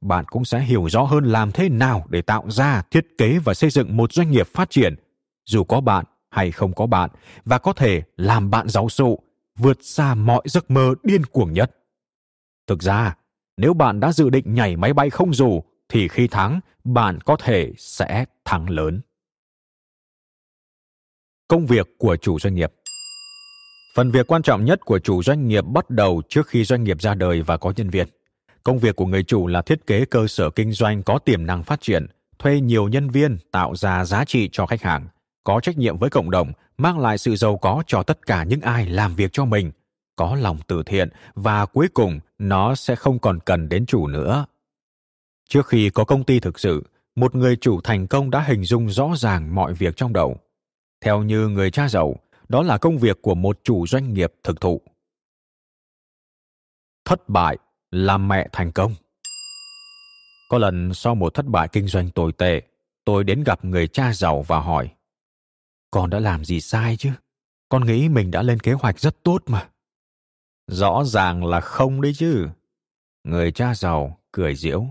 Bạn 0.00 0.24
cũng 0.24 0.44
sẽ 0.44 0.60
hiểu 0.60 0.88
rõ 0.88 1.02
hơn 1.02 1.24
làm 1.24 1.52
thế 1.52 1.68
nào 1.68 2.06
để 2.08 2.22
tạo 2.22 2.50
ra, 2.50 2.82
thiết 2.90 3.06
kế 3.18 3.38
và 3.38 3.54
xây 3.54 3.70
dựng 3.70 3.96
một 3.96 4.12
doanh 4.12 4.30
nghiệp 4.30 4.46
phát 4.54 4.70
triển. 4.70 4.94
Dù 5.46 5.64
có 5.64 5.80
bạn 5.80 6.04
hay 6.30 6.52
không 6.52 6.72
có 6.74 6.86
bạn, 6.86 7.10
và 7.44 7.58
có 7.58 7.72
thể 7.72 8.02
làm 8.16 8.50
bạn 8.50 8.68
giàu 8.68 8.88
sụ 8.88 9.18
vượt 9.58 9.78
xa 9.82 10.14
mọi 10.14 10.42
giấc 10.44 10.70
mơ 10.70 10.94
điên 11.02 11.26
cuồng 11.26 11.52
nhất. 11.52 11.76
Thực 12.66 12.82
ra, 12.82 13.16
nếu 13.56 13.74
bạn 13.74 14.00
đã 14.00 14.12
dự 14.12 14.30
định 14.30 14.54
nhảy 14.54 14.76
máy 14.76 14.92
bay 14.92 15.10
không 15.10 15.34
dù, 15.34 15.62
thì 15.88 16.08
khi 16.08 16.28
thắng, 16.28 16.60
bạn 16.84 17.20
có 17.20 17.36
thể 17.36 17.72
sẽ 17.78 18.24
thắng 18.44 18.70
lớn 18.70 19.00
công 21.48 21.66
việc 21.66 21.88
của 21.98 22.16
chủ 22.16 22.38
doanh 22.38 22.54
nghiệp. 22.54 22.72
Phần 23.94 24.10
việc 24.10 24.26
quan 24.26 24.42
trọng 24.42 24.64
nhất 24.64 24.80
của 24.84 24.98
chủ 24.98 25.22
doanh 25.22 25.48
nghiệp 25.48 25.64
bắt 25.64 25.90
đầu 25.90 26.22
trước 26.28 26.46
khi 26.46 26.64
doanh 26.64 26.84
nghiệp 26.84 27.02
ra 27.02 27.14
đời 27.14 27.42
và 27.42 27.56
có 27.56 27.72
nhân 27.76 27.90
viên. 27.90 28.08
Công 28.62 28.78
việc 28.78 28.96
của 28.96 29.06
người 29.06 29.22
chủ 29.22 29.46
là 29.46 29.62
thiết 29.62 29.86
kế 29.86 30.04
cơ 30.04 30.26
sở 30.26 30.50
kinh 30.50 30.72
doanh 30.72 31.02
có 31.02 31.18
tiềm 31.18 31.46
năng 31.46 31.64
phát 31.64 31.80
triển, 31.80 32.06
thuê 32.38 32.60
nhiều 32.60 32.88
nhân 32.88 33.10
viên, 33.10 33.38
tạo 33.50 33.76
ra 33.76 34.04
giá 34.04 34.24
trị 34.24 34.48
cho 34.52 34.66
khách 34.66 34.82
hàng, 34.82 35.08
có 35.44 35.60
trách 35.60 35.78
nhiệm 35.78 35.96
với 35.96 36.10
cộng 36.10 36.30
đồng, 36.30 36.52
mang 36.78 36.98
lại 36.98 37.18
sự 37.18 37.36
giàu 37.36 37.56
có 37.56 37.82
cho 37.86 38.02
tất 38.02 38.26
cả 38.26 38.44
những 38.44 38.60
ai 38.60 38.86
làm 38.86 39.14
việc 39.14 39.32
cho 39.32 39.44
mình. 39.44 39.72
Có 40.16 40.34
lòng 40.34 40.58
từ 40.66 40.82
thiện 40.86 41.08
và 41.34 41.66
cuối 41.66 41.88
cùng 41.94 42.20
nó 42.38 42.74
sẽ 42.74 42.96
không 42.96 43.18
còn 43.18 43.38
cần 43.40 43.68
đến 43.68 43.86
chủ 43.86 44.06
nữa. 44.06 44.46
Trước 45.48 45.66
khi 45.66 45.90
có 45.90 46.04
công 46.04 46.24
ty 46.24 46.40
thực 46.40 46.58
sự, 46.58 46.84
một 47.16 47.34
người 47.34 47.56
chủ 47.56 47.80
thành 47.80 48.06
công 48.06 48.30
đã 48.30 48.40
hình 48.40 48.64
dung 48.64 48.90
rõ 48.90 49.10
ràng 49.16 49.54
mọi 49.54 49.74
việc 49.74 49.96
trong 49.96 50.12
đầu 50.12 50.40
theo 51.00 51.22
như 51.22 51.48
người 51.48 51.70
cha 51.70 51.88
giàu, 51.88 52.16
đó 52.48 52.62
là 52.62 52.78
công 52.78 52.98
việc 52.98 53.22
của 53.22 53.34
một 53.34 53.60
chủ 53.62 53.86
doanh 53.86 54.14
nghiệp 54.14 54.32
thực 54.42 54.60
thụ. 54.60 54.80
Thất 57.04 57.28
bại 57.28 57.58
là 57.90 58.18
mẹ 58.18 58.48
thành 58.52 58.72
công. 58.72 58.94
Có 60.48 60.58
lần 60.58 60.94
sau 60.94 61.14
một 61.14 61.34
thất 61.34 61.46
bại 61.46 61.68
kinh 61.72 61.86
doanh 61.86 62.10
tồi 62.10 62.32
tệ, 62.32 62.62
tôi 63.04 63.24
đến 63.24 63.44
gặp 63.44 63.64
người 63.64 63.88
cha 63.88 64.12
giàu 64.12 64.42
và 64.42 64.60
hỏi, 64.60 64.94
con 65.90 66.10
đã 66.10 66.18
làm 66.18 66.44
gì 66.44 66.60
sai 66.60 66.96
chứ? 66.96 67.10
Con 67.68 67.84
nghĩ 67.86 68.08
mình 68.08 68.30
đã 68.30 68.42
lên 68.42 68.60
kế 68.60 68.72
hoạch 68.72 69.00
rất 69.00 69.22
tốt 69.22 69.42
mà. 69.46 69.68
Rõ 70.66 71.04
ràng 71.04 71.44
là 71.44 71.60
không 71.60 72.00
đấy 72.00 72.12
chứ. 72.16 72.48
Người 73.24 73.52
cha 73.52 73.74
giàu 73.74 74.18
cười 74.32 74.54
diễu: 74.56 74.86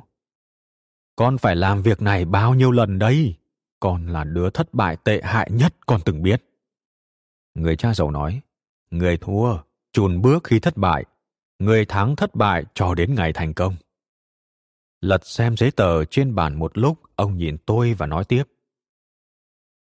con 1.16 1.38
phải 1.38 1.56
làm 1.56 1.82
việc 1.82 2.02
này 2.02 2.26
bao 2.26 2.54
nhiêu 2.54 2.72
lần 2.72 3.00
đấy 3.00 3.36
con 3.80 4.08
là 4.08 4.24
đứa 4.24 4.50
thất 4.50 4.74
bại 4.74 4.98
tệ 5.04 5.22
hại 5.24 5.50
nhất 5.52 5.74
con 5.86 6.02
từng 6.06 6.24
biết. 6.24 6.44
Người 7.56 7.76
cha 7.76 7.94
giàu 7.94 8.12
nói, 8.12 8.42
người 8.92 9.18
thua, 9.18 9.58
chùn 9.94 10.22
bước 10.22 10.44
khi 10.44 10.60
thất 10.60 10.78
bại, 10.78 11.06
người 11.60 11.86
thắng 11.86 12.16
thất 12.16 12.36
bại 12.36 12.64
cho 12.74 12.96
đến 12.96 13.16
ngày 13.16 13.34
thành 13.34 13.54
công. 13.54 13.76
Lật 15.02 15.26
xem 15.26 15.58
giấy 15.58 15.72
tờ 15.72 16.06
trên 16.06 16.36
bàn 16.36 16.60
một 16.60 16.78
lúc, 16.78 17.00
ông 17.16 17.38
nhìn 17.38 17.58
tôi 17.66 17.94
và 17.94 18.06
nói 18.06 18.24
tiếp, 18.26 18.44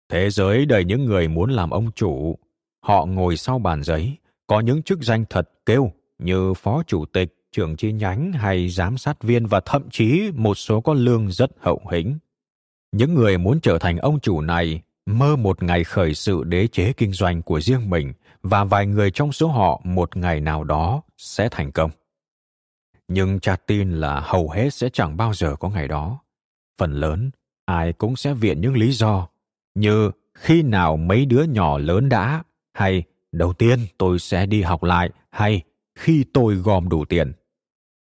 thế 0.10 0.30
giới 0.30 0.66
đầy 0.66 0.86
những 0.86 1.06
người 1.06 1.28
muốn 1.28 1.50
làm 1.50 1.70
ông 1.70 1.92
chủ, 1.92 2.38
họ 2.80 3.06
ngồi 3.06 3.38
sau 3.38 3.60
bàn 3.60 3.84
giấy, 3.84 4.18
có 4.48 4.60
những 4.60 4.84
chức 4.84 5.04
danh 5.04 5.26
thật 5.30 5.50
kêu 5.66 5.92
như 6.20 6.54
phó 6.54 6.84
chủ 6.88 7.06
tịch, 7.06 7.36
trưởng 7.52 7.76
chi 7.76 7.92
nhánh 7.92 8.32
hay 8.32 8.70
giám 8.70 8.98
sát 8.98 9.24
viên 9.24 9.46
và 9.46 9.60
thậm 9.60 9.90
chí 9.92 10.32
một 10.36 10.56
số 10.56 10.82
có 10.82 10.94
lương 10.94 11.32
rất 11.32 11.52
hậu 11.60 11.82
hĩnh 11.92 12.18
những 12.98 13.14
người 13.14 13.38
muốn 13.38 13.60
trở 13.60 13.78
thành 13.80 13.98
ông 13.98 14.20
chủ 14.20 14.42
này 14.42 14.82
mơ 15.06 15.36
một 15.36 15.64
ngày 15.64 15.84
khởi 15.84 16.14
sự 16.14 16.44
đế 16.44 16.68
chế 16.68 16.94
kinh 16.94 17.12
doanh 17.12 17.42
của 17.42 17.62
riêng 17.62 17.90
mình 17.90 18.14
và 18.44 18.64
vài 18.64 18.86
người 18.86 19.12
trong 19.12 19.32
số 19.32 19.48
họ 19.48 19.82
một 19.84 20.18
ngày 20.18 20.42
nào 20.42 20.64
đó 20.64 21.02
sẽ 21.18 21.50
thành 21.52 21.72
công. 21.72 21.92
Nhưng 23.08 23.40
cha 23.40 23.56
tin 23.56 23.92
là 23.92 24.20
hầu 24.20 24.50
hết 24.50 24.74
sẽ 24.74 24.90
chẳng 24.90 25.18
bao 25.18 25.34
giờ 25.34 25.56
có 25.56 25.70
ngày 25.70 25.88
đó. 25.88 26.20
Phần 26.78 26.92
lớn, 26.92 27.32
ai 27.66 27.94
cũng 27.94 28.16
sẽ 28.16 28.34
viện 28.34 28.62
những 28.62 28.78
lý 28.78 28.92
do 28.92 29.28
như 29.76 30.12
khi 30.34 30.62
nào 30.62 30.98
mấy 30.98 31.26
đứa 31.26 31.44
nhỏ 31.44 31.78
lớn 31.78 32.10
đã, 32.10 32.44
hay 32.74 33.04
đầu 33.32 33.54
tiên 33.54 33.80
tôi 33.98 34.20
sẽ 34.20 34.46
đi 34.46 34.62
học 34.62 34.84
lại, 34.84 35.10
hay 35.30 35.62
khi 35.96 36.26
tôi 36.34 36.56
gom 36.56 36.90
đủ 36.90 37.06
tiền. 37.06 37.34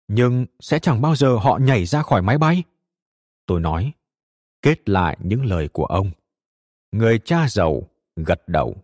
Nhưng 0.08 0.46
sẽ 0.60 0.78
chẳng 0.78 1.00
bao 1.00 1.16
giờ 1.16 1.36
họ 1.36 1.58
nhảy 1.62 1.84
ra 1.84 2.02
khỏi 2.02 2.22
máy 2.22 2.38
bay. 2.38 2.62
Tôi 3.46 3.60
nói 3.60 3.92
kết 4.62 4.88
lại 4.88 5.16
những 5.20 5.44
lời 5.44 5.68
của 5.68 5.84
ông. 5.84 6.10
Người 6.92 7.18
cha 7.18 7.48
giàu 7.48 7.82
gật 8.16 8.48
đầu. 8.48 8.76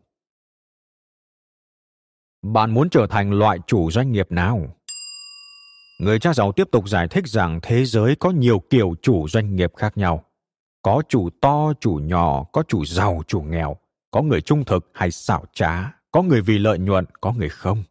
Bạn 2.42 2.70
muốn 2.70 2.90
trở 2.90 3.06
thành 3.10 3.32
loại 3.32 3.58
chủ 3.66 3.90
doanh 3.90 4.12
nghiệp 4.12 4.32
nào? 4.32 4.76
Người 6.00 6.18
cha 6.18 6.34
giàu 6.34 6.52
tiếp 6.52 6.68
tục 6.72 6.88
giải 6.88 7.08
thích 7.08 7.26
rằng 7.26 7.58
thế 7.62 7.84
giới 7.84 8.16
có 8.16 8.30
nhiều 8.30 8.58
kiểu 8.70 8.94
chủ 9.02 9.28
doanh 9.28 9.56
nghiệp 9.56 9.72
khác 9.76 9.96
nhau. 9.96 10.24
Có 10.82 11.02
chủ 11.08 11.30
to, 11.40 11.72
chủ 11.80 12.00
nhỏ, 12.02 12.44
có 12.52 12.62
chủ 12.68 12.84
giàu, 12.84 13.22
chủ 13.26 13.40
nghèo, 13.40 13.76
có 14.10 14.22
người 14.22 14.40
trung 14.40 14.64
thực 14.64 14.90
hay 14.94 15.10
xảo 15.10 15.44
trá, 15.52 15.90
có 16.10 16.22
người 16.22 16.40
vì 16.40 16.58
lợi 16.58 16.78
nhuận, 16.78 17.04
có 17.20 17.32
người 17.32 17.48
không, 17.48 17.84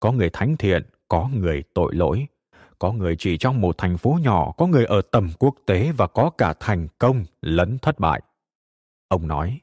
có 0.00 0.12
người 0.12 0.30
thánh 0.32 0.56
thiện, 0.56 0.82
có 1.08 1.30
người 1.34 1.62
tội 1.74 1.94
lỗi 1.94 2.26
có 2.80 2.92
người 2.92 3.16
chỉ 3.18 3.36
trong 3.36 3.60
một 3.60 3.78
thành 3.78 3.98
phố 3.98 4.18
nhỏ, 4.22 4.52
có 4.56 4.66
người 4.66 4.84
ở 4.84 5.02
tầm 5.02 5.30
quốc 5.38 5.54
tế 5.66 5.92
và 5.92 6.06
có 6.06 6.30
cả 6.30 6.54
thành 6.60 6.88
công 6.98 7.24
lẫn 7.42 7.78
thất 7.78 7.98
bại. 7.98 8.22
Ông 9.08 9.28
nói, 9.28 9.60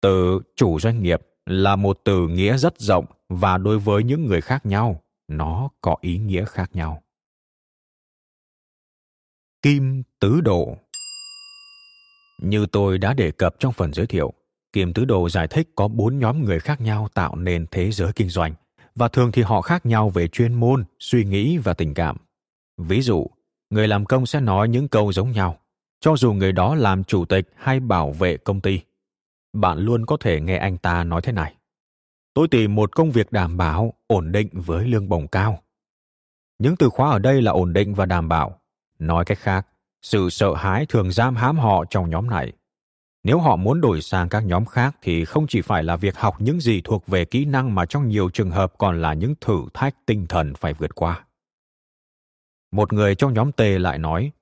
từ 0.00 0.40
chủ 0.56 0.80
doanh 0.80 1.02
nghiệp 1.02 1.20
là 1.46 1.76
một 1.76 2.00
từ 2.04 2.28
nghĩa 2.28 2.56
rất 2.56 2.78
rộng 2.78 3.04
và 3.28 3.58
đối 3.58 3.78
với 3.78 4.04
những 4.04 4.26
người 4.26 4.40
khác 4.40 4.66
nhau, 4.66 5.02
nó 5.28 5.68
có 5.80 5.96
ý 6.00 6.18
nghĩa 6.18 6.44
khác 6.44 6.70
nhau. 6.72 7.02
Kim 9.62 10.02
tứ 10.20 10.40
đồ. 10.40 10.76
Như 12.42 12.66
tôi 12.66 12.98
đã 12.98 13.14
đề 13.14 13.30
cập 13.30 13.56
trong 13.58 13.72
phần 13.72 13.92
giới 13.92 14.06
thiệu, 14.06 14.32
kim 14.72 14.92
tứ 14.92 15.04
đồ 15.04 15.28
giải 15.28 15.48
thích 15.48 15.68
có 15.74 15.88
bốn 15.88 16.18
nhóm 16.18 16.44
người 16.44 16.60
khác 16.60 16.80
nhau 16.80 17.08
tạo 17.14 17.36
nên 17.36 17.66
thế 17.70 17.90
giới 17.90 18.12
kinh 18.12 18.28
doanh 18.28 18.54
và 18.98 19.08
thường 19.08 19.32
thì 19.32 19.42
họ 19.42 19.60
khác 19.60 19.86
nhau 19.86 20.10
về 20.10 20.28
chuyên 20.28 20.54
môn, 20.54 20.84
suy 20.98 21.24
nghĩ 21.24 21.58
và 21.58 21.74
tình 21.74 21.94
cảm. 21.94 22.16
Ví 22.76 23.00
dụ, 23.00 23.26
người 23.70 23.88
làm 23.88 24.06
công 24.06 24.26
sẽ 24.26 24.40
nói 24.40 24.68
những 24.68 24.88
câu 24.88 25.12
giống 25.12 25.32
nhau, 25.32 25.58
cho 26.00 26.16
dù 26.16 26.32
người 26.32 26.52
đó 26.52 26.74
làm 26.74 27.04
chủ 27.04 27.24
tịch 27.24 27.48
hay 27.56 27.80
bảo 27.80 28.12
vệ 28.12 28.36
công 28.36 28.60
ty. 28.60 28.80
Bạn 29.52 29.78
luôn 29.78 30.06
có 30.06 30.16
thể 30.20 30.40
nghe 30.40 30.56
anh 30.56 30.78
ta 30.78 31.04
nói 31.04 31.22
thế 31.22 31.32
này. 31.32 31.54
Tôi 32.34 32.48
tìm 32.48 32.74
một 32.74 32.96
công 32.96 33.10
việc 33.10 33.32
đảm 33.32 33.56
bảo, 33.56 33.92
ổn 34.06 34.32
định 34.32 34.48
với 34.52 34.88
lương 34.88 35.08
bổng 35.08 35.28
cao. 35.28 35.62
Những 36.58 36.76
từ 36.76 36.88
khóa 36.88 37.10
ở 37.10 37.18
đây 37.18 37.42
là 37.42 37.52
ổn 37.52 37.72
định 37.72 37.94
và 37.94 38.06
đảm 38.06 38.28
bảo. 38.28 38.60
Nói 38.98 39.24
cách 39.24 39.38
khác, 39.38 39.66
sự 40.02 40.30
sợ 40.30 40.54
hãi 40.54 40.86
thường 40.86 41.12
giam 41.12 41.36
hãm 41.36 41.58
họ 41.58 41.84
trong 41.90 42.10
nhóm 42.10 42.30
này 42.30 42.52
nếu 43.28 43.38
họ 43.38 43.56
muốn 43.56 43.80
đổi 43.80 44.00
sang 44.00 44.28
các 44.28 44.44
nhóm 44.46 44.64
khác 44.64 44.96
thì 45.02 45.24
không 45.24 45.46
chỉ 45.46 45.60
phải 45.60 45.82
là 45.82 45.96
việc 45.96 46.16
học 46.16 46.40
những 46.40 46.60
gì 46.60 46.80
thuộc 46.84 47.06
về 47.06 47.24
kỹ 47.24 47.44
năng 47.44 47.74
mà 47.74 47.86
trong 47.86 48.08
nhiều 48.08 48.30
trường 48.30 48.50
hợp 48.50 48.72
còn 48.78 49.02
là 49.02 49.14
những 49.14 49.34
thử 49.40 49.60
thách 49.74 50.06
tinh 50.06 50.26
thần 50.26 50.54
phải 50.54 50.74
vượt 50.74 50.94
qua. 50.94 51.24
Một 52.72 52.92
người 52.92 53.14
trong 53.14 53.34
nhóm 53.34 53.52
t 53.52 53.60
lại 53.60 53.98
nói, 53.98 54.32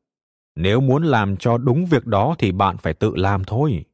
nếu 0.56 0.80
muốn 0.80 1.02
làm 1.02 1.36
cho 1.36 1.58
đúng 1.58 1.86
việc 1.86 2.06
đó 2.06 2.34
thì 2.38 2.52
bạn 2.52 2.76
phải 2.76 2.94
tự 2.94 3.16
làm 3.16 3.44
thôi. 3.44 3.84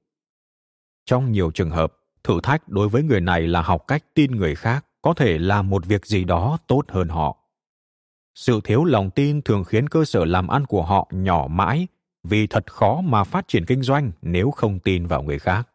Trong 1.06 1.32
nhiều 1.32 1.50
trường 1.50 1.70
hợp, 1.70 1.92
thử 2.24 2.40
thách 2.42 2.68
đối 2.68 2.88
với 2.88 3.02
người 3.02 3.20
này 3.20 3.48
là 3.48 3.62
học 3.62 3.84
cách 3.88 4.04
tin 4.14 4.32
người 4.32 4.54
khác 4.54 4.86
có 5.02 5.14
thể 5.14 5.38
làm 5.38 5.70
một 5.70 5.86
việc 5.86 6.06
gì 6.06 6.24
đó 6.24 6.58
tốt 6.66 6.82
hơn 6.88 7.08
họ. 7.08 7.36
Sự 8.34 8.60
thiếu 8.64 8.84
lòng 8.84 9.10
tin 9.10 9.42
thường 9.42 9.64
khiến 9.64 9.88
cơ 9.88 10.04
sở 10.04 10.24
làm 10.24 10.48
ăn 10.48 10.66
của 10.66 10.82
họ 10.82 11.08
nhỏ 11.12 11.46
mãi 11.50 11.86
vì 12.22 12.46
thật 12.46 12.72
khó 12.72 13.00
mà 13.00 13.24
phát 13.24 13.48
triển 13.48 13.66
kinh 13.66 13.82
doanh 13.82 14.12
nếu 14.22 14.50
không 14.50 14.78
tin 14.78 15.06
vào 15.06 15.22
người 15.22 15.38
khác. 15.38 15.68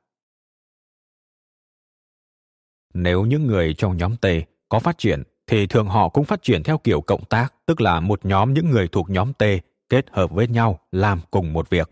Nếu 2.93 3.25
những 3.25 3.47
người 3.47 3.73
trong 3.73 3.97
nhóm 3.97 4.15
t 4.17 4.25
có 4.69 4.79
phát 4.79 4.97
triển, 4.97 5.23
thì 5.47 5.67
thường 5.67 5.87
họ 5.87 6.09
cũng 6.09 6.25
phát 6.25 6.43
triển 6.43 6.63
theo 6.63 6.77
kiểu 6.77 7.01
cộng 7.01 7.25
tác, 7.25 7.53
tức 7.65 7.81
là 7.81 7.99
một 7.99 8.25
nhóm 8.25 8.53
những 8.53 8.69
người 8.69 8.87
thuộc 8.87 9.09
nhóm 9.09 9.33
t 9.33 9.43
kết 9.89 10.05
hợp 10.11 10.31
với 10.31 10.47
nhau 10.47 10.79
làm 10.91 11.19
cùng 11.31 11.53
một 11.53 11.69
việc. 11.69 11.91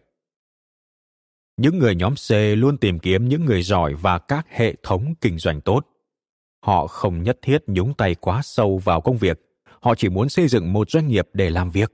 Những 1.57 1.79
người 1.79 1.95
nhóm 1.95 2.13
c 2.15 2.31
luôn 2.57 2.77
tìm 2.77 2.99
kiếm 2.99 3.29
những 3.29 3.45
người 3.45 3.63
giỏi 3.63 3.93
và 3.93 4.19
các 4.19 4.47
hệ 4.49 4.75
thống 4.83 5.13
kinh 5.21 5.37
doanh 5.39 5.61
tốt. 5.61 5.87
Họ 6.65 6.87
không 6.87 7.23
nhất 7.23 7.37
thiết 7.41 7.63
nhúng 7.67 7.93
tay 7.93 8.15
quá 8.15 8.41
sâu 8.43 8.77
vào 8.77 9.01
công 9.01 9.17
việc, 9.17 9.41
họ 9.81 9.95
chỉ 9.95 10.09
muốn 10.09 10.29
xây 10.29 10.47
dựng 10.47 10.73
một 10.73 10.89
doanh 10.89 11.07
nghiệp 11.07 11.29
để 11.33 11.49
làm 11.49 11.71
việc 11.71 11.91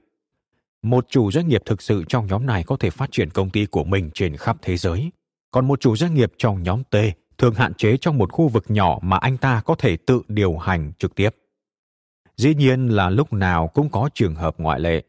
một 0.82 1.06
chủ 1.08 1.30
doanh 1.30 1.48
nghiệp 1.48 1.62
thực 1.64 1.82
sự 1.82 2.04
trong 2.08 2.26
nhóm 2.26 2.46
này 2.46 2.64
có 2.66 2.76
thể 2.76 2.90
phát 2.90 3.12
triển 3.12 3.30
công 3.30 3.50
ty 3.50 3.66
của 3.66 3.84
mình 3.84 4.10
trên 4.14 4.36
khắp 4.36 4.56
thế 4.62 4.76
giới. 4.76 5.10
Còn 5.50 5.68
một 5.68 5.80
chủ 5.80 5.96
doanh 5.96 6.14
nghiệp 6.14 6.32
trong 6.38 6.62
nhóm 6.62 6.84
t 6.84 6.96
thường 7.38 7.54
hạn 7.54 7.74
chế 7.74 7.96
trong 7.96 8.18
một 8.18 8.32
khu 8.32 8.48
vực 8.48 8.64
nhỏ 8.68 8.98
mà 9.02 9.16
anh 9.16 9.36
ta 9.36 9.62
có 9.64 9.74
thể 9.74 9.96
tự 9.96 10.22
điều 10.28 10.56
hành 10.58 10.92
trực 10.98 11.14
tiếp. 11.14 11.30
Dĩ 12.36 12.54
nhiên 12.54 12.88
là 12.88 13.10
lúc 13.10 13.32
nào 13.32 13.68
cũng 13.68 13.88
có 13.88 14.08
trường 14.14 14.34
hợp 14.34 14.54
ngoại 14.58 14.80
lệ. 14.80 15.02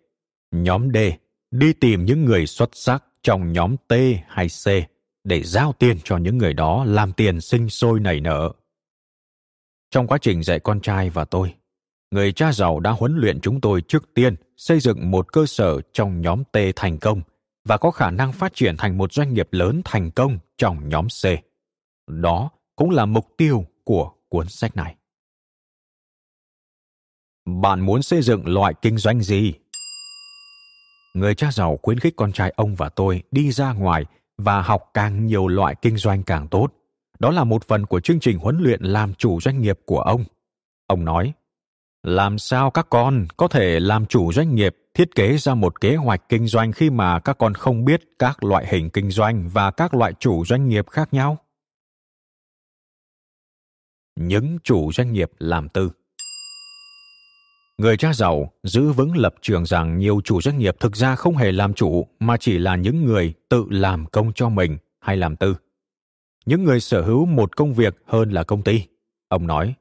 Nhóm 0.52 0.90
d, 0.94 0.98
đi 1.52 1.74
tìm 1.74 2.06
những 2.06 2.26
người 2.26 2.48
xuất 2.48 2.70
sắc 2.74 3.04
trong 3.24 3.54
nhóm 3.54 3.76
t 3.88 3.94
hay 4.28 4.48
c 4.48 4.68
để 5.24 5.44
giao 5.44 5.74
tiền 5.74 5.98
cho 6.04 6.18
những 6.18 6.38
người 6.38 6.54
đó 6.54 6.86
làm 6.88 7.14
tiền 7.14 7.42
sinh 7.42 7.70
sôi 7.70 8.00
nảy 8.00 8.20
nở. 8.20 8.52
Trong 9.92 10.08
quá 10.08 10.18
trình 10.18 10.44
dạy 10.44 10.60
con 10.60 10.82
trai 10.82 11.10
và 11.10 11.26
tôi 11.26 11.54
người 12.14 12.32
cha 12.32 12.52
giàu 12.52 12.80
đã 12.80 12.92
huấn 12.92 13.16
luyện 13.18 13.42
chúng 13.42 13.62
tôi 13.62 13.82
trước 13.82 14.14
tiên 14.14 14.36
xây 14.58 14.80
dựng 14.80 15.12
một 15.12 15.34
cơ 15.34 15.46
sở 15.46 15.82
trong 15.94 16.22
nhóm 16.22 16.44
T 16.44 16.58
thành 16.76 16.98
công 16.98 17.22
và 17.66 17.78
có 17.78 17.92
khả 17.92 18.12
năng 18.12 18.34
phát 18.34 18.54
triển 18.56 18.78
thành 18.78 18.98
một 18.98 19.14
doanh 19.14 19.34
nghiệp 19.34 19.48
lớn 19.52 19.82
thành 19.86 20.12
công 20.12 20.40
trong 20.58 20.90
nhóm 20.90 21.08
C. 21.08 21.24
Đó 22.08 22.50
cũng 22.76 22.90
là 22.90 23.06
mục 23.06 23.28
tiêu 23.38 23.66
của 23.84 24.12
cuốn 24.30 24.50
sách 24.50 24.76
này. 24.76 24.96
Bạn 27.46 27.80
muốn 27.80 28.02
xây 28.02 28.22
dựng 28.22 28.48
loại 28.48 28.74
kinh 28.82 28.98
doanh 28.98 29.22
gì? 29.22 29.54
Người 31.14 31.36
cha 31.36 31.52
giàu 31.52 31.80
khuyến 31.82 32.00
khích 32.00 32.16
con 32.16 32.32
trai 32.32 32.54
ông 32.56 32.76
và 32.76 32.90
tôi 32.90 33.24
đi 33.32 33.52
ra 33.52 33.74
ngoài 33.74 34.06
và 34.38 34.62
học 34.62 34.90
càng 34.94 35.26
nhiều 35.26 35.48
loại 35.48 35.76
kinh 35.82 35.98
doanh 35.98 36.24
càng 36.24 36.48
tốt. 36.48 36.68
Đó 37.20 37.32
là 37.32 37.44
một 37.44 37.68
phần 37.68 37.86
của 37.86 38.00
chương 38.00 38.20
trình 38.20 38.38
huấn 38.38 38.58
luyện 38.60 38.84
làm 38.84 39.14
chủ 39.14 39.42
doanh 39.42 39.62
nghiệp 39.62 39.80
của 39.86 40.00
ông. 40.00 40.24
Ông 40.88 41.06
nói, 41.06 41.34
làm 42.04 42.38
sao 42.38 42.72
các 42.72 42.88
con 42.90 43.26
có 43.38 43.48
thể 43.48 43.80
làm 43.80 44.06
chủ 44.06 44.34
doanh 44.34 44.56
nghiệp, 44.56 44.76
thiết 44.94 45.16
kế 45.16 45.38
ra 45.38 45.56
một 45.56 45.82
kế 45.82 45.96
hoạch 45.96 46.30
kinh 46.30 46.48
doanh 46.48 46.72
khi 46.72 46.90
mà 46.90 47.20
các 47.20 47.38
con 47.38 47.54
không 47.54 47.86
biết 47.86 48.02
các 48.20 48.44
loại 48.44 48.68
hình 48.68 48.90
kinh 48.90 49.12
doanh 49.12 49.50
và 49.50 49.72
các 49.72 49.94
loại 49.94 50.14
chủ 50.20 50.46
doanh 50.46 50.70
nghiệp 50.70 50.90
khác 50.90 51.14
nhau? 51.14 51.38
Những 54.16 54.58
chủ 54.64 54.92
doanh 54.92 55.14
nghiệp 55.14 55.32
làm 55.40 55.70
tư. 55.70 55.92
Người 57.78 57.98
cha 57.98 58.14
giàu 58.14 58.52
giữ 58.64 58.92
vững 58.92 59.18
lập 59.18 59.36
trường 59.42 59.66
rằng 59.66 59.98
nhiều 59.98 60.22
chủ 60.24 60.42
doanh 60.42 60.58
nghiệp 60.58 60.76
thực 60.80 60.96
ra 60.96 61.16
không 61.16 61.38
hề 61.38 61.52
làm 61.52 61.74
chủ, 61.74 62.08
mà 62.20 62.38
chỉ 62.38 62.58
là 62.58 62.76
những 62.76 63.06
người 63.06 63.34
tự 63.50 63.66
làm 63.70 64.06
công 64.06 64.34
cho 64.34 64.50
mình 64.50 64.78
hay 65.00 65.18
làm 65.18 65.36
tư. 65.36 65.56
Những 66.46 66.64
người 66.64 66.80
sở 66.80 67.02
hữu 67.02 67.26
một 67.26 67.56
công 67.56 67.74
việc 67.74 67.96
hơn 68.06 68.32
là 68.32 68.44
công 68.44 68.64
ty, 68.64 68.84
ông 69.28 69.48
nói 69.48 69.76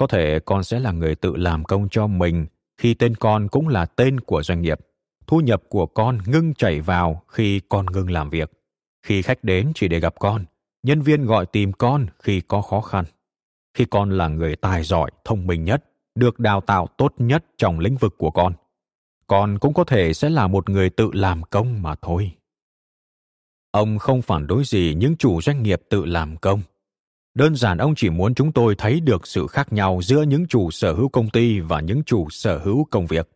có 0.00 0.06
thể 0.06 0.40
con 0.40 0.64
sẽ 0.64 0.80
là 0.80 0.92
người 0.92 1.14
tự 1.14 1.36
làm 1.36 1.64
công 1.64 1.88
cho 1.88 2.06
mình 2.06 2.46
khi 2.78 2.94
tên 2.94 3.14
con 3.14 3.48
cũng 3.48 3.68
là 3.68 3.86
tên 3.86 4.20
của 4.20 4.42
doanh 4.42 4.62
nghiệp. 4.62 4.78
Thu 5.26 5.40
nhập 5.40 5.62
của 5.68 5.86
con 5.86 6.18
ngưng 6.26 6.54
chảy 6.54 6.80
vào 6.80 7.22
khi 7.28 7.60
con 7.68 7.86
ngưng 7.86 8.10
làm 8.10 8.30
việc. 8.30 8.52
Khi 9.06 9.22
khách 9.22 9.44
đến 9.44 9.72
chỉ 9.74 9.88
để 9.88 10.00
gặp 10.00 10.14
con, 10.18 10.44
nhân 10.82 11.02
viên 11.02 11.24
gọi 11.24 11.46
tìm 11.46 11.72
con 11.72 12.06
khi 12.22 12.40
có 12.40 12.62
khó 12.62 12.80
khăn. 12.80 13.04
Khi 13.74 13.84
con 13.84 14.10
là 14.10 14.28
người 14.28 14.56
tài 14.56 14.82
giỏi, 14.82 15.10
thông 15.24 15.46
minh 15.46 15.64
nhất, 15.64 15.84
được 16.14 16.38
đào 16.38 16.60
tạo 16.60 16.86
tốt 16.98 17.14
nhất 17.18 17.44
trong 17.56 17.78
lĩnh 17.78 17.96
vực 17.96 18.14
của 18.18 18.30
con 18.30 18.52
con 19.30 19.58
cũng 19.58 19.74
có 19.74 19.84
thể 19.84 20.14
sẽ 20.14 20.30
là 20.30 20.46
một 20.46 20.68
người 20.68 20.90
tự 20.90 21.10
làm 21.12 21.42
công 21.42 21.82
mà 21.82 21.94
thôi. 22.02 22.32
Ông 23.70 23.98
không 23.98 24.22
phản 24.22 24.46
đối 24.46 24.64
gì 24.64 24.94
những 24.96 25.16
chủ 25.16 25.40
doanh 25.40 25.62
nghiệp 25.62 25.82
tự 25.88 26.04
làm 26.04 26.36
công 26.36 26.60
đơn 27.34 27.56
giản 27.56 27.78
ông 27.78 27.94
chỉ 27.94 28.10
muốn 28.10 28.34
chúng 28.34 28.52
tôi 28.52 28.74
thấy 28.74 29.00
được 29.00 29.26
sự 29.26 29.46
khác 29.46 29.72
nhau 29.72 30.00
giữa 30.02 30.22
những 30.22 30.46
chủ 30.46 30.70
sở 30.70 30.92
hữu 30.92 31.08
công 31.08 31.30
ty 31.30 31.60
và 31.60 31.80
những 31.80 32.02
chủ 32.04 32.30
sở 32.30 32.58
hữu 32.58 32.84
công 32.90 33.06
việc. 33.06 33.28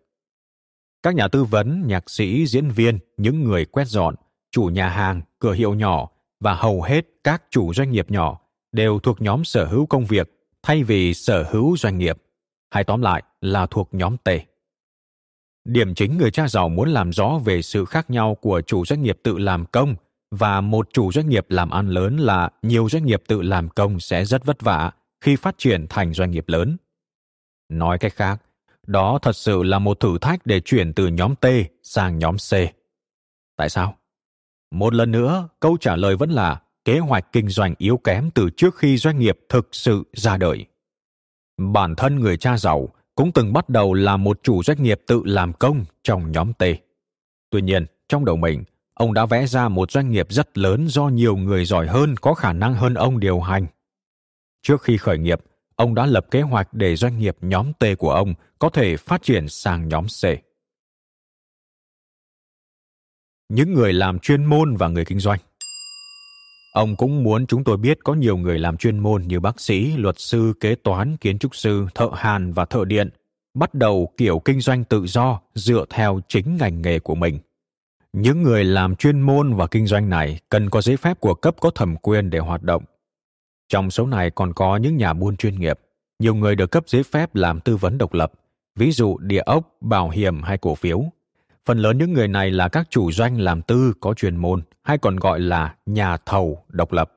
Các 1.02 1.14
nhà 1.14 1.28
tư 1.28 1.44
vấn, 1.44 1.82
nhạc 1.86 2.10
sĩ, 2.10 2.46
diễn 2.46 2.68
viên, 2.70 2.98
những 3.16 3.44
người 3.44 3.64
quét 3.64 3.88
dọn, 3.88 4.14
chủ 4.50 4.62
nhà 4.62 4.88
hàng, 4.88 5.22
cửa 5.38 5.52
hiệu 5.52 5.74
nhỏ 5.74 6.08
và 6.40 6.54
hầu 6.54 6.82
hết 6.82 7.04
các 7.24 7.42
chủ 7.50 7.74
doanh 7.74 7.90
nghiệp 7.90 8.10
nhỏ 8.10 8.40
đều 8.72 8.98
thuộc 8.98 9.22
nhóm 9.22 9.44
sở 9.44 9.64
hữu 9.64 9.86
công 9.86 10.04
việc 10.04 10.30
thay 10.62 10.84
vì 10.84 11.14
sở 11.14 11.42
hữu 11.50 11.76
doanh 11.76 11.98
nghiệp, 11.98 12.18
hay 12.70 12.84
tóm 12.84 13.02
lại 13.02 13.22
là 13.40 13.66
thuộc 13.66 13.88
nhóm 13.92 14.16
t. 14.16 14.28
Điểm 15.64 15.94
chính 15.94 16.18
người 16.18 16.30
cha 16.30 16.48
giàu 16.48 16.68
muốn 16.68 16.88
làm 16.88 17.12
rõ 17.12 17.40
về 17.44 17.62
sự 17.62 17.84
khác 17.84 18.10
nhau 18.10 18.34
của 18.34 18.60
chủ 18.60 18.84
doanh 18.84 19.02
nghiệp 19.02 19.18
tự 19.22 19.38
làm 19.38 19.66
công 19.66 19.94
và 20.34 20.60
một 20.60 20.88
chủ 20.92 21.12
doanh 21.12 21.28
nghiệp 21.28 21.46
làm 21.48 21.70
ăn 21.70 21.88
lớn 21.88 22.16
là 22.16 22.50
nhiều 22.62 22.88
doanh 22.88 23.06
nghiệp 23.06 23.22
tự 23.28 23.42
làm 23.42 23.68
công 23.68 24.00
sẽ 24.00 24.24
rất 24.24 24.44
vất 24.44 24.62
vả 24.62 24.90
khi 25.20 25.36
phát 25.36 25.54
triển 25.58 25.86
thành 25.90 26.12
doanh 26.12 26.30
nghiệp 26.30 26.44
lớn. 26.46 26.76
Nói 27.68 27.98
cách 27.98 28.12
khác, 28.16 28.42
đó 28.86 29.18
thật 29.22 29.36
sự 29.36 29.62
là 29.62 29.78
một 29.78 30.00
thử 30.00 30.18
thách 30.18 30.46
để 30.46 30.60
chuyển 30.60 30.92
từ 30.92 31.06
nhóm 31.06 31.34
T 31.34 31.46
sang 31.82 32.18
nhóm 32.18 32.36
C. 32.36 32.52
Tại 33.56 33.68
sao? 33.68 33.96
Một 34.70 34.94
lần 34.94 35.10
nữa, 35.10 35.48
câu 35.60 35.76
trả 35.80 35.96
lời 35.96 36.16
vẫn 36.16 36.30
là 36.30 36.60
kế 36.84 36.98
hoạch 36.98 37.32
kinh 37.32 37.48
doanh 37.48 37.74
yếu 37.78 37.96
kém 37.96 38.30
từ 38.30 38.50
trước 38.56 38.76
khi 38.76 38.96
doanh 38.96 39.18
nghiệp 39.18 39.38
thực 39.48 39.68
sự 39.72 40.04
ra 40.12 40.36
đời. 40.36 40.66
Bản 41.58 41.94
thân 41.96 42.20
người 42.20 42.36
cha 42.36 42.58
giàu 42.58 42.88
cũng 43.14 43.32
từng 43.32 43.52
bắt 43.52 43.68
đầu 43.68 43.94
là 43.94 44.16
một 44.16 44.40
chủ 44.42 44.62
doanh 44.62 44.82
nghiệp 44.82 45.00
tự 45.06 45.22
làm 45.24 45.52
công 45.52 45.84
trong 46.02 46.32
nhóm 46.32 46.52
T. 46.52 46.62
Tuy 47.50 47.62
nhiên, 47.62 47.86
trong 48.08 48.24
đầu 48.24 48.36
mình, 48.36 48.64
ông 48.94 49.14
đã 49.14 49.26
vẽ 49.26 49.46
ra 49.46 49.68
một 49.68 49.90
doanh 49.90 50.10
nghiệp 50.10 50.26
rất 50.30 50.58
lớn 50.58 50.86
do 50.88 51.08
nhiều 51.08 51.36
người 51.36 51.64
giỏi 51.64 51.86
hơn 51.86 52.14
có 52.20 52.34
khả 52.34 52.52
năng 52.52 52.74
hơn 52.74 52.94
ông 52.94 53.20
điều 53.20 53.40
hành. 53.40 53.66
Trước 54.62 54.82
khi 54.82 54.96
khởi 54.96 55.18
nghiệp, 55.18 55.40
ông 55.76 55.94
đã 55.94 56.06
lập 56.06 56.26
kế 56.30 56.40
hoạch 56.40 56.74
để 56.74 56.96
doanh 56.96 57.18
nghiệp 57.18 57.36
nhóm 57.40 57.72
T 57.72 57.84
của 57.98 58.10
ông 58.10 58.34
có 58.58 58.68
thể 58.68 58.96
phát 58.96 59.22
triển 59.22 59.48
sang 59.48 59.88
nhóm 59.88 60.06
C. 60.06 60.24
Những 63.48 63.74
người 63.74 63.92
làm 63.92 64.18
chuyên 64.18 64.44
môn 64.44 64.76
và 64.76 64.88
người 64.88 65.04
kinh 65.04 65.20
doanh 65.20 65.38
Ông 66.74 66.96
cũng 66.96 67.22
muốn 67.22 67.46
chúng 67.46 67.64
tôi 67.64 67.76
biết 67.76 67.98
có 68.04 68.14
nhiều 68.14 68.36
người 68.36 68.58
làm 68.58 68.76
chuyên 68.76 68.98
môn 68.98 69.22
như 69.22 69.40
bác 69.40 69.60
sĩ, 69.60 69.96
luật 69.96 70.14
sư, 70.18 70.52
kế 70.60 70.74
toán, 70.74 71.16
kiến 71.16 71.38
trúc 71.38 71.56
sư, 71.56 71.86
thợ 71.94 72.08
hàn 72.14 72.52
và 72.52 72.64
thợ 72.64 72.84
điện 72.84 73.08
bắt 73.54 73.74
đầu 73.74 74.12
kiểu 74.16 74.38
kinh 74.44 74.60
doanh 74.60 74.84
tự 74.84 75.06
do 75.06 75.40
dựa 75.54 75.84
theo 75.90 76.20
chính 76.28 76.56
ngành 76.56 76.82
nghề 76.82 76.98
của 76.98 77.14
mình 77.14 77.38
những 78.14 78.42
người 78.42 78.64
làm 78.64 78.96
chuyên 78.96 79.20
môn 79.20 79.54
và 79.54 79.66
kinh 79.66 79.86
doanh 79.86 80.08
này 80.08 80.40
cần 80.48 80.70
có 80.70 80.80
giấy 80.80 80.96
phép 80.96 81.20
của 81.20 81.34
cấp 81.34 81.56
có 81.60 81.70
thẩm 81.70 81.96
quyền 81.96 82.30
để 82.30 82.38
hoạt 82.38 82.62
động. 82.62 82.84
Trong 83.68 83.90
số 83.90 84.06
này 84.06 84.30
còn 84.30 84.52
có 84.52 84.76
những 84.76 84.96
nhà 84.96 85.12
buôn 85.12 85.36
chuyên 85.36 85.60
nghiệp. 85.60 85.80
Nhiều 86.18 86.34
người 86.34 86.56
được 86.56 86.70
cấp 86.70 86.84
giấy 86.86 87.02
phép 87.02 87.34
làm 87.34 87.60
tư 87.60 87.76
vấn 87.76 87.98
độc 87.98 88.14
lập, 88.14 88.32
ví 88.76 88.90
dụ 88.90 89.18
địa 89.18 89.42
ốc, 89.46 89.76
bảo 89.80 90.10
hiểm 90.10 90.42
hay 90.42 90.58
cổ 90.58 90.74
phiếu. 90.74 91.04
Phần 91.64 91.78
lớn 91.78 91.98
những 91.98 92.12
người 92.12 92.28
này 92.28 92.50
là 92.50 92.68
các 92.68 92.86
chủ 92.90 93.12
doanh 93.12 93.40
làm 93.40 93.62
tư 93.62 93.92
có 94.00 94.14
chuyên 94.14 94.36
môn, 94.36 94.62
hay 94.82 94.98
còn 94.98 95.16
gọi 95.16 95.40
là 95.40 95.74
nhà 95.86 96.16
thầu 96.16 96.64
độc 96.68 96.92
lập. 96.92 97.12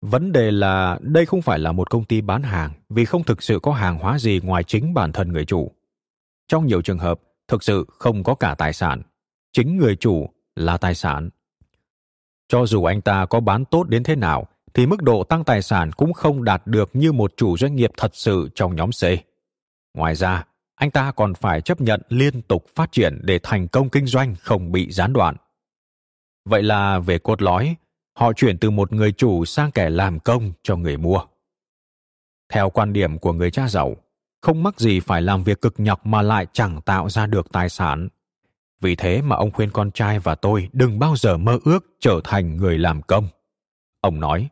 Vấn 0.00 0.32
đề 0.32 0.50
là 0.50 0.98
đây 1.00 1.26
không 1.26 1.42
phải 1.42 1.58
là 1.58 1.72
một 1.72 1.90
công 1.90 2.04
ty 2.04 2.20
bán 2.20 2.42
hàng, 2.42 2.72
vì 2.88 3.04
không 3.04 3.24
thực 3.24 3.42
sự 3.42 3.58
có 3.62 3.72
hàng 3.72 3.98
hóa 3.98 4.18
gì 4.18 4.40
ngoài 4.42 4.64
chính 4.64 4.94
bản 4.94 5.12
thân 5.12 5.32
người 5.32 5.44
chủ. 5.44 5.72
Trong 6.48 6.66
nhiều 6.66 6.82
trường 6.82 6.98
hợp, 6.98 7.20
thực 7.48 7.62
sự 7.62 7.86
không 7.88 8.24
có 8.24 8.34
cả 8.34 8.54
tài 8.54 8.72
sản 8.72 9.02
chính 9.52 9.76
người 9.76 9.96
chủ 9.96 10.30
là 10.56 10.76
tài 10.76 10.94
sản 10.94 11.30
cho 12.52 12.66
dù 12.66 12.84
anh 12.84 13.00
ta 13.00 13.26
có 13.26 13.40
bán 13.40 13.64
tốt 13.64 13.88
đến 13.88 14.02
thế 14.02 14.16
nào 14.16 14.46
thì 14.74 14.86
mức 14.86 15.02
độ 15.02 15.24
tăng 15.24 15.44
tài 15.44 15.62
sản 15.62 15.92
cũng 15.92 16.12
không 16.12 16.44
đạt 16.44 16.62
được 16.66 16.90
như 16.92 17.12
một 17.12 17.32
chủ 17.36 17.56
doanh 17.56 17.76
nghiệp 17.76 17.90
thật 17.96 18.10
sự 18.14 18.48
trong 18.54 18.76
nhóm 18.76 18.90
C. 18.90 19.02
Ngoài 19.94 20.14
ra, 20.14 20.44
anh 20.74 20.90
ta 20.90 21.12
còn 21.12 21.34
phải 21.34 21.60
chấp 21.60 21.80
nhận 21.80 22.02
liên 22.08 22.42
tục 22.42 22.66
phát 22.74 22.92
triển 22.92 23.20
để 23.22 23.38
thành 23.42 23.68
công 23.68 23.88
kinh 23.88 24.06
doanh 24.06 24.34
không 24.40 24.72
bị 24.72 24.92
gián 24.92 25.12
đoạn. 25.12 25.36
Vậy 26.48 26.62
là 26.62 26.98
về 26.98 27.18
cốt 27.18 27.42
lõi, 27.42 27.76
họ 28.18 28.32
chuyển 28.32 28.58
từ 28.58 28.70
một 28.70 28.92
người 28.92 29.12
chủ 29.12 29.44
sang 29.44 29.70
kẻ 29.70 29.90
làm 29.90 30.20
công 30.20 30.52
cho 30.62 30.76
người 30.76 30.96
mua. 30.96 31.20
Theo 32.52 32.70
quan 32.70 32.92
điểm 32.92 33.18
của 33.18 33.32
người 33.32 33.50
cha 33.50 33.68
giàu, 33.68 33.96
không 34.42 34.62
mắc 34.62 34.80
gì 34.80 35.00
phải 35.00 35.22
làm 35.22 35.44
việc 35.44 35.60
cực 35.60 35.74
nhọc 35.80 36.06
mà 36.06 36.22
lại 36.22 36.46
chẳng 36.52 36.80
tạo 36.80 37.08
ra 37.08 37.26
được 37.26 37.52
tài 37.52 37.68
sản 37.68 38.08
vì 38.82 38.96
thế 38.96 39.22
mà 39.22 39.36
ông 39.36 39.50
khuyên 39.50 39.70
con 39.70 39.90
trai 39.90 40.18
và 40.18 40.34
tôi 40.34 40.68
đừng 40.72 40.98
bao 40.98 41.16
giờ 41.16 41.36
mơ 41.36 41.58
ước 41.64 41.86
trở 42.00 42.20
thành 42.24 42.56
người 42.56 42.78
làm 42.78 43.02
công. 43.02 43.28
Ông 44.00 44.20
nói, 44.20 44.48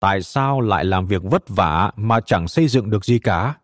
tại 0.00 0.22
sao 0.22 0.60
lại 0.60 0.84
làm 0.84 1.06
việc 1.06 1.22
vất 1.22 1.48
vả 1.48 1.90
mà 1.96 2.20
chẳng 2.20 2.48
xây 2.48 2.68
dựng 2.68 2.90
được 2.90 3.04
gì 3.04 3.18
cả? 3.18 3.54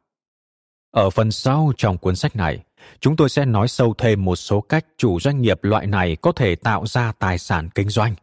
Ở 0.91 1.11
phần 1.11 1.31
sau 1.31 1.73
trong 1.77 1.99
cuốn 1.99 2.17
sách 2.17 2.37
này, 2.37 2.65
chúng 3.01 3.17
tôi 3.17 3.29
sẽ 3.29 3.45
nói 3.45 3.69
sâu 3.69 3.95
thêm 3.99 4.25
một 4.25 4.37
số 4.37 4.61
cách 4.61 4.87
chủ 4.97 5.21
doanh 5.21 5.43
nghiệp 5.43 5.65
loại 5.65 5.87
này 5.87 6.17
có 6.17 6.33
thể 6.33 6.55
tạo 6.57 6.87
ra 6.87 7.13
tài 7.13 7.39
sản 7.39 7.69
kinh 7.75 7.89
doanh 7.89 8.15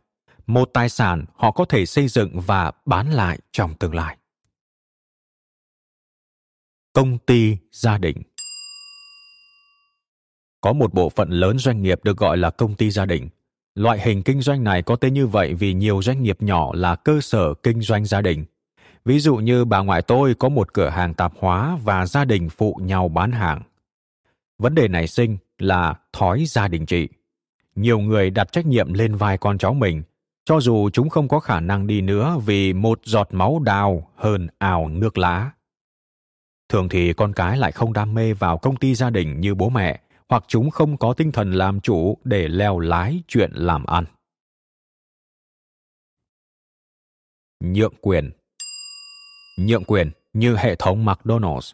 một 0.49 0.69
tài 0.73 0.90
sản 0.90 1.26
họ 1.36 1.52
có 1.52 1.65
thể 1.65 1.86
xây 1.86 2.07
dựng 2.07 2.41
và 2.41 2.72
bán 2.86 3.11
lại 3.11 3.40
trong 3.52 3.73
tương 3.73 3.95
lai 3.95 4.18
công 6.94 7.18
ty 7.18 7.57
gia 7.72 7.98
đình 7.98 8.18
có 10.61 10.73
một 10.73 10.94
bộ 10.94 11.10
phận 11.10 11.30
lớn 11.30 11.57
doanh 11.57 11.81
nghiệp 11.81 11.99
được 12.03 12.18
gọi 12.18 12.38
là 12.38 12.49
công 12.49 12.76
ty 12.76 12.91
gia 12.91 13.06
đình. 13.06 13.30
Loại 13.76 13.99
hình 13.99 14.23
kinh 14.23 14.41
doanh 14.41 14.64
này 14.64 14.81
có 14.81 14.95
tên 14.95 15.14
như 15.14 15.27
vậy 15.27 15.53
vì 15.53 15.73
nhiều 15.73 16.02
doanh 16.02 16.23
nghiệp 16.23 16.38
nhỏ 16.41 16.72
là 16.73 16.95
cơ 16.95 17.22
sở 17.22 17.53
kinh 17.53 17.81
doanh 17.81 18.06
gia 18.06 18.22
đình. 18.22 18.45
Ví 19.06 19.19
dụ 19.19 19.36
như 19.36 19.65
bà 19.65 19.80
ngoại 19.80 20.02
tôi 20.02 20.34
có 20.34 20.49
một 20.49 20.73
cửa 20.73 20.90
hàng 20.90 21.14
tạp 21.14 21.34
hóa 21.40 21.77
và 21.84 22.06
gia 22.06 22.26
đình 22.26 22.49
phụ 22.49 22.80
nhau 22.81 23.10
bán 23.10 23.31
hàng. 23.31 23.61
Vấn 24.57 24.76
đề 24.76 24.88
nảy 24.88 25.07
sinh 25.07 25.38
là 25.60 25.94
thói 26.14 26.45
gia 26.45 26.68
đình 26.68 26.86
trị 26.86 27.07
nhiều 27.80 27.99
người 27.99 28.30
đặt 28.30 28.52
trách 28.52 28.65
nhiệm 28.65 28.94
lên 28.94 29.15
vai 29.15 29.38
con 29.38 29.57
cháu 29.57 29.73
mình, 29.73 30.03
cho 30.45 30.60
dù 30.60 30.90
chúng 30.90 31.10
không 31.10 31.27
có 31.27 31.40
khả 31.40 31.60
năng 31.60 31.88
đi 31.88 32.02
nữa 32.02 32.38
vì 32.45 32.73
một 32.73 32.99
giọt 33.03 33.27
máu 33.31 33.60
đào 33.60 34.07
hơn 34.15 34.48
ảo 34.57 34.90
nước 34.90 35.18
lá. 35.18 35.52
Thường 36.69 36.90
thì 36.90 37.14
con 37.14 37.34
cái 37.34 37.57
lại 37.57 37.72
không 37.72 37.94
đam 37.94 38.14
mê 38.14 38.34
vào 38.34 38.57
công 38.57 38.76
ty 38.76 38.95
gia 38.95 39.10
đình 39.10 39.40
như 39.40 39.56
bố 39.56 39.69
mẹ 39.69 39.99
hoặc 40.30 40.43
chúng 40.47 40.69
không 40.69 40.97
có 40.97 41.14
tinh 41.14 41.31
thần 41.31 41.51
làm 41.51 41.81
chủ 41.81 42.18
để 42.23 42.47
leo 42.47 42.80
lái 42.80 43.22
chuyện 43.27 43.51
làm 43.53 43.85
ăn. 43.85 44.06
Nhượng 47.64 47.93
quyền. 48.01 48.31
Nhượng 49.57 49.84
quyền 49.84 50.11
như 50.34 50.56
hệ 50.56 50.76
thống 50.76 51.06
mcdonald's. 51.06 51.73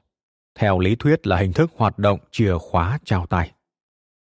Theo 0.59 0.79
lý 0.79 0.95
thuyết 0.95 1.27
là 1.27 1.37
hình 1.37 1.53
thức 1.53 1.71
hoạt 1.75 1.99
động 1.99 2.19
chìa 2.31 2.57
khóa 2.57 2.99
trao 3.05 3.25
tay. 3.25 3.51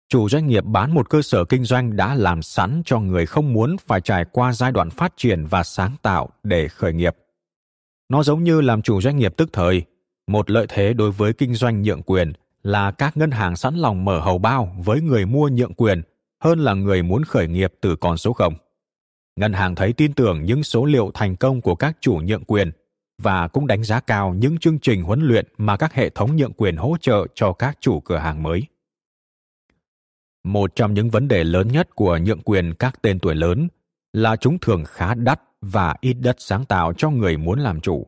Chủ 0.10 0.30
doanh 0.30 0.48
nghiệp 0.48 0.66
bán 0.66 0.94
một 0.94 1.10
cơ 1.10 1.22
sở 1.22 1.46
kinh 1.46 1.64
doanh 1.64 1.96
đã 1.96 2.16
làm 2.16 2.42
sẵn 2.42 2.82
cho 2.86 3.00
người 3.00 3.26
không 3.26 3.54
muốn 3.54 3.76
phải 3.78 4.02
trải 4.02 4.26
qua 4.32 4.54
giai 4.54 4.72
đoạn 4.72 4.90
phát 4.90 5.14
triển 5.18 5.46
và 5.46 5.64
sáng 5.64 5.96
tạo 6.02 6.30
để 6.44 6.68
khởi 6.68 6.94
nghiệp. 6.94 7.16
Nó 8.10 8.24
giống 8.24 8.44
như 8.44 8.62
làm 8.62 8.82
chủ 8.82 9.02
doanh 9.02 9.18
nghiệp 9.18 9.34
tức 9.38 9.50
thời, 9.54 9.84
một 10.28 10.50
lợi 10.50 10.66
thế 10.70 10.94
đối 10.94 11.12
với 11.12 11.34
kinh 11.34 11.56
doanh 11.56 11.82
nhượng 11.82 12.02
quyền 12.02 12.34
là 12.64 12.92
các 12.92 13.18
ngân 13.18 13.32
hàng 13.32 13.56
sẵn 13.56 13.76
lòng 13.76 14.06
mở 14.06 14.20
hầu 14.20 14.38
bao 14.38 14.76
với 14.78 15.02
người 15.02 15.26
mua 15.26 15.50
nhượng 15.50 15.74
quyền 15.74 16.02
hơn 16.44 16.60
là 16.60 16.74
người 16.74 17.04
muốn 17.04 17.24
khởi 17.24 17.48
nghiệp 17.48 17.74
từ 17.82 17.96
con 17.96 18.18
số 18.18 18.34
không. 18.34 18.54
Ngân 19.36 19.54
hàng 19.54 19.76
thấy 19.76 19.94
tin 19.94 20.14
tưởng 20.14 20.46
những 20.46 20.64
số 20.64 20.86
liệu 20.86 21.12
thành 21.14 21.36
công 21.36 21.62
của 21.62 21.76
các 21.76 21.98
chủ 22.02 22.14
nhượng 22.24 22.44
quyền 22.44 22.72
và 23.22 23.48
cũng 23.48 23.68
đánh 23.68 23.84
giá 23.84 24.00
cao 24.00 24.34
những 24.34 24.58
chương 24.58 24.80
trình 24.80 25.04
huấn 25.04 25.22
luyện 25.22 25.48
mà 25.58 25.78
các 25.78 25.94
hệ 25.94 26.10
thống 26.10 26.36
nhượng 26.36 26.54
quyền 26.54 26.78
hỗ 26.78 26.98
trợ 27.02 27.28
cho 27.36 27.54
các 27.54 27.78
chủ 27.82 28.00
cửa 28.00 28.18
hàng 28.18 28.44
mới. 28.44 28.64
Một 30.44 30.76
trong 30.76 30.94
những 30.94 31.10
vấn 31.10 31.28
đề 31.28 31.44
lớn 31.44 31.68
nhất 31.68 31.96
của 31.96 32.18
nhượng 32.18 32.42
quyền 32.42 32.74
các 32.74 33.02
tên 33.02 33.20
tuổi 33.20 33.36
lớn 33.36 33.68
là 34.14 34.36
chúng 34.36 34.60
thường 34.60 34.84
khá 34.88 35.14
đắt 35.14 35.42
và 35.62 35.96
ít 36.02 36.14
đất 36.14 36.36
sáng 36.40 36.66
tạo 36.66 36.94
cho 36.98 37.10
người 37.10 37.38
muốn 37.38 37.60
làm 37.60 37.82
chủ. 37.82 38.08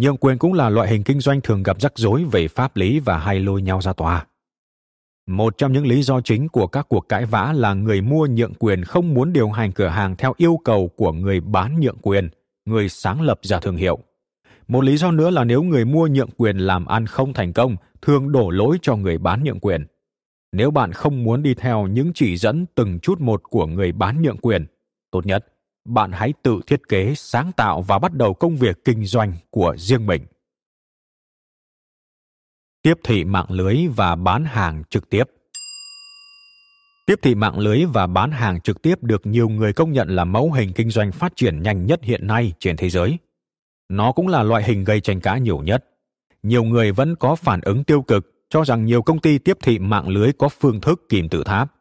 Nhượng 0.00 0.16
quyền 0.16 0.38
cũng 0.38 0.52
là 0.52 0.70
loại 0.70 0.88
hình 0.88 1.02
kinh 1.02 1.20
doanh 1.20 1.40
thường 1.40 1.62
gặp 1.62 1.80
rắc 1.80 1.92
rối 1.96 2.24
về 2.24 2.48
pháp 2.48 2.76
lý 2.76 3.00
và 3.00 3.18
hay 3.18 3.40
lôi 3.40 3.62
nhau 3.62 3.80
ra 3.80 3.92
tòa. 3.92 4.26
Một 5.26 5.58
trong 5.58 5.72
những 5.72 5.86
lý 5.86 6.02
do 6.02 6.20
chính 6.20 6.48
của 6.48 6.66
các 6.66 6.86
cuộc 6.88 7.08
cãi 7.08 7.26
vã 7.26 7.52
là 7.56 7.74
người 7.74 8.00
mua 8.00 8.26
nhượng 8.26 8.54
quyền 8.54 8.84
không 8.84 9.14
muốn 9.14 9.32
điều 9.32 9.50
hành 9.50 9.72
cửa 9.72 9.88
hàng 9.88 10.16
theo 10.16 10.34
yêu 10.36 10.60
cầu 10.64 10.88
của 10.96 11.12
người 11.12 11.40
bán 11.40 11.80
nhượng 11.80 11.98
quyền, 12.02 12.28
người 12.64 12.88
sáng 12.88 13.20
lập 13.20 13.38
ra 13.42 13.60
thương 13.60 13.76
hiệu. 13.76 13.98
Một 14.68 14.84
lý 14.84 14.96
do 14.96 15.10
nữa 15.10 15.30
là 15.30 15.44
nếu 15.44 15.62
người 15.62 15.84
mua 15.84 16.06
nhượng 16.06 16.30
quyền 16.36 16.58
làm 16.58 16.86
ăn 16.86 17.06
không 17.06 17.32
thành 17.32 17.52
công, 17.52 17.76
thường 18.02 18.32
đổ 18.32 18.50
lỗi 18.50 18.78
cho 18.82 18.96
người 18.96 19.18
bán 19.18 19.44
nhượng 19.44 19.60
quyền. 19.60 19.86
Nếu 20.52 20.70
bạn 20.70 20.92
không 20.92 21.24
muốn 21.24 21.42
đi 21.42 21.54
theo 21.54 21.86
những 21.86 22.12
chỉ 22.14 22.36
dẫn 22.36 22.66
từng 22.74 23.00
chút 23.00 23.20
một 23.20 23.42
của 23.42 23.66
người 23.66 23.92
bán 23.92 24.22
nhượng 24.22 24.38
quyền, 24.38 24.66
tốt 25.10 25.26
nhất 25.26 25.51
bạn 25.84 26.12
hãy 26.12 26.32
tự 26.42 26.60
thiết 26.66 26.88
kế, 26.88 27.14
sáng 27.14 27.52
tạo 27.52 27.82
và 27.82 27.98
bắt 27.98 28.14
đầu 28.14 28.34
công 28.34 28.56
việc 28.56 28.84
kinh 28.84 29.06
doanh 29.06 29.32
của 29.50 29.76
riêng 29.78 30.06
mình. 30.06 30.22
Tiếp 32.82 32.94
thị 33.04 33.24
mạng 33.24 33.46
lưới 33.48 33.76
và 33.96 34.16
bán 34.16 34.44
hàng 34.44 34.82
trực 34.90 35.10
tiếp. 35.10 35.24
Tiếp 37.06 37.18
thị 37.22 37.34
mạng 37.34 37.58
lưới 37.58 37.84
và 37.84 38.06
bán 38.06 38.30
hàng 38.30 38.60
trực 38.60 38.82
tiếp 38.82 39.02
được 39.02 39.26
nhiều 39.26 39.48
người 39.48 39.72
công 39.72 39.92
nhận 39.92 40.08
là 40.08 40.24
mẫu 40.24 40.52
hình 40.52 40.72
kinh 40.72 40.90
doanh 40.90 41.12
phát 41.12 41.36
triển 41.36 41.62
nhanh 41.62 41.86
nhất 41.86 42.00
hiện 42.02 42.26
nay 42.26 42.52
trên 42.58 42.76
thế 42.76 42.90
giới. 42.90 43.18
Nó 43.88 44.12
cũng 44.12 44.28
là 44.28 44.42
loại 44.42 44.62
hình 44.62 44.84
gây 44.84 45.00
tranh 45.00 45.20
cãi 45.20 45.40
nhiều 45.40 45.58
nhất. 45.62 45.84
Nhiều 46.42 46.64
người 46.64 46.92
vẫn 46.92 47.16
có 47.16 47.34
phản 47.34 47.60
ứng 47.60 47.84
tiêu 47.84 48.02
cực 48.02 48.46
cho 48.48 48.64
rằng 48.64 48.84
nhiều 48.84 49.02
công 49.02 49.18
ty 49.18 49.38
tiếp 49.38 49.58
thị 49.62 49.78
mạng 49.78 50.08
lưới 50.08 50.32
có 50.32 50.48
phương 50.48 50.80
thức 50.80 51.02
kìm 51.08 51.28
tự 51.28 51.44
tháp. 51.44 51.72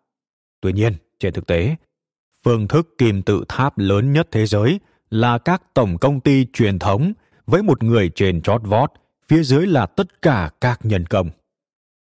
Tuy 0.62 0.74
nhiên, 0.74 0.94
trên 1.20 1.34
thực 1.34 1.48
tế, 1.48 1.76
phương 2.44 2.68
thức 2.68 2.98
kìm 2.98 3.22
tự 3.22 3.44
tháp 3.48 3.78
lớn 3.78 4.14
nhất 4.14 4.28
thế 4.32 4.46
giới 4.46 4.80
là 5.10 5.38
các 5.38 5.62
tổng 5.74 5.98
công 5.98 6.20
ty 6.20 6.46
truyền 6.54 6.80
thống 6.80 7.14
với 7.48 7.64
một 7.64 7.84
người 7.84 8.12
trên 8.16 8.42
chót 8.42 8.62
vót, 8.64 8.92
phía 9.28 9.44
dưới 9.44 9.68
là 9.68 9.86
tất 9.86 10.22
cả 10.22 10.50
các 10.62 10.80
nhân 10.84 11.06
công. 11.06 11.30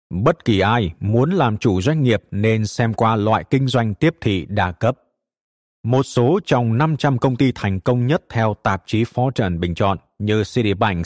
Bất 0.09 0.45
kỳ 0.45 0.59
ai 0.59 0.91
muốn 0.99 1.31
làm 1.31 1.57
chủ 1.57 1.81
doanh 1.81 2.03
nghiệp 2.03 2.23
nên 2.31 2.67
xem 2.67 2.93
qua 2.93 3.15
loại 3.15 3.43
kinh 3.49 3.67
doanh 3.67 3.93
tiếp 3.93 4.15
thị 4.21 4.45
đa 4.49 4.71
cấp. 4.71 4.97
Một 5.83 6.03
số 6.03 6.39
trong 6.45 6.77
500 6.77 7.17
công 7.17 7.35
ty 7.35 7.51
thành 7.55 7.79
công 7.79 8.07
nhất 8.07 8.23
theo 8.29 8.55
tạp 8.63 8.83
chí 8.85 9.03
Fortune 9.03 9.59
bình 9.59 9.75
chọn 9.75 9.97
như 10.19 10.43
Citibank, 10.55 11.05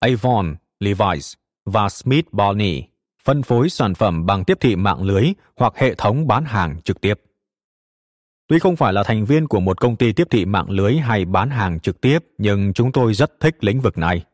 Avon, 0.00 0.54
Levi's 0.80 1.34
và 1.64 1.88
Smith 1.88 2.26
Barney 2.32 2.82
phân 3.24 3.42
phối 3.42 3.68
sản 3.68 3.94
phẩm 3.94 4.26
bằng 4.26 4.44
tiếp 4.44 4.58
thị 4.60 4.76
mạng 4.76 5.02
lưới 5.02 5.24
hoặc 5.56 5.72
hệ 5.76 5.94
thống 5.94 6.26
bán 6.26 6.44
hàng 6.44 6.80
trực 6.84 7.00
tiếp. 7.00 7.20
Tuy 8.48 8.58
không 8.58 8.76
phải 8.76 8.92
là 8.92 9.02
thành 9.02 9.24
viên 9.24 9.48
của 9.48 9.60
một 9.60 9.80
công 9.80 9.96
ty 9.96 10.12
tiếp 10.12 10.26
thị 10.30 10.44
mạng 10.44 10.70
lưới 10.70 10.96
hay 10.96 11.24
bán 11.24 11.50
hàng 11.50 11.80
trực 11.80 12.00
tiếp, 12.00 12.18
nhưng 12.38 12.72
chúng 12.72 12.92
tôi 12.92 13.14
rất 13.14 13.40
thích 13.40 13.64
lĩnh 13.64 13.80
vực 13.80 13.98
này. 13.98 14.24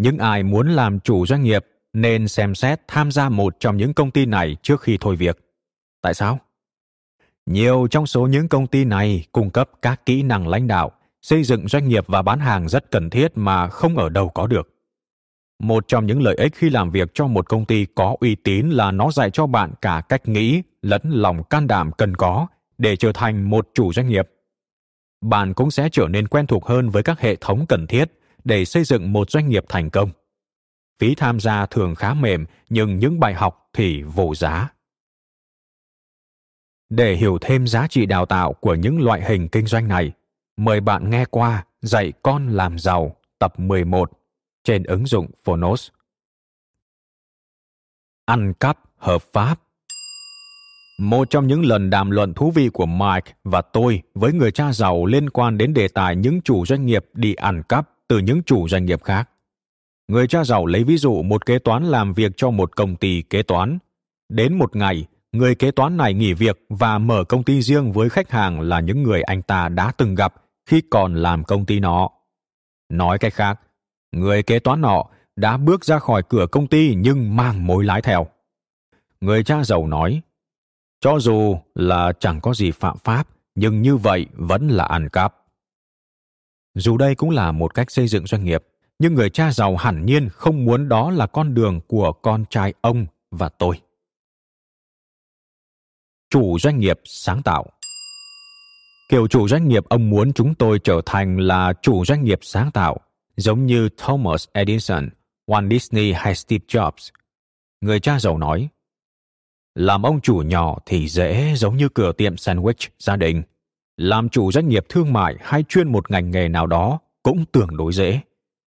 Những 0.00 0.18
ai 0.18 0.42
muốn 0.42 0.68
làm 0.68 1.00
chủ 1.00 1.26
doanh 1.26 1.42
nghiệp 1.42 1.66
nên 1.92 2.28
xem 2.28 2.54
xét 2.54 2.80
tham 2.88 3.12
gia 3.12 3.28
một 3.28 3.56
trong 3.60 3.76
những 3.76 3.94
công 3.94 4.10
ty 4.10 4.26
này 4.26 4.56
trước 4.62 4.80
khi 4.80 4.98
thôi 5.00 5.16
việc. 5.16 5.38
Tại 6.02 6.14
sao? 6.14 6.38
Nhiều 7.46 7.86
trong 7.90 8.06
số 8.06 8.26
những 8.26 8.48
công 8.48 8.66
ty 8.66 8.84
này 8.84 9.24
cung 9.32 9.50
cấp 9.50 9.70
các 9.82 10.06
kỹ 10.06 10.22
năng 10.22 10.48
lãnh 10.48 10.66
đạo, 10.66 10.92
xây 11.22 11.44
dựng 11.44 11.68
doanh 11.68 11.88
nghiệp 11.88 12.04
và 12.06 12.22
bán 12.22 12.40
hàng 12.40 12.68
rất 12.68 12.90
cần 12.90 13.10
thiết 13.10 13.32
mà 13.34 13.68
không 13.68 13.96
ở 13.96 14.08
đâu 14.08 14.28
có 14.28 14.46
được. 14.46 14.68
Một 15.62 15.88
trong 15.88 16.06
những 16.06 16.22
lợi 16.22 16.34
ích 16.34 16.54
khi 16.54 16.70
làm 16.70 16.90
việc 16.90 17.10
cho 17.14 17.26
một 17.26 17.48
công 17.48 17.64
ty 17.64 17.86
có 17.94 18.16
uy 18.20 18.34
tín 18.34 18.70
là 18.70 18.90
nó 18.90 19.10
dạy 19.10 19.30
cho 19.30 19.46
bạn 19.46 19.72
cả 19.80 20.02
cách 20.08 20.28
nghĩ 20.28 20.62
lẫn 20.82 21.02
lòng 21.04 21.42
can 21.44 21.66
đảm 21.66 21.92
cần 21.92 22.16
có 22.16 22.46
để 22.78 22.96
trở 22.96 23.12
thành 23.12 23.50
một 23.50 23.68
chủ 23.74 23.92
doanh 23.92 24.08
nghiệp. 24.08 24.30
Bạn 25.20 25.54
cũng 25.54 25.70
sẽ 25.70 25.88
trở 25.92 26.08
nên 26.08 26.28
quen 26.28 26.46
thuộc 26.46 26.66
hơn 26.66 26.90
với 26.90 27.02
các 27.02 27.20
hệ 27.20 27.36
thống 27.36 27.66
cần 27.68 27.86
thiết 27.86 28.04
để 28.44 28.64
xây 28.64 28.84
dựng 28.84 29.12
một 29.12 29.30
doanh 29.30 29.48
nghiệp 29.48 29.64
thành 29.68 29.90
công. 29.90 30.10
Phí 30.98 31.14
tham 31.14 31.40
gia 31.40 31.66
thường 31.66 31.94
khá 31.94 32.14
mềm, 32.14 32.46
nhưng 32.68 32.98
những 32.98 33.20
bài 33.20 33.34
học 33.34 33.68
thì 33.72 34.02
vô 34.02 34.34
giá. 34.34 34.68
Để 36.88 37.14
hiểu 37.14 37.38
thêm 37.40 37.66
giá 37.66 37.86
trị 37.88 38.06
đào 38.06 38.26
tạo 38.26 38.52
của 38.52 38.74
những 38.74 39.00
loại 39.00 39.22
hình 39.22 39.48
kinh 39.48 39.66
doanh 39.66 39.88
này, 39.88 40.12
mời 40.56 40.80
bạn 40.80 41.10
nghe 41.10 41.24
qua 41.24 41.64
Dạy 41.86 42.12
con 42.22 42.48
làm 42.48 42.78
giàu 42.78 43.16
tập 43.38 43.60
11 43.60 44.10
trên 44.64 44.82
ứng 44.82 45.06
dụng 45.06 45.26
Phonos. 45.44 45.88
Ăn 48.24 48.52
cắp 48.60 48.78
hợp 48.96 49.22
pháp 49.22 49.60
một 50.98 51.30
trong 51.30 51.46
những 51.46 51.64
lần 51.64 51.90
đàm 51.90 52.10
luận 52.10 52.34
thú 52.34 52.50
vị 52.50 52.68
của 52.68 52.86
Mike 52.86 53.32
và 53.44 53.62
tôi 53.62 54.02
với 54.14 54.32
người 54.32 54.50
cha 54.50 54.72
giàu 54.72 55.06
liên 55.06 55.30
quan 55.30 55.58
đến 55.58 55.74
đề 55.74 55.88
tài 55.88 56.16
những 56.16 56.40
chủ 56.42 56.66
doanh 56.66 56.86
nghiệp 56.86 57.06
đi 57.12 57.34
ăn 57.34 57.62
cắp 57.62 57.90
từ 58.08 58.18
những 58.18 58.42
chủ 58.42 58.68
doanh 58.68 58.84
nghiệp 58.84 59.02
khác. 59.04 59.30
Người 60.08 60.26
cha 60.26 60.44
giàu 60.44 60.66
lấy 60.66 60.84
ví 60.84 60.96
dụ 60.96 61.22
một 61.22 61.46
kế 61.46 61.58
toán 61.58 61.84
làm 61.84 62.12
việc 62.12 62.32
cho 62.36 62.50
một 62.50 62.76
công 62.76 62.96
ty 62.96 63.22
kế 63.22 63.42
toán. 63.42 63.78
Đến 64.28 64.58
một 64.58 64.76
ngày, 64.76 65.06
người 65.32 65.54
kế 65.54 65.70
toán 65.70 65.96
này 65.96 66.14
nghỉ 66.14 66.32
việc 66.32 66.60
và 66.68 66.98
mở 66.98 67.24
công 67.24 67.42
ty 67.42 67.62
riêng 67.62 67.92
với 67.92 68.08
khách 68.08 68.30
hàng 68.30 68.60
là 68.60 68.80
những 68.80 69.02
người 69.02 69.22
anh 69.22 69.42
ta 69.42 69.68
đã 69.68 69.92
từng 69.96 70.14
gặp 70.14 70.34
khi 70.66 70.82
còn 70.90 71.14
làm 71.14 71.44
công 71.44 71.66
ty 71.66 71.80
nọ. 71.80 72.10
Nói 72.92 73.18
cách 73.18 73.34
khác, 73.34 73.60
người 74.12 74.42
kế 74.42 74.58
toán 74.58 74.80
nọ 74.80 75.04
đã 75.36 75.56
bước 75.56 75.84
ra 75.84 75.98
khỏi 75.98 76.22
cửa 76.28 76.46
công 76.52 76.66
ty 76.66 76.94
nhưng 76.94 77.36
mang 77.36 77.66
mối 77.66 77.84
lái 77.84 78.02
theo. 78.02 78.26
Người 79.20 79.44
cha 79.44 79.64
giàu 79.64 79.86
nói, 79.86 80.20
cho 81.00 81.18
dù 81.18 81.58
là 81.74 82.12
chẳng 82.20 82.40
có 82.40 82.54
gì 82.54 82.70
phạm 82.70 82.96
pháp, 83.04 83.28
nhưng 83.54 83.82
như 83.82 83.96
vậy 83.96 84.26
vẫn 84.32 84.68
là 84.68 84.84
ăn 84.84 85.08
cắp. 85.08 85.34
Dù 86.74 86.96
đây 86.96 87.14
cũng 87.14 87.30
là 87.30 87.52
một 87.52 87.74
cách 87.74 87.90
xây 87.90 88.08
dựng 88.08 88.26
doanh 88.26 88.44
nghiệp, 88.44 88.64
nhưng 88.98 89.14
người 89.14 89.30
cha 89.30 89.52
giàu 89.52 89.76
hẳn 89.76 90.06
nhiên 90.06 90.28
không 90.28 90.64
muốn 90.64 90.88
đó 90.88 91.10
là 91.10 91.26
con 91.26 91.54
đường 91.54 91.80
của 91.86 92.12
con 92.12 92.44
trai 92.50 92.74
ông 92.80 93.06
và 93.30 93.48
tôi. 93.48 93.80
chủ 96.30 96.58
doanh 96.58 96.78
nghiệp 96.78 97.00
sáng 97.04 97.42
tạo. 97.42 97.66
Kiểu 99.08 99.28
chủ 99.28 99.48
doanh 99.48 99.68
nghiệp 99.68 99.84
ông 99.88 100.10
muốn 100.10 100.32
chúng 100.32 100.54
tôi 100.54 100.78
trở 100.78 101.00
thành 101.06 101.38
là 101.38 101.72
chủ 101.82 102.04
doanh 102.04 102.24
nghiệp 102.24 102.38
sáng 102.42 102.70
tạo, 102.70 103.00
giống 103.36 103.66
như 103.66 103.88
Thomas 103.96 104.48
Edison, 104.52 105.08
Walt 105.46 105.70
Disney 105.70 106.12
hay 106.12 106.34
Steve 106.34 106.64
Jobs. 106.68 107.10
Người 107.80 108.00
cha 108.00 108.18
giàu 108.20 108.38
nói, 108.38 108.68
làm 109.76 110.02
ông 110.02 110.20
chủ 110.20 110.36
nhỏ 110.36 110.78
thì 110.86 111.08
dễ 111.08 111.54
giống 111.56 111.76
như 111.76 111.88
cửa 111.88 112.12
tiệm 112.12 112.34
sandwich 112.34 112.88
gia 112.98 113.16
đình. 113.16 113.42
Làm 113.96 114.28
chủ 114.28 114.52
doanh 114.52 114.68
nghiệp 114.68 114.86
thương 114.88 115.12
mại 115.12 115.34
hay 115.40 115.64
chuyên 115.68 115.92
một 115.92 116.10
ngành 116.10 116.30
nghề 116.30 116.48
nào 116.48 116.66
đó 116.66 116.98
cũng 117.22 117.44
tương 117.52 117.76
đối 117.76 117.92
dễ. 117.92 118.20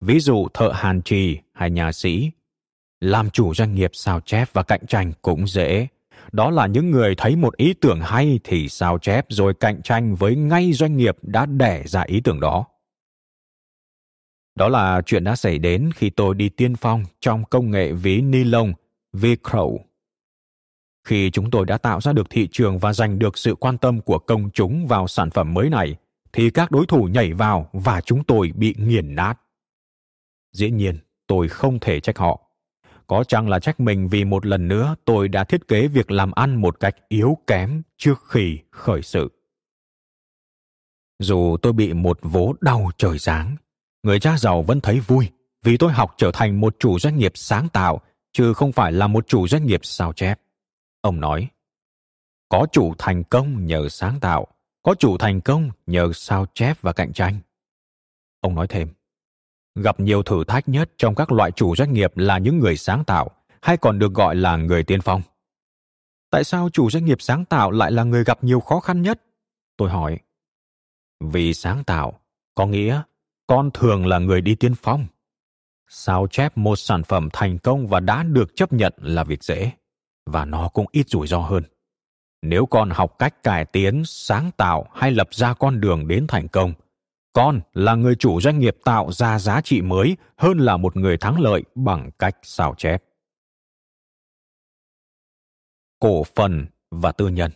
Ví 0.01 0.21
dụ 0.21 0.49
thợ 0.55 0.73
hàn 0.75 1.03
trì 1.03 1.39
hay 1.53 1.71
nhà 1.71 1.93
sĩ. 1.93 2.31
Làm 3.01 3.31
chủ 3.31 3.55
doanh 3.55 3.75
nghiệp 3.75 3.91
sao 3.93 4.21
chép 4.21 4.49
và 4.53 4.63
cạnh 4.63 4.87
tranh 4.87 5.13
cũng 5.23 5.47
dễ. 5.47 5.87
Đó 6.33 6.51
là 6.51 6.67
những 6.67 6.91
người 6.91 7.15
thấy 7.15 7.37
một 7.37 7.57
ý 7.57 7.75
tưởng 7.81 8.01
hay 8.01 8.41
thì 8.45 8.69
sao 8.69 8.99
chép 8.99 9.27
rồi 9.29 9.55
cạnh 9.55 9.83
tranh 9.83 10.15
với 10.15 10.37
ngay 10.37 10.73
doanh 10.73 10.97
nghiệp 10.97 11.17
đã 11.23 11.47
đẻ 11.47 11.83
ra 11.87 12.03
ý 12.03 12.21
tưởng 12.21 12.41
đó. 12.41 12.65
Đó 14.55 14.69
là 14.69 15.03
chuyện 15.07 15.25
đã 15.25 15.37
xảy 15.37 15.59
đến 15.59 15.91
khi 15.95 16.11
tôi 16.11 16.35
đi 16.35 16.49
tiên 16.49 16.77
phong 16.77 17.05
trong 17.21 17.45
công 17.45 17.71
nghệ 17.71 17.93
ví 17.93 18.21
ni 18.21 18.45
lông 18.45 18.73
vi 19.13 19.35
crow 19.35 19.79
khi 21.05 21.31
chúng 21.31 21.51
tôi 21.51 21.67
đã 21.67 21.79
tạo 21.79 22.01
ra 22.01 22.13
được 22.13 22.31
thị 22.31 22.49
trường 22.53 22.79
và 22.79 22.93
giành 22.93 23.19
được 23.19 23.39
sự 23.39 23.55
quan 23.55 23.79
tâm 23.79 24.01
của 24.01 24.19
công 24.19 24.51
chúng 24.51 24.87
vào 24.87 25.09
sản 25.09 25.31
phẩm 25.31 25.55
mới 25.55 25.71
này, 25.71 25.97
thì 26.33 26.51
các 26.51 26.71
đối 26.71 26.87
thủ 26.87 27.05
nhảy 27.05 27.33
vào 27.33 27.71
và 27.73 28.01
chúng 28.01 28.25
tôi 28.25 28.53
bị 28.55 28.75
nghiền 28.79 29.15
nát. 29.15 29.35
Dĩ 30.53 30.71
nhiên, 30.71 30.99
tôi 31.27 31.49
không 31.49 31.79
thể 31.81 32.01
trách 32.01 32.19
họ. 32.19 32.41
Có 33.07 33.25
chăng 33.25 33.49
là 33.49 33.59
trách 33.59 33.81
mình 33.81 34.09
vì 34.09 34.25
một 34.25 34.47
lần 34.47 34.69
nữa 34.69 34.95
tôi 35.05 35.29
đã 35.29 35.45
thiết 35.45 35.69
kế 35.69 35.89
việc 35.89 36.11
làm 36.11 36.33
ăn 36.33 36.61
một 36.61 36.81
cách 36.81 36.95
yếu 37.09 37.39
kém 37.47 37.83
trước 37.97 38.23
khi 38.29 38.59
khởi 38.71 39.03
sự. 39.03 39.29
Dù 41.19 41.57
tôi 41.63 41.73
bị 41.73 41.93
một 41.93 42.19
vố 42.23 42.55
đau 42.61 42.91
trời 42.99 43.19
giáng, 43.19 43.57
người 44.03 44.21
cha 44.21 44.39
giàu 44.39 44.63
vẫn 44.63 44.81
thấy 44.81 45.01
vui 45.01 45.29
vì 45.63 45.77
tôi 45.77 45.93
học 45.93 46.15
trở 46.17 46.31
thành 46.35 46.61
một 46.61 46.77
chủ 46.79 46.99
doanh 46.99 47.17
nghiệp 47.17 47.33
sáng 47.35 47.69
tạo 47.69 48.01
chứ 48.33 48.55
không 48.55 48.73
phải 48.73 48.93
là 48.93 49.07
một 49.07 49.29
chủ 49.29 49.49
doanh 49.49 49.67
nghiệp 49.67 49.81
sao 49.83 50.13
chép. 50.13 50.41
Ông 51.05 51.21
nói, 51.21 51.49
có 52.49 52.67
chủ 52.73 52.95
thành 52.99 53.25
công 53.25 53.67
nhờ 53.67 53.89
sáng 53.89 54.21
tạo, 54.21 54.47
có 54.83 54.95
chủ 54.95 55.19
thành 55.19 55.41
công 55.41 55.71
nhờ 55.87 56.13
sao 56.15 56.47
chép 56.55 56.77
và 56.81 56.93
cạnh 56.93 57.13
tranh. 57.13 57.39
Ông 58.41 58.55
nói 58.55 58.67
thêm, 58.69 58.89
gặp 59.75 60.01
nhiều 60.01 60.23
thử 60.23 60.45
thách 60.45 60.69
nhất 60.69 60.91
trong 60.97 61.15
các 61.15 61.33
loại 61.33 61.51
chủ 61.51 61.77
doanh 61.77 61.93
nghiệp 61.93 62.17
là 62.17 62.39
những 62.39 62.59
người 62.59 62.77
sáng 62.77 63.05
tạo, 63.05 63.31
hay 63.63 63.77
còn 63.77 63.99
được 63.99 64.15
gọi 64.15 64.37
là 64.37 64.57
người 64.57 64.85
tiên 64.85 65.01
phong. 65.01 65.23
Tại 66.31 66.45
sao 66.45 66.71
chủ 66.73 66.91
doanh 66.91 67.05
nghiệp 67.05 67.23
sáng 67.23 67.45
tạo 67.45 67.71
lại 67.71 67.93
là 67.93 68.05
người 68.05 68.25
gặp 68.25 68.45
nhiều 68.45 68.61
khó 68.61 68.81
khăn 68.81 69.03
nhất? 69.03 69.23
Tôi 69.77 69.91
hỏi. 69.91 70.19
Vì 71.21 71.55
sáng 71.55 71.85
tạo, 71.85 72.21
có 72.55 72.67
nghĩa 72.67 73.03
con 73.47 73.71
thường 73.75 74.07
là 74.07 74.19
người 74.19 74.41
đi 74.41 74.55
tiên 74.55 74.75
phong. 74.83 75.07
Sao 75.89 76.27
chép 76.31 76.57
một 76.57 76.77
sản 76.77 77.03
phẩm 77.03 77.29
thành 77.33 77.59
công 77.59 77.87
và 77.87 78.01
đã 78.01 78.23
được 78.23 78.57
chấp 78.57 78.73
nhận 78.73 78.93
là 78.97 79.25
việc 79.25 79.43
dễ, 79.43 79.73
và 80.27 80.45
nó 80.45 80.69
cũng 80.69 80.87
ít 80.93 81.09
rủi 81.09 81.27
ro 81.27 81.39
hơn. 81.39 81.63
Nếu 82.43 82.67
con 82.67 82.91
học 82.91 83.19
cách 83.19 83.43
cải 83.43 83.65
tiến, 83.65 84.03
sáng 84.07 84.51
tạo 84.57 84.87
hay 84.95 85.11
lập 85.11 85.29
ra 85.31 85.55
con 85.55 85.81
đường 85.81 86.09
đến 86.09 86.27
thành 86.29 86.49
công, 86.49 86.73
con 87.33 87.61
là 87.75 87.95
người 87.95 88.15
chủ 88.15 88.41
doanh 88.41 88.59
nghiệp 88.59 88.77
tạo 88.85 89.13
ra 89.13 89.39
giá 89.39 89.61
trị 89.61 89.83
mới 89.83 90.17
hơn 90.37 90.59
là 90.59 90.77
một 90.77 90.97
người 90.97 91.17
thắng 91.17 91.41
lợi 91.41 91.63
bằng 91.75 92.11
cách 92.19 92.37
sao 92.43 92.75
chép. 92.79 93.03
Cổ 96.01 96.25
phần 96.25 96.67
và 96.91 97.13
tư 97.13 97.29
nhân 97.29 97.51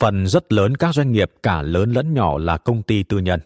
Phần 0.00 0.26
rất 0.26 0.52
lớn 0.52 0.76
các 0.76 0.94
doanh 0.94 1.12
nghiệp 1.12 1.32
cả 1.42 1.62
lớn 1.62 1.92
lẫn 1.92 2.14
nhỏ 2.14 2.38
là 2.38 2.56
công 2.56 2.82
ty 2.82 3.02
tư 3.02 3.18
nhân. 3.18 3.40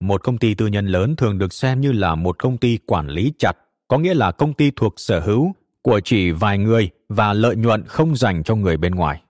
Một 0.00 0.22
công 0.22 0.38
ty 0.38 0.54
tư 0.54 0.66
nhân 0.66 0.86
lớn 0.86 1.16
thường 1.16 1.38
được 1.38 1.52
xem 1.52 1.80
như 1.80 1.92
là 1.92 2.14
một 2.14 2.38
công 2.38 2.58
ty 2.58 2.78
quản 2.86 3.08
lý 3.08 3.32
chặt, 3.38 3.52
có 3.88 3.98
nghĩa 3.98 4.14
là 4.14 4.32
công 4.32 4.54
ty 4.54 4.70
thuộc 4.76 4.94
sở 4.96 5.20
hữu 5.20 5.52
của 5.86 6.00
chỉ 6.04 6.30
vài 6.30 6.58
người 6.58 6.90
và 7.08 7.32
lợi 7.32 7.56
nhuận 7.56 7.84
không 7.86 8.16
dành 8.16 8.42
cho 8.42 8.54
người 8.54 8.76
bên 8.76 8.94
ngoài. 8.94 9.22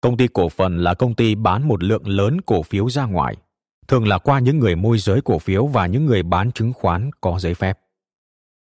Công 0.00 0.16
ty 0.16 0.28
cổ 0.28 0.48
phần 0.48 0.78
là 0.78 0.94
công 0.94 1.14
ty 1.14 1.34
bán 1.34 1.68
một 1.68 1.82
lượng 1.82 2.08
lớn 2.08 2.40
cổ 2.40 2.62
phiếu 2.62 2.90
ra 2.90 3.04
ngoài, 3.04 3.36
thường 3.88 4.08
là 4.08 4.18
qua 4.18 4.38
những 4.38 4.58
người 4.58 4.76
môi 4.76 4.98
giới 4.98 5.20
cổ 5.20 5.38
phiếu 5.38 5.66
và 5.66 5.86
những 5.86 6.06
người 6.06 6.22
bán 6.22 6.52
chứng 6.52 6.72
khoán 6.72 7.10
có 7.20 7.38
giấy 7.38 7.54
phép. 7.54 7.78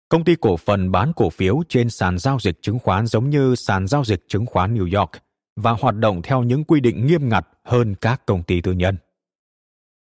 Công 0.08 0.24
ty 0.24 0.34
cổ 0.40 0.56
phần 0.56 0.92
bán 0.92 1.12
cổ 1.16 1.30
phiếu 1.30 1.62
trên 1.68 1.90
sàn 1.90 2.18
giao 2.18 2.38
dịch 2.40 2.62
chứng 2.62 2.78
khoán 2.78 3.06
giống 3.06 3.30
như 3.30 3.54
sàn 3.54 3.86
giao 3.86 4.04
dịch 4.04 4.24
chứng 4.28 4.46
khoán 4.46 4.74
New 4.74 4.98
York 4.98 5.10
và 5.56 5.70
hoạt 5.70 5.96
động 5.96 6.22
theo 6.22 6.42
những 6.42 6.64
quy 6.64 6.80
định 6.80 7.06
nghiêm 7.06 7.28
ngặt 7.28 7.48
hơn 7.64 7.94
các 7.94 8.26
công 8.26 8.42
ty 8.42 8.60
tư 8.60 8.72
nhân. 8.72 8.96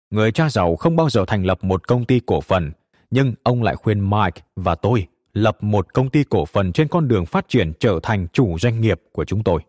Người 0.09 0.31
cha 0.31 0.49
giàu 0.49 0.75
không 0.75 0.95
bao 0.95 1.09
giờ 1.09 1.25
thành 1.27 1.45
lập 1.45 1.63
một 1.63 1.87
công 1.87 2.05
ty 2.05 2.19
cổ 2.25 2.41
phần, 2.41 2.71
nhưng 3.11 3.33
ông 3.43 3.63
lại 3.63 3.75
khuyên 3.75 4.09
Mike 4.09 4.41
và 4.55 4.75
tôi 4.75 5.07
lập 5.33 5.63
một 5.63 5.93
công 5.93 6.09
ty 6.09 6.23
cổ 6.23 6.45
phần 6.45 6.71
trên 6.71 6.87
con 6.87 7.07
đường 7.07 7.25
phát 7.25 7.49
triển 7.49 7.73
trở 7.79 7.99
thành 8.03 8.27
chủ 8.33 8.59
doanh 8.59 8.81
nghiệp 8.81 9.01
của 9.11 9.25
chúng 9.25 9.43
tôi. 9.43 9.61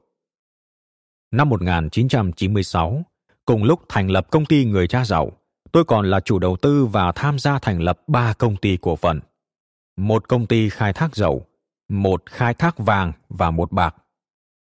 Năm 1.31 1.49
1996, 1.49 3.03
cùng 3.45 3.65
lúc 3.65 3.81
thành 3.89 4.11
lập 4.11 4.27
công 4.31 4.47
ty 4.47 4.65
người 4.65 4.87
cha 4.87 5.05
giàu, 5.05 5.33
tôi 5.73 5.85
còn 5.85 6.11
là 6.11 6.21
chủ 6.21 6.39
đầu 6.39 6.57
tư 6.57 6.87
và 6.87 7.13
tham 7.13 7.39
gia 7.39 7.59
thành 7.59 7.83
lập 7.83 8.01
ba 8.07 8.33
công 8.33 8.57
ty 8.57 8.79
cổ 8.81 8.97
phần. 8.97 9.21
Một 9.97 10.29
công 10.29 10.47
ty 10.47 10.69
khai 10.69 10.93
thác 10.93 11.17
dầu, 11.17 11.47
một 11.89 12.23
khai 12.27 12.55
thác 12.55 12.79
vàng 12.79 13.13
và 13.29 13.51
một 13.51 13.73
bạc. 13.73 13.95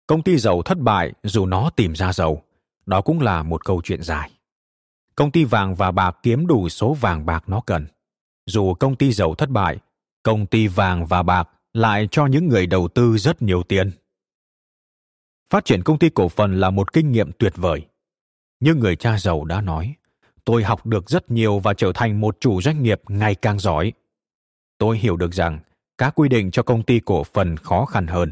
Công 0.07 0.23
ty 0.23 0.38
dầu 0.38 0.61
thất 0.61 0.80
bại 0.80 1.13
dù 1.23 1.45
nó 1.45 1.69
tìm 1.76 1.93
ra 1.95 2.13
dầu. 2.13 2.43
Đó 2.85 3.01
cũng 3.01 3.19
là 3.19 3.43
một 3.43 3.65
câu 3.65 3.81
chuyện 3.84 4.03
dài. 4.03 4.31
Công 5.15 5.31
ty 5.31 5.43
vàng 5.43 5.76
và 5.76 5.91
bạc 5.91 6.18
kiếm 6.23 6.47
đủ 6.47 6.69
số 6.69 6.93
vàng 6.93 7.26
bạc 7.26 7.43
nó 7.47 7.61
cần. 7.65 7.88
Dù 8.45 8.73
công 8.73 8.95
ty 8.95 9.11
dầu 9.11 9.35
thất 9.35 9.49
bại, 9.49 9.77
công 10.23 10.45
ty 10.45 10.68
vàng 10.68 11.06
và 11.06 11.23
bạc 11.23 11.49
lại 11.73 12.07
cho 12.11 12.26
những 12.26 12.48
người 12.48 12.68
đầu 12.68 12.88
tư 12.88 13.18
rất 13.18 13.41
nhiều 13.41 13.64
tiền. 13.64 13.91
Phát 15.49 15.65
triển 15.65 15.84
công 15.84 15.99
ty 15.99 16.10
cổ 16.10 16.30
phần 16.30 16.60
là 16.60 16.69
một 16.69 16.93
kinh 16.93 17.11
nghiệm 17.11 17.31
tuyệt 17.31 17.53
vời. 17.56 17.88
Như 18.60 18.76
người 18.76 18.95
cha 18.95 19.18
giàu 19.18 19.45
đã 19.45 19.61
nói, 19.61 19.95
tôi 20.45 20.64
học 20.64 20.85
được 20.85 21.10
rất 21.10 21.31
nhiều 21.31 21.60
và 21.60 21.73
trở 21.73 21.91
thành 21.95 22.22
một 22.22 22.38
chủ 22.39 22.61
doanh 22.61 22.84
nghiệp 22.84 23.02
ngày 23.07 23.35
càng 23.35 23.60
giỏi. 23.60 23.93
Tôi 24.77 24.98
hiểu 24.98 25.18
được 25.18 25.34
rằng 25.34 25.60
các 25.98 26.14
quy 26.15 26.30
định 26.30 26.52
cho 26.52 26.64
công 26.64 26.84
ty 26.84 26.99
cổ 26.99 27.23
phần 27.23 27.57
khó 27.57 27.85
khăn 27.85 28.07
hơn, 28.07 28.31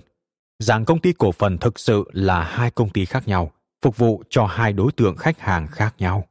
rằng 0.60 0.86
công 0.86 1.02
ty 1.02 1.14
cổ 1.14 1.32
phần 1.32 1.58
thực 1.58 1.80
sự 1.80 2.04
là 2.14 2.44
hai 2.44 2.72
công 2.72 2.90
ty 2.90 3.06
khác 3.06 3.28
nhau, 3.28 3.52
phục 3.82 3.98
vụ 3.98 4.24
cho 4.30 4.46
hai 4.46 4.74
đối 4.74 4.92
tượng 4.92 5.16
khách 5.18 5.40
hàng 5.40 5.68
khác 5.68 5.96
nhau. 5.98 6.28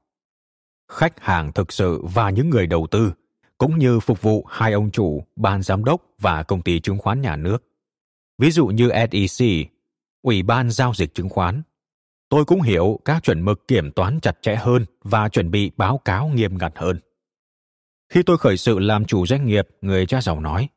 Khách 0.93 1.21
hàng 1.21 1.53
thực 1.53 1.73
sự 1.73 2.03
và 2.05 2.31
những 2.31 2.51
người 2.51 2.67
đầu 2.67 2.87
tư 2.91 3.13
cũng 3.59 3.79
như 3.79 4.01
phục 4.01 4.23
vụ 4.23 4.47
hai 4.49 4.73
ông 4.73 4.91
chủ, 4.91 5.25
ban 5.37 5.63
giám 5.63 5.85
đốc 5.85 6.03
và 6.19 6.43
công 6.43 6.63
ty 6.63 6.81
chứng 6.81 6.99
khoán 6.99 7.21
nhà 7.21 7.37
nước. 7.37 7.59
Ví 8.39 8.51
dụ 8.51 8.67
như 8.67 8.91
SEC, 9.11 9.49
Ủy 10.23 10.43
ban 10.43 10.71
giao 10.71 10.95
dịch 10.95 11.15
chứng 11.15 11.29
khoán. 11.29 11.63
Tôi 12.29 12.45
cũng 12.45 12.63
hiểu 12.63 13.01
các 13.05 13.23
chuẩn 13.23 13.45
mực 13.45 13.69
kiểm 13.69 13.93
toán 13.93 14.21
chặt 14.21 14.39
chẽ 14.43 14.57
hơn 14.57 14.85
và 15.03 15.29
chuẩn 15.29 15.51
bị 15.51 15.71
báo 15.77 15.99
cáo 15.99 16.29
nghiêm 16.29 16.59
ngặt 16.59 16.73
hơn. 16.77 17.01
Khi 18.09 18.23
tôi 18.23 18.39
khởi 18.39 18.57
sự 18.57 18.79
làm 18.79 19.05
chủ 19.05 19.27
doanh 19.27 19.47
nghiệp, 19.47 19.69
người 19.81 20.07
cha 20.07 20.21
giàu 20.21 20.41
nói, 20.41 20.69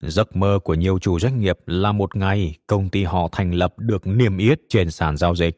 Giấc 0.00 0.36
mơ 0.36 0.58
của 0.64 0.74
nhiều 0.74 0.98
chủ 0.98 1.18
doanh 1.18 1.40
nghiệp 1.40 1.58
là 1.66 1.92
một 1.92 2.16
ngày 2.16 2.58
công 2.66 2.88
ty 2.90 3.04
họ 3.04 3.28
thành 3.32 3.50
lập 3.50 3.74
được 3.78 4.06
niêm 4.06 4.38
yết 4.38 4.60
trên 4.68 4.90
sàn 4.90 5.16
giao 5.16 5.34
dịch. 5.34 5.56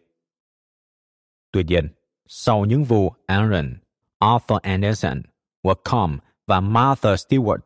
Tuy 1.52 1.64
nhiên, 1.64 1.88
sau 2.28 2.64
những 2.64 2.84
vụ 2.84 3.12
Aaron, 3.26 3.76
Arthur 4.18 4.58
Anderson 4.62 5.22
Wacom 5.62 6.18
và 6.46 6.60
Martha 6.60 7.14
Stewart, 7.14 7.58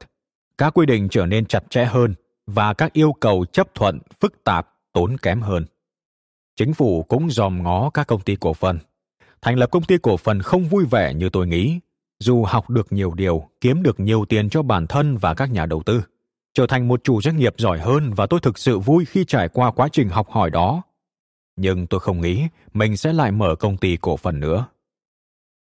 các 0.58 0.74
quy 0.74 0.86
định 0.86 1.08
trở 1.08 1.26
nên 1.26 1.46
chặt 1.46 1.64
chẽ 1.70 1.84
hơn 1.84 2.14
và 2.46 2.74
các 2.74 2.92
yêu 2.92 3.12
cầu 3.12 3.44
chấp 3.44 3.74
thuận 3.74 3.98
phức 4.20 4.44
tạp, 4.44 4.68
tốn 4.92 5.16
kém 5.16 5.40
hơn. 5.40 5.64
Chính 6.56 6.74
phủ 6.74 7.02
cũng 7.02 7.30
dòm 7.30 7.62
ngó 7.62 7.90
các 7.90 8.06
công 8.06 8.20
ty 8.20 8.36
cổ 8.36 8.54
phần. 8.54 8.78
Thành 9.42 9.58
lập 9.58 9.70
công 9.70 9.82
ty 9.82 9.98
cổ 10.02 10.16
phần 10.16 10.42
không 10.42 10.64
vui 10.64 10.84
vẻ 10.84 11.14
như 11.14 11.28
tôi 11.28 11.46
nghĩ, 11.46 11.80
dù 12.18 12.44
học 12.44 12.70
được 12.70 12.92
nhiều 12.92 13.14
điều, 13.14 13.48
kiếm 13.60 13.82
được 13.82 14.00
nhiều 14.00 14.24
tiền 14.24 14.50
cho 14.50 14.62
bản 14.62 14.86
thân 14.86 15.16
và 15.16 15.34
các 15.34 15.50
nhà 15.52 15.66
đầu 15.66 15.82
tư. 15.82 16.02
Trở 16.54 16.66
thành 16.66 16.88
một 16.88 17.04
chủ 17.04 17.20
doanh 17.22 17.36
nghiệp 17.36 17.54
giỏi 17.58 17.78
hơn 17.78 18.12
và 18.16 18.26
tôi 18.26 18.40
thực 18.40 18.58
sự 18.58 18.78
vui 18.78 19.04
khi 19.04 19.24
trải 19.24 19.48
qua 19.48 19.70
quá 19.70 19.88
trình 19.92 20.08
học 20.08 20.30
hỏi 20.30 20.50
đó. 20.50 20.82
Nhưng 21.56 21.86
tôi 21.86 22.00
không 22.00 22.20
nghĩ 22.20 22.48
mình 22.74 22.96
sẽ 22.96 23.12
lại 23.12 23.32
mở 23.32 23.54
công 23.54 23.76
ty 23.76 23.96
cổ 23.96 24.16
phần 24.16 24.40
nữa. 24.40 24.66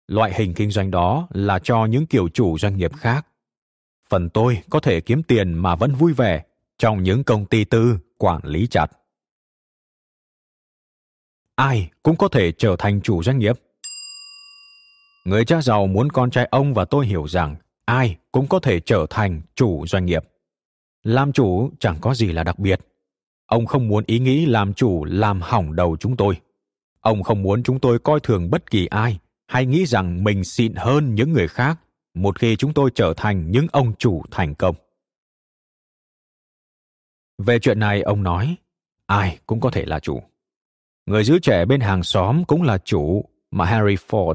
Loại 0.06 0.34
hình 0.34 0.54
kinh 0.54 0.70
doanh 0.70 0.90
đó 0.90 1.28
là 1.30 1.58
cho 1.58 1.84
những 1.86 2.06
kiểu 2.06 2.28
chủ 2.28 2.58
doanh 2.58 2.76
nghiệp 2.76 2.96
khác. 2.96 3.26
Phần 4.08 4.30
tôi 4.30 4.62
có 4.70 4.80
thể 4.80 5.00
kiếm 5.00 5.22
tiền 5.22 5.54
mà 5.54 5.76
vẫn 5.76 5.94
vui 5.94 6.12
vẻ 6.12 6.44
trong 6.78 7.02
những 7.02 7.24
công 7.24 7.46
ty 7.46 7.64
tư, 7.64 7.98
quản 8.18 8.40
lý 8.44 8.66
chặt. 8.66 8.86
Ai 11.54 11.90
cũng 12.02 12.16
có 12.16 12.28
thể 12.28 12.52
trở 12.52 12.76
thành 12.78 13.00
chủ 13.00 13.22
doanh 13.22 13.38
nghiệp. 13.38 13.60
Người 15.24 15.44
cha 15.44 15.62
giàu 15.62 15.86
muốn 15.86 16.12
con 16.12 16.30
trai 16.30 16.48
ông 16.50 16.74
và 16.74 16.84
tôi 16.84 17.06
hiểu 17.06 17.28
rằng 17.28 17.56
ai 17.84 18.16
cũng 18.32 18.46
có 18.46 18.58
thể 18.58 18.80
trở 18.80 19.06
thành 19.10 19.40
chủ 19.54 19.86
doanh 19.86 20.06
nghiệp. 20.06 20.24
Làm 21.02 21.32
chủ 21.32 21.70
chẳng 21.80 21.96
có 22.00 22.14
gì 22.14 22.32
là 22.32 22.44
đặc 22.44 22.58
biệt. 22.58 22.80
ông 23.46 23.66
không 23.66 23.88
muốn 23.88 24.04
ý 24.06 24.18
nghĩ 24.18 24.46
làm 24.46 24.74
chủ 24.74 25.04
làm 25.04 25.40
hỏng 25.40 25.76
đầu 25.76 25.96
chúng 26.00 26.16
tôi. 26.16 26.36
Ông 27.00 27.22
không 27.22 27.42
muốn 27.42 27.62
chúng 27.62 27.80
tôi 27.80 27.98
coi 27.98 28.20
thường 28.20 28.50
bất 28.50 28.70
kỳ 28.70 28.86
ai 28.86 29.18
hay 29.46 29.66
nghĩ 29.66 29.86
rằng 29.86 30.24
mình 30.24 30.44
xịn 30.44 30.74
hơn 30.74 31.14
những 31.14 31.32
người 31.32 31.48
khác 31.48 31.80
một 32.14 32.38
khi 32.38 32.56
chúng 32.56 32.74
tôi 32.74 32.90
trở 32.94 33.14
thành 33.16 33.50
những 33.50 33.66
ông 33.72 33.94
chủ 33.98 34.22
thành 34.30 34.54
công. 34.54 34.76
Về 37.38 37.58
chuyện 37.58 37.78
này 37.78 38.02
ông 38.02 38.22
nói, 38.22 38.56
ai 39.06 39.38
cũng 39.46 39.60
có 39.60 39.70
thể 39.70 39.84
là 39.84 40.00
chủ. 40.00 40.22
Người 41.06 41.24
giữ 41.24 41.38
trẻ 41.38 41.64
bên 41.64 41.80
hàng 41.80 42.02
xóm 42.02 42.44
cũng 42.44 42.62
là 42.62 42.78
chủ 42.78 43.24
mà 43.50 43.64
Harry 43.64 43.94
Ford. 43.94 44.34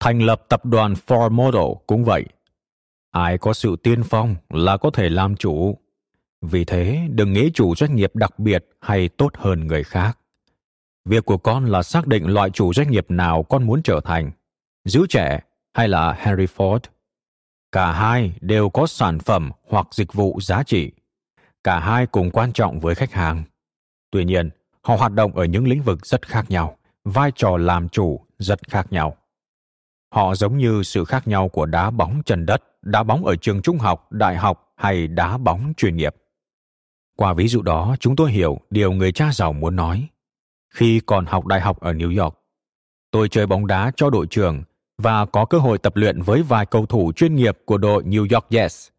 Thành 0.00 0.22
lập 0.22 0.42
tập 0.48 0.64
đoàn 0.66 0.94
Ford 1.06 1.30
Motor 1.30 1.78
cũng 1.86 2.04
vậy. 2.04 2.24
Ai 3.10 3.38
có 3.38 3.52
sự 3.52 3.76
tiên 3.82 4.02
phong 4.04 4.36
là 4.50 4.76
có 4.76 4.90
thể 4.90 5.08
làm 5.08 5.36
chủ. 5.36 5.78
Vì 6.40 6.64
thế, 6.64 7.08
đừng 7.10 7.32
nghĩ 7.32 7.50
chủ 7.54 7.74
doanh 7.74 7.94
nghiệp 7.94 8.16
đặc 8.16 8.38
biệt 8.38 8.64
hay 8.80 9.08
tốt 9.08 9.30
hơn 9.34 9.66
người 9.66 9.84
khác. 9.84 10.18
Việc 11.08 11.24
của 11.24 11.38
con 11.38 11.66
là 11.66 11.82
xác 11.82 12.06
định 12.06 12.26
loại 12.26 12.50
chủ 12.50 12.72
doanh 12.72 12.90
nghiệp 12.90 13.06
nào 13.08 13.42
con 13.42 13.66
muốn 13.66 13.82
trở 13.82 14.00
thành, 14.04 14.30
giữ 14.84 15.06
trẻ 15.08 15.40
hay 15.74 15.88
là 15.88 16.12
Henry 16.12 16.46
Ford. 16.46 16.78
Cả 17.72 17.92
hai 17.92 18.32
đều 18.40 18.70
có 18.70 18.86
sản 18.86 19.18
phẩm 19.18 19.50
hoặc 19.68 19.86
dịch 19.90 20.12
vụ 20.12 20.38
giá 20.42 20.62
trị. 20.62 20.92
Cả 21.64 21.80
hai 21.80 22.06
cùng 22.06 22.30
quan 22.30 22.52
trọng 22.52 22.80
với 22.80 22.94
khách 22.94 23.12
hàng. 23.12 23.42
Tuy 24.10 24.24
nhiên, 24.24 24.50
họ 24.82 24.96
hoạt 24.96 25.12
động 25.12 25.36
ở 25.36 25.44
những 25.44 25.68
lĩnh 25.68 25.82
vực 25.82 26.06
rất 26.06 26.26
khác 26.26 26.44
nhau, 26.48 26.76
vai 27.04 27.32
trò 27.36 27.56
làm 27.56 27.88
chủ 27.88 28.20
rất 28.38 28.68
khác 28.68 28.92
nhau. 28.92 29.16
Họ 30.14 30.34
giống 30.34 30.58
như 30.58 30.82
sự 30.82 31.04
khác 31.04 31.28
nhau 31.28 31.48
của 31.48 31.66
đá 31.66 31.90
bóng 31.90 32.22
trần 32.26 32.46
đất, 32.46 32.62
đá 32.82 33.02
bóng 33.02 33.24
ở 33.24 33.36
trường 33.36 33.62
trung 33.62 33.78
học, 33.78 34.12
đại 34.12 34.36
học 34.36 34.72
hay 34.76 35.06
đá 35.06 35.38
bóng 35.38 35.72
chuyên 35.76 35.96
nghiệp. 35.96 36.14
Qua 37.16 37.34
ví 37.34 37.48
dụ 37.48 37.62
đó, 37.62 37.96
chúng 38.00 38.16
tôi 38.16 38.30
hiểu 38.30 38.60
điều 38.70 38.92
người 38.92 39.12
cha 39.12 39.30
giàu 39.32 39.52
muốn 39.52 39.76
nói. 39.76 40.08
Khi 40.74 41.00
còn 41.06 41.26
học 41.26 41.46
đại 41.46 41.60
học 41.60 41.80
ở 41.80 41.92
New 41.92 42.22
York, 42.22 42.34
tôi 43.10 43.28
chơi 43.28 43.46
bóng 43.46 43.66
đá 43.66 43.92
cho 43.96 44.10
đội 44.10 44.26
trưởng 44.26 44.62
và 44.98 45.26
có 45.26 45.44
cơ 45.44 45.58
hội 45.58 45.78
tập 45.78 45.96
luyện 45.96 46.22
với 46.22 46.42
vài 46.42 46.66
cầu 46.66 46.86
thủ 46.86 47.12
chuyên 47.16 47.34
nghiệp 47.34 47.58
của 47.64 47.78
đội 47.78 48.02
New 48.02 48.20
York 48.20 48.46
Jets. 48.50 48.90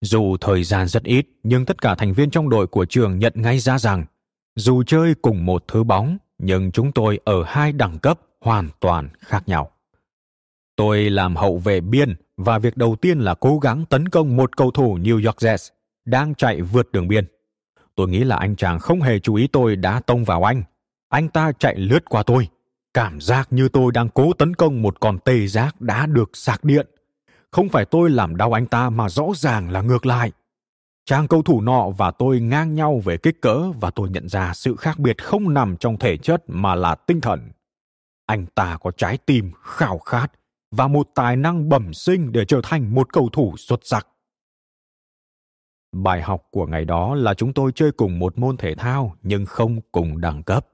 Dù 0.00 0.36
thời 0.40 0.64
gian 0.64 0.88
rất 0.88 1.02
ít, 1.04 1.26
nhưng 1.42 1.64
tất 1.64 1.82
cả 1.82 1.94
thành 1.94 2.12
viên 2.12 2.30
trong 2.30 2.48
đội 2.48 2.66
của 2.66 2.84
trường 2.84 3.18
nhận 3.18 3.32
ngay 3.36 3.58
ra 3.58 3.78
rằng, 3.78 4.04
dù 4.56 4.82
chơi 4.82 5.14
cùng 5.22 5.46
một 5.46 5.64
thứ 5.68 5.84
bóng, 5.84 6.18
nhưng 6.38 6.72
chúng 6.72 6.92
tôi 6.92 7.20
ở 7.24 7.42
hai 7.46 7.72
đẳng 7.72 7.98
cấp 7.98 8.20
hoàn 8.40 8.68
toàn 8.80 9.08
khác 9.18 9.48
nhau. 9.48 9.70
Tôi 10.76 11.10
làm 11.10 11.36
hậu 11.36 11.58
vệ 11.58 11.80
biên 11.80 12.14
và 12.36 12.58
việc 12.58 12.76
đầu 12.76 12.96
tiên 12.96 13.18
là 13.18 13.34
cố 13.34 13.58
gắng 13.58 13.84
tấn 13.86 14.08
công 14.08 14.36
một 14.36 14.56
cầu 14.56 14.70
thủ 14.70 14.98
New 14.98 15.26
York 15.26 15.36
Jets 15.36 15.70
đang 16.04 16.34
chạy 16.34 16.62
vượt 16.62 16.92
đường 16.92 17.08
biên. 17.08 17.26
Tôi 17.94 18.08
nghĩ 18.08 18.24
là 18.24 18.36
anh 18.36 18.56
chàng 18.56 18.78
không 18.78 19.00
hề 19.00 19.18
chú 19.18 19.34
ý 19.34 19.46
tôi 19.46 19.76
đã 19.76 20.00
tông 20.00 20.24
vào 20.24 20.48
anh. 20.48 20.62
Anh 21.12 21.28
ta 21.28 21.52
chạy 21.52 21.76
lướt 21.76 22.04
qua 22.04 22.22
tôi. 22.22 22.48
Cảm 22.94 23.20
giác 23.20 23.52
như 23.52 23.68
tôi 23.68 23.92
đang 23.92 24.08
cố 24.08 24.32
tấn 24.32 24.54
công 24.54 24.82
một 24.82 25.00
con 25.00 25.18
tê 25.18 25.46
giác 25.46 25.80
đã 25.80 26.06
được 26.06 26.36
sạc 26.36 26.64
điện. 26.64 26.86
Không 27.50 27.68
phải 27.68 27.84
tôi 27.84 28.10
làm 28.10 28.36
đau 28.36 28.52
anh 28.52 28.66
ta 28.66 28.90
mà 28.90 29.08
rõ 29.08 29.24
ràng 29.36 29.70
là 29.70 29.82
ngược 29.82 30.06
lại. 30.06 30.32
Chàng 31.04 31.28
cầu 31.28 31.42
thủ 31.42 31.60
nọ 31.60 31.90
và 31.90 32.10
tôi 32.10 32.40
ngang 32.40 32.74
nhau 32.74 33.00
về 33.04 33.16
kích 33.16 33.40
cỡ 33.42 33.70
và 33.80 33.90
tôi 33.90 34.10
nhận 34.10 34.28
ra 34.28 34.52
sự 34.54 34.76
khác 34.76 34.98
biệt 34.98 35.22
không 35.22 35.54
nằm 35.54 35.76
trong 35.76 35.98
thể 35.98 36.16
chất 36.16 36.44
mà 36.46 36.74
là 36.74 36.94
tinh 36.94 37.20
thần. 37.20 37.50
Anh 38.26 38.46
ta 38.46 38.76
có 38.80 38.90
trái 38.90 39.18
tim 39.26 39.50
khao 39.62 39.98
khát 39.98 40.32
và 40.70 40.88
một 40.88 41.08
tài 41.14 41.36
năng 41.36 41.68
bẩm 41.68 41.94
sinh 41.94 42.32
để 42.32 42.44
trở 42.44 42.60
thành 42.62 42.94
một 42.94 43.12
cầu 43.12 43.28
thủ 43.32 43.54
xuất 43.56 43.80
sắc. 43.82 44.06
Bài 45.92 46.22
học 46.22 46.42
của 46.50 46.66
ngày 46.66 46.84
đó 46.84 47.14
là 47.14 47.34
chúng 47.34 47.52
tôi 47.52 47.72
chơi 47.74 47.92
cùng 47.92 48.18
một 48.18 48.38
môn 48.38 48.56
thể 48.56 48.74
thao 48.74 49.16
nhưng 49.22 49.46
không 49.46 49.80
cùng 49.92 50.20
đẳng 50.20 50.42
cấp. 50.42 50.66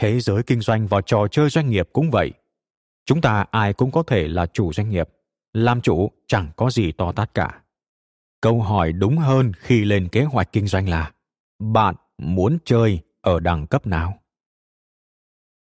Thế 0.00 0.20
giới 0.20 0.42
kinh 0.42 0.60
doanh 0.60 0.86
và 0.86 1.00
trò 1.00 1.26
chơi 1.30 1.50
doanh 1.50 1.70
nghiệp 1.70 1.88
cũng 1.92 2.10
vậy. 2.10 2.32
Chúng 3.06 3.20
ta 3.20 3.44
ai 3.50 3.72
cũng 3.72 3.90
có 3.90 4.02
thể 4.02 4.28
là 4.28 4.46
chủ 4.46 4.72
doanh 4.72 4.90
nghiệp. 4.90 5.08
Làm 5.52 5.80
chủ 5.80 6.10
chẳng 6.26 6.50
có 6.56 6.70
gì 6.70 6.92
to 6.92 7.12
tát 7.12 7.34
cả. 7.34 7.62
Câu 8.40 8.60
hỏi 8.60 8.92
đúng 8.92 9.18
hơn 9.18 9.52
khi 9.56 9.84
lên 9.84 10.08
kế 10.08 10.24
hoạch 10.24 10.52
kinh 10.52 10.66
doanh 10.66 10.88
là 10.88 11.12
bạn 11.58 11.94
muốn 12.18 12.58
chơi 12.64 13.00
ở 13.20 13.40
đẳng 13.40 13.66
cấp 13.66 13.86
nào? 13.86 14.18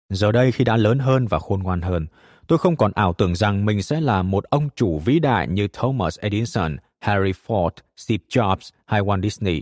Giờ 0.09 0.31
đây 0.31 0.51
khi 0.51 0.63
đã 0.63 0.77
lớn 0.77 0.99
hơn 0.99 1.27
và 1.27 1.39
khôn 1.39 1.63
ngoan 1.63 1.81
hơn, 1.81 2.07
tôi 2.47 2.59
không 2.59 2.75
còn 2.75 2.91
ảo 2.91 3.13
tưởng 3.13 3.35
rằng 3.35 3.65
mình 3.65 3.83
sẽ 3.83 4.01
là 4.01 4.23
một 4.23 4.43
ông 4.43 4.69
chủ 4.75 4.99
vĩ 4.99 5.19
đại 5.19 5.47
như 5.47 5.67
Thomas 5.73 6.19
Edison 6.19 6.77
Harry 6.99 7.31
Ford, 7.47 7.71
Steve 7.97 8.23
Jobs 8.29 8.69
hay 8.85 9.01
Walt 9.01 9.21
Disney. 9.21 9.61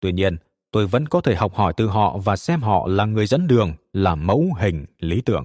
Tuy 0.00 0.12
nhiên, 0.12 0.36
tôi 0.72 0.86
vẫn 0.86 1.08
có 1.08 1.20
thể 1.20 1.34
học 1.34 1.54
hỏi 1.54 1.74
từ 1.76 1.86
họ 1.86 2.18
và 2.18 2.36
xem 2.36 2.60
họ 2.60 2.86
là 2.88 3.04
người 3.04 3.26
dẫn 3.26 3.46
đường, 3.46 3.74
là 3.92 4.14
mẫu 4.14 4.50
hình 4.58 4.86
lý 4.98 5.20
tưởng. 5.20 5.44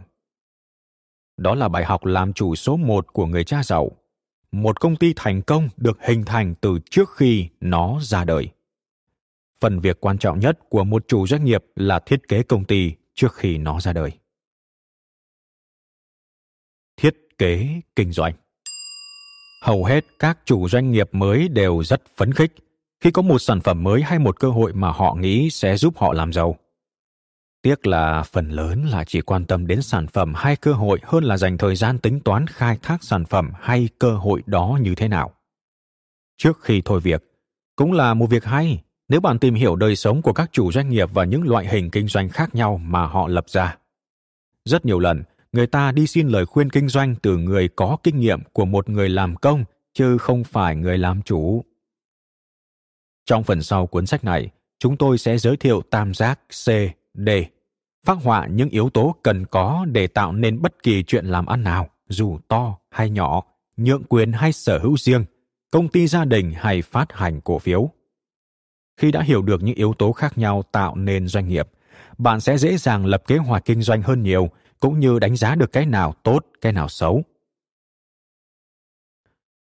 Đó 1.38 1.56
là 1.56 1.68
bài 1.68 1.86
học 1.86 2.06
làm 2.06 2.34
chủ 2.34 2.56
số 2.56 2.78
một 2.78 3.14
của 3.14 3.26
người 3.26 3.44
cha 3.44 3.64
giàu. 3.64 3.91
Một 4.52 4.80
công 4.80 4.95
ty 4.95 5.14
thành 5.16 5.41
công 5.41 5.70
được 5.78 5.98
hình 6.02 6.26
thành 6.26 6.56
từ 6.62 6.80
trước 6.90 7.10
khi 7.16 7.48
nó 7.62 7.99
ra 8.02 8.24
đời. 8.24 8.49
Phần 9.60 9.80
việc 9.80 9.98
quan 10.02 10.18
trọng 10.18 10.40
nhất 10.40 10.60
của 10.70 10.84
một 10.84 11.08
chủ 11.08 11.28
doanh 11.28 11.45
nghiệp 11.45 11.66
là 11.76 11.99
thiết 11.99 12.28
kế 12.28 12.44
công 12.44 12.66
ty 12.66 12.91
trước 13.14 13.34
khi 13.34 13.58
nó 13.58 13.80
ra 13.80 13.94
đời. 13.94 14.12
Thiết 16.98 17.16
kế 17.38 17.82
kinh 17.95 18.12
doanh 18.12 18.34
hầu 19.62 19.86
hết 19.86 20.06
các 20.20 20.38
chủ 20.45 20.70
doanh 20.70 20.91
nghiệp 20.91 21.10
mới 21.12 21.48
đều 21.48 21.84
rất 21.84 22.02
phấn 22.18 22.34
khích 22.34 22.54
khi 23.08 23.12
có 23.12 23.22
một 23.22 23.40
sản 23.40 23.62
phẩm 23.62 23.84
mới 23.84 24.02
hay 24.02 24.20
một 24.20 24.40
cơ 24.40 24.50
hội 24.50 24.74
mà 24.74 24.92
họ 24.92 25.16
nghĩ 25.20 25.50
sẽ 25.50 25.78
giúp 25.78 25.98
họ 25.98 26.14
làm 26.14 26.34
giàu. 26.34 26.56
Tiếc 27.62 27.88
là 27.88 28.24
phần 28.24 28.50
lớn 28.50 28.86
là 28.86 29.04
chỉ 29.04 29.22
quan 29.22 29.46
tâm 29.46 29.68
đến 29.68 29.82
sản 29.82 30.08
phẩm 30.08 30.34
hay 30.36 30.56
cơ 30.56 30.74
hội 30.74 31.00
hơn 31.04 31.24
là 31.24 31.38
dành 31.38 31.58
thời 31.58 31.76
gian 31.76 32.00
tính 32.00 32.20
toán 32.20 32.48
khai 32.48 32.78
thác 32.82 33.04
sản 33.04 33.26
phẩm 33.26 33.52
hay 33.62 33.90
cơ 34.00 34.12
hội 34.12 34.44
đó 34.46 34.80
như 34.82 34.96
thế 34.96 35.08
nào. 35.08 35.32
Trước 36.38 36.62
khi 36.62 36.82
thôi 36.86 37.00
việc, 37.00 37.24
cũng 37.76 37.92
là 37.92 38.14
một 38.14 38.26
việc 38.26 38.44
hay 38.44 38.84
nếu 39.10 39.20
bạn 39.20 39.40
tìm 39.40 39.56
hiểu 39.56 39.76
đời 39.76 39.96
sống 39.96 40.22
của 40.22 40.34
các 40.34 40.50
chủ 40.52 40.72
doanh 40.72 40.90
nghiệp 40.90 41.10
và 41.14 41.26
những 41.26 41.44
loại 41.44 41.68
hình 41.68 41.92
kinh 41.92 42.08
doanh 42.08 42.30
khác 42.30 42.56
nhau 42.56 42.78
mà 42.84 43.06
họ 43.06 43.28
lập 43.28 43.46
ra. 43.50 43.78
Rất 44.66 44.86
nhiều 44.86 45.00
lần, 45.00 45.24
người 45.52 45.68
ta 45.68 45.92
đi 45.92 46.08
xin 46.08 46.28
lời 46.28 46.46
khuyên 46.46 46.70
kinh 46.70 46.88
doanh 46.88 47.16
từ 47.16 47.38
người 47.38 47.68
có 47.68 47.98
kinh 48.04 48.20
nghiệm 48.20 48.40
của 48.54 48.66
một 48.66 48.90
người 48.90 49.10
làm 49.10 49.36
công, 49.36 49.64
chứ 49.94 50.18
không 50.18 50.44
phải 50.44 50.76
người 50.76 50.98
làm 50.98 51.22
chủ 51.22 51.64
trong 53.28 53.44
phần 53.44 53.62
sau 53.62 53.88
cuốn 53.88 54.06
sách 54.06 54.24
này 54.24 54.49
chúng 54.80 54.98
tôi 54.98 55.18
sẽ 55.18 55.38
giới 55.38 55.58
thiệu 55.58 55.82
tam 55.90 56.14
giác 56.14 56.40
c 56.49 56.70
d 57.14 57.30
phát 58.06 58.18
họa 58.24 58.48
những 58.48 58.70
yếu 58.70 58.90
tố 58.90 59.16
cần 59.24 59.45
có 59.45 59.86
để 59.91 60.08
tạo 60.08 60.32
nên 60.32 60.62
bất 60.62 60.84
kỳ 60.84 61.04
chuyện 61.04 61.26
làm 61.26 61.45
ăn 61.45 61.64
nào 61.64 61.90
dù 62.10 62.40
to 62.48 62.78
hay 62.90 63.10
nhỏ 63.10 63.44
nhượng 63.78 64.04
quyền 64.04 64.32
hay 64.32 64.54
sở 64.54 64.80
hữu 64.80 64.98
riêng 64.98 65.26
công 65.72 65.88
ty 65.88 66.08
gia 66.08 66.26
đình 66.26 66.54
hay 66.56 66.82
phát 66.82 67.14
hành 67.14 67.41
cổ 67.41 67.60
phiếu 67.60 67.90
khi 68.98 69.12
đã 69.12 69.22
hiểu 69.22 69.41
được 69.41 69.64
những 69.64 69.76
yếu 69.76 69.94
tố 69.94 70.12
khác 70.12 70.38
nhau 70.38 70.64
tạo 70.72 70.95
nên 70.95 71.28
doanh 71.28 71.48
nghiệp 71.48 71.68
bạn 72.18 72.40
sẽ 72.41 72.58
dễ 72.58 72.78
dàng 72.78 73.06
lập 73.06 73.24
kế 73.28 73.38
hoạch 73.38 73.66
kinh 73.66 73.82
doanh 73.82 74.02
hơn 74.02 74.24
nhiều 74.24 74.49
cũng 74.80 74.99
như 74.99 75.20
đánh 75.20 75.36
giá 75.36 75.56
được 75.56 75.72
cái 75.72 75.86
nào 75.86 76.14
tốt, 76.24 76.45
cái 76.62 76.72
nào 76.74 76.90
xấu. 76.90 77.24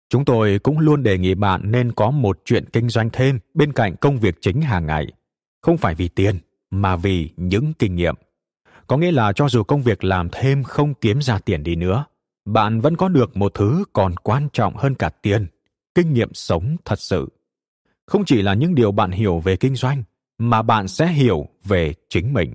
Chúng 0.09 0.25
tôi 0.25 0.59
cũng 0.59 0.79
luôn 0.79 1.03
đề 1.03 1.19
nghị 1.19 1.35
bạn 1.35 1.61
nên 1.65 1.93
có 1.93 2.11
một 2.11 2.39
chuyện 2.45 2.65
kinh 2.73 2.89
doanh 2.89 3.11
thêm 3.13 3.39
bên 3.55 3.73
cạnh 3.73 3.97
công 3.97 4.19
việc 4.19 4.35
chính 4.41 4.61
hàng 4.61 4.87
ngày, 4.87 5.07
không 5.63 5.77
phải 5.77 5.95
vì 5.95 6.09
tiền 6.09 6.39
mà 6.71 6.97
vì 6.97 7.31
những 7.37 7.73
kinh 7.79 7.95
nghiệm. 7.95 8.15
Có 8.87 8.97
nghĩa 8.97 9.13
là 9.13 9.33
cho 9.33 9.49
dù 9.49 9.63
công 9.63 9.83
việc 9.83 10.05
làm 10.05 10.29
thêm 10.33 10.63
không 10.63 10.95
kiếm 10.95 11.23
ra 11.23 11.39
tiền 11.39 11.63
đi 11.63 11.77
nữa, 11.77 12.05
bạn 12.45 12.81
vẫn 12.81 12.97
có 12.97 13.09
được 13.09 13.37
một 13.37 13.55
thứ 13.55 13.85
còn 13.93 14.15
quan 14.17 14.49
trọng 14.53 14.77
hơn 14.77 14.95
cả 14.95 15.09
tiền, 15.23 15.47
kinh 15.95 16.13
nghiệm 16.13 16.35
sống 16.35 16.77
thật 16.85 17.01
sự. 17.01 17.29
Không 18.07 18.25
chỉ 18.25 18.43
là 18.43 18.55
những 18.55 18.75
điều 18.75 18.93
bạn 18.93 19.11
hiểu 19.11 19.39
về 19.39 19.57
kinh 19.57 19.75
doanh, 19.75 20.03
mà 20.39 20.63
bạn 20.63 20.89
sẽ 20.89 21.07
hiểu 21.07 21.49
về 21.65 21.95
chính 22.09 22.35
mình. 22.35 22.55